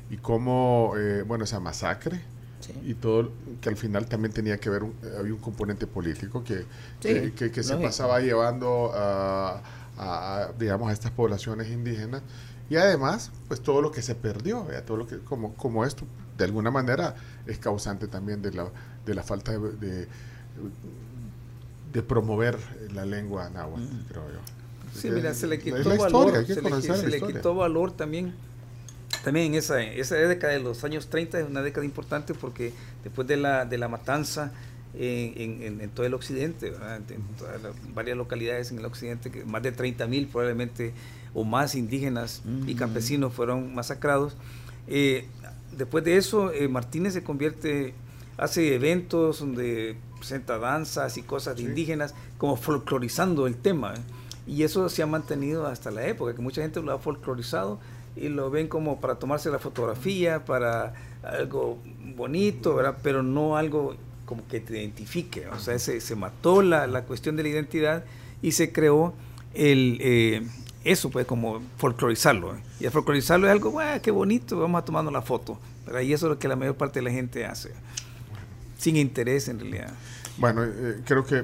y 0.09 0.17
cómo, 0.17 0.93
eh, 0.97 1.23
bueno, 1.23 1.43
esa 1.43 1.59
masacre 1.59 2.21
Sí. 2.59 2.73
y 2.83 2.93
todo, 2.93 3.31
que 3.61 3.69
al 3.69 3.77
final 3.77 4.07
también 4.07 4.33
tenía 4.33 4.57
que 4.59 4.69
ver, 4.69 4.83
un- 4.83 4.93
había 5.17 5.33
un 5.33 5.39
componente 5.39 5.87
político 5.87 6.43
que, 6.43 6.59
Sí, 6.99 7.13
que, 7.13 7.33
que- 7.33 7.51
que 7.51 7.63
se 7.63 7.77
pasaba 7.77 8.19
llevando 8.19 8.91
a, 8.93 9.61
a- 9.97 10.41
a, 10.43 10.51
digamos, 10.59 10.89
a 10.89 10.93
estas 10.93 11.11
poblaciones 11.11 11.69
indígenas. 11.69 12.21
Y 12.69 12.75
además, 12.75 13.31
pues 13.47 13.61
todo 13.61 13.81
lo 13.81 13.91
que 13.91 14.01
se 14.01 14.13
perdió, 14.15 14.63
¿verdad? 14.65 14.83
todo 14.83 14.97
lo 14.97 15.07
que, 15.07 15.19
como, 15.19 15.53
como 15.55 15.85
esto, 15.85 16.05
de 16.37 16.43
alguna 16.45 16.69
manera, 16.69 17.15
es 17.47 17.57
causante 17.59 18.07
también 18.07 18.41
de 18.41 18.51
la, 18.51 18.69
de 19.05 19.13
la 19.15 19.23
falta 19.23 19.51
de, 19.57 19.71
de, 19.73 20.07
de 21.93 22.03
promover 22.03 22.57
la 22.93 23.05
lengua 23.05 23.49
náhuatl, 23.49 23.83
creo 24.09 24.23
yo. 24.31 24.39
Sí, 24.99 25.09
mira, 25.09 25.33
se 25.33 25.47
le 25.47 25.59
quitó 25.59 25.77
valor, 25.97 25.99
historia, 26.27 26.39
hay 26.39 26.45
que 26.45 26.53
se, 26.55 26.61
le, 26.61 27.11
se 27.19 27.21
quitó 27.21 27.55
valor 27.55 27.91
también. 27.91 28.33
También 29.23 29.53
esa, 29.55 29.81
esa 29.81 30.15
década 30.15 30.53
de 30.53 30.59
los 30.59 30.83
años 30.83 31.07
30 31.09 31.39
es 31.39 31.47
una 31.49 31.61
década 31.61 31.85
importante 31.85 32.33
porque 32.33 32.71
después 33.03 33.27
de 33.27 33.37
la, 33.37 33.65
de 33.65 33.77
la 33.77 33.87
matanza 33.87 34.51
en, 34.97 35.61
en- 35.81 35.89
todo 35.91 36.05
el 36.05 36.13
occidente, 36.13 36.71
¿verdad? 36.71 37.01
en 37.09 37.21
todas 37.37 37.61
las- 37.61 37.73
varias 37.93 38.17
localidades 38.17 38.71
en 38.71 38.79
el 38.79 38.85
occidente, 38.85 39.29
que 39.29 39.43
más 39.45 39.61
de 39.61 39.71
30 39.71 40.07
mil 40.07 40.27
probablemente 40.27 40.93
o 41.33 41.43
más 41.43 41.75
indígenas 41.75 42.41
y 42.65 42.73
campesinos 42.75 43.33
fueron 43.33 43.75
masacrados. 43.75 44.35
Eh, 44.87 45.25
después 45.77 46.03
de 46.03 46.17
eso, 46.17 46.51
eh, 46.51 46.67
Martínez 46.67 47.13
se 47.13 47.23
convierte, 47.23 47.93
hace 48.37 48.73
eventos 48.73 49.39
donde 49.41 49.95
presenta 50.17 50.57
danzas 50.57 51.17
y 51.17 51.21
cosas 51.21 51.55
de 51.55 51.61
Sí. 51.63 51.67
indígenas, 51.67 52.15
como 52.37 52.55
folclorizando 52.55 53.45
el 53.47 53.55
tema. 53.57 53.93
¿eh? 53.93 53.99
Y 54.47 54.63
eso 54.63 54.89
se 54.89 55.03
ha 55.03 55.05
mantenido 55.05 55.67
hasta 55.67 55.91
la 55.91 56.07
época, 56.07 56.33
que 56.33 56.41
mucha 56.41 56.61
gente 56.63 56.81
lo 56.81 56.91
ha 56.93 56.97
folclorizado 56.99 57.79
y 58.19 58.29
lo 58.29 58.49
ven 58.49 58.67
como 58.67 58.99
para 58.99 59.15
tomarse 59.15 59.49
la 59.49 59.59
fotografía, 59.59 60.45
para 60.45 60.93
algo 61.23 61.77
bonito, 62.15 62.75
¿verdad? 62.75 62.97
pero 63.01 63.23
no 63.23 63.57
algo 63.57 63.95
como 64.25 64.47
que 64.47 64.59
te 64.59 64.79
identifique. 64.79 65.47
O 65.47 65.59
sea, 65.59 65.79
se, 65.79 66.01
se 66.01 66.15
mató 66.15 66.61
la, 66.61 66.87
la 66.87 67.03
cuestión 67.03 67.35
de 67.35 67.43
la 67.43 67.49
identidad 67.49 68.03
y 68.41 68.51
se 68.51 68.71
creó 68.71 69.13
el, 69.53 69.97
eh, 70.01 70.43
eso 70.83 71.09
pues 71.09 71.25
como 71.25 71.61
folclorizarlo. 71.77 72.55
¿eh? 72.55 72.59
Y 72.79 72.85
el 72.85 72.91
folclorizarlo 72.91 73.47
es 73.47 73.51
algo, 73.51 73.71
"Guau, 73.71 74.01
qué 74.01 74.11
bonito, 74.11 74.59
vamos 74.59 74.81
a 74.81 74.85
tomarnos 74.85 75.11
la 75.11 75.21
foto. 75.21 75.59
Pero 75.85 75.97
ahí 75.97 76.13
eso 76.13 76.27
es 76.27 76.29
lo 76.31 76.39
que 76.39 76.47
la 76.47 76.55
mayor 76.55 76.75
parte 76.75 76.99
de 76.99 77.03
la 77.05 77.11
gente 77.11 77.45
hace. 77.45 77.71
Sin 78.77 78.95
interés 78.95 79.47
en 79.47 79.59
realidad. 79.59 79.91
Bueno, 80.37 80.63
eh, 80.63 81.01
creo 81.05 81.25
que 81.25 81.43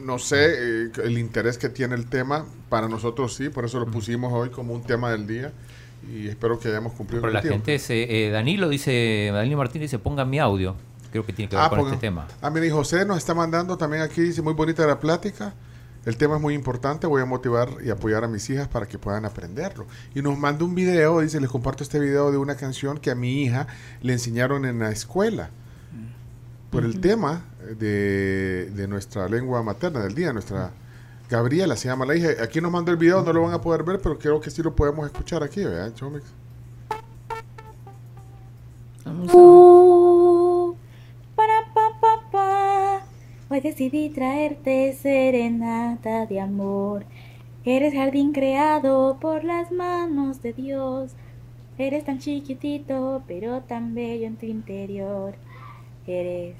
no 0.00 0.18
sé 0.18 0.84
eh, 0.86 0.90
el 1.04 1.18
interés 1.18 1.56
que 1.56 1.68
tiene 1.68 1.94
el 1.94 2.06
tema. 2.06 2.44
Para 2.68 2.88
nosotros 2.88 3.34
sí, 3.34 3.48
por 3.48 3.64
eso 3.64 3.78
lo 3.78 3.86
pusimos 3.86 4.32
hoy 4.32 4.50
como 4.50 4.74
un 4.74 4.82
tema 4.82 5.10
del 5.12 5.26
día. 5.26 5.52
Y 6.12 6.28
espero 6.28 6.58
que 6.58 6.68
hayamos 6.68 6.92
cumplido 6.92 7.22
Pero 7.22 7.32
con 7.32 7.34
la 7.34 7.40
el 7.40 7.48
gente, 7.48 7.78
se, 7.78 8.26
eh, 8.26 8.30
Danilo 8.30 8.68
dice, 8.68 9.30
Danilo 9.32 9.56
Martínez 9.56 9.90
dice, 9.90 9.98
pongan 9.98 10.28
mi 10.30 10.38
audio. 10.38 10.76
Creo 11.10 11.24
que 11.24 11.32
tiene 11.32 11.48
que 11.48 11.56
ver 11.56 11.68
con 11.68 11.78
ponga- 11.78 11.88
este 11.94 12.00
tema. 12.00 12.26
Ah, 12.42 12.50
mire, 12.50 12.70
José 12.70 13.04
nos 13.04 13.18
está 13.18 13.34
mandando 13.34 13.76
también 13.76 14.02
aquí, 14.02 14.20
dice, 14.20 14.42
muy 14.42 14.52
bonita 14.54 14.86
la 14.86 14.98
plática. 15.00 15.54
El 16.04 16.16
tema 16.18 16.34
es 16.36 16.42
muy 16.42 16.52
importante, 16.54 17.06
voy 17.06 17.22
a 17.22 17.24
motivar 17.24 17.68
y 17.82 17.88
apoyar 17.88 18.24
a 18.24 18.28
mis 18.28 18.50
hijas 18.50 18.68
para 18.68 18.86
que 18.86 18.98
puedan 18.98 19.24
aprenderlo. 19.24 19.86
Y 20.14 20.20
nos 20.20 20.36
manda 20.36 20.62
un 20.64 20.74
video, 20.74 21.20
dice, 21.20 21.40
les 21.40 21.48
comparto 21.48 21.82
este 21.82 21.98
video 21.98 22.30
de 22.30 22.36
una 22.36 22.56
canción 22.56 22.98
que 22.98 23.10
a 23.10 23.14
mi 23.14 23.42
hija 23.42 23.66
le 24.02 24.12
enseñaron 24.12 24.66
en 24.66 24.80
la 24.80 24.90
escuela. 24.90 25.48
Por 26.70 26.84
el 26.84 27.00
tema 27.00 27.44
de, 27.78 28.68
de 28.74 28.88
nuestra 28.88 29.28
lengua 29.28 29.62
materna 29.62 30.00
del 30.02 30.14
día, 30.14 30.32
nuestra 30.32 30.72
Gabriela 31.28 31.76
se 31.76 31.88
llama 31.88 32.04
la 32.04 32.16
hija. 32.16 32.42
Aquí 32.42 32.60
nos 32.60 32.70
mandó 32.70 32.90
el 32.90 32.96
video, 32.96 33.22
no 33.22 33.32
lo 33.32 33.42
van 33.42 33.54
a 33.54 33.60
poder 33.60 33.82
ver, 33.82 34.00
pero 34.00 34.18
creo 34.18 34.40
que 34.40 34.50
sí 34.50 34.62
lo 34.62 34.74
podemos 34.74 35.06
escuchar 35.06 35.42
aquí, 35.42 35.64
¿verdad, 35.64 35.94
Chomix? 35.94 36.24
Vamos 39.04 39.30
a. 39.30 39.36
Uh, 39.36 40.76
para 41.34 41.72
pa 41.72 42.00
pa 42.00 42.30
pa. 42.30 43.06
Hoy 43.48 43.60
decidí 43.60 44.10
traerte 44.10 44.92
serenata 44.94 46.26
de 46.26 46.40
amor. 46.40 47.04
Eres 47.64 47.94
jardín 47.94 48.32
creado 48.32 49.18
por 49.20 49.44
las 49.44 49.72
manos 49.72 50.42
de 50.42 50.52
Dios. 50.52 51.12
Eres 51.78 52.04
tan 52.04 52.18
chiquitito, 52.18 53.22
pero 53.26 53.62
tan 53.62 53.94
bello 53.94 54.26
en 54.26 54.36
tu 54.36 54.46
interior. 54.46 55.34
Eres 56.06 56.56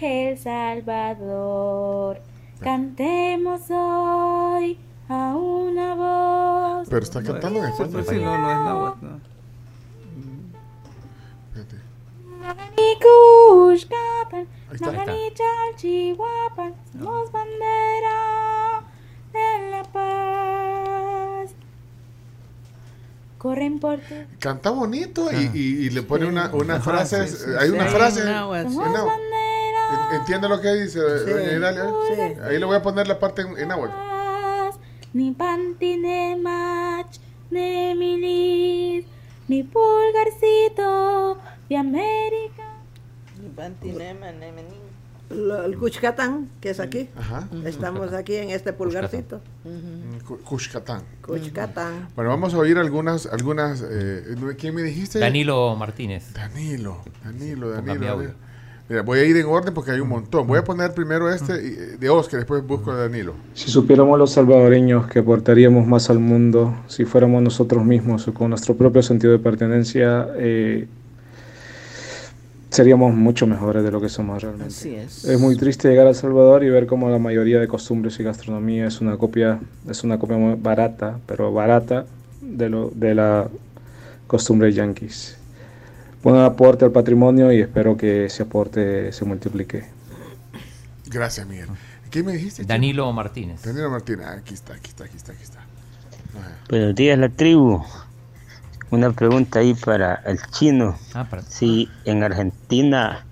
el 0.00 0.38
Salvador. 0.38 2.20
Cantemos 2.60 3.60
hoy 3.70 4.78
a 5.08 5.34
una 5.36 5.94
voz. 5.94 6.88
Pero 6.88 7.02
está 7.02 7.22
cantando 7.22 7.58
en 7.60 7.66
español. 7.66 7.92
pues 7.92 8.08
sí, 8.08 8.16
no, 8.22 8.38
no 8.38 8.50
es 8.50 8.58
náhuatl, 8.58 9.04
no. 9.06 9.20
Fíjate. 11.52 11.76
Está. 14.72 14.92
Naganichal, 14.92 15.76
somos 16.92 17.32
bandera 17.32 18.82
de 19.32 19.70
la 19.70 19.82
paz. 19.84 21.50
Corren 23.38 23.78
por 23.78 23.98
tu 24.00 24.14
Canta 24.40 24.70
bonito 24.70 25.30
y, 25.32 25.50
y- 25.54 25.86
y 25.86 25.90
le 25.90 26.02
pone 26.02 26.26
una, 26.26 26.52
una 26.54 26.76
Ajá, 26.76 26.84
frase. 26.84 27.26
hay 27.58 27.70
una 27.70 27.86
frase. 27.86 28.22
somos 28.64 28.82
bandera 29.04 29.45
¿Entiende 30.12 30.48
lo 30.48 30.60
que 30.60 30.72
dice? 30.74 31.00
doña 31.00 31.52
Idalia? 31.52 31.86
Sí. 32.08 32.20
Ahí 32.42 32.58
le 32.58 32.64
voy 32.64 32.76
a 32.76 32.82
poner 32.82 33.06
la 33.08 33.18
parte 33.18 33.42
en, 33.42 33.58
en 33.58 33.68
paz. 33.68 34.76
Ni 35.12 35.30
panti 35.32 35.96
ne 35.96 36.36
mach, 36.36 37.16
ne 37.50 37.94
milis, 37.94 39.06
ni 39.48 39.62
pulgarcito 39.62 41.38
de 41.68 41.76
América. 41.76 42.64
Lo- 45.30 45.64
el 45.64 45.76
Cuchcatán, 45.76 46.50
que 46.60 46.70
es 46.70 46.78
aquí. 46.78 47.08
Ajá. 47.16 47.48
Estamos 47.64 48.12
aquí 48.12 48.36
en 48.36 48.50
este 48.50 48.72
pulgarcito. 48.72 49.40
Cu- 50.26 50.38
Cushcatán. 50.38 51.02
Cuchcatán. 51.20 52.08
Bueno, 52.14 52.30
vamos 52.30 52.54
a 52.54 52.58
oír 52.58 52.78
algunas. 52.78 53.26
algunas 53.26 53.82
eh, 53.88 54.36
¿Quién 54.56 54.74
me 54.74 54.82
dijiste? 54.82 55.18
Danilo 55.18 55.74
Martínez. 55.76 56.32
Danilo. 56.32 57.00
Danilo, 57.24 57.70
Danilo. 57.70 57.94
Danilo. 58.16 58.34
Mira, 58.88 59.02
voy 59.02 59.18
a 59.18 59.24
ir 59.24 59.36
en 59.36 59.46
orden 59.46 59.74
porque 59.74 59.90
hay 59.90 59.98
un 60.00 60.08
montón. 60.08 60.46
Voy 60.46 60.58
a 60.58 60.64
poner 60.64 60.94
primero 60.94 61.28
este 61.32 61.54
y- 61.54 61.96
de 61.98 62.08
Oscar, 62.08 62.38
después 62.40 62.64
busco 62.64 62.92
a 62.92 62.96
Danilo. 62.96 63.32
Si 63.54 63.68
supiéramos 63.70 64.16
los 64.18 64.30
salvadoreños 64.32 65.08
que 65.08 65.18
aportaríamos 65.18 65.86
más 65.86 66.08
al 66.08 66.20
mundo 66.20 66.72
si 66.86 67.04
fuéramos 67.04 67.42
nosotros 67.42 67.84
mismos 67.84 68.28
o 68.28 68.34
con 68.34 68.50
nuestro 68.50 68.76
propio 68.76 69.02
sentido 69.02 69.32
de 69.32 69.40
pertenencia, 69.40 70.28
eh, 70.36 70.86
seríamos 72.70 73.14
mucho 73.14 73.46
mejores 73.46 73.82
de 73.82 73.90
lo 73.90 74.00
que 74.00 74.08
somos 74.08 74.40
realmente. 74.42 74.68
Así 74.74 74.94
es. 74.94 75.24
Es 75.24 75.40
muy 75.40 75.56
triste 75.56 75.88
llegar 75.88 76.06
a 76.06 76.10
El 76.10 76.14
Salvador 76.16 76.62
y 76.62 76.70
ver 76.70 76.86
cómo 76.86 77.08
la 77.10 77.18
mayoría 77.18 77.58
de 77.58 77.66
costumbres 77.66 78.20
y 78.20 78.22
gastronomía 78.22 78.86
es 78.86 79.00
una 79.00 79.16
copia, 79.16 79.58
es 79.88 80.04
una 80.04 80.18
copia 80.18 80.36
muy 80.36 80.54
barata, 80.60 81.18
pero 81.26 81.52
barata 81.52 82.06
de, 82.40 82.68
lo, 82.68 82.90
de 82.94 83.14
la 83.14 83.48
costumbre 84.26 84.72
yanquis. 84.72 85.35
Buen 86.26 86.40
aporte 86.40 86.84
al 86.84 86.90
patrimonio 86.90 87.52
y 87.52 87.60
espero 87.60 87.96
que 87.96 88.24
ese 88.24 88.42
aporte 88.42 89.12
se 89.12 89.24
multiplique. 89.24 89.84
Gracias, 91.06 91.46
Miguel. 91.46 91.68
¿Quién 92.10 92.26
me 92.26 92.32
dijiste? 92.32 92.64
Danilo 92.64 93.12
Martínez. 93.12 93.62
Danilo 93.62 93.88
Martínez. 93.90 94.26
Ah, 94.26 94.32
Aquí 94.32 94.52
está, 94.52 94.74
aquí 94.74 94.88
está, 94.88 95.04
aquí 95.04 95.16
está, 95.16 95.30
aquí 95.30 95.44
está. 95.44 95.60
Ajá. 95.60 96.58
Buenos 96.68 96.96
días, 96.96 97.16
la 97.16 97.28
tribu. 97.28 97.80
Una 98.90 99.12
pregunta 99.12 99.60
ahí 99.60 99.74
para 99.74 100.16
el 100.26 100.40
chino. 100.50 100.98
Ah, 101.14 101.28
para- 101.30 101.42
Si 101.42 101.88
en 102.04 102.24
Argentina 102.24 103.24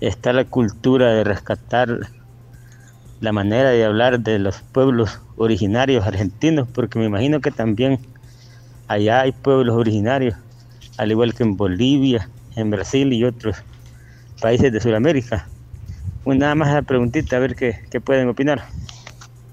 está 0.00 0.32
la 0.32 0.46
cultura 0.46 1.10
de 1.12 1.22
rescatar 1.22 1.98
la 3.20 3.32
manera 3.32 3.68
de 3.72 3.84
hablar 3.84 4.20
de 4.20 4.38
los 4.38 4.62
pueblos 4.62 5.20
originarios 5.36 6.06
argentinos, 6.06 6.66
porque 6.66 6.98
me 6.98 7.04
imagino 7.04 7.42
que 7.42 7.50
también 7.50 7.98
allá 8.88 9.20
hay 9.20 9.32
pueblos 9.32 9.76
originarios, 9.76 10.34
al 10.98 11.10
igual 11.10 11.34
que 11.34 11.42
en 11.42 11.56
Bolivia, 11.56 12.28
en 12.56 12.70
Brasil 12.70 13.12
y 13.12 13.24
otros 13.24 13.56
países 14.40 14.72
de 14.72 14.80
Sudamérica. 14.80 15.46
Pues 16.24 16.38
nada 16.38 16.54
más 16.54 16.72
la 16.74 16.82
preguntita, 16.82 17.36
a 17.36 17.38
ver 17.38 17.54
qué, 17.54 17.80
qué 17.90 18.00
pueden 18.00 18.28
opinar. 18.28 18.64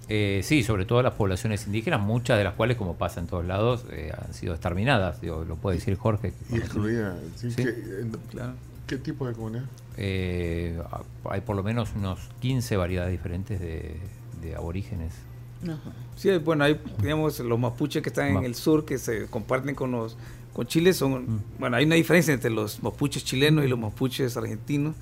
Eh, 0.10 0.42
sí, 0.44 0.64
sobre 0.64 0.86
todo 0.86 1.02
las 1.02 1.14
poblaciones 1.14 1.66
indígenas, 1.66 2.02
muchas 2.02 2.38
de 2.38 2.44
las 2.44 2.54
cuales, 2.56 2.78
como 2.78 2.96
pasa 2.96 3.20
en 3.20 3.28
todos 3.28 3.46
lados, 3.46 3.86
eh, 3.92 4.12
han 4.18 4.34
sido 4.34 4.54
exterminadas. 4.54 5.22
Digo, 5.22 5.46
lo 5.46 5.56
puede 5.56 5.78
decir 5.78 5.96
Jorge. 5.96 6.34
Y 6.52 6.58
excluida. 6.58 7.16
sí, 7.36 7.52
Sí. 7.52 7.64
¿qué, 7.64 7.74
Claro. 8.32 8.54
¿Qué 8.86 8.98
tipo 8.98 9.26
de 9.28 9.34
comunidad? 9.34 9.64
Eh, 9.98 10.78
hay 11.30 11.42
por 11.42 11.56
lo 11.56 11.64
menos 11.64 11.90
unos 11.96 12.20
15 12.42 12.76
variedades 12.76 13.12
diferentes 13.12 13.60
de, 13.60 13.96
de 14.42 14.56
aborígenes. 14.56 15.14
Ajá. 15.64 15.78
Sí, 16.18 16.30
bueno, 16.40 16.66
hay, 16.66 16.80
digamos, 17.02 17.40
los 17.40 17.58
mapuches 17.58 18.04
que 18.04 18.10
están 18.10 18.34
Ma- 18.34 18.40
en 18.42 18.46
el 18.46 18.56
sur, 18.56 18.84
que 18.86 18.98
se 18.98 19.28
comparten 19.28 19.74
con 19.74 19.92
los 19.92 20.18
con 20.54 20.68
Chile, 20.68 20.94
son, 20.94 21.42
bueno, 21.60 21.78
hay 21.78 21.86
una 21.86 21.96
diferencia 21.96 22.34
entre 22.34 22.52
los 22.52 22.82
mapuches 22.84 23.24
chilenos 23.26 23.66
y 23.66 23.68
los 23.68 23.80
mapuches 23.80 24.38
argentinos, 24.38 24.96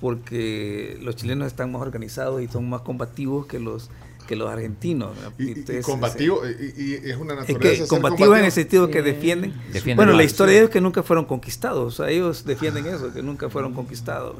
porque 0.00 0.98
los 1.02 1.16
chilenos 1.16 1.46
están 1.46 1.72
más 1.72 1.82
organizados 1.82 2.42
y 2.42 2.48
son 2.48 2.68
más 2.68 2.82
combativos 2.82 3.46
que 3.46 3.58
los 3.58 3.90
que 4.26 4.36
los 4.36 4.50
argentinos. 4.50 5.16
Y, 5.38 5.42
y- 5.42 5.46
y 5.46 5.50
Entonces, 5.52 5.86
combativo, 5.86 6.42
y, 6.46 6.50
y- 6.82 6.90
y 7.06 7.10
es 7.10 7.16
una 7.16 7.32
Es 7.32 7.38
naturaleza. 7.40 7.58
que 7.60 7.76
ser 7.76 7.86
combativos 7.88 8.38
en 8.38 8.44
el 8.44 8.52
sentido 8.52 8.90
que 8.90 9.00
defienden. 9.00 9.54
Defienden 9.72 9.96
bueno, 9.96 10.12
la 10.12 10.22
historia 10.22 10.52
de 10.52 10.58
ellos 10.58 10.68
es 10.68 10.72
que 10.74 10.82
nunca 10.82 11.02
fueron 11.02 11.24
conquistados. 11.24 11.94
O 11.94 11.96
sea, 12.04 12.12
ellos 12.12 12.44
defienden 12.44 12.84
eso, 12.86 13.10
que 13.10 13.22
nunca 13.22 13.48
fueron 13.48 13.72
conquistados. 13.72 14.36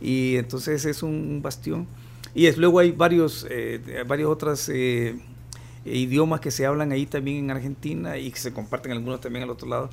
Y 0.00 0.36
entonces 0.36 0.86
es 0.86 1.02
un 1.02 1.40
bastión. 1.42 1.86
Y 2.34 2.46
es, 2.46 2.56
luego 2.56 2.78
hay 2.78 2.92
varios, 2.92 3.46
eh, 3.50 4.04
varios 4.06 4.30
otros 4.30 4.70
eh, 4.72 5.16
idiomas 5.84 6.40
que 6.40 6.50
se 6.50 6.66
hablan 6.66 6.92
ahí 6.92 7.06
también 7.06 7.38
en 7.38 7.50
Argentina 7.50 8.18
y 8.18 8.30
que 8.30 8.38
se 8.38 8.52
comparten 8.52 8.92
algunos 8.92 9.20
también 9.20 9.44
al 9.44 9.50
otro 9.50 9.68
lado. 9.68 9.90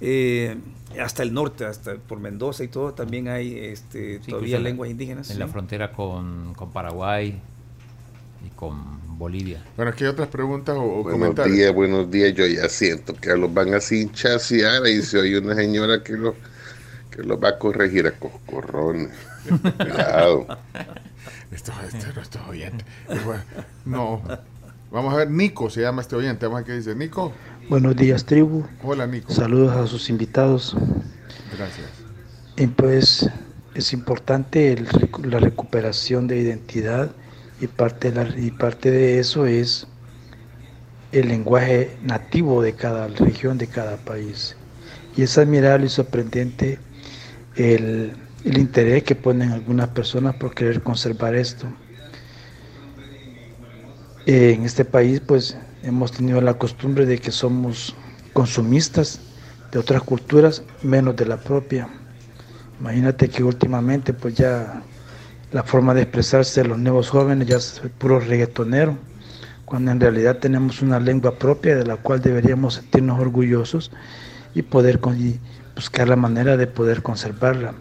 Eh, 0.00 0.56
hasta 1.00 1.22
el 1.22 1.32
norte, 1.32 1.64
hasta 1.64 1.94
por 1.96 2.20
Mendoza 2.20 2.62
y 2.64 2.68
todo, 2.68 2.92
también 2.92 3.28
hay 3.28 3.58
este, 3.58 4.20
Sí, 4.22 4.30
todavía 4.30 4.58
la- 4.58 4.64
lenguas 4.64 4.90
indígenas. 4.90 5.30
En 5.30 5.38
la 5.38 5.46
sí. 5.46 5.52
frontera 5.52 5.92
con, 5.92 6.52
con 6.54 6.70
Paraguay 6.72 7.40
y 8.46 8.48
con 8.50 9.18
Bolivia. 9.18 9.62
Bueno, 9.76 9.90
aquí 9.92 10.04
hay 10.04 10.10
otras 10.10 10.28
preguntas 10.28 10.76
o, 10.76 10.80
o 10.82 11.02
Buenos 11.02 11.12
comentarios. 11.12 11.56
días, 11.56 11.74
buenos 11.74 12.10
días. 12.10 12.34
Yo 12.34 12.46
ya 12.46 12.68
siento 12.68 13.14
que 13.14 13.34
los 13.36 13.52
van 13.52 13.72
a 13.74 13.80
cinchasear 13.80 14.86
y 14.86 15.02
si 15.02 15.16
hay 15.18 15.34
una 15.36 15.54
señora 15.54 16.02
que 16.02 16.12
los 16.14 16.34
que 17.10 17.22
los 17.22 17.42
va 17.42 17.50
a 17.50 17.58
corregir 17.58 18.06
a 18.06 18.12
coscorrones. 18.12 19.08
Cuidado. 19.78 20.46
Esto, 21.50 21.72
este, 21.86 22.12
nuestro 22.12 22.46
oyente. 22.48 22.84
Y 23.08 23.18
bueno, 23.20 23.42
no. 23.86 24.22
Vamos 24.90 25.12
a 25.12 25.16
ver, 25.18 25.30
Nico 25.30 25.68
se 25.70 25.82
llama 25.82 26.02
este 26.02 26.16
oyente. 26.16 26.46
Vamos 26.46 26.58
a 26.58 26.60
ver 26.62 26.66
qué 26.66 26.76
dice. 26.78 26.94
Nico. 26.94 27.32
Buenos 27.68 27.96
días, 27.96 28.24
tribu. 28.24 28.64
Hola, 28.82 29.06
Nico. 29.06 29.32
Saludos 29.32 29.76
a 29.76 29.86
sus 29.86 30.08
invitados. 30.08 30.76
Gracias. 31.56 31.86
Y 32.56 32.66
pues 32.68 33.28
es 33.74 33.92
importante 33.92 34.72
el 34.72 34.88
la 35.24 35.38
recuperación 35.38 36.26
de 36.28 36.38
identidad 36.38 37.10
y 37.60 37.66
parte, 37.66 38.10
de 38.12 38.24
la- 38.24 38.38
y 38.38 38.50
parte 38.50 38.90
de 38.90 39.18
eso 39.18 39.46
es 39.46 39.86
el 41.12 41.28
lenguaje 41.28 41.96
nativo 42.02 42.62
de 42.62 42.74
cada 42.74 43.08
región, 43.08 43.58
de 43.58 43.66
cada 43.66 43.96
país. 43.96 44.56
Y 45.16 45.22
es 45.22 45.36
admirable 45.38 45.86
y 45.86 45.88
sorprendente 45.88 46.78
el, 47.56 48.12
el 48.44 48.58
interés 48.58 49.02
que 49.02 49.14
ponen 49.14 49.50
algunas 49.52 49.88
personas 49.88 50.34
por 50.36 50.54
querer 50.54 50.82
conservar 50.82 51.34
esto. 51.34 51.66
En 54.26 54.64
este 54.64 54.84
país, 54.84 55.20
pues 55.24 55.56
hemos 55.82 56.10
tenido 56.12 56.40
la 56.40 56.54
costumbre 56.54 57.06
de 57.06 57.18
que 57.18 57.30
somos 57.30 57.94
consumistas 58.32 59.20
de 59.70 59.78
otras 59.78 60.02
culturas 60.02 60.62
menos 60.82 61.14
de 61.16 61.26
la 61.26 61.36
propia. 61.36 61.88
Imagínate 62.80 63.28
que 63.28 63.44
últimamente 63.44 64.12
pues 64.12 64.34
ya 64.34 64.82
la 65.52 65.62
forma 65.62 65.94
de 65.94 66.02
expresarse 66.02 66.62
de 66.62 66.68
los 66.68 66.78
nuevos 66.78 67.08
jóvenes 67.08 67.46
ya 67.48 67.56
es 67.56 67.80
puro 67.98 68.18
reggaetonero, 68.20 68.98
cuando 69.64 69.90
en 69.92 70.00
realidad 70.00 70.38
tenemos 70.38 70.82
una 70.82 70.98
lengua 71.00 71.38
propia 71.38 71.76
de 71.76 71.86
la 71.86 71.96
cual 71.96 72.20
deberíamos 72.20 72.74
sentirnos 72.74 73.20
orgullosos 73.20 73.92
y 74.54 74.62
poder 74.62 74.98
con- 75.00 75.20
y 75.20 75.38
buscar 75.74 76.08
la 76.08 76.16
manera 76.16 76.56
de 76.56 76.66
poder 76.66 77.02
conservarla. 77.02 77.74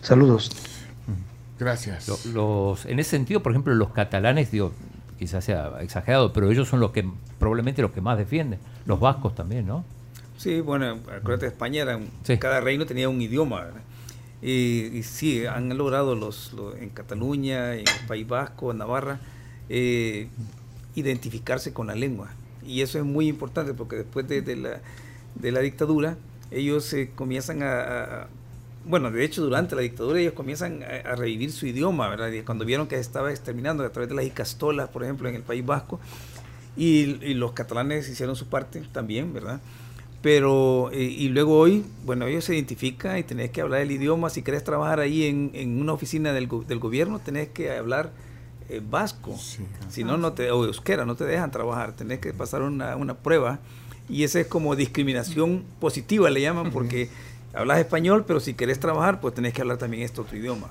Saludos. 0.00 0.50
Gracias. 1.58 2.08
Lo- 2.08 2.18
los, 2.72 2.86
en 2.86 2.98
ese 2.98 3.10
sentido, 3.10 3.42
por 3.42 3.52
ejemplo, 3.52 3.74
los 3.74 3.90
catalanes, 3.90 4.50
digo, 4.50 4.72
quizás 5.18 5.44
sea 5.44 5.72
exagerado, 5.80 6.32
pero 6.32 6.50
ellos 6.50 6.68
son 6.68 6.80
los 6.80 6.90
que 6.92 7.08
probablemente 7.38 7.82
los 7.82 7.90
que 7.92 8.00
más 8.00 8.18
defienden. 8.18 8.58
Los 8.86 9.00
vascos 9.00 9.34
también, 9.34 9.66
¿no? 9.66 9.84
Sí, 10.36 10.60
bueno, 10.60 10.98
acuérdate, 11.16 11.46
España 11.46 11.82
era, 11.82 11.96
un- 11.96 12.08
Sí. 12.24 12.38
cada 12.38 12.60
reino 12.60 12.86
tenía 12.86 13.08
un 13.08 13.20
idioma. 13.20 13.66
Y, 14.42 14.90
y 14.92 15.02
sí, 15.04 15.46
han 15.46 15.76
logrado 15.78 16.14
los, 16.14 16.52
los- 16.52 16.76
en 16.76 16.90
Cataluña, 16.90 17.74
en 17.74 17.80
el 17.80 18.06
País 18.06 18.26
Vasco, 18.28 18.72
en 18.72 18.78
Navarra, 18.78 19.18
eh, 19.68 20.28
identificarse 20.94 21.72
con 21.72 21.86
la 21.86 21.94
lengua. 21.94 22.30
Y 22.66 22.80
eso 22.82 22.98
es 22.98 23.04
muy 23.04 23.28
importante 23.28 23.74
porque 23.74 23.96
después 23.96 24.26
de, 24.28 24.42
de 24.42 24.56
la, 24.56 24.80
de 25.34 25.52
la 25.52 25.60
dictadura, 25.60 26.16
ellos 26.50 26.92
eh, 26.92 27.10
comienzan 27.14 27.62
a, 27.62 27.80
a- 28.22 28.28
Bueno, 28.86 29.10
de 29.10 29.24
hecho, 29.24 29.42
durante 29.42 29.74
la 29.74 29.82
dictadura 29.82 30.20
ellos 30.20 30.34
comienzan 30.34 30.82
a, 30.82 31.12
a 31.12 31.16
revivir 31.16 31.52
su 31.52 31.66
idioma, 31.66 32.08
¿verdad? 32.08 32.30
Y 32.30 32.42
cuando 32.42 32.64
vieron 32.64 32.86
que 32.86 32.96
se 32.96 33.00
estaba 33.00 33.30
exterminando 33.30 33.84
a 33.84 33.90
través 33.90 34.08
de 34.08 34.14
las 34.14 34.24
icastolas, 34.24 34.88
por 34.90 35.02
ejemplo, 35.04 35.28
en 35.28 35.34
el 35.36 35.42
País 35.42 35.64
Vasco, 35.64 36.00
y, 36.76 37.16
y 37.24 37.34
los 37.34 37.52
catalanes 37.52 38.08
hicieron 38.08 38.36
su 38.36 38.48
parte 38.48 38.82
también, 38.92 39.32
¿verdad? 39.32 39.60
Pero, 40.20 40.90
eh, 40.92 41.02
y 41.02 41.28
luego 41.28 41.58
hoy, 41.58 41.84
bueno, 42.04 42.26
ellos 42.26 42.44
se 42.44 42.54
identifican 42.54 43.18
y 43.18 43.24
tenés 43.24 43.50
que 43.50 43.60
hablar 43.60 43.82
el 43.82 43.90
idioma. 43.90 44.30
Si 44.30 44.42
querés 44.42 44.64
trabajar 44.64 44.98
ahí 45.00 45.24
en, 45.24 45.50
en 45.52 45.80
una 45.80 45.92
oficina 45.92 46.32
del, 46.32 46.48
del 46.66 46.78
gobierno, 46.78 47.18
tenés 47.18 47.48
que 47.50 47.70
hablar 47.70 48.10
eh, 48.70 48.80
vasco. 48.82 49.38
Si 49.90 50.02
no, 50.02 50.16
no 50.16 50.32
te, 50.32 50.50
o 50.50 50.64
euskera, 50.64 51.04
no 51.04 51.14
te 51.14 51.24
dejan 51.24 51.50
trabajar. 51.50 51.92
Tenés 51.94 52.20
que 52.20 52.32
pasar 52.32 52.62
una, 52.62 52.96
una 52.96 53.14
prueba. 53.14 53.60
Y 54.08 54.24
esa 54.24 54.40
es 54.40 54.46
como 54.46 54.76
discriminación 54.76 55.62
positiva, 55.78 56.30
le 56.30 56.40
llaman, 56.40 56.70
porque 56.70 57.10
hablas 57.54 57.78
español, 57.78 58.24
pero 58.26 58.40
si 58.40 58.54
querés 58.54 58.80
trabajar, 58.80 59.20
pues 59.20 59.34
tenés 59.34 59.52
que 59.52 59.62
hablar 59.62 59.78
también 59.78 60.02
esto 60.02 60.24
tu 60.24 60.36
idioma. 60.36 60.68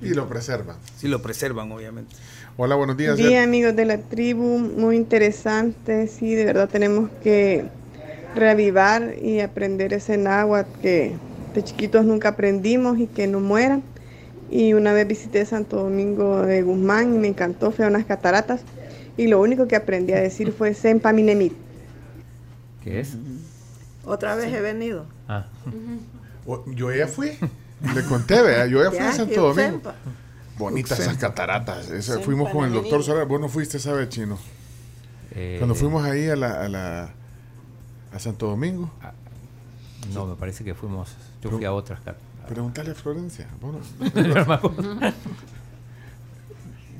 Y 0.00 0.14
lo 0.14 0.28
preservan. 0.28 0.76
Sí, 0.96 1.06
lo 1.06 1.22
preservan, 1.22 1.70
obviamente. 1.70 2.14
Hola, 2.56 2.74
buenos 2.74 2.96
días. 2.96 3.16
Día 3.16 3.44
amigos 3.44 3.76
de 3.76 3.84
la 3.84 3.98
tribu, 3.98 4.58
muy 4.58 4.96
interesante, 4.96 6.08
sí, 6.08 6.34
de 6.34 6.44
verdad 6.44 6.68
tenemos 6.68 7.08
que 7.22 7.64
reavivar 8.34 9.14
y 9.22 9.40
aprender 9.40 9.92
ese 9.92 10.16
náhuatl 10.16 10.80
que 10.80 11.12
de 11.54 11.62
chiquitos 11.62 12.04
nunca 12.04 12.30
aprendimos 12.30 12.98
y 12.98 13.06
que 13.06 13.26
no 13.26 13.40
muera. 13.40 13.80
Y 14.50 14.74
una 14.74 14.92
vez 14.92 15.06
visité 15.06 15.46
Santo 15.46 15.76
Domingo 15.76 16.42
de 16.42 16.62
Guzmán 16.62 17.14
y 17.14 17.18
me 17.18 17.28
encantó, 17.28 17.70
fue 17.70 17.84
a 17.84 17.88
unas 17.88 18.04
cataratas 18.04 18.62
y 19.16 19.28
lo 19.28 19.40
único 19.40 19.68
que 19.68 19.76
aprendí 19.76 20.12
a 20.12 20.20
decir 20.20 20.52
fue 20.52 20.74
Sempaminemit. 20.74 21.52
¿Qué 22.82 23.00
es? 23.00 23.16
Otra 24.04 24.34
vez 24.34 24.52
he 24.52 24.60
venido. 24.60 25.06
Ah. 25.28 25.46
Yo 26.66 26.92
ya 26.92 27.06
fui. 27.06 27.32
Le 27.94 28.02
conté, 28.04 28.42
vea, 28.42 28.66
yo 28.66 28.82
ya 28.82 28.90
fui 28.90 28.98
a 29.00 29.12
Santo 29.12 29.40
Domingo. 29.40 29.54
Sempa. 29.54 29.94
Bonitas 30.58 30.98
esas 31.00 31.16
cataratas. 31.16 31.90
Esa- 31.90 32.18
fuimos 32.20 32.50
con 32.50 32.64
el 32.66 32.72
doctor 32.72 33.02
Solar. 33.02 33.26
Vos 33.26 33.40
no 33.40 33.48
fuiste, 33.48 33.78
¿sabes, 33.80 34.08
chino? 34.08 34.38
Eh, 35.32 35.56
Cuando 35.58 35.74
fuimos 35.74 36.04
ahí 36.04 36.28
a 36.28 36.36
la, 36.36 36.62
a 36.64 36.68
la 36.68 37.10
a 38.12 38.18
Santo 38.18 38.46
Domingo. 38.46 38.90
No, 40.12 40.26
me 40.26 40.34
parece 40.36 40.62
que 40.64 40.74
fuimos. 40.74 41.10
Yo 41.42 41.50
fui 41.50 41.64
a 41.64 41.72
otras 41.72 42.00
cat- 42.00 42.16
Preguntale 42.48 42.90
a 42.90 42.94
Florencia. 42.94 43.46
Bueno, 43.60 43.78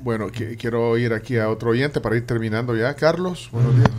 bueno 0.03 0.27
qui- 0.31 0.57
quiero 0.57 0.97
ir 0.97 1.13
aquí 1.13 1.37
a 1.37 1.49
otro 1.49 1.71
oyente 1.71 2.01
para 2.01 2.15
ir 2.17 2.25
terminando 2.25 2.75
ya. 2.75 2.93
Carlos, 2.95 3.49
buenos 3.51 3.75
días. 3.75 3.89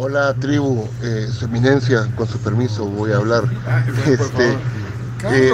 Hola 0.00 0.32
tribu, 0.34 0.88
eh, 1.02 1.28
su 1.36 1.46
eminencia, 1.46 2.06
con 2.14 2.28
su 2.28 2.38
permiso 2.38 2.86
voy 2.86 3.10
a 3.10 3.16
hablar. 3.16 3.42
Este, 4.06 4.56
eh, 5.24 5.52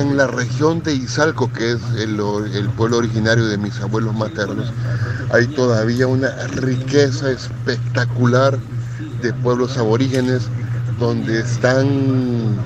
en 0.00 0.16
la 0.16 0.26
región 0.26 0.82
de 0.82 0.92
Izalco, 0.92 1.52
que 1.52 1.70
es 1.70 1.80
el, 1.96 2.16
pueblo 2.76 2.96
originario 2.96 3.46
de 3.46 3.56
mis 3.56 3.80
abuelos 3.80 4.12
maternos, 4.12 4.72
hay 5.32 5.46
todavía 5.46 6.08
una 6.08 6.30
riqueza 6.48 7.30
espectacular 7.30 8.58
de 9.22 9.32
pueblos 9.34 9.78
aborígenes 9.78 10.48
donde 10.98 11.38
están 11.38 12.56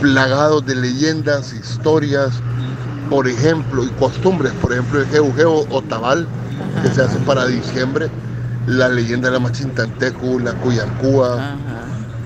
plagados 0.00 0.64
de 0.64 0.76
leyendas, 0.76 1.52
historias, 1.52 2.32
por 3.10 3.28
ejemplo, 3.28 3.84
y 3.84 3.88
costumbres, 4.00 4.54
por 4.62 4.72
ejemplo, 4.72 5.00
el 5.02 5.06
Jeugeo 5.08 5.66
o 5.68 5.82
Tabal, 5.82 6.26
que 6.82 6.88
se 6.88 7.02
hace 7.02 7.18
para 7.18 7.44
diciembre, 7.44 8.08
la 8.68 8.88
leyenda 8.88 9.28
de 9.28 9.34
la 9.34 9.40
Machintantecu, 9.40 10.38
la 10.40 10.52
Cuyancúa. 10.52 11.56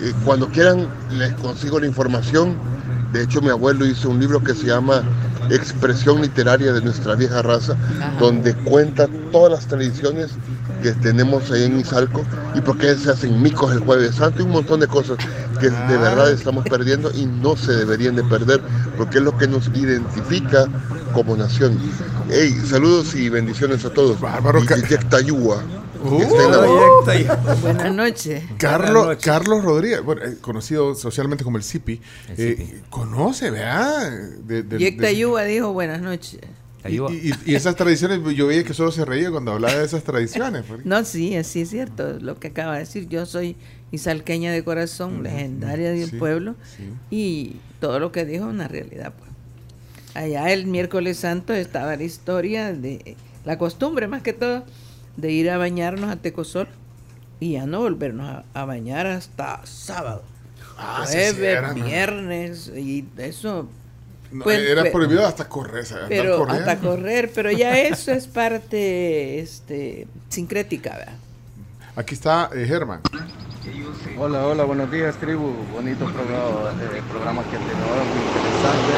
Eh, 0.01 0.13
cuando 0.25 0.49
quieran, 0.49 0.89
les 1.11 1.33
consigo 1.35 1.79
la 1.79 1.87
información. 1.87 2.57
De 3.13 3.23
hecho, 3.23 3.41
mi 3.41 3.51
abuelo 3.51 3.87
hizo 3.87 4.11
un 4.11 4.19
libro 4.19 4.43
que 4.43 4.55
se 4.55 4.67
llama 4.67 5.03
Expresión 5.51 6.21
Literaria 6.21 6.73
de 6.73 6.81
nuestra 6.81 7.15
vieja 7.15 7.43
raza, 7.43 7.77
donde 8.19 8.55
cuenta 8.55 9.07
todas 9.31 9.53
las 9.53 9.67
tradiciones 9.69 10.31
que 10.83 10.93
tenemos 10.93 11.49
ahí 11.53 11.65
en 11.65 11.79
Izalco 11.79 12.25
y 12.57 12.61
por 12.61 12.77
qué 12.77 12.97
se 12.97 13.11
hacen 13.11 13.41
micos 13.41 13.71
el 13.71 13.79
Jueves 13.81 14.17
Santo 14.17 14.41
y 14.41 14.45
un 14.45 14.51
montón 14.51 14.81
de 14.81 14.89
cosas 14.89 15.19
que 15.61 15.71
de 15.71 15.97
verdad 15.97 16.33
estamos 16.33 16.65
perdiendo 16.65 17.13
y 17.15 17.27
no 17.27 17.57
se 17.57 17.73
deberían 17.73 18.17
de 18.17 18.25
perder 18.25 18.61
porque 18.97 19.19
es 19.19 19.25
lo 19.25 19.37
que 19.39 19.47
nos 19.47 19.69
identifica 19.69 20.67
como 21.15 21.37
nación. 21.37 21.79
Hey, 22.29 22.57
saludos 22.67 23.15
y 23.15 23.29
bendiciones 23.29 23.85
a 23.85 23.91
todos. 23.91 24.17
Y 24.21 24.67
Yeyec 24.67 25.09
La- 26.03 27.57
Buenas 27.63 27.95
noches. 27.95 28.43
Carlos, 28.59 29.17
Carlos 29.21 29.65
Rodríguez, 29.65 30.03
bueno, 30.03 30.23
eh, 30.25 30.37
conocido 30.41 30.95
socialmente 30.95 31.45
como 31.45 31.57
el 31.57 31.63
Zipi, 31.65 32.01
El 32.37 32.49
eh, 32.49 32.81
conoce, 32.91 33.51
¿verdad? 33.51 34.11
De, 34.45 34.63
dijo 35.45 35.73
buenas 35.73 36.01
noches. 36.01 36.41
y, 36.89 36.97
y- 37.29 37.33
y 37.47 37.55
esas 37.55 37.77
tradiciones, 37.77 38.21
yo 38.35 38.47
veía 38.49 38.65
que 38.65 38.75
solo 38.75 38.91
se 38.91 39.05
reía 39.05 39.31
cuando 39.31 39.53
hablaba 39.53 39.79
de 39.79 39.85
esas 39.85 40.03
tradiciones. 40.03 40.65
porque- 40.67 40.83
No, 40.85 41.05
sí, 41.05 41.37
así 41.37 41.61
es 41.63 41.71
cierto 41.71 42.19
lo 42.21 42.39
que 42.41 42.49
acaba 42.49 42.75
de 42.75 42.81
decir. 42.81 43.09
Yo 43.09 43.25
soy 43.27 43.57
izalqueña 43.93 44.51
de 44.53 44.65
corazón, 44.65 45.23
legendaria 45.23 45.91
del 45.93 46.11
sí, 46.11 46.17
pueblo, 46.17 46.55
sí. 46.77 46.85
y 47.11 47.57
todo 47.81 48.01
lo 48.01 48.11
que 48.11 48.25
dijo 48.25 48.47
es 48.47 48.51
una 48.51 48.67
realidad. 48.67 49.13
Pues. 49.19 49.31
Allá 50.15 50.53
el 50.53 50.67
miércoles 50.67 51.19
santo 51.19 51.53
estaba 51.53 51.95
la 51.97 52.03
historia 52.03 52.73
de 52.73 53.17
la 53.45 53.59
costumbre, 53.59 54.09
más 54.09 54.23
que 54.23 54.33
todo, 54.33 54.65
de 55.17 55.31
ir 55.31 55.51
a 55.51 55.59
bañarnos 55.59 56.11
a 56.11 56.17
Tecosol 56.17 56.69
y 57.41 57.53
ya 57.53 57.67
no 57.67 57.81
volvernos 57.81 58.29
a, 58.29 58.45
a 58.55 58.65
bañar 58.65 59.07
hasta 59.07 59.61
sábado. 59.65 60.23
Ah, 60.77 61.05
Jueves, 61.07 61.37
sí, 61.37 61.45
era, 61.45 61.75
¿no? 61.75 61.85
viernes, 61.85 62.69
y 62.75 63.05
eso. 63.19 63.69
No, 64.31 64.45
pues, 64.45 64.61
era 64.61 64.83
pues, 64.83 64.93
prohibido 64.93 65.27
hasta 65.27 65.49
correr, 65.49 65.85
pero 66.09 66.49
hasta 66.49 66.79
correr, 66.79 67.31
pero 67.35 67.51
ya 67.51 67.79
eso 67.81 68.13
es 68.13 68.27
parte 68.27 69.41
este, 69.41 70.07
sincrética, 70.31 70.97
¿verdad? 70.97 71.15
Aquí 71.95 72.15
está 72.15 72.49
eh, 72.55 72.65
Germán. 72.67 73.01
Hola, 74.19 74.47
hola, 74.47 74.65
buenos 74.65 74.91
días, 74.91 75.15
tribu. 75.17 75.53
Bonito 75.75 76.07
programa, 76.07 76.73
eh, 76.81 77.03
programa 77.07 77.43
que 77.45 77.57
han 77.57 77.67
tenido 77.67 78.05
muy 78.07 78.21
interesante. 78.23 78.93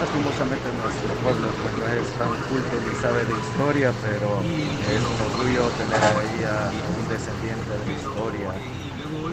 Lastimosamente 0.00 0.66
nuestro 0.72 1.14
pueblo 1.22 1.48
pues, 1.62 2.02
es 2.02 2.12
tan 2.18 2.30
culto 2.50 2.80
ni 2.82 2.94
sabe 3.00 3.24
de 3.24 3.32
historia, 3.38 3.92
pero 4.02 4.42
es 4.90 5.02
un 5.06 5.20
orgullo 5.22 5.70
tener 5.78 6.02
ahí 6.02 6.42
a 6.42 6.72
un 6.98 7.08
descendiente 7.08 7.78
de 7.78 7.92
historia 7.94 8.50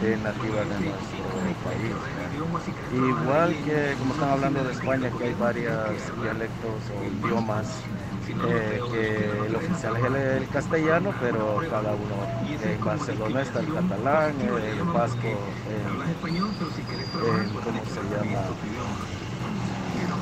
eh, 0.04 0.16
nativa 0.22 0.60
de 0.62 0.78
nuestro 0.78 1.26
país. 1.66 1.96
Igual 2.94 3.56
que 3.64 3.96
como 3.98 4.14
están 4.14 4.30
hablando 4.30 4.62
de 4.62 4.72
España, 4.72 5.10
que 5.18 5.24
hay 5.24 5.34
varios 5.34 5.98
dialectos 6.22 6.78
o 6.94 7.26
idiomas 7.26 7.66
eh, 8.48 8.80
que 8.92 9.46
el 9.46 9.54
oficial 9.56 9.96
es 9.96 10.04
el, 10.04 10.14
el 10.42 10.48
castellano, 10.48 11.12
pero 11.20 11.60
cada 11.70 11.92
uno 11.94 12.16
en 12.62 12.84
Barcelona 12.84 13.42
está 13.42 13.60
el 13.60 13.72
catalán, 13.74 14.34
eh, 14.40 14.74
el 14.78 14.84
vasco, 14.84 15.26
en, 15.26 16.02
en- 17.24 17.52
¿cómo 17.64 17.84
se 17.84 18.16
llama? 18.16 18.40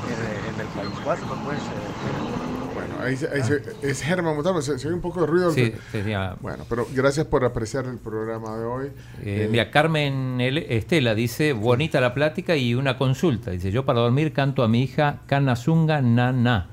En, 0.09 0.59
el 0.61 0.67
País 0.67 1.05
Vasco, 1.05 1.37
pues. 1.45 1.59
eh, 1.59 2.73
Bueno, 2.73 2.95
ahí, 3.03 3.15
se- 3.17 3.29
ahí 3.29 3.43
se- 3.43 3.61
es 3.81 4.01
Germán 4.01 4.35
Montalvo, 4.35 4.61
se, 4.61 4.77
se 4.79 4.87
oye 4.87 4.95
un 4.95 5.01
poco 5.01 5.21
de 5.21 5.27
ruido. 5.27 5.51
Sí, 5.51 5.73
sería- 5.91 6.35
Bueno, 6.41 6.65
pero 6.69 6.87
gracias 6.93 7.25
por 7.27 7.43
apreciar 7.45 7.85
el 7.85 7.97
programa 7.97 8.57
de 8.57 8.65
hoy. 8.65 8.87
Eh, 9.21 9.43
Eh, 9.45 9.47
mira, 9.51 9.71
Carmen 9.71 10.39
El- 10.41 10.57
Estela 10.59 11.15
dice, 11.15 11.53
bonita 11.53 11.99
la 12.01 12.13
plática 12.13 12.55
y 12.55 12.75
una 12.75 12.97
consulta. 12.97 13.51
Dice, 13.51 13.71
yo 13.71 13.85
para 13.85 13.99
dormir 13.99 14.33
canto 14.33 14.63
a 14.63 14.67
mi 14.67 14.81
hija 14.83 15.19
Kanazunga 15.27 16.01
Nana. 16.01 16.67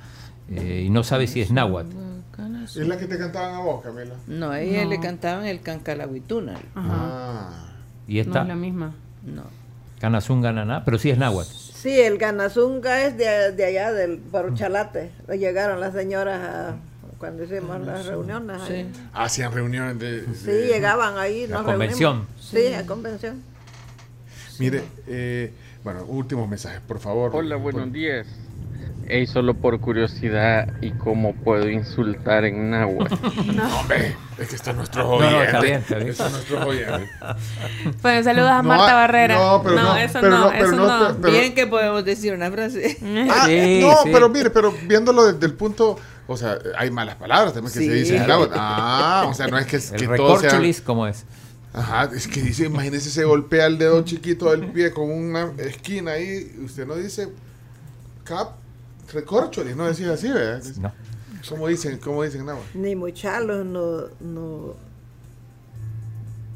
Eh, 0.51 0.85
y 0.87 0.91
no 0.91 1.03
sabe 1.05 1.27
si 1.27 1.41
es 1.41 1.51
náhuatl. 1.51 1.91
Es 2.65 2.77
la 2.77 2.99
que 2.99 3.07
te 3.07 3.17
cantaban 3.19 3.55
a 3.55 3.61
vos, 3.61 3.83
Camila. 3.83 4.15
No, 4.27 4.51
a 4.51 4.61
ella 4.61 4.85
No. 4.85 4.91
le 4.91 5.01
cantaban 5.01 5.47
el 5.47 5.61
cancalahuituna. 5.61 6.59
Ah. 6.75 7.73
Y 8.07 8.19
esta, 8.19 8.35
No 8.39 8.43
es 8.43 8.49
la 8.49 8.55
misma. 8.57 8.95
No. 9.25 9.43
Canazunga 10.01 10.53
Naná, 10.53 10.85
pero 10.85 10.99
sí 10.99 11.11
es 11.11 11.19
náhuatl. 11.19 11.51
Sí, 11.51 11.99
el 12.01 12.19
Ganazunga 12.19 13.03
es 13.07 13.17
de, 13.17 13.53
de 13.53 13.65
allá, 13.65 13.93
del 13.93 14.19
Baruchalate. 14.19 15.11
Llegaron 15.39 15.81
las 15.81 15.95
señoras 15.95 16.41
a- 16.43 16.77
cuando 17.19 17.45
hicimos 17.45 17.81
las 17.81 18.05
reuniones. 18.07 18.61
ahí. 18.63 18.91
Sí. 18.93 19.01
Hacían 19.15 19.53
reuniones 19.53 19.99
de... 19.99 20.25
Sí, 20.35 20.47
de- 20.47 20.67
llegaban 20.67 21.17
ahí. 21.17 21.47
La 21.47 21.57
nos 21.59 21.65
convención. 21.67 22.27
reunimos. 22.27 22.45
Sí, 22.51 22.75
a 22.75 22.87
convención. 22.87 23.43
Mire, 24.59 24.83
eh, 25.07 25.53
bueno, 25.85 26.05
últimos 26.05 26.49
mensajes, 26.49 26.81
por 26.87 26.99
favor. 26.99 27.31
Hola, 27.35 27.57
buenos 27.57 27.83
Por- 27.85 27.93
días. 27.93 28.27
Ey, 29.09 29.27
solo 29.29 29.55
por 29.55 29.79
curiosidad, 29.81 30.73
¿y 30.83 30.91
cómo 30.91 31.33
puedo 31.35 31.71
insultar 31.71 32.45
en 32.45 32.71
náhuatl? 32.71 33.15
No, 33.55 33.81
hombre, 33.81 34.17
es 34.39 34.49
que 34.49 34.57
está 34.57 34.73
nuestro 34.73 35.03
No, 35.05 35.09
no, 35.21 35.27
oyente. 35.29 35.45
está 35.45 35.61
bien, 35.61 35.75
está 35.81 35.97
bien. 35.97 36.09
Está 36.11 36.29
nuestro 36.29 36.67
oyente. 36.67 37.09
Bueno, 38.03 38.23
saludos 38.25 38.51
a 38.51 38.57
No, 38.63 38.69
Marta 38.69 38.95
Barrera. 38.95 39.37
no, 39.37 39.63
pero 39.63 39.77
no, 39.77 39.97
eso 39.97 40.19
pero 40.21 40.31
no, 40.31 40.39
no, 40.47 40.51
pero 40.51 40.65
eso 40.67 40.77
no, 40.77 40.87
no. 40.87 41.07
pero- 41.07 41.21
pero- 41.21 41.33
Bien 41.33 41.55
que 41.55 41.67
podemos 41.69 42.05
decir 42.05 42.33
una 42.35 42.51
frase. 42.51 42.99
Ah, 43.31 43.45
Sí, 43.47 43.79
no, 43.81 43.93
sí. 44.03 44.11
pero 44.13 44.29
mire, 44.29 44.51
pero 44.51 44.73
viéndolo 44.87 45.25
desde 45.33 45.47
el 45.47 45.55
punto, 45.55 45.97
o 46.27 46.37
sea, 46.37 46.59
hay 46.77 46.91
malas 46.91 47.15
palabras 47.15 47.53
también 47.55 47.73
que 47.73 47.79
Sí. 47.81 47.87
se 47.87 47.93
dicen 47.95 48.23
en 48.23 48.29
náhuatl. 48.29 48.55
Ah, 48.57 49.27
o 49.29 49.35
sea, 49.35 49.47
no 49.47 49.57
es 49.59 49.67
que, 49.67 49.77
El 49.77 50.09
que 50.09 50.17
todo 50.17 50.41
sea... 50.41 50.61
¿cómo 50.85 51.07
es? 51.07 51.25
Ajá, 51.73 52.11
es 52.15 52.27
que 52.27 52.41
dice, 52.43 52.65
imagínese, 52.65 53.11
se 53.11 53.23
golpea 53.25 53.67
el 53.67 53.77
dedo 53.79 54.03
chiquito 54.03 54.51
del 54.51 54.67
pie 54.69 54.91
con 54.93 55.11
una 55.11 55.53
esquina 55.59 56.13
ahí, 56.13 56.51
y 56.59 56.65
usted 56.65 56.87
no 56.87 56.95
dice 56.97 57.29
cap, 58.25 58.53
recorcholis, 59.13 59.77
no 59.77 59.87
decís 59.87 60.07
así, 60.07 60.29
¿verdad? 60.29 60.63
No. 60.81 60.93
¿Cómo 61.49 61.69
dicen, 61.69 61.99
cómo 61.99 62.23
dicen 62.25 62.41
en 62.41 62.47
náhuatl? 62.47 62.79
Ni 62.79 62.97
muchalos, 62.97 63.65
no, 63.65 64.03
no. 64.21 64.75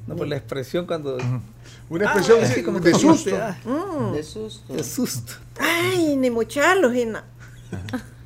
No, 0.07 0.17
por 0.17 0.27
la 0.27 0.37
expresión 0.37 0.87
cuando. 0.87 1.17
Una 1.89 2.05
expresión 2.07 2.39
Ah, 2.41 2.45
así, 2.45 2.55
sí, 2.55 2.63
como 2.63 2.81
de 2.81 2.93
susto. 2.93 3.31
golpea. 3.31 3.59
Mm. 3.65 4.13
De 4.15 4.23
susto. 4.25 4.73
De 4.75 4.83
susto. 4.85 5.33
Ay, 5.61 6.17
ni 6.17 6.31
muchalos, 6.31 6.95
y 6.95 7.07
na- 7.07 7.25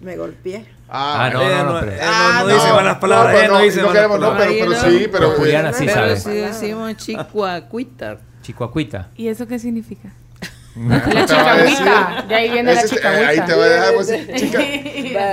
Me 0.00 0.16
golpeé. 0.16 0.66
Ah, 0.88 1.28
no, 1.32 1.42
ella 1.42 1.62
no, 1.62 1.64
no, 1.64 1.72
no, 1.74 1.80
pero- 1.80 1.92
ella 1.92 2.38
no- 2.40 2.46
no 2.48 2.54
dice 2.54 2.72
malas 2.72 2.96
palabras, 2.98 3.32
pues 3.32 3.44
ella 3.44 3.52
no 3.52 3.58
dice 3.60 3.76
no 3.80 3.86
malas 3.88 3.96
queremos, 3.96 4.20
no, 4.20 4.36
pero, 4.38 4.50
pero 4.50 4.74
sí, 4.80 4.86
no. 4.86 4.98
pero... 4.98 5.10
Pero 5.12 5.30
Juliana 5.32 5.72
sí 5.72 5.84
Pero 5.86 5.94
sabe. 5.94 6.16
si 6.20 6.30
decimos 6.30 6.96
chicuacuita. 6.96 8.18
Chicoacuita. 8.42 9.10
¿Y 9.16 9.28
eso 9.28 9.46
qué 9.46 9.58
significa? 9.58 10.12
La 10.76 11.24
chicahuita. 11.26 12.24
De 12.28 12.34
ahí 12.34 12.50
viene 12.50 12.74
la 12.74 12.84
chicahuita. 12.84 13.28
Ahí 13.28 13.40
te 13.46 13.54
va 13.54 13.64
a 13.64 13.68
dejar, 13.68 13.94
pues, 13.94 14.08
chica, 14.36 14.58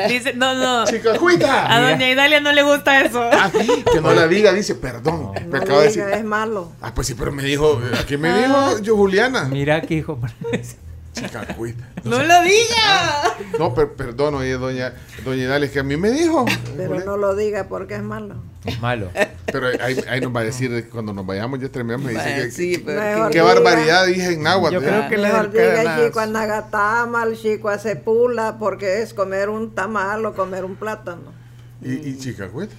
Dice, 0.08 0.34
no, 0.34 0.54
no. 0.56 0.86
chicacuita. 0.86 1.76
A 1.76 1.82
doña 1.92 2.10
Idalia 2.10 2.40
no 2.42 2.52
le 2.52 2.62
gusta 2.64 3.02
eso. 3.02 3.22
Ah, 3.32 3.50
que 3.52 4.02
no 4.02 4.14
la 4.14 4.28
diga, 4.28 4.54
dice, 4.54 4.76
perdón, 4.76 5.32
me 5.34 5.42
No 5.46 5.58
acaba 5.58 5.80
de 5.82 5.88
decir. 5.88 6.04
es 6.14 6.24
malo. 6.24 6.72
Ah, 6.82 6.94
pues 6.94 7.08
sí, 7.08 7.16
pero 7.16 7.32
me 7.32 7.44
dijo, 7.44 7.82
¿a 8.00 8.04
quién 8.06 8.22
me 8.22 8.32
dijo? 8.38 8.80
Yo, 8.80 8.96
Juliana. 8.96 9.46
Mira 9.46 9.82
que 9.82 9.96
hijo. 9.96 10.20
Chicacuita. 11.14 11.84
¡No 12.04 12.20
lo 12.24 12.42
diga! 12.44 13.24
No, 13.60 13.74
per- 13.74 13.94
perdón, 13.94 14.36
oye, 14.36 14.54
doña, 14.54 14.94
doña 15.26 15.44
Idalia, 15.44 15.66
es 15.66 15.72
que 15.74 15.80
a 15.80 15.84
mí 15.84 15.98
me 15.98 16.10
dijo. 16.12 16.46
Pero 16.78 17.00
no 17.02 17.18
lo 17.18 17.36
diga 17.36 17.66
porque 17.68 17.96
es 17.96 18.02
malo. 18.04 18.36
Es 18.66 18.80
malo. 18.80 19.10
Pero 19.52 19.68
ahí, 19.82 20.00
ahí 20.08 20.22
nos 20.22 20.36
va 20.36 20.42
a 20.42 20.44
decir 20.44 20.88
cuando 20.92 21.14
nos 21.14 21.26
vayamos 21.26 21.60
ya 21.60 21.70
terminamos. 21.70 22.06
Me 22.06 22.12
dice 22.14 22.36
que, 22.36 22.52
sí, 22.52 22.72
que- 22.74 22.80
pero 22.80 23.30
qué 23.30 23.40
diga. 23.40 23.44
barbaridad 23.44 24.06
dije 24.06 24.34
en 24.34 24.44
náhuatl. 24.44 24.76
Yo 24.76 24.82
creo 24.82 25.10
que 25.10 25.18
del 25.18 25.80
diga 25.80 26.06
chico 26.06 26.20
a 26.20 26.26
Nagatamal, 26.28 27.36
chico 27.38 27.70
a 27.70 27.80
Sepula, 27.80 28.58
porque 28.60 29.02
es 29.02 29.14
comer 29.16 29.50
un 29.50 29.74
tamal 29.74 30.26
o 30.26 30.34
comer 30.36 30.64
un 30.64 30.76
plátano. 30.76 31.34
Y, 31.82 31.94
y 32.10 32.18
chicacuita. 32.20 32.76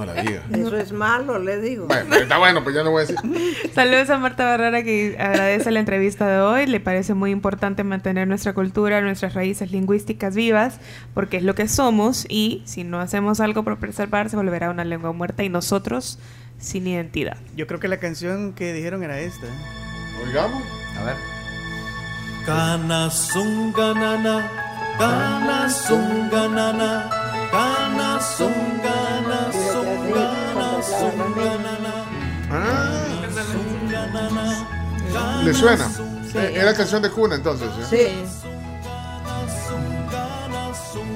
No 0.00 0.06
la 0.06 0.22
diga. 0.22 0.42
Eso 0.50 0.76
es 0.78 0.92
malo, 0.92 1.38
le 1.38 1.60
digo. 1.60 1.86
Bueno, 1.86 2.14
está 2.14 2.38
bueno, 2.38 2.64
pues 2.64 2.74
ya 2.74 2.82
no 2.82 2.90
voy 2.90 3.02
a 3.02 3.06
decir. 3.06 3.18
Saludos 3.74 4.08
a 4.08 4.16
Marta 4.16 4.46
Barrera 4.46 4.82
que 4.82 5.14
agradece 5.18 5.70
la 5.70 5.80
entrevista 5.80 6.26
de 6.26 6.40
hoy. 6.40 6.64
Le 6.66 6.80
parece 6.80 7.12
muy 7.12 7.30
importante 7.30 7.84
mantener 7.84 8.26
nuestra 8.26 8.54
cultura, 8.54 9.02
nuestras 9.02 9.34
raíces 9.34 9.72
lingüísticas 9.72 10.34
vivas, 10.34 10.80
porque 11.12 11.36
es 11.36 11.42
lo 11.42 11.54
que 11.54 11.68
somos 11.68 12.24
y 12.30 12.62
si 12.64 12.82
no 12.82 12.98
hacemos 12.98 13.40
algo 13.40 13.62
por 13.62 13.78
preservar 13.78 14.30
se 14.30 14.36
volverá 14.36 14.70
una 14.70 14.84
lengua 14.84 15.12
muerta 15.12 15.44
y 15.44 15.50
nosotros 15.50 16.18
sin 16.58 16.86
identidad. 16.86 17.36
Yo 17.54 17.66
creo 17.66 17.78
que 17.78 17.88
la 17.88 17.98
canción 17.98 18.54
que 18.54 18.72
dijeron 18.72 19.02
era 19.02 19.20
esta. 19.20 19.48
Oigamos. 20.24 20.62
A 20.98 21.04
ver. 21.04 21.16
Canazunganana, 22.46 24.50
canazunganana, 24.98 27.10
canazunganana, 27.50 29.50
zunganana, 30.82 32.04
Ah, 32.52 33.04
¿Le 35.44 35.54
suena? 35.54 35.88
Eh, 36.34 36.52
Era 36.56 36.74
canción 36.74 37.00
de 37.02 37.10
cuna 37.10 37.36
entonces. 37.36 37.68
¿eh? 37.68 37.86
Sí. 37.90 38.06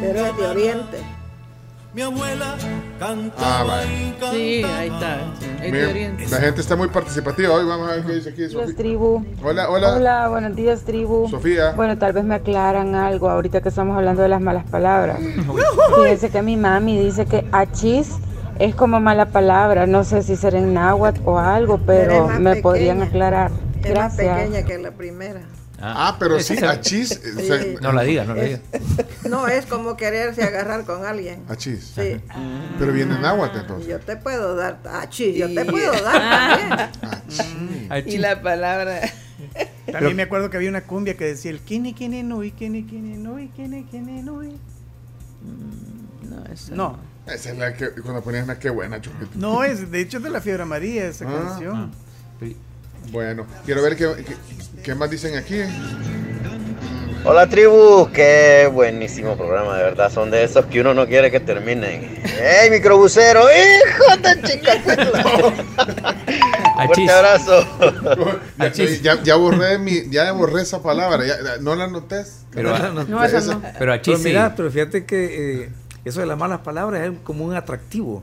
Pero 0.00 0.26
es 0.26 0.36
de 0.36 0.46
Oriente. 0.46 1.03
Mi 1.94 2.02
abuela 2.02 2.56
Ah, 2.56 2.98
cantaba 2.98 3.64
vale. 3.64 3.86
y 3.92 4.14
Sí, 4.32 4.64
ahí 4.64 4.88
está. 4.88 5.18
Miren, 5.62 6.16
la 6.30 6.38
gente 6.40 6.60
está 6.60 6.74
muy 6.76 6.88
participativa 6.88 7.52
hoy. 7.54 7.64
Vamos 7.66 7.88
a 7.88 7.92
ver 7.96 8.04
qué 8.04 8.12
dice 8.14 8.30
aquí. 8.30 8.48
Sofía. 8.48 8.74
tribu. 8.76 9.24
Hola, 9.42 9.68
hola. 9.70 9.94
Hola, 9.94 10.28
buenos 10.28 10.56
días, 10.56 10.82
tribu. 10.82 11.28
Sofía. 11.28 11.72
Bueno, 11.72 11.96
tal 11.98 12.12
vez 12.12 12.24
me 12.24 12.34
aclaran 12.36 12.94
algo 12.94 13.28
ahorita 13.30 13.60
que 13.60 13.68
estamos 13.68 13.96
hablando 13.96 14.22
de 14.22 14.28
las 14.28 14.40
malas 14.40 14.64
palabras. 14.70 15.18
Fíjense 16.02 16.30
que 16.30 16.42
mi 16.42 16.56
mami 16.56 16.98
dice 16.98 17.26
que 17.26 17.46
achis 17.52 18.10
es 18.58 18.74
como 18.74 18.98
mala 19.00 19.26
palabra. 19.26 19.86
No 19.86 20.02
sé 20.04 20.22
si 20.22 20.34
será 20.36 20.58
en 20.58 20.74
náhuatl 20.74 21.20
o 21.24 21.38
algo, 21.38 21.78
Pero 21.86 22.28
me 22.28 22.56
podrían 22.56 23.02
aclarar. 23.02 23.50
Es 23.84 23.94
más 23.94 24.16
Gracias. 24.16 24.38
pequeña 24.38 24.62
que 24.64 24.78
la 24.78 24.90
primera. 24.92 25.42
Ah, 25.86 26.16
pero 26.18 26.40
sí, 26.40 26.56
achis. 26.64 27.20
o 27.36 27.40
sea, 27.40 27.60
Sí. 27.62 27.74
No 27.82 27.92
la 27.92 28.02
diga, 28.02 28.24
no 28.24 28.34
la 28.34 28.42
diga. 28.44 28.60
No 29.28 29.48
es 29.48 29.66
como 29.66 29.96
quererse 29.96 30.42
agarrar 30.42 30.84
con 30.84 31.04
alguien. 31.04 31.42
Achis. 31.48 31.92
Sí. 31.94 32.20
Pero 32.78 32.92
viene 32.92 33.14
en 33.16 33.22
náhuatl 33.22 33.58
entonces. 33.58 33.88
Yo 33.88 34.00
te 34.00 34.16
puedo 34.16 34.54
dar. 34.56 34.78
Ah, 34.86 35.06
chis, 35.08 35.36
yo 35.36 35.52
te 35.52 35.64
puedo 35.64 35.92
dar 36.02 36.90
también. 36.92 38.08
Y 38.08 38.18
la 38.18 38.40
palabra. 38.40 39.00
También 39.90 40.16
me 40.16 40.22
acuerdo 40.22 40.48
que 40.50 40.56
había 40.56 40.70
una 40.70 40.82
cumbia 40.84 41.16
que 41.16 41.24
decía 41.26 41.50
el 41.50 41.60
kini 41.60 41.92
kini 41.92 42.22
nui, 42.22 42.50
kini 42.52 42.84
kini 42.84 43.16
nui, 43.18 43.48
kini 43.48 43.84
kini 43.84 44.22
nui. 44.22 44.56
No, 46.22 46.44
eso 46.52 46.74
No, 46.74 46.98
Esa 47.26 47.50
es 47.52 47.58
la 47.58 47.74
que 47.74 47.90
cuando 47.90 48.22
ponías 48.22 48.44
una 48.44 48.58
qué 48.58 48.70
buena, 48.70 49.00
chupito. 49.00 49.30
no 49.34 49.62
es, 49.64 49.90
de 49.90 50.00
hecho 50.00 50.16
es 50.18 50.22
de 50.24 50.30
la 50.30 50.40
fiebre 50.40 50.62
amarilla 50.62 51.06
esa 51.06 51.26
Ah, 51.28 51.32
canción. 51.48 51.92
Bueno, 53.10 53.46
quiero 53.64 53.82
ver 53.82 53.96
qué, 53.96 54.08
qué, 54.24 54.36
qué 54.82 54.94
más 54.94 55.10
dicen 55.10 55.36
aquí. 55.36 55.60
Hola 57.26 57.48
tribu, 57.48 58.10
qué 58.12 58.68
buenísimo 58.70 59.34
programa, 59.36 59.78
de 59.78 59.84
verdad, 59.84 60.12
son 60.12 60.30
de 60.30 60.44
esos 60.44 60.66
que 60.66 60.82
uno 60.82 60.92
no 60.92 61.06
quiere 61.06 61.30
que 61.30 61.40
terminen. 61.40 62.22
¡Ey, 62.38 62.68
microbusero! 62.70 63.44
¡Hijo 63.50 64.16
de 64.18 64.42
chica! 64.42 64.72
Fuerte 66.86 67.10
abrazo. 67.10 67.66
Ya, 68.58 68.68
ya, 69.14 69.22
ya 69.22 69.36
borré 69.36 69.78
mi, 69.78 70.10
ya 70.10 70.32
borré 70.32 70.62
esa 70.62 70.82
palabra, 70.82 71.24
ya- 71.24 71.36
ya- 71.42 71.56
no 71.60 71.74
la 71.74 71.86
notes. 71.86 72.44
Pero- 72.52 72.76
No, 73.04 73.24
esa 73.24 73.40
no. 73.40 73.62
Pero 73.78 73.92
a 73.94 74.02
Pero 74.02 74.18
mira, 74.18 74.54
pero 74.56 74.70
fíjate 74.70 75.04
que 75.06 75.62
eh, 75.64 75.70
eso 76.04 76.20
de 76.20 76.26
las 76.26 76.38
malas 76.38 76.60
palabras 76.60 77.02
es 77.02 77.12
como 77.24 77.44
un 77.44 77.54
atractivo. 77.54 78.22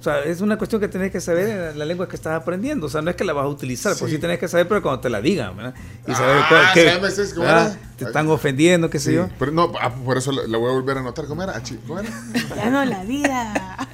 O 0.00 0.02
sea, 0.02 0.20
es 0.24 0.40
una 0.40 0.56
cuestión 0.58 0.80
que 0.80 0.88
tenés 0.88 1.12
que 1.12 1.20
saber 1.20 1.70
en 1.72 1.78
la 1.78 1.84
lengua 1.84 2.08
que 2.08 2.16
estás 2.16 2.40
aprendiendo. 2.40 2.86
O 2.86 2.88
sea, 2.88 3.02
no 3.02 3.10
es 3.10 3.16
que 3.16 3.24
la 3.24 3.32
vas 3.32 3.44
a 3.44 3.48
utilizar, 3.48 3.92
pues 3.98 4.10
Sí. 4.10 4.16
sí 4.16 4.20
tenés 4.20 4.38
que 4.38 4.48
saber, 4.48 4.66
pero 4.66 4.82
cuando 4.82 5.00
te 5.00 5.10
la 5.10 5.20
digan, 5.20 5.56
¿verdad? 5.56 5.74
Y 6.06 6.12
Ah, 6.12 6.14
saber 6.16 6.42
cuál- 6.48 6.64
qué-. 6.74 6.88
Es 6.88 7.36
¿verdad? 7.36 7.76
te 7.96 8.04
están 8.06 8.28
ofendiendo, 8.28 8.88
qué 8.90 8.98
sé 8.98 9.10
Sí, 9.10 9.16
yo. 9.16 9.28
pero 9.38 9.52
no, 9.52 9.72
ah, 9.80 9.92
por 9.94 10.16
eso 10.18 10.32
la, 10.32 10.58
voy 10.58 10.70
a 10.70 10.72
volver 10.72 10.96
a 10.96 11.00
anotar. 11.00 11.26
¿Cómo 11.26 11.42
era? 11.42 11.54
Achi- 11.54 11.78
¿Cómo 11.86 12.00
era? 12.00 12.08
Ya 12.56 12.70
no 12.70 12.84
la 12.84 13.04
vida. 13.04 13.88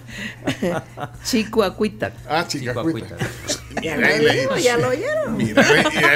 Chicuacuita. 1.24 2.12
Ah, 2.28 2.46
lo 3.82 4.00
la- 4.00 4.08
oyeron, 4.08 4.58
ya 4.58 4.76
lo 4.76 4.88
oyeron. 4.88 5.36
Mira, 5.36 5.64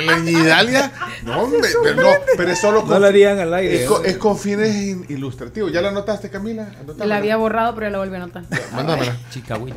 y 0.01 0.05
la 0.07 0.19
Nidalia. 0.19 0.93
No, 1.25 1.43
hombre, 1.43 1.69
pero, 1.83 2.03
no, 2.03 2.09
pero 2.37 2.51
es 2.53 2.61
solo 2.61 2.85
No 2.87 2.99
la 2.99 3.09
harían 3.09 3.39
al 3.39 3.53
aire, 3.55 3.83
Es 3.83 3.89
con, 3.89 4.03
¿no? 4.03 4.09
es 4.09 4.17
con 4.17 4.39
fines 4.39 4.75
in- 4.75 5.07
ilustrativos. 5.09 5.73
¿Ya 5.73 5.81
la 5.83 5.89
anotaste, 5.89 6.31
Camila? 6.31 6.69
Anotámela. 6.81 7.07
La 7.07 7.17
había 7.17 7.37
borrado, 7.37 7.75
pero 7.75 7.87
ya 7.87 7.91
la 7.91 7.99
volví 7.99 8.15
a 8.15 8.19
anotar. 8.19 8.45
Mándamela. 8.73 9.17
Chicahuita. 9.31 9.77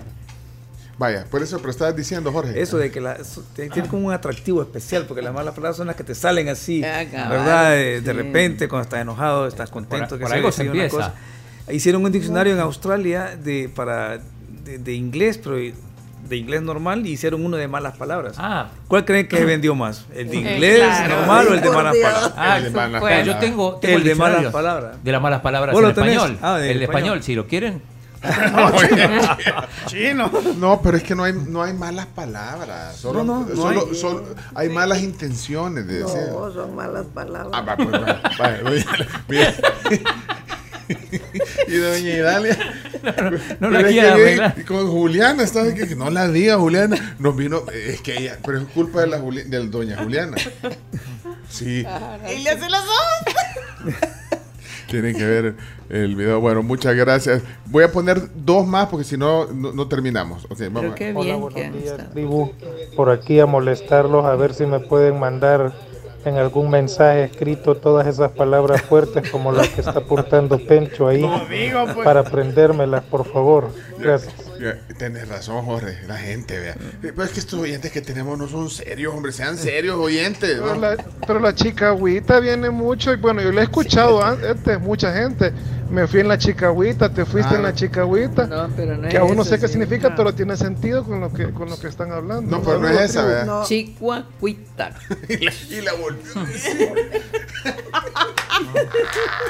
Vaya, 0.98 1.26
por 1.31 1.41
eso, 1.41 1.57
pero 1.57 1.72
estabas 1.72 1.95
diciendo, 1.95 2.31
Jorge. 2.31 2.61
Eso 2.61 2.77
de 2.77 2.91
que 2.91 3.02
la, 3.02 3.14
eso 3.14 3.43
tiene 3.56 3.88
como 3.88 4.06
un 4.07 4.14
atractivo 4.14 4.61
especial, 4.61 5.06
porque 5.07 5.23
las 5.23 5.34
malas 5.34 5.56
palabras 5.56 5.76
son 5.77 5.88
las 5.88 5.95
que 5.95 6.03
te 6.03 6.14
salen 6.14 6.48
así, 6.48 6.84
Ah, 6.84 7.03
¿verdad? 7.27 7.72
De, 7.72 8.14
repente, 8.14 8.68
cuando 8.68 8.84
estás 8.84 9.02
enojado, 9.02 9.48
estás 9.48 9.72
contento. 9.72 10.10
Por- 10.10 10.18
que 10.19 10.23
por 10.26 10.30
sea, 10.30 10.38
algo 10.38 10.52
se 10.52 10.57
sea 10.64 10.72
una 10.72 10.84
empieza. 10.84 10.95
cosa. 10.98 11.14
Hicieron 11.72 12.03
un 12.06 12.11
diccionario 12.11 12.53
en 12.53 12.60
Australia 12.60 13.35
de, 13.41 13.69
para, 13.73 14.19
de, 14.64 14.77
de 14.77 14.93
inglés, 14.93 15.39
pero 15.43 15.56
de 15.57 16.38
inglés 16.38 16.61
normal, 16.61 17.06
y 17.06 17.11
hicieron 17.11 17.43
uno 17.45 17.57
de 17.57 17.68
malas 17.68 17.98
palabras. 17.98 18.35
Ah. 18.38 18.69
¿Cuál 18.88 19.03
creen 19.06 19.27
que 19.27 19.43
vendió 19.43 19.76
más? 19.76 20.06
¿El 20.14 20.30
de 20.30 20.38
Eh, 20.38 20.39
inglés 20.53 20.80
claro. 20.80 21.15
normal 21.18 21.48
o 21.49 21.53
el 21.56 21.61
de 21.61 21.69
malas 21.72 21.95
palabras? 21.98 22.34
Ah, 22.38 22.57
El 22.57 22.64
de 22.65 22.69
malas 22.69 23.02
palabras. 23.02 23.26
yo 23.27 23.38
tengo- 23.39 23.76
tengo 23.77 23.95
el 23.95 24.02
el 24.02 24.07
de 24.07 24.15
malas 24.15 24.45
palabras. 24.53 25.03
De 25.03 25.11
las 25.11 25.22
malas 25.22 25.41
palabras 25.41 25.73
¿Vos 25.73 25.84
en 25.84 25.89
español. 25.89 26.38
Ah, 26.41 26.60
el 26.61 26.77
de 26.80 26.84
español, 26.85 27.23
si 27.23 27.35
lo 27.35 27.48
quieren. 27.48 27.81
No, 28.22 28.72
Chino. 29.88 30.31
No, 30.57 30.80
pero 30.81 30.95
es 30.98 31.03
que 31.03 31.15
no 31.15 31.23
hay, 31.23 31.34
no 31.34 31.64
hay 31.64 31.73
malas 31.73 32.06
palabras. 32.06 32.95
Solo, 32.95 33.23
No, 33.23 33.39
no, 33.41 33.45
no 33.49 33.56
solo- 33.56 33.88
hay. 33.89 33.95
solo 33.95 34.23
hay 34.53 34.69
malas 34.69 35.02
intenciones 35.02 35.88
de 35.88 36.03
decir. 36.03 36.22
No, 36.31 36.52
son 36.53 36.76
malas 36.76 37.07
palabras. 37.14 37.49
Ah, 37.52 37.61
va, 37.61 37.76
pues, 37.76 37.89
va, 37.89 38.22
va. 38.39 38.52
y 41.68 41.76
doña 41.78 42.10
Idalia. 42.10 42.58
no 43.60 43.70
la 43.70 43.78
Pero 43.80 43.88
es 43.88 43.94
quiere 43.94 44.08
que 44.08 44.08
arreglar. 44.14 44.66
Con 44.66 44.88
Juliana, 44.90 45.48
¿sabes 45.48 45.74
qué? 45.74 45.88
Que 45.88 45.95
no 45.95 46.10
la 46.10 46.28
diga, 46.28 46.58
Juliana. 46.58 47.16
Nos 47.20 47.36
vino, 47.36 47.64
es 47.74 48.02
que 48.02 48.18
ella, 48.18 48.38
pero 48.45 48.60
es 48.60 48.66
culpa 48.68 49.02
de 49.02 49.08
la 49.08 49.20
Juli- 49.20 49.44
de 49.44 49.68
doña 49.68 49.98
Juliana. 50.03 50.38
Sí, 51.49 51.86
Y 52.36 52.44
le 52.44 52.49
hace 52.49 52.70
los 52.70 52.80
ojos. 52.82 53.95
tienen 54.90 55.16
que 55.16 55.26
ver 55.26 55.56
el 55.90 56.16
video. 56.16 56.40
Bueno, 56.41 56.64
muchas 56.64 56.95
gracias. 56.95 57.41
Voy 57.66 57.84
a 57.84 57.91
poner 57.91 58.30
dos 58.36 58.68
más 58.68 58.88
porque 58.88 59.06
si 59.06 59.18
no, 59.18 59.45
no, 59.48 59.72
no 59.72 59.88
terminamos. 59.88 60.45
Ok, 60.49 60.60
vamos. 60.72 60.95
qué 60.95 61.12
Hola, 61.14 61.24
bien 61.24 61.40
buenos 61.40 61.53
que 61.60 61.66
han 61.66 61.82
días, 61.82 62.12
tribu. 62.12 62.52
Por 62.95 63.10
aquí 63.10 63.40
a 63.40 63.45
molestarlos, 63.45 64.26
a 64.26 64.36
ver 64.36 64.53
si 64.53 64.66
me 64.66 64.80
pueden 64.80 65.18
mandar 65.20 65.74
en 66.26 66.38
algún 66.38 66.69
mensaje 66.69 67.26
escrito 67.26 67.76
todas 67.76 68.07
esas 68.07 68.31
palabras 68.31 68.81
fuertes 68.84 69.30
como 69.30 69.52
las 69.52 69.69
que 69.69 69.81
está 69.81 69.99
apuntando 69.99 70.60
Pencho 70.60 71.07
ahí, 71.07 71.26
pues. 71.93 72.06
para 72.06 72.22
aprendérmelas, 72.22 73.03
por 73.03 73.26
favor. 73.26 73.69
Gracias. 73.98 74.51
Tienes 74.98 75.28
razón, 75.28 75.66
Jorge. 75.66 75.98
La 76.08 76.18
gente, 76.18 76.60
vea. 76.60 76.74
Eh, 76.74 76.78
Pero 77.02 77.24
es 77.24 77.32
que 77.32 77.40
estos 77.40 77.60
oyentes 77.60 77.92
que 77.92 78.02
tenemos 78.02 78.38
no 78.38 78.48
son 78.48 78.70
serios, 78.70 79.14
hombre. 79.14 79.32
Sean 79.32 79.58
serios, 79.58 79.98
oyentes. 79.98 80.60
Pero 80.60 80.76
la, 80.76 80.96
pero 81.26 81.40
la 81.40 81.54
chicahuita 81.56 82.40
viene 82.40 82.70
mucho 82.70 83.14
y 83.14 83.18
bueno, 83.18 83.42
yo 83.42 83.52
la 83.52 83.62
he 83.62 83.64
escuchado 83.64 84.24
antes, 84.24 84.80
mucha 84.80 85.14
gente. 85.14 85.52
Me 85.90 86.08
fui 86.08 86.22
en 86.22 86.30
la 86.30 86.38
chicahuita, 86.38 87.14
te 87.14 87.26
fuiste 87.26 87.54
Ah. 87.54 87.58
en 87.58 87.64
la 87.64 87.74
chicahuita. 87.74 88.48
No, 88.48 88.70
pero 88.78 88.96
no 88.96 89.10
que 89.10 89.16
es 89.16 89.22
aún 89.22 89.36
no 89.36 89.44
sé 89.44 89.60
qué 89.60 89.68
sí. 89.68 89.74
significa, 89.74 90.16
pero 90.16 90.34
tiene 90.34 90.56
sentido 90.56 91.04
con 91.04 91.20
lo 91.20 91.34
que 91.34 91.52
con 91.52 91.70
lo 91.70 91.78
que 91.78 91.88
están 91.90 92.14
hablando. 92.14 92.50
No, 92.50 92.64
pero 92.64 92.80
no 92.80 92.88
es 92.88 93.02
esa, 93.10 93.26
vea. 93.26 93.44
No. 93.44 93.66
Chihuahuita. 93.66 94.92
y, 95.28 95.38
la, 95.44 95.52
y 95.70 95.82
la 95.82 95.94
volvió 95.94 96.32
a 96.40 96.46
decir. 96.46 96.94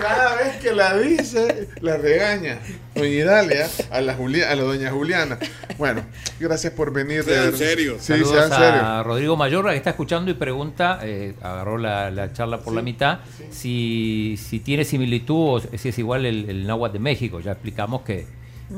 Cada 0.02 0.36
vez 0.36 0.58
que 0.58 0.74
la 0.74 0.98
dice, 0.98 1.70
la 1.82 1.98
regaña. 1.98 2.60
Doña 2.96 3.08
Idalia, 3.10 3.70
a 3.90 4.02
la, 4.02 4.16
Juli- 4.16 4.42
a 4.44 4.56
la 4.56 4.64
doña 4.64 4.92
Juliana. 4.92 5.38
Bueno, 5.78 6.04
gracias 6.40 6.74
por 6.74 6.92
venir. 6.94 7.24
de 7.24 7.34
Sean 7.34 7.56
serios. 7.58 7.98
Sí, 8.02 8.08
Saludos 8.14 8.32
sean 8.32 8.50
serios. 8.50 8.84
a 8.84 9.04
Rodrigo 9.04 9.36
Mayorga 9.38 9.72
que 9.72 9.78
está 9.78 9.92
escuchando 9.92 10.30
y 10.32 10.34
pregunta, 10.36 11.00
eh, 11.04 11.34
agarró 11.42 11.78
la, 11.78 12.12
la 12.12 12.34
charla 12.34 12.60
por 12.62 12.74
la 12.74 12.82
mitad, 12.82 13.20
si, 13.50 14.38
si 14.38 14.60
tiene 14.60 14.84
similitud 14.86 15.36
o 15.58 15.78
si 15.78 15.90
es 15.90 15.98
igual 16.00 16.26
el, 16.26 16.50
el 16.50 16.68
náhuatl 16.68 16.94
de 16.94 17.00
México. 17.00 17.40
Ya 17.40 17.52
explicamos 17.54 18.02
que, 18.02 18.28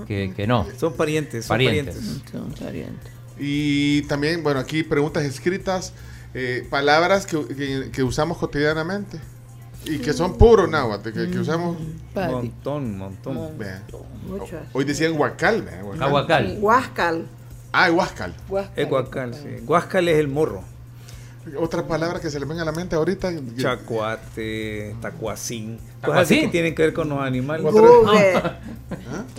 que, 0.07 0.33
que 0.35 0.47
no. 0.47 0.67
Son 0.77 0.93
parientes, 0.95 1.45
son 1.45 1.53
Parientes. 1.55 1.95
parientes. 1.95 2.31
Son 2.31 2.51
parientes. 2.53 3.11
Y 3.39 4.03
también, 4.03 4.43
bueno, 4.43 4.59
aquí 4.59 4.83
preguntas 4.83 5.23
escritas, 5.23 5.93
eh, 6.35 6.65
palabras 6.69 7.25
que, 7.25 7.45
que- 7.47 7.89
que 7.91 8.03
usamos 8.03 8.37
cotidianamente 8.37 9.17
y 9.85 9.99
que 9.99 10.13
son 10.13 10.37
puro 10.37 10.67
náhuatl, 10.67 11.11
que, 11.11 11.29
que 11.29 11.39
usamos. 11.39 11.77
Padi. 12.13 12.31
Montón, 12.31 12.97
montón. 12.97 13.57
Muchas. 14.27 14.63
Hoy 14.73 14.83
decían 14.85 15.19
huacal, 15.19 15.67
¿eh? 15.67 15.83
Huacal. 15.83 16.03
Aguacal. 16.03 16.57
Huáscal. 16.61 17.25
Ah, 17.71 17.91
huascal. 17.91 18.33
Es 18.75 18.87
guacal, 18.87 19.33
sí. 19.33 19.63
Guascal 19.65 20.07
es 20.07 20.17
el 20.19 20.27
morro. 20.27 20.63
Otra 21.59 21.85
palabra 21.85 22.21
que 22.21 22.29
se 22.29 22.39
le 22.39 22.45
venga 22.45 22.61
a 22.61 22.65
la 22.65 22.71
mente 22.71 22.95
ahorita. 22.95 23.29
Chacuate, 23.57 24.95
tacuacín. 25.01 25.77
Cosas 26.01 26.21
así 26.21 26.39
que 26.41 26.47
tienen 26.47 26.73
que 26.73 26.83
ver 26.83 26.93
con 26.93 27.09
los 27.09 27.19
animales. 27.19 27.63
Google. 27.63 28.39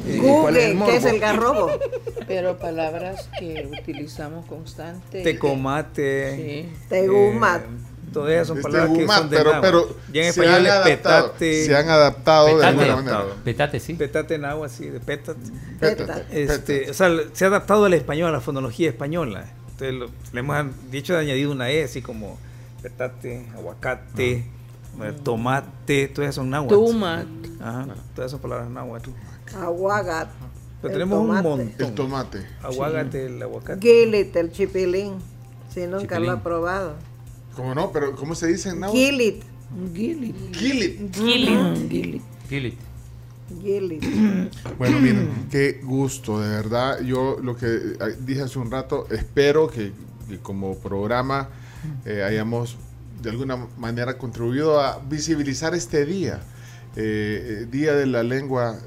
¿Y 0.06 0.18
cuál 0.18 0.56
es 0.56 0.64
el 0.66 0.74
Google, 0.76 0.90
que 0.90 0.96
es 0.98 1.04
el 1.06 1.18
garrobo. 1.18 1.70
Pero 2.26 2.58
palabras 2.58 3.30
que 3.38 3.70
utilizamos 3.80 4.44
constante. 4.46 5.22
Tecomate. 5.22 6.36
Sí. 6.36 6.72
Tegumat. 6.90 7.62
eh, 7.62 7.93
todas 8.14 8.32
esas 8.32 8.46
son 8.48 8.56
Este 8.58 8.70
palabras 8.70 8.96
que 8.98 9.06
son 9.06 9.28
de 9.30 9.36
pero, 9.36 9.50
náhuatl. 9.52 9.66
pero 9.66 9.96
Ya 10.12 10.20
en 10.26 10.32
se 10.32 10.40
español 10.40 10.54
han 10.54 10.66
es 10.66 10.72
adaptado, 10.72 11.26
petate. 11.32 11.64
se 11.66 11.76
han 11.76 11.88
adaptado 11.90 12.46
de 12.46 12.52
Petate. 12.54 12.68
alguna 12.90 12.96
manera. 12.96 13.24
Petate, 13.44 13.80
sí. 13.80 13.94
Petate 13.94 14.38
náhuatl, 14.38 14.72
sí, 14.74 14.88
de 14.88 15.00
petate. 15.00 15.40
Pétate, 15.80 16.42
Este, 16.42 16.90
o 16.90 16.94
sea, 16.94 17.10
se 17.32 17.44
ha 17.44 17.48
adaptado 17.48 17.84
al 17.84 17.92
español, 17.94 18.30
a 18.30 18.32
la 18.32 18.40
fonología 18.40 18.88
española. 18.88 19.44
Entonces, 19.72 19.92
lo- 19.94 20.10
le 20.32 20.40
hemos 20.40 20.66
dicho 20.90 21.12
de 21.12 21.18
añadido 21.20 21.52
una 21.52 21.68
E, 21.70 21.84
así 21.84 22.00
como 22.00 22.38
petate, 22.80 23.46
aguacate, 23.54 24.44
Ah. 25.00 25.08
eh, 25.08 25.12
tomate, 25.24 26.08
todas 26.08 26.26
esas 26.28 26.34
son 26.36 26.50
náhuatl. 26.50 26.74
Tumat. 26.74 27.26
Ajá, 27.60 27.86
todas 28.14 28.30
son 28.30 28.40
palabras 28.40 28.70
náhuatl. 28.70 29.10
Aguagat. 29.60 30.28
Pero 30.80 30.94
el 30.94 31.00
tenemos 31.00 31.18
un 31.20 31.26
montón. 31.28 31.72
El 31.78 31.94
tomate. 31.94 32.46
Aguacate, 32.62 33.26
el 33.26 33.42
aguacate. 33.42 33.80
Gilit, 33.80 34.36
el 34.36 34.52
chipilín. 34.52 35.14
Si 35.72 35.80
nunca 35.86 36.00
Chipilín. 36.16 36.26
lo 36.26 36.32
ha 36.32 36.42
probado. 36.42 36.94
¿Cómo 37.56 37.74
no? 37.74 37.92
Pero 37.92 38.14
¿cómo 38.16 38.34
se 38.34 38.46
dice 38.48 38.70
en 38.70 38.80
náhuatl? 38.80 38.98
Gilit. 38.98 39.42
Gilit. 39.92 40.36
Gilit. 40.54 41.14
Gilit. 41.14 41.90
Gilit. 41.90 42.22
Gilit. 42.48 42.78
Gilit. 43.62 44.04
Bueno, 44.78 44.98
miren, 44.98 45.46
qué 45.50 45.80
gusto, 45.82 46.40
de 46.40 46.48
verdad. 46.48 47.00
Yo 47.00 47.38
lo 47.42 47.56
que 47.56 47.66
eh, 47.66 48.16
dije 48.20 48.42
hace 48.42 48.58
un 48.58 48.70
rato, 48.70 49.06
espero 49.10 49.68
que, 49.68 49.92
que 50.28 50.38
como 50.38 50.76
programa 50.78 51.48
eh, 52.04 52.22
hayamos 52.22 52.76
de 53.22 53.30
alguna 53.30 53.56
manera 53.78 54.18
contribuido 54.18 54.80
a 54.80 54.98
visibilizar 54.98 55.74
este 55.74 56.04
día, 56.04 56.40
eh, 56.96 57.66
Día 57.70 57.94
de 57.94 58.06
la 58.06 58.22
Lengua 58.22 58.78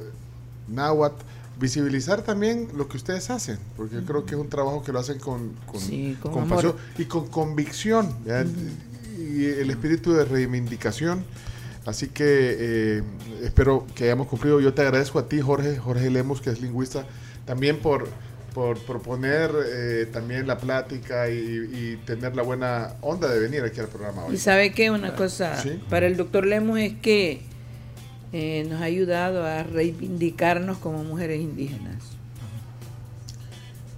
Náhuatl, 0.68 1.24
visibilizar 1.60 2.22
también 2.22 2.68
lo 2.76 2.88
que 2.88 2.98
ustedes 2.98 3.30
hacen, 3.30 3.58
porque 3.76 3.98
creo 4.06 4.26
que 4.26 4.36
es 4.36 4.42
un 4.42 4.50
trabajo 4.50 4.84
que 4.84 4.92
lo 4.92 5.00
hacen 5.00 5.20
con, 5.20 5.54
con, 5.66 5.80
Sí, 5.82 6.18
con 6.22 6.32
con 6.34 6.44
amor. 6.44 6.56
pasión 6.56 6.76
y 6.98 7.06
con 7.06 7.28
convicción, 7.28 8.16
y 9.18 9.46
el 9.46 9.70
espíritu 9.70 10.14
de 10.14 10.26
reivindicación. 10.26 11.24
Así 11.86 12.08
que 12.10 12.24
eh, 12.28 13.04
espero 13.44 13.88
que 13.96 14.04
hayamos 14.06 14.28
cumplido. 14.28 14.60
Yo 14.60 14.74
te 14.74 14.82
agradezco 14.82 15.20
a 15.20 15.30
ti, 15.30 15.40
Jorge, 15.40 15.78
Jorge 15.78 16.10
Lemos, 16.10 16.42
que 16.42 16.50
es 16.50 16.62
lingüista, 16.62 17.06
también 17.46 17.78
por, 17.80 18.10
por 18.54 18.78
proponer 18.80 19.52
eh, 19.66 20.06
también 20.12 20.48
la 20.48 20.58
plática 20.58 21.30
y, 21.30 21.38
y 21.38 22.00
tener 22.06 22.36
la 22.36 22.44
buena 22.44 22.96
onda 23.02 23.30
de 23.30 23.40
venir 23.40 23.64
aquí 23.64 23.80
al 23.80 23.88
programa 23.88 24.26
hoy. 24.26 24.36
Y 24.36 24.38
sabe 24.38 24.74
que 24.74 24.92
una 24.92 25.16
cosa 25.16 25.62
Sí. 25.62 25.80
para 25.90 26.08
el 26.08 26.18
doctor 26.18 26.46
Lemos 26.46 26.78
es 26.78 26.94
que 27.02 27.42
eh, 28.34 28.66
nos 28.70 28.82
ha 28.82 28.86
ayudado 28.86 29.46
a 29.46 29.64
reivindicarnos 29.64 30.78
como 30.78 31.04
mujeres 31.04 31.42
indígenas. 31.42 31.96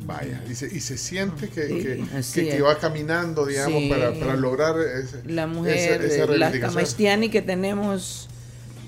Vaya, 0.05 0.41
y 0.49 0.55
se, 0.55 0.73
y 0.73 0.79
se 0.79 0.97
siente 0.97 1.49
que, 1.49 1.67
Sí, 2.23 2.41
que- 2.45 2.49
que- 2.51 2.61
va 2.61 2.77
caminando, 2.79 3.45
digamos, 3.45 3.81
Sí. 3.83 3.89
para, 3.89 4.13
para 4.13 4.35
lograr 4.37 4.75
ese- 4.79 5.21
La 5.25 5.43
esa- 5.43 5.47
mujer, 5.47 6.01
esa 6.03 6.23
eh, 6.23 6.37
la. 6.37 6.51
Camastiani 6.59 7.29
que 7.29 7.41
tenemos 7.41 8.29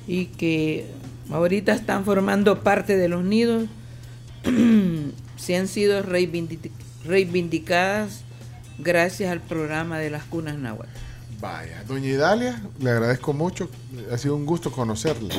y 0.08 0.28
que 0.28 0.86
ahorita 1.30 1.74
están 1.74 2.06
formando 2.06 2.64
parte 2.64 2.96
de 2.98 3.08
los 3.10 3.24
nidos, 3.26 3.68
se 5.38 5.58
han 5.58 5.68
sido 5.68 6.02
reivindi- 6.04 6.72
reivindicadas 7.06 8.22
gracias 8.80 9.32
al 9.32 9.42
programa 9.42 10.00
de 10.00 10.10
las 10.10 10.24
cunas 10.24 10.58
náhuatl. 10.58 10.90
Vaya, 11.42 11.84
doña 11.88 12.08
Idalia, 12.08 12.62
le 12.80 12.92
agradezco 12.92 13.34
mucho. 13.34 13.68
Ha 14.12 14.18
sido 14.18 14.36
un 14.36 14.46
gusto 14.46 14.72
conocerla. 14.72 15.34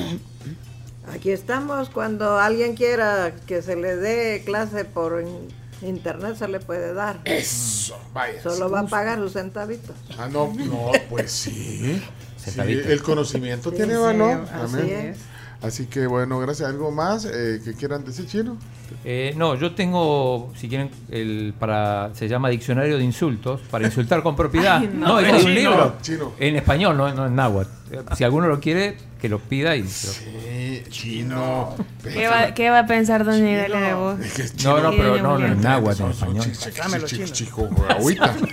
Aquí 1.13 1.31
estamos. 1.31 1.91
Cuando 1.91 2.39
alguien 2.39 2.75
quiera 2.75 3.33
que 3.47 3.63
se 3.63 3.77
le 3.77 3.97
dé 3.97 4.43
clase 4.45 4.85
por 4.85 5.23
in- 5.23 5.49
internet, 5.89 6.37
se 6.37 6.49
le 6.49 6.59
puede 6.61 6.93
dar. 6.93 7.21
Eso, 7.25 7.97
vaya. 8.13 8.43
Solo 8.43 8.69
va 8.71 8.81
a 8.81 8.87
pagar 8.87 9.19
sus 9.19 9.33
centavitos. 9.35 9.95
Ah, 10.19 10.29
no, 10.29 10.53
no, 10.57 10.91
pues 11.09 11.31
sí. 11.31 12.03
El 12.57 13.03
conocimiento 13.03 13.71
Sí, 13.71 13.77
tiene 13.77 13.95
sí, 13.95 14.01
valor. 14.01 14.45
así 14.53 14.77
Amén. 14.77 14.91
es. 14.91 15.19
Así 15.63 15.87
que 15.87 16.07
bueno, 16.07 16.39
gracias. 16.41 16.69
¿Algo 16.69 16.91
más 16.91 17.25
eh, 17.25 17.61
que 17.65 17.75
quieran 17.75 18.05
decir, 18.05 18.27
Chino? 18.27 18.57
Eh, 19.05 19.33
no, 19.37 19.55
yo 19.55 19.75
tengo, 19.75 20.53
si 20.57 20.69
quieren, 20.69 20.91
el 21.11 21.55
para 21.59 22.11
se 22.15 22.29
llama 22.29 22.49
Diccionario 22.49 22.99
de 22.99 23.05
Insultos, 23.05 23.61
para 23.71 23.87
insultar 23.87 24.23
con 24.23 24.35
propiedad. 24.35 24.79
Ay, 24.81 24.91
no. 24.93 25.07
no, 25.07 25.21
es 25.21 25.33
un 25.33 25.39
Chino, 25.41 25.55
libro. 25.55 25.95
chino. 26.03 26.33
En 26.39 26.57
español, 26.57 26.97
no, 26.97 27.13
no 27.15 27.27
en 27.27 27.35
náhuatl. 27.37 27.71
Si 28.17 28.25
alguno 28.25 28.49
lo 28.49 28.59
quiere, 28.59 28.97
que 29.23 29.29
lo 29.29 29.39
pida 29.39 29.77
y... 29.77 29.87
Sí, 29.87 30.83
chino. 30.89 31.77
¿Qué 32.03 32.27
va, 32.27 32.55
qué 32.55 32.71
va 32.71 32.81
a 32.81 32.87
pensar 32.89 33.25
doña 33.25 33.53
Idalia 33.53 33.81
de 33.81 33.95
vos? 33.95 34.19
No, 34.65 34.81
no, 34.81 34.91
pero 34.91 35.23
no, 35.23 35.39
no 35.39 35.47
en 35.47 35.61
náhuatl, 35.61 36.03
en 36.03 36.11
español. 36.11 36.45
Chico, 36.53 37.07
chico, 37.07 37.27
chico, 37.33 37.71
agüita. 37.89 38.35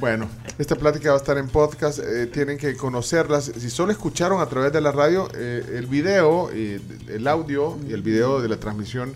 Bueno, 0.00 0.28
esta 0.58 0.76
plática 0.76 1.10
va 1.10 1.16
a 1.16 1.18
estar 1.18 1.36
en 1.38 1.48
podcast. 1.48 1.98
eh, 1.98 2.26
tienen 2.26 2.56
que 2.56 2.76
conocerlas. 2.76 3.46
Si 3.58 3.68
solo 3.68 3.90
escucharon 3.90 4.40
a 4.40 4.46
través 4.46 4.72
de 4.72 4.80
la 4.80 4.92
radio, 4.92 5.28
eh, 5.34 5.74
el 5.74 5.86
video, 5.86 6.50
eh, 6.52 6.80
el 7.08 7.26
audio 7.26 7.76
y 7.86 7.92
el 7.94 8.02
video 8.02 8.40
de 8.40 8.48
la 8.48 8.58
transmisión 8.58 9.12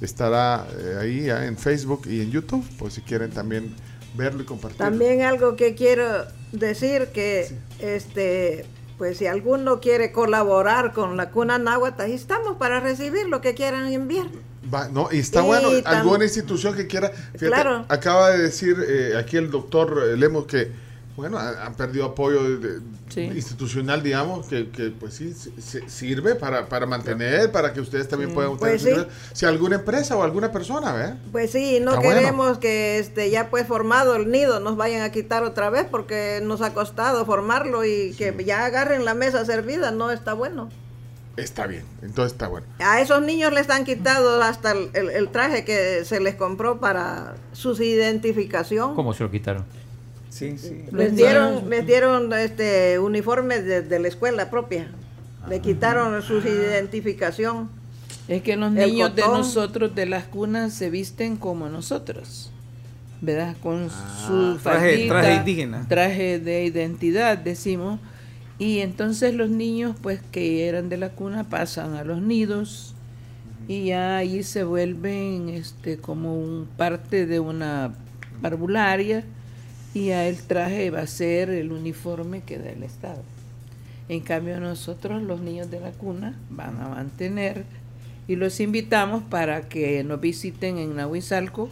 estará 0.00 0.68
eh, 0.78 0.98
ahí 1.00 1.22
ya 1.24 1.46
en 1.46 1.58
Facebook 1.58 2.02
y 2.06 2.20
en 2.20 2.30
YouTube. 2.30 2.64
Pues 2.78 2.94
si 2.94 3.00
quieren 3.00 3.32
también 3.32 3.74
verlo 4.16 4.42
y 4.42 4.46
compartirlo. 4.46 4.84
También 4.86 5.22
algo 5.22 5.56
que 5.56 5.74
quiero 5.74 6.26
decir 6.52 7.08
que 7.12 7.50
este 7.80 8.66
Pues 9.00 9.16
si 9.16 9.26
alguno 9.26 9.80
quiere 9.80 10.12
colaborar 10.12 10.92
con 10.92 11.16
la 11.16 11.30
cuna 11.30 11.56
náhuatl, 11.56 12.02
ahí 12.02 12.12
estamos 12.12 12.58
para 12.58 12.80
recibir 12.80 13.26
lo 13.30 13.40
que 13.40 13.54
quieran 13.54 13.90
enviar. 13.90 14.26
Va, 14.72 14.90
no, 14.90 15.08
y 15.10 15.20
está 15.20 15.42
Y 15.42 15.46
bueno, 15.46 15.70
alguna 15.86 16.24
institución 16.24 16.76
que 16.76 16.86
quiera. 16.86 17.08
Fíjate, 17.08 17.46
Claro. 17.46 17.86
acaba 17.88 18.28
de 18.28 18.42
decir 18.42 18.76
eh, 18.86 19.14
aquí 19.16 19.38
el 19.38 19.50
doctor 19.50 20.02
eh, 20.04 20.18
Lemos 20.18 20.44
que, 20.44 20.70
bueno, 21.20 21.38
ha- 21.38 21.64
han 21.66 21.74
perdido 21.74 22.04
apoyo 22.06 22.42
de- 22.42 22.58
de- 22.58 22.80
Sí. 23.08 23.20
institucional, 23.22 24.02
digamos, 24.02 24.46
que, 24.46 24.70
que, 24.70 24.90
pues 24.90 25.14
sí, 25.14 25.32
si- 25.34 25.80
sirve 25.88 26.34
para, 26.34 26.66
para 26.68 26.86
mantener, 26.86 27.50
para 27.52 27.72
que 27.72 27.80
ustedes 27.80 28.08
también 28.08 28.32
puedan 28.34 28.56
Pues 28.56 28.82
ustedes- 28.82 29.06
sí. 29.08 29.30
Si 29.34 29.46
alguna 29.46 29.76
empresa 29.76 30.16
o 30.16 30.22
alguna 30.22 30.50
persona, 30.52 30.92
¿ve? 30.92 31.14
Pues 31.32 31.50
sí, 31.52 31.78
no 31.80 31.90
Está 31.92 32.02
bueno. 32.04 32.20
queremos 32.20 32.58
que 32.58 32.98
este 32.98 33.30
ya 33.30 33.50
pues 33.50 33.66
formado 33.66 34.16
el 34.16 34.30
nido 34.30 34.60
nos 34.60 34.76
vayan 34.76 35.02
a 35.02 35.10
quitar 35.12 35.42
otra 35.44 35.70
vez 35.70 35.86
porque 35.90 36.40
nos 36.42 36.60
ha 36.62 36.72
costado 36.74 37.24
formarlo 37.26 37.84
y 37.84 38.14
que 38.16 38.34
ya 38.44 38.64
agarren 38.64 39.04
la 39.04 39.14
mesa 39.14 39.44
servida, 39.44 39.90
no 39.90 40.10
está 40.10 40.32
bueno. 40.34 40.68
Está 41.36 41.66
bien, 41.66 41.84
entonces 42.02 42.32
está 42.32 42.48
bueno. 42.48 42.66
A 42.80 43.00
esos 43.00 43.22
niños 43.22 43.52
les 43.52 43.70
han 43.70 43.84
quitado 43.84 44.42
hasta 44.42 44.72
el, 44.72 44.90
el- 44.94 45.10
el 45.10 45.28
traje 45.30 45.64
que 45.64 46.04
se 46.04 46.20
les 46.20 46.34
compró 46.34 46.80
para 46.80 47.34
su 47.52 47.72
identificación. 47.82 48.94
¿Cómo 48.94 49.14
se 49.14 49.22
lo 49.24 49.30
quitaron? 49.30 49.64
Sí, 50.30 50.56
sí. 50.56 50.84
Les 50.92 51.14
dieron, 51.16 51.68
les 51.68 51.86
dieron 51.86 52.32
este 52.32 52.98
uniforme 52.98 53.60
de, 53.60 53.82
de 53.82 53.98
la 53.98 54.08
escuela 54.08 54.48
propia. 54.48 54.88
Le 55.48 55.60
quitaron 55.60 56.22
su 56.22 56.38
identificación. 56.38 57.68
Es 58.28 58.42
que 58.42 58.56
los 58.56 58.70
niños 58.72 59.14
de 59.16 59.22
nosotros 59.22 59.94
de 59.94 60.06
las 60.06 60.24
cunas 60.24 60.72
se 60.72 60.88
visten 60.88 61.36
como 61.36 61.68
nosotros, 61.68 62.50
¿verdad? 63.20 63.56
Con 63.62 63.88
su 63.90 64.56
traje- 64.62 65.08
traje 65.08 65.34
indígena. 65.34 65.86
traje 65.88 66.38
de 66.38 66.64
identidad, 66.64 67.36
decimos. 67.38 67.98
Y 68.58 68.78
entonces 68.80 69.34
los 69.34 69.50
niños, 69.50 69.96
pues 70.00 70.20
que 70.30 70.68
eran 70.68 70.88
de 70.88 70.96
la 70.98 71.08
cuna, 71.10 71.44
pasan 71.44 71.94
a 71.94 72.04
los 72.04 72.20
nidos 72.22 72.94
y 73.66 73.86
ya 73.86 74.18
ahí 74.18 74.42
se 74.42 74.62
vuelven 74.64 75.48
este 75.48 75.96
como 75.96 76.34
un 76.38 76.68
parte 76.76 77.26
de 77.26 77.40
una 77.40 77.94
parvularia 78.42 79.24
y 79.94 80.06
ya 80.06 80.26
el 80.26 80.36
traje 80.42 80.90
va 80.90 81.00
a 81.00 81.06
ser 81.06 81.50
el 81.50 81.72
uniforme 81.72 82.42
que 82.42 82.58
da 82.58 82.70
el 82.70 82.82
Estado. 82.82 83.22
En 84.08 84.20
cambio 84.20 84.58
nosotros, 84.60 85.22
los 85.22 85.40
niños 85.40 85.70
de 85.70 85.80
la 85.80 85.92
cuna, 85.92 86.36
van 86.50 86.80
a 86.80 86.88
mantener 86.88 87.64
y 88.26 88.36
los 88.36 88.60
invitamos 88.60 89.22
para 89.22 89.68
que 89.68 90.02
nos 90.04 90.20
visiten 90.20 90.78
en 90.78 90.96
Nahuizalco. 90.96 91.68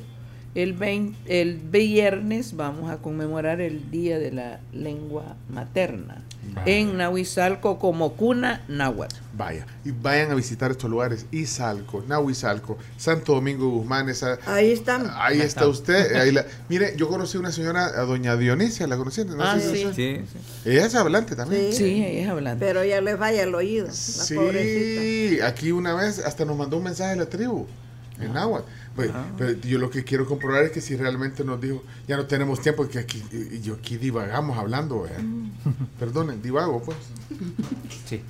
El, 0.55 0.73
20 0.73 1.41
el 1.41 1.57
viernes 1.59 2.57
vamos 2.57 2.91
a 2.91 2.99
conmemorar 2.99 3.61
el 3.61 3.91
Día 3.91 4.19
de 4.19 4.33
la 4.33 4.61
Lengua 4.73 5.37
Materna 5.49 6.25
en 6.67 6.97
Nahuizalco 6.97 7.79
como 7.79 8.15
cuna 8.15 8.63
náhuatl. 8.69 9.15
Vaya, 9.35 9.67
y 9.85 9.91
vayan 9.93 10.31
a 10.33 10.35
visitar 10.35 10.71
estos 10.71 10.91
lugares, 10.91 11.27
Izalco, 11.31 12.03
Nahuizalco, 12.09 12.77
Santo 12.97 13.35
Domingo 13.35 13.69
Guzmán, 13.71 14.09
esa, 14.09 14.39
Ahí 14.47 14.73
están. 14.73 15.09
ahí 15.15 15.41
está 15.41 15.67
usted. 15.69 16.17
ahí 16.17 16.33
la- 16.33 16.45
mire, 16.69 16.95
yo 16.97 17.09
conocí 17.09 17.39
una 17.39 17.53
señora, 17.53 17.87
a 17.87 18.01
doña 18.03 18.37
Dionisia, 18.37 18.87
¿la 18.89 18.97
conocí? 18.97 19.25
No 19.25 19.37
Ah, 19.43 19.59
sé 19.61 19.71
si- 19.73 19.85
sí. 19.85 19.93
Sí, 19.95 20.71
Ella 20.71 20.87
es 20.87 20.95
hablante 20.95 21.37
también. 21.37 21.73
Sí, 21.73 21.85
ella 22.05 22.23
es 22.25 22.29
hablante. 22.29 22.65
Pero 22.65 22.85
ya 22.85 23.01
les 23.01 23.19
vaya 23.19 23.43
el 23.45 23.55
oído, 23.55 23.87
la 23.87 23.93
pobrecita. 23.93 25.03
Sí, 25.03 25.39
aquí 25.43 25.71
una 25.73 25.95
vez 25.95 26.19
hasta 26.19 26.45
nos 26.45 26.57
mandó 26.57 26.77
un 26.79 26.85
mensaje 26.85 27.11
de 27.11 27.17
la 27.17 27.27
tribu 27.27 27.67
en 28.21 28.33
náhuatl. 28.33 28.67
Pues, 28.97 29.11
pero 29.37 29.53
yo 29.61 29.79
lo 29.79 29.91
que 29.91 30.03
quiero 30.05 30.27
comprobar 30.27 30.65
es 30.65 30.73
que 30.73 30.81
si 30.81 30.97
realmente 30.97 31.45
nos 31.45 31.61
dijo, 31.61 31.83
ya 32.09 32.17
no 32.17 32.27
tenemos 32.27 32.61
tiempo, 32.61 32.89
que 32.89 32.99
aquí, 32.99 33.23
y 33.53 33.61
yo 33.61 33.75
aquí 33.75 33.97
divagamos 33.97 34.59
hablando, 34.59 35.03
¿verdad? 35.03 35.21
Perdonen, 36.01 36.43
divago, 36.43 36.83
pues. 36.83 36.97
Sí. 38.07 38.21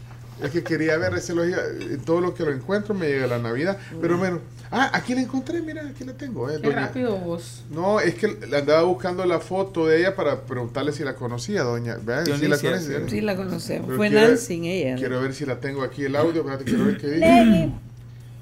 Es 0.42 0.50
que 0.52 0.62
quería 0.62 0.96
ver, 0.98 1.14
ese 1.14 1.34
lo, 1.34 1.42
en 1.42 2.00
todo 2.04 2.20
lo 2.20 2.32
que 2.32 2.44
lo 2.44 2.52
encuentro 2.52 2.94
me 2.94 3.08
llega 3.08 3.26
la 3.26 3.38
Navidad. 3.40 3.76
Pero 4.00 4.18
bueno, 4.18 4.38
ah, 4.70 4.88
aquí 4.92 5.12
la 5.16 5.22
encontré, 5.22 5.60
mira, 5.62 5.82
aquí 5.88 6.04
la 6.04 6.12
tengo. 6.12 6.48
Eh, 6.48 6.60
Qué 6.62 6.68
doña- 6.68 6.86
rápido 6.86 7.16
vos. 7.16 7.64
No, 7.70 7.98
es 7.98 8.14
que 8.14 8.28
le 8.48 8.56
andaba 8.56 8.82
buscando 8.82 9.24
la 9.24 9.40
foto 9.40 9.88
de 9.88 9.98
ella 9.98 10.14
para 10.14 10.42
preguntarle 10.42 10.92
si 10.92 11.02
la 11.02 11.16
conocía, 11.16 11.64
doña. 11.64 11.96
¿Sí 11.96 12.46
la 12.46 12.56
conoce? 12.56 12.98
sí. 13.00 13.10
Sí 13.10 13.20
la 13.20 13.34
conocemos. 13.36 13.86
Pero 13.86 13.96
Fue 13.96 14.10
quiero- 14.10 14.28
Nancy 14.28 14.68
ella. 14.70 14.92
¿no? 14.92 14.98
Quiero 15.00 15.20
ver 15.20 15.34
si 15.34 15.44
la 15.44 15.58
tengo 15.58 15.82
aquí 15.82 16.04
el 16.04 16.14
audio, 16.14 16.44
quiero 16.64 16.84
ver 16.84 16.98
qué 16.98 17.06
dice. 17.08 17.72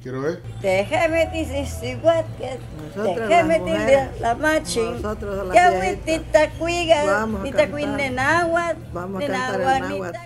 Quiero 0.07 0.23
ver. 0.23 0.41
déjame 0.63 1.27
decir 1.27 1.99
que 2.39 2.59
déjame 2.95 3.59
mujeres, 3.59 4.21
la 4.21 4.37
machin. 4.37 5.03
nosotros 5.03 5.49
las 5.49 5.57
Que 5.57 5.81
viejitas, 5.81 6.51
Vamos 7.07 7.41
a 7.41 7.43
tita 7.43 7.57
cantar. 7.57 7.71
cuine 7.73 8.11
náhuatl, 8.11 8.79
Vamos 8.93 9.25
a 9.25 9.27
cantar 9.27 9.61
el 9.61 9.81
náhuatl, 9.81 10.19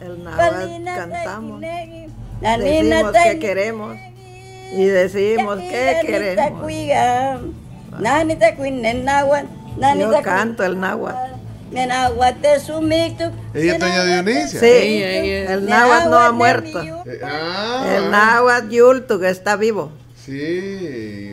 El 0.00 0.24
náhuatl 0.24 0.84
cantamos. 0.86 1.60
La 2.40 2.56
nina 2.56 2.96
Decimos 2.96 3.12
que 3.12 3.38
queremos 3.38 3.96
y 4.72 4.84
decimos 4.86 5.58
que 5.58 6.00
queremos. 6.06 6.72
Yo 9.98 10.22
canto 10.22 10.64
el 10.64 10.80
náhuatl. 10.80 11.39
Ella 13.54 13.74
es 13.74 13.78
doña 13.78 14.04
Dionisia. 14.04 14.60
Sí, 14.60 15.02
el 15.02 15.66
náhuatl 15.66 16.10
no 16.10 16.18
ha 16.18 16.32
muerto. 16.32 16.82
Eh, 16.82 17.20
ah, 17.24 17.86
El 17.96 18.10
náhuatl 18.10 18.68
yultu 18.70 19.20
que 19.20 19.28
está 19.30 19.56
vivo. 19.56 19.92
Sí, 20.16 20.32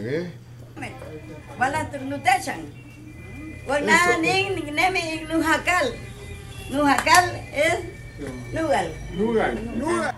ve. 0.03 0.31
Ning 4.21 4.55
ning 4.55 4.75
nemi 4.75 4.99
ing 4.99 5.27
nujakal. 5.27 5.93
Nujakal 6.69 7.25
es 7.53 7.79
nugal. 8.53 8.91
Nugal. 9.75 10.15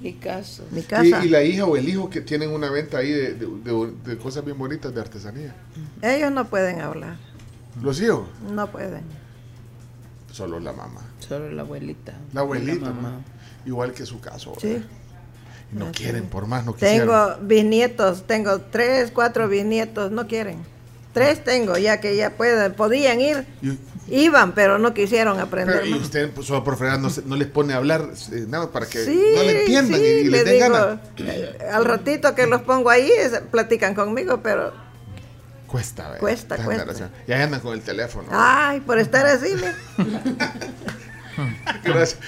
Mi 0.00 0.12
casa. 0.14 0.62
Mi 0.70 0.80
Y, 0.80 0.82
casa. 0.84 1.24
y 1.24 1.28
la 1.28 1.42
hija 1.42 1.64
o 1.64 1.76
el 1.76 1.88
hijo 1.88 2.08
que 2.10 2.20
tienen 2.20 2.50
una 2.50 2.70
venta 2.70 2.98
ahí 2.98 3.10
de, 3.10 3.34
de- 3.34 3.46
de- 3.46 3.92
de 4.04 4.18
cosas 4.18 4.44
bien 4.44 4.58
bonitas 4.58 4.94
de 4.94 5.00
artesanía. 5.00 5.54
Ellos 6.02 6.30
no 6.32 6.44
pueden 6.46 6.80
hablar. 6.80 7.16
Los 7.82 8.00
hijos, 8.00 8.26
No 8.52 8.66
pueden. 8.70 9.02
solo 10.32 10.60
la 10.60 10.72
mamá. 10.72 11.00
Solo 11.20 11.50
la 11.50 11.62
abuelita. 11.62 12.14
La 12.32 12.40
abuelita, 12.42 12.86
La 12.86 12.92
mamá. 12.92 13.10
¿no? 13.10 13.36
igual 13.66 13.92
que 13.92 14.06
su 14.06 14.20
caso. 14.20 14.52
Sí. 14.60 14.82
no 15.72 15.90
quieren, 15.90 16.26
por 16.26 16.46
más 16.46 16.64
no 16.64 16.74
quisieran. 16.74 17.00
Tengo 17.08 17.36
bisnietos, 17.42 18.22
tengo 18.26 18.60
tres, 18.60 19.10
cuatro 19.12 19.48
bisnietos, 19.48 20.12
no 20.12 20.26
quieren. 20.28 20.58
Tres 21.12 21.42
tengo, 21.42 21.76
ya 21.76 21.98
que 22.00 22.14
ya 22.14 22.30
pueden, 22.36 22.74
podían 22.74 23.20
ir, 23.20 23.44
Y- 23.62 23.76
iban, 24.24 24.52
pero 24.52 24.78
no 24.78 24.94
quisieron 24.94 25.40
aprender 25.40 25.80
Pero, 25.82 25.86
y 25.96 25.98
usted, 25.98 26.30
pues, 26.30 26.46
solo 26.46 26.62
por 26.62 26.76
fregar, 26.76 27.00
no, 27.00 27.10
se- 27.10 27.22
no 27.22 27.34
les 27.34 27.48
pone 27.48 27.72
a 27.72 27.78
hablar 27.78 28.10
eh, 28.32 28.44
nada 28.46 28.70
para 28.70 28.86
que 28.86 29.04
Sí, 29.04 29.20
no 29.34 29.42
le 29.42 29.60
entiendan 29.62 29.98
sí, 30.00 30.06
y, 30.06 30.08
y 30.08 30.22
les 30.24 30.30
les 30.32 30.44
den 30.44 30.54
digo, 30.54 30.72
ganas. 30.74 30.98
eh, 31.18 31.58
al 31.72 31.84
ratito 31.84 32.34
que 32.36 32.46
los 32.46 32.60
pongo 32.62 32.88
ahí, 32.90 33.10
es- 33.10 33.40
platican 33.50 33.94
conmigo, 33.94 34.40
pero, 34.42 34.72
Cuesta, 35.76 36.04
¿verdad? 36.04 36.20
Cuesta, 36.20 36.54
Esta 36.54 36.64
cuesta. 36.64 36.82
generación. 36.84 37.10
Y 37.28 37.32
ahí 37.32 37.42
andan 37.42 37.60
con 37.60 37.74
el 37.74 37.82
teléfono. 37.82 38.28
ay, 38.32 38.80
por 38.80 38.98
estar 38.98 39.26
así, 39.26 39.48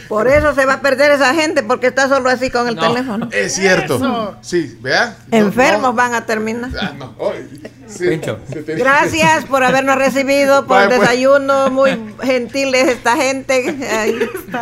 por 0.08 0.28
eso 0.28 0.54
se 0.54 0.66
va 0.66 0.74
a 0.74 0.80
perder 0.82 1.12
esa 1.12 1.32
gente, 1.34 1.62
porque 1.62 1.86
está 1.86 2.08
solo 2.08 2.28
así 2.28 2.50
con 2.50 2.68
el 2.68 2.74
No, 2.76 2.92
teléfono. 2.92 3.28
Es 3.32 3.54
cierto. 3.54 3.96
Eso. 3.96 4.36
Sí, 4.42 4.78
vea. 4.82 5.16
Enfermos 5.30 5.82
no. 5.82 5.92
van 5.94 6.14
a 6.14 6.26
terminar. 6.26 6.70
Ah, 6.78 6.92
no. 6.96 7.14
Sí, 7.86 8.20
Gracias 8.76 9.46
por 9.46 9.64
habernos 9.64 9.96
recibido, 9.96 10.66
por 10.66 10.82
el 10.82 10.88
pues. 10.88 11.00
desayuno, 11.00 11.70
muy 11.70 11.98
gentiles 12.22 12.86
esta 12.88 13.16
gente. 13.16 13.74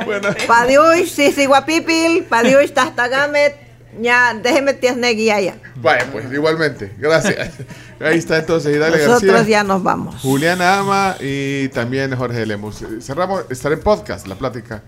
Bueno. 0.05 0.29
Padiush, 0.47 1.09
sisi 1.11 1.47
guapipil, 1.47 2.25
padiush 2.25 2.73
tastagamet, 2.73 3.57
ya, 4.01 4.35
déjeme 4.35 4.75
tiesnegui 4.75 5.31
allá. 5.31 5.57
Vaya, 5.77 6.07
pues, 6.13 6.33
igualmente. 6.33 6.93
Gracias. 6.99 7.51
Ahí 8.01 8.19
está 8.19 8.39
entonces 8.39 8.75
Idalia 8.77 8.99
Nosotros 9.07 9.33
García. 9.33 9.59
ya 9.59 9.65
nos 9.65 9.83
vamos. 9.83 10.17
Juliana 10.23 10.79
Ama 10.79 11.17
y 11.21 11.69
también 11.69 12.15
Jorge 12.15 12.45
Lemus. 12.47 12.83
Eh, 12.83 12.87
Cerramos, 13.01 13.45
estará 13.51 13.75
en 13.75 13.81
podcast 13.83 14.27
la 14.27 14.35
plática. 14.35 14.83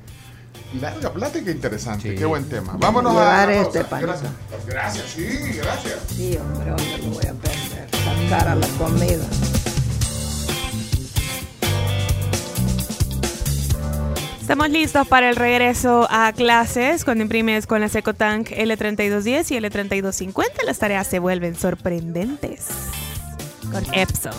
Larga 0.81 1.11
plática 1.13 1.51
interesante, 1.51 2.15
qué 2.15 2.27
buen 2.27 2.47
tema. 2.47 2.75
Vámonos 2.79 3.15
Llevar 3.15 3.49
a. 3.49 3.53
la 3.53 3.61
este. 3.63 3.79
Gracias. 3.79 4.31
Gracias, 4.67 5.05
sí, 5.17 5.27
gracias. 5.57 5.97
Sí, 6.15 6.37
hombre, 6.37 6.71
¿dónde 6.71 6.99
lo 6.99 7.11
voy 7.15 7.27
a 7.27 7.33
perder? 7.33 7.89
Sacar 8.29 8.49
a 8.49 8.55
la 8.55 8.67
comida. 8.77 9.25
Estamos 14.49 14.71
listos 14.71 15.07
para 15.07 15.29
el 15.29 15.37
regreso 15.37 16.07
a 16.09 16.33
clases 16.33 17.05
cuando 17.05 17.23
imprimes 17.23 17.67
con 17.67 17.83
la 17.83 17.91
Secotank 17.91 18.49
L3210 18.49 19.51
y 19.51 19.61
L3250. 19.61 20.65
Las 20.65 20.79
tareas 20.79 21.07
se 21.07 21.19
vuelven 21.19 21.55
sorprendentes 21.55 22.69
con 23.71 23.85
Epson. 23.93 24.33